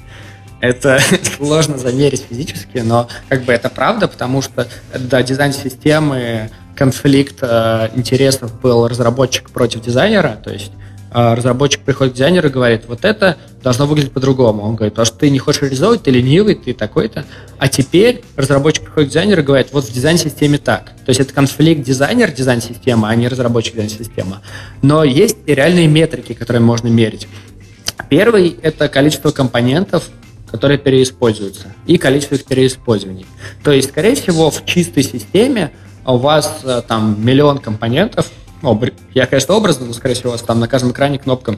это 0.61 0.99
сложно 1.38 1.77
замерить 1.77 2.25
физически, 2.29 2.77
но 2.77 3.07
как 3.27 3.43
бы 3.43 3.51
это 3.51 3.69
правда, 3.69 4.07
потому 4.07 4.41
что 4.41 4.67
до 4.97 5.21
дизайн-системы 5.21 6.49
конфликт 6.75 7.39
э, 7.41 7.89
интересов 7.95 8.59
был 8.61 8.88
разработчик 8.88 9.49
против 9.51 9.81
дизайнера, 9.81 10.39
то 10.43 10.51
есть 10.51 10.71
а 10.71 10.90
разработчик 11.11 11.81
приходит 11.81 12.13
к 12.13 12.15
дизайнеру 12.15 12.47
и 12.47 12.51
говорит, 12.51 12.83
вот 12.88 13.03
это 13.03 13.38
должно 13.61 13.85
выглядеть 13.85 14.13
по-другому. 14.13 14.63
Он 14.63 14.75
говорит, 14.75 14.93
потому 14.93 15.05
что 15.05 15.17
ты 15.17 15.29
не 15.29 15.39
хочешь 15.39 15.61
реализовывать, 15.61 16.03
ты 16.03 16.11
ленивый, 16.11 16.55
ты 16.55 16.73
такой-то. 16.73 17.25
А 17.57 17.67
теперь 17.67 18.23
разработчик 18.35 18.85
приходит 18.85 19.09
к 19.09 19.11
дизайнеру 19.11 19.41
и 19.41 19.45
говорит, 19.45 19.67
вот 19.73 19.83
в 19.83 19.93
дизайн-системе 19.93 20.57
так. 20.57 20.93
То 21.05 21.09
есть 21.09 21.19
это 21.19 21.33
конфликт 21.33 21.83
дизайнер 21.83 22.31
дизайн-системы, 22.31 23.09
а 23.09 23.15
не 23.15 23.27
разработчик 23.27 23.73
дизайн-системы. 23.73 24.38
Но 24.81 25.03
есть 25.03 25.38
и 25.45 25.53
реальные 25.53 25.88
метрики, 25.88 26.33
которые 26.33 26.61
можно 26.61 26.88
мерить. 26.88 27.27
Первый– 28.09 28.57
это 28.61 28.88
количество 28.88 29.31
компонентов, 29.31 30.09
которые 30.49 30.77
переиспользуются, 30.77 31.73
и 31.88 31.97
количество 31.97 32.35
их 32.35 32.45
переиспользований. 32.45 33.25
То 33.63 33.71
есть, 33.71 33.89
скорее 33.89 34.15
всего, 34.15 34.49
в 34.51 34.65
чистой 34.65 35.03
системе 35.03 35.71
у 36.05 36.17
вас 36.17 36.61
э, 36.63 36.81
там 36.88 37.17
миллион 37.23 37.59
компонентов, 37.59 38.29
ну, 38.61 38.79
я, 39.13 39.25
конечно, 39.27 39.55
образно, 39.55 39.85
но, 39.85 39.93
скорее 39.93 40.15
всего, 40.15 40.29
у 40.29 40.31
вас 40.33 40.41
там 40.41 40.59
на 40.59 40.67
каждом 40.67 40.91
экране 40.91 41.19
кнопка 41.19 41.57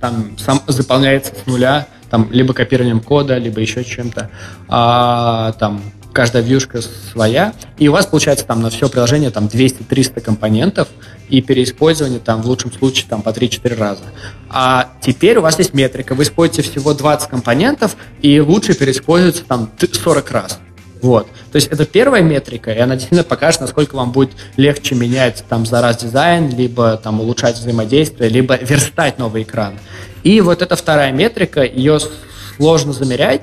там 0.00 0.36
сам 0.38 0.62
заполняется 0.66 1.32
с 1.34 1.46
нуля, 1.46 1.88
там 2.10 2.28
либо 2.30 2.54
копированием 2.54 3.00
кода, 3.00 3.38
либо 3.38 3.60
еще 3.60 3.84
чем-то. 3.84 4.30
А, 4.68 5.52
там 5.52 5.82
каждая 6.12 6.42
вьюшка 6.42 6.80
своя, 6.80 7.52
и 7.76 7.88
у 7.88 7.92
вас 7.92 8.06
получается 8.06 8.46
там 8.46 8.62
на 8.62 8.70
все 8.70 8.88
приложение 8.88 9.30
там 9.30 9.46
200-300 9.46 10.22
компонентов, 10.22 10.88
и 11.28 11.42
переиспользование 11.42 12.20
там 12.20 12.40
в 12.42 12.46
лучшем 12.46 12.72
случае 12.72 13.06
там 13.08 13.20
по 13.20 13.30
3-4 13.30 13.76
раза. 13.76 14.02
А 14.48 14.92
теперь 15.02 15.36
у 15.38 15.42
вас 15.42 15.58
есть 15.58 15.74
метрика, 15.74 16.14
вы 16.14 16.22
используете 16.22 16.70
всего 16.70 16.94
20 16.94 17.28
компонентов, 17.28 17.96
и 18.22 18.40
лучше 18.40 18.74
переиспользуется 18.74 19.44
там 19.44 19.70
40 19.78 20.30
раз. 20.30 20.58
Вот. 21.06 21.28
То 21.52 21.56
есть 21.56 21.68
это 21.68 21.86
первая 21.86 22.20
метрика, 22.20 22.72
и 22.72 22.78
она 22.80 22.94
действительно 22.96 23.22
покажет, 23.22 23.60
насколько 23.60 23.94
вам 23.94 24.10
будет 24.10 24.30
легче 24.56 24.96
менять 24.96 25.44
там 25.48 25.64
за 25.64 25.80
раз 25.80 25.98
дизайн, 25.98 26.50
либо 26.50 26.96
там 26.96 27.20
улучшать 27.20 27.56
взаимодействие, 27.56 28.28
либо 28.28 28.56
верстать 28.56 29.16
новый 29.16 29.44
экран. 29.44 29.78
И 30.24 30.40
вот 30.40 30.62
эта 30.62 30.74
вторая 30.74 31.12
метрика, 31.12 31.62
ее 31.62 32.00
сложно 32.56 32.92
замерять, 32.92 33.42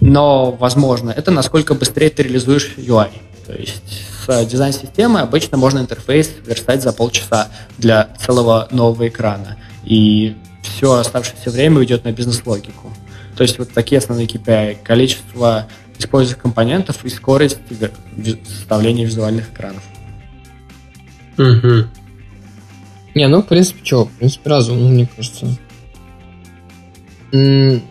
но 0.00 0.50
возможно, 0.50 1.10
это 1.10 1.30
насколько 1.30 1.74
быстрее 1.74 2.10
ты 2.10 2.24
реализуешь 2.24 2.74
UI. 2.76 3.10
То 3.46 3.52
есть 3.52 4.02
с 4.26 4.44
дизайн-системой 4.44 5.22
обычно 5.22 5.56
можно 5.56 5.78
интерфейс 5.78 6.32
верстать 6.44 6.82
за 6.82 6.92
полчаса 6.92 7.46
для 7.78 8.08
целого 8.18 8.66
нового 8.72 9.06
экрана. 9.06 9.56
И 9.84 10.34
все 10.62 10.94
оставшееся 10.94 11.50
время 11.50 11.78
уйдет 11.78 12.04
на 12.04 12.10
бизнес-логику. 12.10 12.92
То 13.36 13.42
есть 13.42 13.56
вот 13.60 13.70
такие 13.72 13.98
основные 13.98 14.26
KPI. 14.26 14.78
Количество 14.82 15.68
использования 15.98 16.40
компонентов 16.40 17.04
и 17.04 17.08
скорость 17.08 17.58
составления 18.46 19.04
визуальных 19.04 19.50
экранов. 19.52 19.82
Угу. 21.36 21.88
Не, 23.14 23.28
ну, 23.28 23.42
в 23.42 23.46
принципе, 23.46 23.80
что, 23.84 24.04
в 24.04 24.10
принципе, 24.12 24.50
разумно, 24.50 24.88
мне 24.88 25.08
кажется. 25.14 25.46
М- 27.32 27.82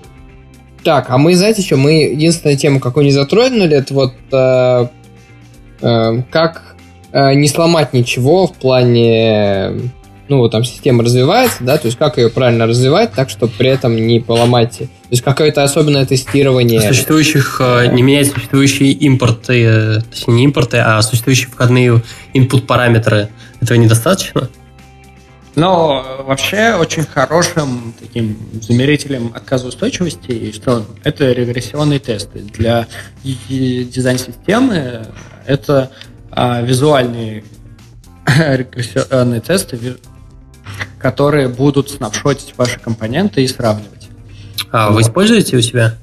так, 0.84 1.10
а 1.10 1.18
мы, 1.18 1.36
знаете, 1.36 1.62
что, 1.62 1.76
мы 1.76 2.04
единственная 2.04 2.56
тема, 2.56 2.80
какую 2.80 3.06
не 3.06 3.12
затронули, 3.12 3.76
это 3.76 3.94
вот 3.94 4.14
э, 4.32 4.88
э, 5.82 6.24
как 6.32 6.76
э, 7.12 7.34
не 7.34 7.48
сломать 7.48 7.94
ничего 7.94 8.48
в 8.48 8.54
плане 8.54 9.92
ну, 10.30 10.40
вот 10.40 10.52
там 10.52 10.64
система 10.64 11.04
развивается, 11.04 11.64
да, 11.64 11.78
то 11.78 11.86
есть 11.88 11.98
как 11.98 12.18
ее 12.18 12.30
правильно 12.30 12.68
развивать, 12.68 13.14
так, 13.14 13.30
чтобы 13.30 13.54
при 13.58 13.70
этом 13.70 13.96
не 13.96 14.20
поломать, 14.20 14.78
то 14.80 14.88
есть 15.10 15.24
какое-то 15.24 15.64
особенное 15.64 16.06
тестирование. 16.06 16.82
Существующих, 16.82 17.62
э, 17.62 17.88
не 17.94 18.02
менять 18.02 18.32
существующие 18.32 18.92
импорты, 18.92 19.64
э, 19.64 20.02
точнее 20.10 20.34
не 20.36 20.44
импорты, 20.46 20.78
а 20.78 21.02
существующие 21.02 21.50
входные 21.50 22.02
input 22.34 22.62
параметры, 22.62 23.30
этого 23.62 23.78
недостаточно? 23.78 24.50
Но 25.56 26.24
вообще 26.28 26.76
очень 26.76 27.04
хорошим 27.04 27.96
таким 28.00 28.38
замерителем 28.62 29.32
отказоустойчивости, 29.34 30.52
что 30.52 30.86
это 31.04 31.32
регрессионные 31.32 31.98
тесты. 31.98 32.42
Для 32.42 32.86
дизайн-системы 33.24 35.08
это 35.48 35.90
а, 36.30 36.62
визуальные 36.62 37.44
регрессионные 38.28 39.42
тесты, 39.42 39.98
которые 41.00 41.48
будут 41.48 41.90
снапшотить 41.90 42.54
ваши 42.58 42.80
компоненты 42.80 43.44
и 43.44 43.48
сравнивать. 43.48 44.10
А 44.72 44.88
вот. 44.88 44.96
вы 44.96 45.02
используете 45.02 45.58
у 45.58 45.62
себя? 45.62 45.96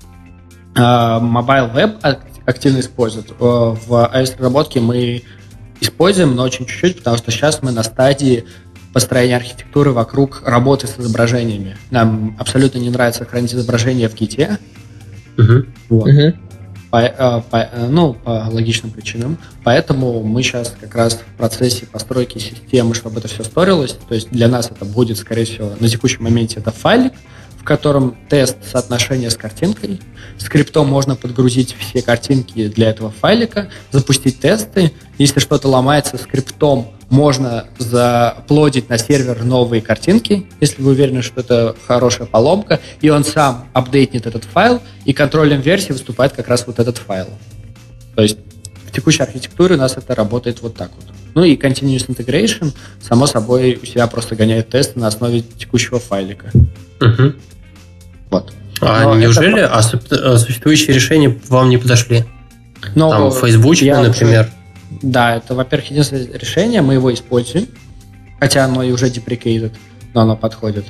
Mobile 0.75 1.75
Web 1.75 2.19
активно 2.47 2.81
используют. 2.81 3.33
В 3.39 4.11
iOS-разработке 4.13 4.81
мы 4.81 5.23
используем, 5.81 6.35
но 6.35 6.43
очень 6.43 6.67
чуть-чуть, 6.67 6.99
потому 6.99 7.17
что 7.17 7.31
сейчас 7.31 7.63
мы 7.63 7.71
на 7.71 7.83
стадии 7.83 8.45
построения 8.93 9.37
архитектуры 9.37 9.93
вокруг 9.93 10.43
работы 10.47 10.87
с 10.87 10.99
изображениями. 10.99 11.77
Нам 11.91 12.37
абсолютно 12.39 12.79
не 12.79 12.91
нравится 12.91 13.25
хранить 13.25 13.53
изображения 13.55 14.09
в 14.09 14.15
Git. 14.15 14.59
Угу. 15.37 15.67
Вот. 15.89 16.09
Угу. 16.09 16.35
По, 16.95 16.99
э, 16.99 17.43
по, 17.51 17.57
э, 17.57 17.89
ну, 17.89 18.15
по 18.15 18.47
логичным 18.53 18.93
причинам. 18.93 19.37
Поэтому 19.65 20.23
мы 20.23 20.45
сейчас 20.45 20.73
как 20.81 20.95
раз 20.95 21.15
в 21.15 21.37
процессе 21.37 21.87
постройки 21.87 22.39
системы, 22.39 22.95
чтобы 22.95 23.19
это 23.19 23.27
все 23.27 23.43
сторилось. 23.43 23.97
То 24.09 24.15
есть 24.15 24.31
для 24.31 24.47
нас 24.47 24.71
это 24.71 24.85
будет, 24.85 25.19
скорее 25.19 25.45
всего, 25.45 25.73
на 25.81 25.89
текущем 25.89 26.23
моменте 26.23 26.61
это 26.61 26.71
файлик, 26.71 27.12
в 27.59 27.65
котором 27.65 28.16
тест 28.29 28.59
соотношения 28.65 29.29
с 29.29 29.35
картинкой. 29.35 30.01
Скриптом 30.39 30.87
можно 30.87 31.16
подгрузить 31.16 31.75
все 31.77 32.01
картинки 32.01 32.69
для 32.69 32.91
этого 32.91 33.11
файлика, 33.11 33.71
запустить 33.91 34.39
тесты. 34.39 34.93
Если 35.19 35.41
что-то 35.41 35.66
ломается 35.66 36.16
скриптом, 36.16 36.93
можно 37.10 37.66
заплодить 37.78 38.89
на 38.89 38.98
сервер 38.98 39.44
новые 39.44 39.82
картинки, 39.82 40.47
если 40.60 40.82
вы 40.82 40.93
уверены, 40.93 41.22
что 41.22 41.40
это 41.40 41.76
хорошая 41.86 42.26
поломка, 42.26 42.81
и 43.01 43.09
он 43.09 43.24
сам 43.24 43.68
апдейтнет 43.72 44.26
этот 44.26 44.44
файл, 44.44 44.81
и 45.05 45.12
контролем 45.12 45.60
версии 45.60 45.93
выступает 45.93 46.32
как 46.32 46.48
раз 46.48 46.66
вот 46.66 46.78
этот 46.78 46.98
файл. 46.98 47.28
То 48.14 48.22
есть 48.22 48.39
в 48.86 48.93
текущей 48.93 49.22
архитектуре 49.22 49.76
у 49.76 49.78
нас 49.78 49.97
это 49.97 50.14
работает 50.14 50.62
вот 50.62 50.76
так 50.76 50.90
вот. 50.97 51.05
Ну 51.35 51.43
и 51.43 51.56
Continuous 51.56 52.06
Integration, 52.09 52.72
само 53.02 53.26
собой, 53.26 53.78
у 53.82 53.86
себя 53.86 54.06
просто 54.06 54.36
гоняет 54.36 54.70
тесты 54.70 55.01
на 55.01 55.09
основе 55.09 55.40
текущего 55.40 55.98
файлика. 55.98 56.51
Угу. 57.01 57.32
Вот. 58.31 58.52
А 58.81 59.05
Но 59.05 59.16
неужели 59.16 59.62
это... 59.62 59.74
а 59.74 60.39
существующие 60.39 60.94
решения 60.94 61.36
вам 61.48 61.70
не 61.70 61.78
подошли? 61.78 62.24
Но 62.94 63.10
Там 63.10 63.32
Facebook, 63.32 63.81
например. 63.81 64.43
Уже... 64.43 64.64
Да, 65.05 65.36
это, 65.36 65.55
во-первых, 65.55 65.90
единственное 65.90 66.26
решение, 66.39 66.81
мы 66.81 66.94
его 66.94 67.12
используем, 67.12 67.68
хотя 68.40 68.64
оно 68.64 68.82
и 68.82 68.90
уже 68.90 69.09
deprecated, 69.09 69.74
но 70.14 70.22
оно 70.22 70.35
подходит. 70.35 70.86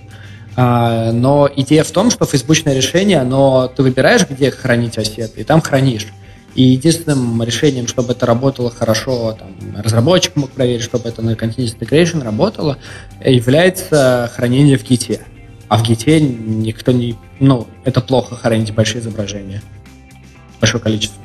А, 0.54 1.10
но 1.10 1.50
идея 1.56 1.82
в 1.82 1.90
том, 1.90 2.12
что 2.12 2.24
фейсбучное 2.24 2.74
решение, 2.74 3.18
оно 3.18 3.66
ты 3.66 3.82
выбираешь, 3.82 4.24
где 4.28 4.52
хранить 4.52 4.98
ассеты, 4.98 5.40
и 5.40 5.44
там 5.44 5.60
хранишь. 5.60 6.06
И 6.54 6.62
единственным 6.62 7.42
решением, 7.42 7.88
чтобы 7.88 8.12
это 8.12 8.24
работало 8.24 8.70
хорошо, 8.70 9.32
там, 9.32 9.56
разработчик 9.82 10.36
мог 10.36 10.52
проверить, 10.52 10.84
чтобы 10.84 11.08
это 11.08 11.20
на 11.20 11.30
Continuous 11.32 11.76
Integration 11.76 12.22
работало, 12.22 12.78
является 13.24 14.30
хранение 14.32 14.78
в 14.78 14.84
гите. 14.84 15.22
А 15.66 15.78
в 15.78 15.82
гите 15.82 16.20
никто 16.20 16.92
не... 16.92 17.16
Ну, 17.40 17.66
это 17.84 18.00
плохо 18.00 18.36
хранить 18.36 18.72
большие 18.72 19.00
изображения. 19.00 19.60
Большое 20.60 20.80
количество. 20.80 21.23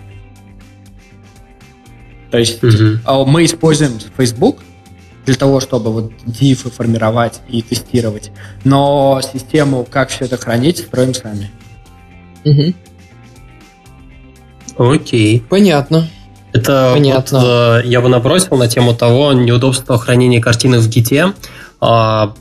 То 2.32 2.38
есть 2.38 2.64
угу. 2.64 3.26
мы 3.26 3.46
используем 3.46 3.94
Facebook 4.18 4.60
для 5.26 5.36
того, 5.36 5.60
чтобы 5.60 5.92
вот 5.92 6.12
дифы 6.26 6.70
формировать 6.70 7.42
и 7.48 7.62
тестировать. 7.62 8.32
Но 8.64 9.22
систему, 9.22 9.86
как 9.90 10.10
все 10.10 10.26
это 10.26 10.38
хранить, 10.38 10.80
строим 10.80 11.14
сами. 11.14 11.52
Угу. 12.46 12.74
Окей. 14.94 15.44
Понятно. 15.50 16.08
Это 16.54 16.92
Понятно. 16.94 17.40
Вот, 17.40 17.84
э, 17.86 17.88
я 17.88 18.02
бы 18.02 18.10
набросил 18.10 18.58
на 18.58 18.68
тему 18.68 18.96
того 18.96 19.34
неудобства 19.34 20.00
хранения 20.00 20.42
картинок 20.42 20.82
в 20.82 20.90
гите. 20.90 21.34
А, 21.80 22.34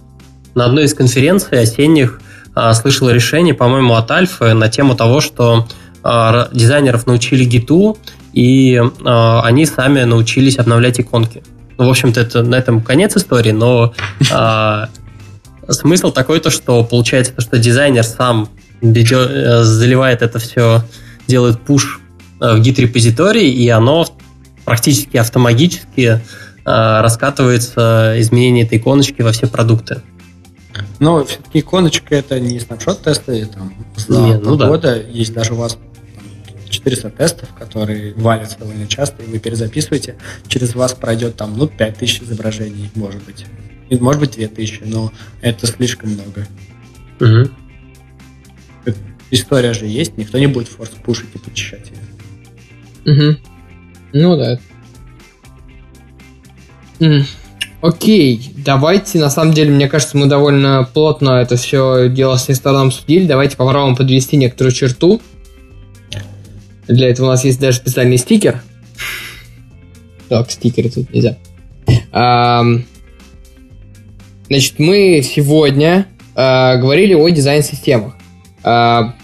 на 0.54 0.64
одной 0.64 0.84
из 0.84 0.94
конференций 0.94 1.60
осенних 1.60 2.20
а, 2.54 2.72
слышал 2.74 3.10
решение, 3.10 3.54
по-моему, 3.54 3.94
от 3.94 4.10
Альфы 4.10 4.54
на 4.54 4.68
тему 4.68 4.94
того, 4.94 5.20
что 5.20 5.68
а, 6.02 6.48
дизайнеров 6.52 7.06
научили 7.06 7.44
гиту, 7.44 7.98
и 8.32 8.80
а, 9.04 9.42
они 9.42 9.66
сами 9.66 10.02
научились 10.02 10.58
обновлять 10.58 11.00
иконки. 11.00 11.42
Ну, 11.76 11.86
в 11.86 11.90
общем-то, 11.90 12.20
это 12.20 12.42
на 12.42 12.56
этом 12.56 12.82
конец 12.82 13.16
истории, 13.16 13.52
но 13.52 13.94
а, 14.32 14.88
смысл 15.68 16.10
такой 16.10 16.40
то, 16.40 16.50
что 16.50 16.84
получается, 16.84 17.32
то, 17.32 17.40
что 17.40 17.58
дизайнер 17.58 18.04
сам 18.04 18.48
ведет, 18.80 19.30
э, 19.30 19.62
заливает 19.64 20.22
это 20.22 20.38
все, 20.38 20.82
делает 21.26 21.60
пуш 21.60 22.00
э, 22.40 22.54
в 22.54 22.60
гид-репозиторий, 22.60 23.50
и 23.50 23.68
оно 23.68 24.06
практически 24.64 25.16
автоматически 25.16 26.20
раскатывается 26.64 28.14
изменение 28.18 28.66
этой 28.66 28.76
иконочки 28.76 29.22
во 29.22 29.32
все 29.32 29.46
продукты. 29.46 30.02
Но 30.98 31.24
все-таки 31.24 31.60
иконочка 31.60 32.14
это 32.14 32.38
не 32.40 32.58
снапшот 32.60 33.02
тесты, 33.02 33.46
там 33.46 33.72
за 33.96 34.20
не, 34.20 34.38
ну 34.38 34.56
года 34.56 34.94
да. 34.94 34.96
есть 34.96 35.32
даже 35.32 35.54
у 35.54 35.56
вас 35.56 35.78
400 36.70 37.10
тестов, 37.10 37.48
которые 37.58 38.14
валятся 38.14 38.58
довольно 38.58 38.86
часто, 38.86 39.22
и 39.22 39.26
вы 39.26 39.38
перезаписываете, 39.38 40.16
через 40.46 40.74
вас 40.74 40.94
пройдет 40.94 41.36
там, 41.36 41.56
ну, 41.56 41.66
5000 41.66 42.22
изображений, 42.22 42.90
может 42.94 43.22
быть. 43.24 43.46
И, 43.88 43.96
может 43.96 44.20
быть, 44.20 44.32
2000, 44.32 44.82
но 44.84 45.12
это 45.40 45.66
слишком 45.66 46.10
много. 46.10 46.46
Угу. 47.20 47.50
История 49.30 49.74
же 49.74 49.86
есть, 49.86 50.16
никто 50.16 50.38
не 50.38 50.46
будет 50.46 50.68
форс 50.68 50.90
пушить 51.04 51.28
и 51.34 51.38
почищать 51.38 51.90
ее. 53.04 53.32
Угу. 53.32 53.38
Ну 54.14 54.36
да. 54.36 54.58
Mm. 56.98 57.24
Окей, 57.80 58.52
давайте, 58.56 59.18
на 59.18 59.30
самом 59.30 59.54
деле, 59.54 59.70
мне 59.70 59.88
кажется, 59.88 60.16
мы 60.16 60.26
довольно 60.26 60.88
плотно 60.92 61.40
это 61.40 61.56
все 61.56 62.08
дело 62.08 62.36
с 62.36 62.48
рестораном 62.48 62.90
судили. 62.90 63.26
Давайте 63.26 63.56
попробуем 63.56 63.94
подвести 63.94 64.36
некоторую 64.36 64.72
черту. 64.72 65.20
Для 66.88 67.10
этого 67.10 67.26
у 67.26 67.30
нас 67.30 67.44
есть 67.44 67.60
даже 67.60 67.78
специальный 67.78 68.16
стикер. 68.16 68.62
Так, 70.28 70.50
стикеры 70.50 70.90
тут 70.90 71.12
нельзя. 71.12 71.36
значит, 74.48 74.78
мы 74.78 75.22
сегодня 75.22 76.06
а, 76.34 76.76
говорили 76.76 77.14
о 77.14 77.28
дизайн-системах. 77.28 78.14
А, 78.62 79.14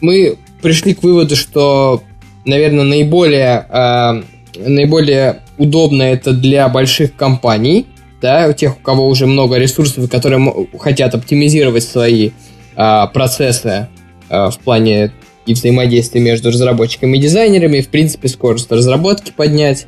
мы 0.00 0.38
пришли 0.62 0.94
к 0.94 1.02
выводу, 1.02 1.36
что, 1.36 2.02
наверное, 2.44 2.84
наиболее, 2.84 3.66
а, 3.68 4.22
наиболее 4.56 5.42
удобно 5.58 6.02
это 6.02 6.32
для 6.32 6.68
больших 6.68 7.14
компаний, 7.14 7.86
да, 8.22 8.46
у 8.48 8.52
тех, 8.52 8.76
у 8.78 8.80
кого 8.80 9.06
уже 9.06 9.26
много 9.26 9.58
ресурсов, 9.58 10.10
которые 10.10 10.68
хотят 10.78 11.14
оптимизировать 11.14 11.84
свои 11.84 12.30
а, 12.76 13.06
процессы 13.08 13.88
а, 14.28 14.50
в 14.50 14.58
плане 14.58 15.12
и 15.46 15.54
взаимодействия 15.54 16.20
между 16.20 16.50
разработчиками 16.50 17.16
и 17.16 17.20
дизайнерами, 17.20 17.80
в 17.80 17.88
принципе, 17.88 18.28
скорость 18.28 18.70
разработки 18.70 19.32
поднять. 19.34 19.86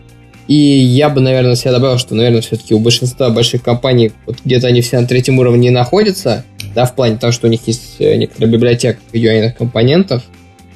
И 0.49 0.55
я 0.55 1.09
бы, 1.09 1.21
наверное, 1.21 1.55
себя 1.55 1.73
добавил, 1.73 1.99
что, 1.99 2.15
наверное, 2.15 2.41
все-таки 2.41 2.75
у 2.75 2.79
большинства 2.79 3.31
больших 3.31 3.63
компаний 3.63 4.13
вот 4.27 4.39
где-то 4.45 4.67
они 4.67 4.81
все 4.81 5.01
на 5.01 5.07
третьем 5.07 5.39
уровне 5.39 5.71
находятся, 5.71 6.45
да, 6.75 6.85
в 6.85 6.95
плане 6.95 7.17
того, 7.17 7.33
что 7.33 7.47
у 7.47 7.51
них 7.51 7.61
есть 7.67 7.97
э, 8.01 8.17
некоторая 8.17 8.51
библиотека 8.51 8.99
UI 9.13 9.53
компонентов, 9.53 10.23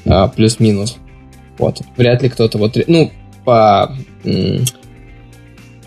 а, 0.05 0.29
плюс-минус. 0.29 0.99
Вот, 1.59 1.81
вряд 1.97 2.23
ли 2.23 2.29
кто-то 2.29 2.59
вот, 2.59 2.77
ну, 2.87 3.11
по 3.45 3.97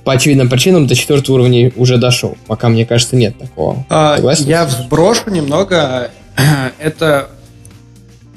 по 0.04 0.14
очевидным 0.14 0.50
причинам 0.50 0.88
до 0.88 0.96
четвертого 0.96 1.36
уровня 1.36 1.72
уже 1.76 1.98
дошел. 1.98 2.36
Пока, 2.48 2.70
мне 2.70 2.86
кажется, 2.86 3.16
нет 3.16 3.38
такого. 3.38 3.86
А, 3.90 4.18
я 4.40 4.66
взброшу 4.66 5.30
немного. 5.30 6.10
Это, 6.80 7.30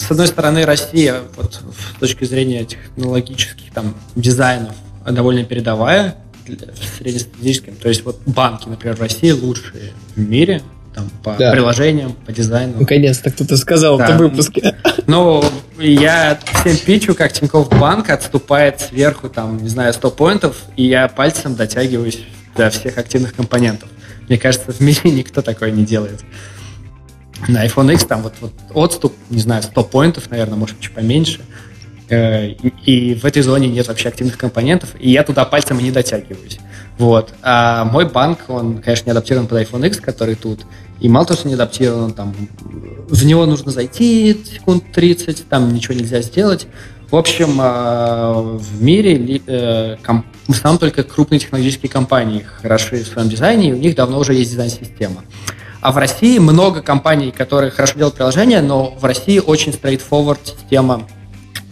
с 0.02 0.10
одной 0.10 0.26
стороны, 0.26 0.64
Россия, 0.64 1.22
вот 1.36 1.60
с 1.96 2.00
точки 2.00 2.24
зрения 2.24 2.64
технологических 2.64 3.72
там 3.72 3.94
дизайнов, 4.16 4.74
довольно 5.08 5.44
передовая 5.44 6.16
в 6.46 6.98
среднестатистическом. 6.98 7.76
То 7.76 7.88
есть 7.88 8.04
вот 8.04 8.20
банки, 8.26 8.68
например, 8.68 8.96
в 8.96 9.00
России 9.00 9.30
лучшие 9.30 9.92
в 10.16 10.20
мире 10.20 10.62
там, 10.94 11.08
по 11.22 11.36
да. 11.38 11.52
приложениям, 11.52 12.12
по 12.12 12.32
дизайну. 12.32 12.80
Наконец-то 12.80 13.30
кто-то 13.30 13.56
сказал 13.56 13.96
да. 13.96 14.16
в 14.16 14.18
выпуске. 14.18 14.76
Ну, 15.06 15.42
я 15.78 16.38
всем 16.60 16.76
пичу, 16.76 17.14
как 17.14 17.32
Тинькофф 17.32 17.68
Банк 17.70 18.10
отступает 18.10 18.80
сверху, 18.80 19.28
там, 19.28 19.56
не 19.58 19.68
знаю, 19.68 19.92
100 19.92 20.10
поинтов, 20.10 20.56
и 20.76 20.84
я 20.84 21.08
пальцем 21.08 21.54
дотягиваюсь 21.54 22.20
до 22.56 22.70
всех 22.70 22.98
активных 22.98 23.34
компонентов. 23.34 23.88
Мне 24.28 24.38
кажется, 24.38 24.72
в 24.72 24.80
мире 24.80 25.00
никто 25.04 25.42
такое 25.42 25.70
не 25.70 25.84
делает. 25.84 26.20
На 27.48 27.66
iPhone 27.66 27.92
X 27.92 28.04
там 28.04 28.22
вот, 28.22 28.34
вот 28.40 28.52
отступ, 28.72 29.14
не 29.30 29.40
знаю, 29.40 29.62
100 29.62 29.84
поинтов, 29.84 30.30
наверное, 30.30 30.56
может, 30.56 30.78
чуть 30.80 30.94
поменьше. 30.94 31.40
Э, 32.08 32.48
и 32.84 33.14
в 33.14 33.24
этой 33.24 33.42
зоне 33.42 33.68
нет 33.68 33.88
вообще 33.88 34.08
активных 34.08 34.36
компонентов, 34.36 34.90
и 34.98 35.10
я 35.10 35.22
туда 35.22 35.44
пальцем 35.44 35.78
и 35.78 35.82
не 35.82 35.90
дотягиваюсь. 35.90 36.58
Вот. 36.98 37.32
А 37.42 37.84
мой 37.84 38.08
банк, 38.08 38.40
он, 38.48 38.78
конечно, 38.78 39.06
не 39.06 39.12
адаптирован 39.12 39.46
под 39.46 39.60
iPhone 39.60 39.86
X, 39.86 39.98
который 40.00 40.34
тут. 40.34 40.66
И 41.00 41.08
мало 41.08 41.26
того, 41.26 41.38
что 41.38 41.48
не 41.48 41.54
адаптирован, 41.54 42.12
там, 42.12 42.34
в 42.60 43.24
него 43.24 43.46
нужно 43.46 43.72
зайти 43.72 44.40
секунд 44.44 44.84
30, 44.92 45.48
там 45.48 45.72
ничего 45.74 45.94
нельзя 45.94 46.20
сделать. 46.20 46.66
В 47.10 47.16
общем, 47.16 47.58
а, 47.60 48.40
в 48.40 48.82
мире 48.82 49.40
э, 49.46 49.96
в 50.46 50.50
основном 50.52 50.78
только 50.78 51.02
крупные 51.02 51.40
технологические 51.40 51.90
компании 51.90 52.44
хороши 52.62 53.04
в 53.04 53.06
своем 53.06 53.28
дизайне, 53.28 53.70
и 53.70 53.72
у 53.72 53.76
них 53.76 53.94
давно 53.96 54.18
уже 54.18 54.32
есть 54.32 54.50
дизайн-система. 54.50 55.24
А 55.82 55.90
в 55.90 55.98
России 55.98 56.38
много 56.38 56.80
компаний, 56.80 57.32
которые 57.32 57.72
хорошо 57.72 57.94
делают 57.94 58.14
приложения, 58.14 58.62
но 58.62 58.94
в 58.94 59.04
России 59.04 59.40
очень 59.40 59.72
straightforward 59.72 60.38
система 60.44 61.08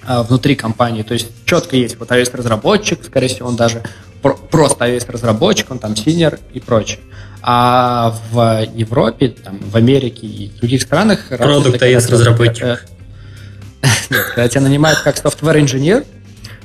а, 0.05 0.25
внутри 0.25 0.57
компании. 0.57 1.05
То 1.05 1.15
есть 1.15 1.29
четко 1.45 1.77
есть 1.77 1.97
вот 1.97 2.11
iOS-разработчик, 2.11 3.05
скорее 3.05 3.29
всего, 3.29 3.49
он 3.49 3.55
даже 3.55 3.85
про- 4.21 4.35
просто 4.35 4.85
iOS-разработчик, 4.87 5.71
он 5.71 5.79
там 5.79 5.95
синер 5.95 6.41
и 6.53 6.59
прочее. 6.59 6.99
А 7.41 8.17
в 8.33 8.67
Европе, 8.75 9.29
там, 9.29 9.61
в 9.61 9.77
Америке 9.77 10.27
и 10.27 10.49
в 10.49 10.59
других 10.59 10.83
странах... 10.83 11.29
Продукт 11.29 11.81
iOS-разработчик. 11.81 12.65
Э, 12.65 13.87
когда 14.35 14.49
тебя 14.49 14.63
нанимают 14.63 14.99
как 15.01 15.19
software-инженер, 15.19 16.05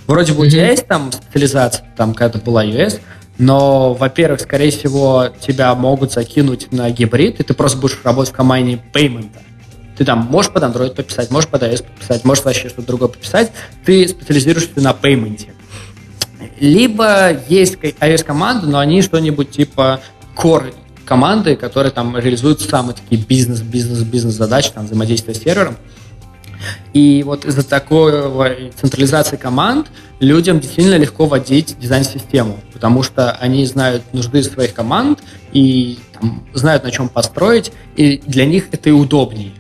вроде 0.08 0.34
бы 0.34 0.48
у 0.48 0.50
тебя 0.50 0.72
есть 0.72 0.88
там 0.88 1.12
специализация, 1.12 1.86
там 1.96 2.16
когда 2.16 2.40
была 2.40 2.66
iOS, 2.66 3.02
но, 3.38 3.94
во-первых, 3.94 4.40
скорее 4.42 4.72
всего, 4.72 5.28
тебя 5.40 5.74
могут 5.76 6.14
закинуть 6.14 6.72
на 6.72 6.90
гибрид, 6.90 7.40
и 7.40 7.44
ты 7.44 7.54
просто 7.54 7.78
будешь 7.78 8.00
работать 8.04 8.34
в 8.34 8.36
команде 8.36 8.82
payment. 8.94 9.32
Ты 9.98 10.06
там 10.06 10.20
можешь 10.20 10.52
под 10.52 10.64
Android 10.64 10.96
пописать, 10.96 11.32
можешь 11.32 11.50
под 11.50 11.64
iOS 11.64 11.84
пописать, 11.84 12.24
можешь 12.26 12.44
вообще 12.44 12.70
что-то 12.70 12.88
другое 12.88 13.10
пописать. 13.10 13.52
Ты 13.86 14.08
специализируешься 14.08 14.82
на 14.82 14.92
payment. 14.92 15.48
Либо 16.60 17.32
есть 17.50 17.76
iOS-команды, 17.76 18.68
но 18.68 18.80
они 18.80 19.02
что-нибудь 19.02 19.52
типа 19.52 20.02
core 20.36 20.74
команды, 21.06 21.56
которые 21.56 21.92
там 21.92 22.18
реализуют 22.18 22.62
самые 22.62 22.96
такие 22.96 23.22
бизнес, 23.22 23.62
бизнес, 23.62 24.00
бизнес 24.04 24.34
задачи, 24.34 24.72
там 24.74 24.86
взаимодействие 24.86 25.36
с 25.36 25.40
сервером. 25.42 25.78
И 26.94 27.24
вот 27.24 27.46
из-за 27.46 27.68
такой 27.68 28.72
централизации 28.80 29.38
команд 29.38 29.88
людям 30.20 30.60
действительно 30.60 30.96
легко 30.96 31.26
вводить 31.26 31.78
дизайн-систему, 31.80 32.60
потому 32.74 33.04
что 33.04 33.32
они 33.32 33.66
знают 33.66 34.04
нужды 34.14 34.44
своих 34.44 34.74
команд 34.74 35.20
и 35.52 36.00
там, 36.14 36.46
знают, 36.54 36.84
на 36.84 36.92
чем 36.92 37.10
построить, 37.10 37.72
и 37.96 38.22
для 38.26 38.46
них 38.46 38.68
это 38.72 38.90
и 38.90 38.94
удобнее, 38.94 39.52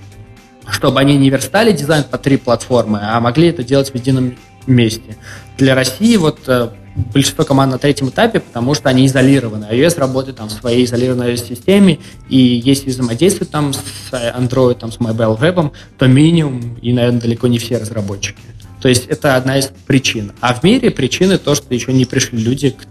чтобы 0.69 0.99
они 0.99 1.17
не 1.17 1.29
верстали 1.29 1.71
дизайн 1.71 2.03
по 2.03 2.17
три 2.17 2.37
платформы, 2.37 2.99
а 3.01 3.19
могли 3.19 3.49
это 3.49 3.63
делать 3.63 3.91
в 3.91 3.95
едином 3.95 4.37
месте. 4.65 5.17
Для 5.57 5.75
России 5.75 6.17
вот 6.17 6.39
э, 6.47 6.69
большинство 7.13 7.43
команд 7.43 7.71
на 7.71 7.77
третьем 7.77 8.09
этапе, 8.09 8.39
потому 8.39 8.73
что 8.73 8.89
они 8.89 9.05
изолированы. 9.05 9.65
iOS 9.65 9.99
работает 9.99 10.37
там 10.37 10.49
в 10.49 10.51
своей 10.51 10.85
изолированной 10.85 11.37
системе, 11.37 11.99
и 12.29 12.37
если 12.37 12.89
взаимодействовать 12.89 13.51
там 13.51 13.73
с 13.73 14.11
Android, 14.11 14.75
там, 14.75 14.91
с 14.91 14.97
Mobile 14.97 15.39
Web, 15.39 15.71
то 15.97 16.07
минимум 16.07 16.77
и, 16.81 16.93
наверное, 16.93 17.21
далеко 17.21 17.47
не 17.47 17.59
все 17.59 17.77
разработчики. 17.77 18.39
То 18.81 18.89
есть 18.89 19.07
это 19.07 19.35
одна 19.35 19.57
из 19.57 19.71
причин. 19.87 20.33
А 20.41 20.53
в 20.53 20.63
мире 20.63 20.91
причины 20.91 21.37
то, 21.37 21.55
что 21.55 21.73
еще 21.73 21.91
не 21.91 22.05
пришли 22.05 22.39
люди 22.39 22.71
к 22.71 22.85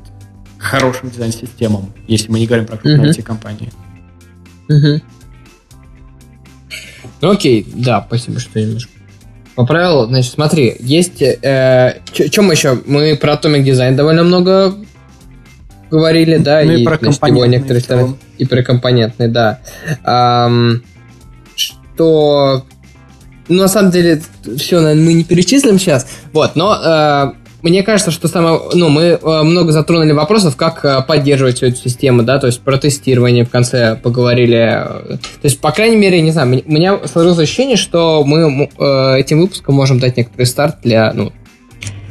хорошим 0.59 1.11
дизайн-системам, 1.11 1.93
если 2.09 2.31
мы 2.31 2.41
не 2.41 2.47
говорим 2.47 2.67
про 2.67 2.79
крупные 2.79 3.13
uh-huh. 3.13 3.23
компании. 3.23 3.71
Uh-huh. 4.69 5.03
Ну 7.21 7.31
окей, 7.31 7.67
да, 7.75 8.05
спасибо, 8.07 8.41
что 8.41 8.61
немножко 8.61 8.91
Поправил, 9.55 10.07
значит, 10.07 10.33
смотри, 10.33 10.77
есть... 10.81 11.23
Э, 11.23 12.01
Чем 12.31 12.51
еще? 12.51 12.81
Мы 12.87 13.17
про 13.17 13.35
Atomic 13.35 13.65
Design 13.65 13.95
довольно 13.95 14.25
много 14.25 14.75
говорили, 15.91 16.39
да, 16.39 16.63
ну, 16.65 16.73
и, 16.73 16.83
и 16.83 16.85
про 16.85 16.99
значит, 17.01 17.23
его 17.27 17.47
некоторые 17.47 17.81
стороны, 17.81 18.17
и 18.37 18.45
про 18.45 18.63
компонентные, 18.63 19.29
да. 19.29 19.61
Эм, 20.05 20.83
что... 21.55 22.65
Ну, 23.47 23.63
на 23.63 23.69
самом 23.69 23.91
деле, 23.91 24.23
все, 24.57 24.81
наверное, 24.81 25.05
мы 25.05 25.13
не 25.13 25.25
перечислим 25.25 25.79
сейчас. 25.79 26.07
Вот, 26.33 26.57
но 26.57 26.75
э, 26.83 27.33
мне 27.65 27.83
кажется, 27.83 28.11
что 28.11 28.29
самое, 28.29 28.61
ну, 28.75 28.91
мы 28.91 29.19
э, 29.21 29.43
много 29.43 29.73
затронули 29.73 30.13
вопросов, 30.13 30.55
как 30.55 30.85
э, 30.85 31.01
поддерживать 31.01 31.57
всю 31.57 31.67
эту 31.67 31.79
систему, 31.79 32.23
да, 32.23 32.39
то 32.39 32.47
есть 32.47 32.61
про 32.61 32.77
тестирование 32.77 33.47
в 33.47 33.51
конце 33.51 33.97
поговорили. 33.97 34.59
То 34.61 35.19
есть, 35.45 35.61
по 35.61 35.73
крайней 35.73 35.97
мере, 35.97 36.21
не 36.21 36.31
знаю, 36.31 36.63
у 36.67 36.71
меня 36.71 37.01
сложилось 37.07 37.39
ощущение, 37.39 37.77
что 37.77 38.23
мы 38.23 38.69
э, 38.79 39.19
этим 39.19 39.41
выпуском 39.41 39.75
можем 39.75 39.99
дать 39.99 40.19
некоторый 40.19 40.45
старт 40.45 40.77
для, 40.83 41.11
ну, 41.15 41.33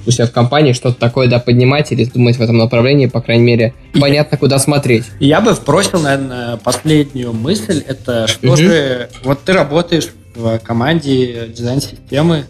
у 0.07 0.11
себя 0.11 0.25
в 0.25 0.31
компании 0.31 0.73
что-то 0.73 0.99
такое, 0.99 1.27
да, 1.27 1.37
поднимать 1.37 1.91
или 1.91 2.05
думать 2.05 2.37
в 2.37 2.41
этом 2.41 2.57
направлении, 2.57 3.05
по 3.05 3.21
крайней 3.21 3.43
мере, 3.43 3.75
понятно, 3.93 4.39
куда 4.39 4.57
смотреть. 4.57 5.05
Я 5.19 5.39
бы 5.39 5.53
вбросил, 5.53 5.99
наверное, 5.99 6.57
последнюю 6.57 7.31
мысль, 7.31 7.83
это 7.87 8.27
что 8.27 8.47
угу. 8.47 8.57
же, 8.57 9.09
вот 9.23 9.43
ты 9.43 9.53
работаешь 9.53 10.09
в 10.35 10.57
команде 10.59 11.47
дизайн-системы, 11.55 12.45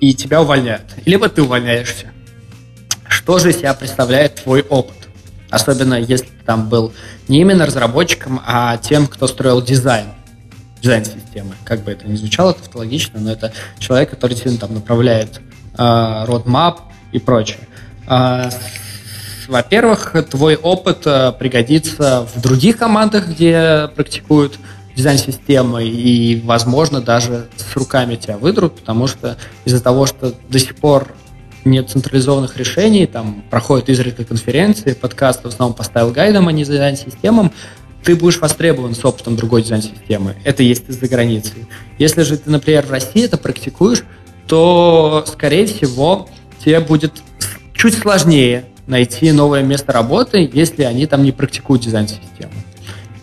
и 0.00 0.14
тебя 0.14 0.42
увольняют. 0.42 0.84
Либо 1.04 1.28
ты 1.28 1.42
увольняешься. 1.42 2.12
Что 3.08 3.38
же 3.38 3.50
из 3.50 3.58
себя 3.58 3.74
представляет 3.74 4.36
твой 4.36 4.62
опыт? 4.62 4.96
Особенно 5.50 5.94
если 5.94 6.26
ты 6.26 6.44
там 6.44 6.68
был 6.68 6.92
не 7.28 7.40
именно 7.40 7.66
разработчиком, 7.66 8.40
а 8.46 8.76
тем, 8.78 9.06
кто 9.06 9.26
строил 9.26 9.60
дизайн 9.62 10.06
дизайн 10.80 11.04
системы. 11.04 11.54
Как 11.64 11.82
бы 11.82 11.92
это 11.92 12.08
ни 12.08 12.16
звучало 12.16 12.54
тавтологично, 12.54 13.20
но 13.20 13.30
это 13.32 13.52
человек, 13.78 14.10
который 14.10 14.32
действительно 14.32 14.66
там 14.66 14.74
направляет 14.74 15.40
э, 15.76 15.78
roadmap 15.78 16.78
и 17.12 17.18
прочее. 17.18 17.60
Э, 18.08 18.50
во-первых, 19.46 20.14
твой 20.30 20.56
опыт 20.56 21.02
э, 21.04 21.32
пригодится 21.38 22.26
в 22.34 22.40
других 22.40 22.78
командах, 22.78 23.28
где 23.28 23.90
практикуют 23.94 24.58
дизайн-системы, 24.96 25.84
и, 25.84 26.40
возможно, 26.44 27.00
даже 27.00 27.48
с 27.56 27.76
руками 27.76 28.16
тебя 28.16 28.38
вырвут, 28.38 28.76
потому 28.76 29.06
что 29.06 29.36
из-за 29.64 29.82
того, 29.82 30.06
что 30.06 30.34
до 30.48 30.58
сих 30.58 30.76
пор 30.76 31.14
нет 31.64 31.90
централизованных 31.90 32.56
решений, 32.56 33.06
там 33.06 33.44
проходят 33.50 33.88
изредка 33.88 34.24
конференции, 34.24 34.92
подкасты 34.94 35.48
в 35.48 35.52
основном 35.52 35.76
по 35.76 35.82
style 35.82 36.07
guide 36.07 36.33
ам, 36.33 36.48
а 36.48 36.52
не 36.52 36.64
дизайн-системам, 36.64 37.52
ты 38.02 38.16
будешь 38.16 38.38
востребован 38.38 38.94
с 38.94 39.04
опытом 39.04 39.36
другой 39.36 39.62
дизайн-системы. 39.62 40.36
Это 40.44 40.62
есть 40.62 40.84
из-за 40.88 41.06
границы. 41.06 41.52
Если 41.98 42.22
же 42.22 42.38
ты, 42.38 42.50
например, 42.50 42.86
в 42.86 42.90
России 42.90 43.24
это 43.24 43.36
практикуешь, 43.36 44.04
то, 44.46 45.24
скорее 45.26 45.66
всего, 45.66 46.28
тебе 46.64 46.80
будет 46.80 47.12
чуть 47.74 47.94
сложнее 47.94 48.64
найти 48.86 49.30
новое 49.32 49.62
место 49.62 49.92
работы, 49.92 50.50
если 50.52 50.82
они 50.82 51.06
там 51.06 51.22
не 51.22 51.32
практикуют 51.32 51.82
дизайн-систему. 51.82 52.52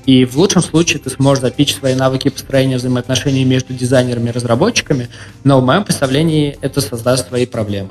И 0.08 0.24
в 0.24 0.38
лучшем 0.38 0.64
случае 0.64 1.00
ты 1.00 1.10
сможешь 1.10 1.42
запичь 1.42 1.76
свои 1.76 1.94
навыки 1.94 2.30
построения 2.30 2.78
взаимоотношений 2.78 3.44
между 3.44 3.74
дизайнерами 3.74 4.30
и 4.30 4.32
разработчиками, 4.32 5.10
но 5.44 5.60
в 5.60 5.66
моем 5.66 5.84
представлении 5.84 6.58
это 6.62 6.80
создаст 6.80 7.28
свои 7.28 7.46
проблемы. 7.46 7.90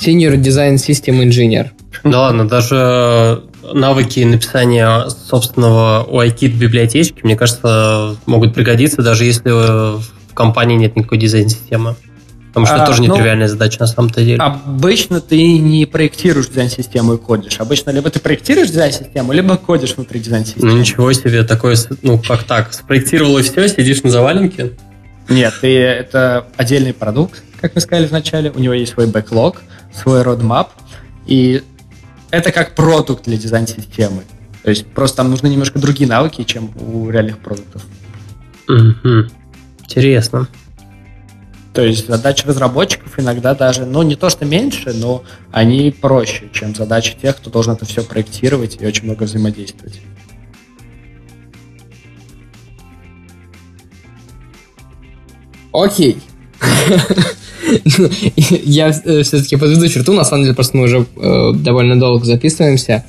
Senior 0.00 0.36
Design 0.36 0.76
System 0.76 1.22
Engineer. 1.22 1.68
Да 2.02 2.22
ладно, 2.22 2.48
даже 2.48 3.44
навыки 3.62 4.20
написания 4.20 5.06
собственного 5.10 6.08
UIKit 6.10 6.56
библиотечки, 6.56 7.20
мне 7.22 7.36
кажется, 7.36 8.16
могут 8.24 8.54
пригодиться, 8.54 9.02
даже 9.02 9.26
если 9.26 9.50
в 9.50 10.02
компании 10.32 10.76
нет 10.76 10.96
никакой 10.96 11.18
дизайн-системы. 11.18 11.94
Потому 12.52 12.66
что 12.66 12.74
а, 12.74 12.78
это 12.78 12.86
тоже 12.86 13.02
ну, 13.02 13.14
нетривиальная 13.14 13.48
задача 13.48 13.78
на 13.80 13.86
самом-то 13.86 14.22
деле. 14.22 14.36
Обычно 14.36 15.22
ты 15.22 15.56
не 15.56 15.86
проектируешь 15.86 16.48
дизайн-систему 16.48 17.14
и 17.14 17.18
кодишь. 17.18 17.58
Обычно 17.58 17.90
либо 17.90 18.10
ты 18.10 18.20
проектируешь 18.20 18.68
дизайн-систему, 18.68 19.32
либо 19.32 19.56
кодишь 19.56 19.96
внутри 19.96 20.20
дизайн-системы. 20.20 20.72
Ну 20.72 20.78
ничего 20.78 21.10
себе, 21.14 21.44
такое, 21.44 21.78
ну 22.02 22.18
как 22.18 22.42
так, 22.42 22.74
спроектировал 22.74 23.38
и 23.38 23.42
все, 23.42 23.66
сидишь 23.68 24.02
на 24.02 24.10
заваленке? 24.10 24.72
Нет, 25.30 25.54
ты, 25.62 25.78
это 25.78 26.46
отдельный 26.58 26.92
продукт, 26.92 27.42
как 27.58 27.74
мы 27.74 27.80
сказали 27.80 28.06
вначале. 28.06 28.50
У 28.50 28.58
него 28.58 28.74
есть 28.74 28.92
свой 28.92 29.06
бэклог, 29.06 29.62
свой 29.94 30.20
roadmap, 30.22 30.68
и 31.26 31.62
это 32.30 32.52
как 32.52 32.74
продукт 32.74 33.24
для 33.24 33.38
дизайн-системы. 33.38 34.24
То 34.62 34.68
есть 34.68 34.86
просто 34.88 35.18
там 35.18 35.30
нужны 35.30 35.48
немножко 35.48 35.78
другие 35.78 36.08
навыки, 36.08 36.44
чем 36.44 36.70
у 36.78 37.08
реальных 37.08 37.38
продуктов. 37.38 37.82
Угу. 38.68 39.30
Интересно. 39.84 40.48
То 41.72 41.82
есть 41.82 42.06
задачи 42.06 42.46
разработчиков 42.46 43.18
иногда 43.18 43.54
даже, 43.54 43.86
ну, 43.86 44.02
не 44.02 44.14
то 44.14 44.28
что 44.28 44.44
меньше, 44.44 44.92
но 44.92 45.24
они 45.50 45.90
проще, 45.90 46.50
чем 46.52 46.74
задачи 46.74 47.16
тех, 47.20 47.36
кто 47.36 47.48
должен 47.50 47.72
это 47.72 47.86
все 47.86 48.02
проектировать 48.02 48.76
и 48.80 48.86
очень 48.86 49.04
много 49.04 49.24
взаимодействовать. 49.24 50.00
Окей. 55.72 56.18
Я 58.26 58.88
э, 58.88 59.22
все-таки 59.22 59.56
подведу 59.56 59.88
черту, 59.88 60.12
на 60.12 60.24
самом 60.24 60.42
деле, 60.44 60.54
просто 60.54 60.76
мы 60.76 60.84
уже 60.84 61.06
э, 61.16 61.52
довольно 61.54 61.98
долго 61.98 62.26
записываемся. 62.26 63.04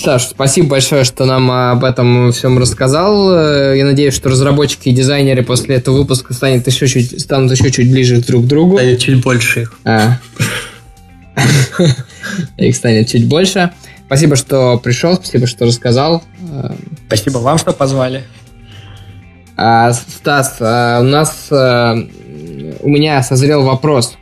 Саш, 0.00 0.28
спасибо 0.28 0.68
большое, 0.68 1.04
что 1.04 1.26
нам 1.26 1.50
об 1.50 1.84
этом 1.84 2.32
всем 2.32 2.58
рассказал. 2.58 3.34
Э, 3.34 3.74
я 3.76 3.84
надеюсь, 3.84 4.14
что 4.14 4.30
разработчики 4.30 4.88
и 4.88 4.92
дизайнеры 4.92 5.42
после 5.42 5.76
этого 5.76 5.98
выпуска 5.98 6.32
станут 6.32 6.66
еще 6.66 6.86
чуть, 6.86 7.20
станут 7.20 7.52
еще 7.52 7.70
чуть 7.70 7.90
ближе 7.90 8.16
друг 8.22 8.44
к 8.44 8.46
другу. 8.46 8.78
Станет 8.78 8.98
чуть 8.98 9.22
больше 9.22 9.62
их. 9.62 9.74
А. 9.84 10.18
Их 12.56 12.76
станет 12.76 13.08
чуть 13.08 13.26
больше. 13.26 13.72
Спасибо, 14.06 14.36
что 14.36 14.78
пришел, 14.78 15.16
спасибо, 15.16 15.46
что 15.46 15.66
рассказал. 15.66 16.22
Спасибо 17.06 17.38
вам, 17.38 17.58
что 17.58 17.72
позвали. 17.72 18.24
А, 19.56 19.92
Стас, 19.92 20.56
а, 20.60 21.00
у 21.00 21.04
нас 21.04 21.48
а, 21.50 21.94
у 22.80 22.88
меня 22.88 23.22
созрел 23.22 23.62
вопрос. 23.64 24.16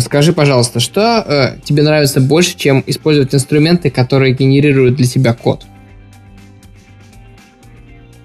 Скажи, 0.00 0.32
пожалуйста, 0.32 0.78
что 0.78 1.24
э, 1.26 1.58
тебе 1.64 1.82
нравится 1.82 2.20
больше, 2.20 2.56
чем 2.56 2.84
использовать 2.86 3.34
инструменты, 3.34 3.90
которые 3.90 4.32
генерируют 4.32 4.94
для 4.94 5.06
тебя 5.06 5.34
код? 5.34 5.64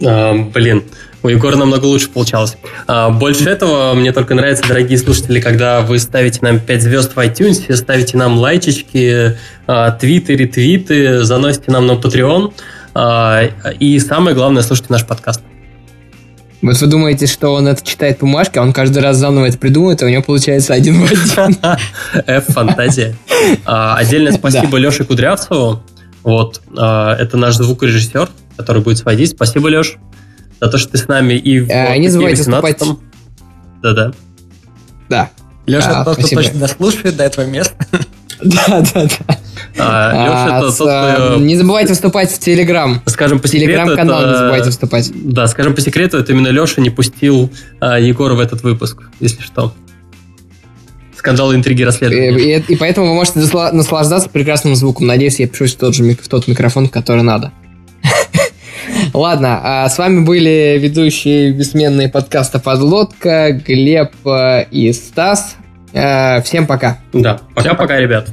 А, 0.05 0.35
блин, 0.35 0.83
У 1.23 1.29
Егора 1.29 1.55
намного 1.55 1.85
лучше 1.85 2.09
получалось. 2.09 2.57
А, 2.87 3.09
больше 3.09 3.49
этого 3.49 3.93
мне 3.93 4.11
только 4.11 4.35
нравится, 4.35 4.67
дорогие 4.67 4.97
слушатели, 4.97 5.39
когда 5.39 5.81
вы 5.81 5.97
ставите 5.99 6.39
нам 6.41 6.59
5 6.59 6.81
звезд 6.81 7.15
в 7.15 7.19
iTunes, 7.19 7.75
ставите 7.75 8.17
нам 8.17 8.37
лайчички, 8.37 9.37
а, 9.65 9.91
твиты, 9.91 10.35
ретвиты, 10.35 11.23
заносите 11.23 11.71
нам 11.71 11.87
на 11.87 11.93
Patreon. 11.93 12.53
А, 12.93 13.43
и 13.79 13.99
самое 13.99 14.35
главное, 14.35 14.61
слушайте 14.63 14.93
наш 14.93 15.05
подкаст. 15.05 15.41
Вот 16.61 16.79
вы 16.79 16.87
думаете, 16.87 17.25
что 17.25 17.53
он 17.53 17.67
это 17.67 17.83
читает 17.85 18.19
по 18.19 18.25
бумажке, 18.25 18.59
а 18.59 18.63
он 18.63 18.71
каждый 18.71 18.99
раз 18.99 19.17
заново 19.17 19.45
это 19.45 19.57
придумывает, 19.57 20.01
и 20.01 20.05
у 20.05 20.09
него 20.09 20.21
получается 20.21 20.73
один 20.73 21.05
в 21.05 21.11
один. 21.11 21.57
F-фантазия. 22.27 23.15
Отдельное 23.65 24.33
спасибо 24.33 24.77
Леше 24.77 25.03
Кудрявцеву. 25.03 25.81
Вот, 26.23 26.61
это 26.71 27.31
наш 27.33 27.55
звукорежиссер, 27.55 28.29
который 28.57 28.83
будет 28.83 28.99
сводить. 28.99 29.31
Спасибо, 29.31 29.67
Леш, 29.69 29.97
за 30.59 30.69
то, 30.69 30.77
что 30.77 30.91
ты 30.91 30.97
с 30.99 31.07
нами 31.07 31.33
и 31.33 31.61
в 31.61 31.69
а, 31.71 31.97
Не 31.97 32.09
забывайте 32.09 32.41
вступать. 32.43 32.79
Да-да. 33.81 34.11
Да. 35.09 35.29
Леша, 35.65 36.01
а, 36.01 36.05
тот, 36.05 36.17
кто 36.17 36.27
точно 36.27 36.59
дослушает 36.59 37.17
до 37.17 37.23
этого 37.23 37.45
места. 37.45 37.75
Да, 38.43 38.83
да, 38.95 39.03
да. 39.05 39.37
А, 39.77 40.11
Леша, 40.25 40.59
тот, 40.59 40.73
кто... 40.75 41.37
Не 41.39 41.55
забывайте 41.55 41.93
вступать 41.93 42.31
в 42.31 42.39
Телеграм. 42.39 43.01
Скажем 43.05 43.39
по 43.39 43.47
секрету, 43.47 43.73
Телеграм-канал 43.73 44.27
не 44.27 44.37
забывайте 44.37 44.69
вступать. 44.69 45.11
Да, 45.13 45.47
скажем 45.47 45.75
по 45.75 45.81
секрету, 45.81 46.17
это 46.17 46.33
именно 46.33 46.49
Леша 46.49 46.81
не 46.81 46.89
пустил 46.89 47.51
а, 47.79 47.99
Егора 47.99 48.33
в 48.33 48.39
этот 48.39 48.63
выпуск, 48.63 49.03
если 49.19 49.41
что. 49.41 49.73
Скандалы, 51.15 51.55
интриги, 51.55 51.83
расследования. 51.83 52.57
И, 52.57 52.59
и, 52.59 52.73
и 52.73 52.75
поэтому 52.75 53.07
вы 53.07 53.13
можете 53.13 53.39
наслаждаться 53.39 54.27
прекрасным 54.27 54.75
звуком. 54.75 55.05
Надеюсь, 55.07 55.39
я 55.39 55.47
пишу 55.47 55.67
в 55.67 55.75
тот 55.75 55.95
же 55.95 56.03
в 56.15 56.27
тот 56.27 56.47
микрофон, 56.47 56.87
который 56.87 57.21
надо. 57.21 57.51
Ладно, 59.13 59.59
а 59.63 59.89
с 59.89 59.97
вами 59.97 60.21
были 60.21 60.79
ведущие 60.81 61.51
бессменные 61.51 62.09
подкаста 62.09 62.59
«Подлодка», 62.59 63.51
Глеб 63.51 64.13
э, 64.25 64.65
и 64.71 64.91
Стас. 64.93 65.57
Э, 65.93 66.41
всем 66.41 66.65
пока. 66.65 66.97
Да, 67.13 67.41
пока-пока, 67.53 67.99
ребят. 67.99 68.29